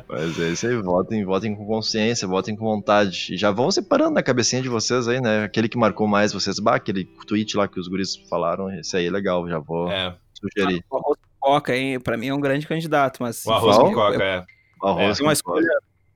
Mas 0.08 0.40
é 0.40 0.50
isso 0.50 0.68
aí, 0.68 0.76
votem, 0.82 1.24
votem 1.26 1.56
com 1.56 1.66
consciência, 1.66 2.28
votem 2.28 2.56
com 2.56 2.66
vontade. 2.66 3.34
E 3.34 3.38
já 3.38 3.52
vão 3.52 3.70
separando 3.72 4.12
na 4.12 4.24
cabecinha 4.24 4.62
de 4.62 4.70
vocês 4.70 5.08
aí, 5.08 5.20
né? 5.22 5.44
Aquele 5.44 5.68
que 5.70 5.78
marcou 5.78 6.08
mais 6.08 6.34
vocês, 6.34 6.60
bah, 6.60 6.76
aquele 6.76 7.06
tweet 7.28 7.58
lá 7.58 7.68
que 7.68 7.80
os 7.80 7.88
guris 7.88 8.16
falaram, 8.30 8.72
esse 8.80 8.96
aí 8.96 9.08
é 9.08 9.12
legal, 9.12 9.48
já 9.50 9.60
vou 9.60 9.92
É. 9.92 10.16
sugerir. 10.34 10.84
Com 10.88 11.02
coca, 11.46 11.76
hein? 11.76 12.00
Pra 12.00 12.18
mim 12.18 12.28
é 12.28 12.34
um 12.34 12.40
grande 12.40 12.66
candidato, 12.68 13.18
mas... 13.22 13.46
O 13.46 13.52
arroz 13.54 13.76
for- 13.76 13.86
com 13.86 13.94
coca, 13.94 14.16
eu- 14.16 14.22
é. 14.22 14.44
O 14.82 14.88
arroz 14.88 15.06
Vai 15.06 15.16
ser 15.16 15.24
uma 15.24 15.34
escolha, 15.34 15.68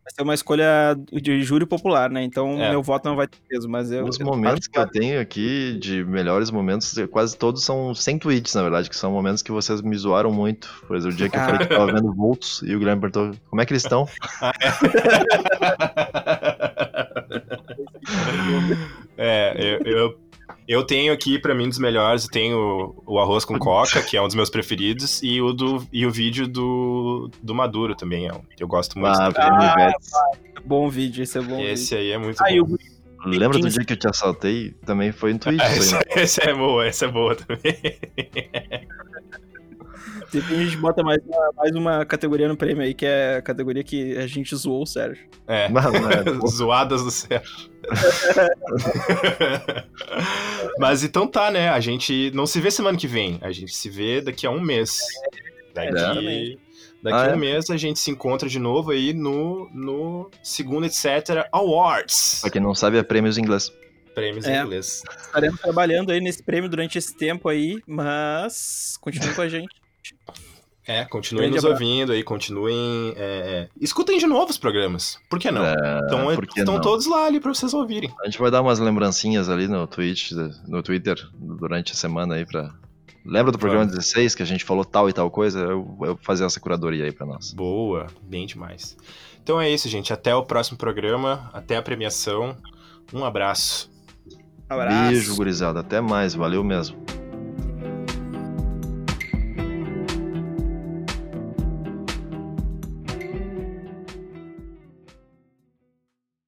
vai 0.03 0.13
ser 0.13 0.21
uma 0.23 0.33
escolha 0.33 0.95
de 1.21 1.41
júri 1.43 1.65
popular, 1.67 2.09
né? 2.09 2.23
Então 2.23 2.59
É. 2.61 2.71
meu 2.71 2.81
voto 2.81 3.07
não 3.07 3.15
vai 3.15 3.27
ter 3.27 3.37
peso, 3.47 3.69
mas 3.69 3.91
eu. 3.91 4.05
Os 4.05 4.19
eu- 4.19 4.25
momentos 4.25 4.67
que 4.67 4.77
eu 4.77 4.87
tenho 4.87 5.21
aqui 5.21 5.77
de 5.79 6.03
melhores 6.03 6.49
momentos, 6.51 6.95
quase 7.11 7.37
todos 7.37 7.63
são 7.63 7.93
sem 7.95 8.17
tweets, 8.17 8.53
na 8.55 8.63
verdade, 8.63 8.89
que 8.89 8.95
são 8.95 9.11
momentos 9.11 9.41
que 9.43 9.51
vocês 9.51 9.81
me 9.81 9.95
zoaram 9.95 10.31
muito. 10.31 10.67
Por 10.87 10.95
exemplo, 10.97 11.13
o 11.13 11.17
dia 11.17 11.29
que 11.29 11.37
eu 11.37 11.41
falei 11.41 11.59
que 11.59 11.67
tava 11.67 11.85
vendo 11.93 12.11
Volts 12.13 12.61
e 12.63 12.75
o 12.75 12.79
Guilherme 12.79 13.01
perguntou 13.01 13.31
como 13.49 13.61
é 13.61 13.65
que 13.65 13.71
eles 13.73 13.83
estão. 13.83 14.07
É, 19.17 19.53
eu, 19.57 19.79
eu, 19.85 20.19
eu 20.69 20.83
tenho 20.83 21.11
aqui, 21.11 21.39
pra 21.39 21.55
mim, 21.55 21.67
dos 21.67 21.79
melhores, 21.79 22.25
eu 22.25 22.29
tenho 22.29 22.95
o 23.05 23.17
arroz 23.19 23.43
com 23.43 23.57
coca, 23.57 24.01
que 24.03 24.15
é 24.15 24.21
um 24.21 24.27
dos 24.27 24.35
meus 24.35 24.51
preferidos, 24.51 25.19
e 25.23 25.41
o, 25.41 25.51
do, 25.51 25.83
e 25.91 26.05
o 26.05 26.11
vídeo 26.11 26.47
do, 26.47 27.29
do 27.41 27.55
Maduro 27.55 27.95
também. 27.95 28.27
é 28.27 28.33
um- 28.33 28.41
Eu 28.59 28.67
gosto 28.67 28.99
muito. 28.99 29.17
Ah, 29.19 29.73
Ivetes. 29.75 30.11
Bom 30.63 30.87
vídeo, 30.87 31.23
esse 31.23 31.39
é 31.39 31.41
bom. 31.41 31.59
Esse 31.59 31.95
aí 31.95 32.11
é 32.11 32.17
muito 32.19 32.39
Ah, 32.43 32.53
o 32.61 32.65
bom. 32.65 32.75
Lembra 33.25 33.57
do 33.59 33.67
dia 33.67 33.83
que 33.83 33.93
eu 33.93 33.97
te 33.97 34.07
assaltei? 34.07 34.71
Também 34.85 35.11
foi 35.11 35.33
no 35.33 35.39
Twitch. 35.39 35.59
Ah, 35.59 35.65
essa, 35.65 35.95
né? 35.97 36.01
essa 36.11 36.41
é 36.43 36.53
boa, 36.53 36.85
essa 36.85 37.05
é 37.05 37.07
boa 37.07 37.35
também. 37.35 37.59
Depois 40.31 40.59
a 40.59 40.63
gente 40.63 40.77
bota 40.77 41.03
mais 41.03 41.19
uma, 41.25 41.51
mais 41.55 41.71
uma 41.75 42.05
categoria 42.05 42.47
no 42.47 42.55
prêmio 42.55 42.83
aí, 42.83 42.93
que 42.93 43.05
é 43.05 43.37
a 43.37 43.41
categoria 43.41 43.83
que 43.83 44.17
a 44.17 44.27
gente 44.27 44.55
zoou 44.55 44.83
o 44.83 44.85
Sérgio. 44.85 45.27
É. 45.47 45.67
Mas, 45.69 45.85
mas, 46.41 46.51
Zoadas 46.55 47.03
do 47.03 47.11
céu. 47.11 47.41
Mas 50.77 51.03
então 51.03 51.27
tá, 51.27 51.51
né? 51.51 51.69
A 51.69 51.79
gente 51.79 52.31
não 52.33 52.45
se 52.45 52.59
vê 52.61 52.71
semana 52.71 52.97
que 52.97 53.07
vem. 53.07 53.37
A 53.41 53.51
gente 53.51 53.73
se 53.75 53.89
vê 53.89 54.21
daqui 54.21 54.45
a 54.45 54.51
um 54.51 54.61
mês. 54.61 54.99
Daqui, 55.73 55.89
Exatamente. 55.95 56.59
daqui 57.03 57.17
Ah, 57.17 57.23
a 57.23 57.27
é? 57.29 57.35
um 57.35 57.37
mês 57.37 57.69
a 57.69 57.77
gente 57.77 57.99
se 57.99 58.11
encontra 58.11 58.47
de 58.49 58.59
novo 58.59 58.91
aí 58.91 59.13
no, 59.13 59.69
no 59.73 60.29
segundo, 60.43 60.85
etc. 60.85 61.47
Awards. 61.51 62.39
pra 62.41 62.49
quem 62.49 62.61
não 62.61 62.75
sabe, 62.75 62.97
é 62.97 63.03
prêmios 63.03 63.37
em 63.37 63.41
inglês. 63.41 63.71
Prêmios 64.15 64.45
É. 64.45 64.59
em 64.59 64.63
inglês. 64.65 65.03
Estaremos 65.21 65.59
trabalhando 65.61 66.11
aí 66.11 66.19
nesse 66.19 66.43
prêmio 66.43 66.69
durante 66.69 66.97
esse 66.97 67.15
tempo 67.15 67.47
aí, 67.47 67.79
mas 67.87 68.97
continuem 68.99 69.33
com 69.33 69.41
a 69.41 69.47
gente. 69.49 69.73
É, 70.87 71.05
continuem 71.05 71.43
Grande 71.49 71.57
nos 71.57 71.65
abraço. 71.65 71.83
ouvindo 71.83 72.11
aí, 72.13 72.23
continuem. 72.23 73.13
é, 73.15 73.67
é, 73.67 73.69
escutem 73.79 74.17
de 74.17 74.25
novo 74.25 74.49
os 74.49 74.57
programas. 74.57 75.19
Por 75.29 75.37
que 75.37 75.51
não? 75.51 75.63
É, 75.63 76.01
Então, 76.05 76.33
por 76.33 76.47
que 76.47 76.59
estão 76.61 76.75
não? 76.75 76.81
todos 76.81 77.05
lá 77.05 77.25
ali 77.27 77.39
pra 77.39 77.53
vocês 77.53 77.73
ouvirem. 77.75 78.11
A 78.21 78.25
gente 78.25 78.39
vai 78.39 78.49
dar 78.49 78.61
umas 78.61 78.79
lembrancinhas 78.79 79.49
ali 79.49 79.67
no 79.67 79.85
Twitch, 79.85 80.31
no 80.67 80.81
Twitter, 80.81 81.15
durante 81.35 81.91
a 81.91 81.95
semana 81.95 82.35
aí 82.35 82.45
pra. 82.45 82.73
Lembra 83.23 83.51
do 83.51 83.59
programa 83.59 83.85
16 83.85 84.33
que 84.33 84.41
a 84.41 84.45
gente 84.45 84.63
falou 84.63 84.83
tal 84.83 85.07
e 85.07 85.13
tal 85.13 85.29
coisa? 85.29 85.59
Eu, 85.59 85.67
eu 85.69 86.15
vou 86.15 86.19
fazer 86.23 86.43
essa 86.45 86.59
curadoria 86.59 87.03
aí 87.05 87.11
pra 87.11 87.27
nós. 87.27 87.53
Boa, 87.53 88.07
bem 88.23 88.47
demais. 88.47 88.97
Então 89.43 89.61
é 89.61 89.69
isso, 89.69 89.87
gente. 89.89 90.11
Até 90.11 90.33
o 90.33 90.43
próximo 90.43 90.77
programa, 90.77 91.51
até 91.53 91.75
a 91.77 91.81
premiação. 91.83 92.57
Um 93.13 93.23
abraço. 93.23 93.91
Abraço. 94.67 95.11
Beijo, 95.11 95.35
gurizada. 95.35 95.81
Até 95.81 96.01
mais. 96.01 96.33
Valeu 96.33 96.63
mesmo. 96.63 96.97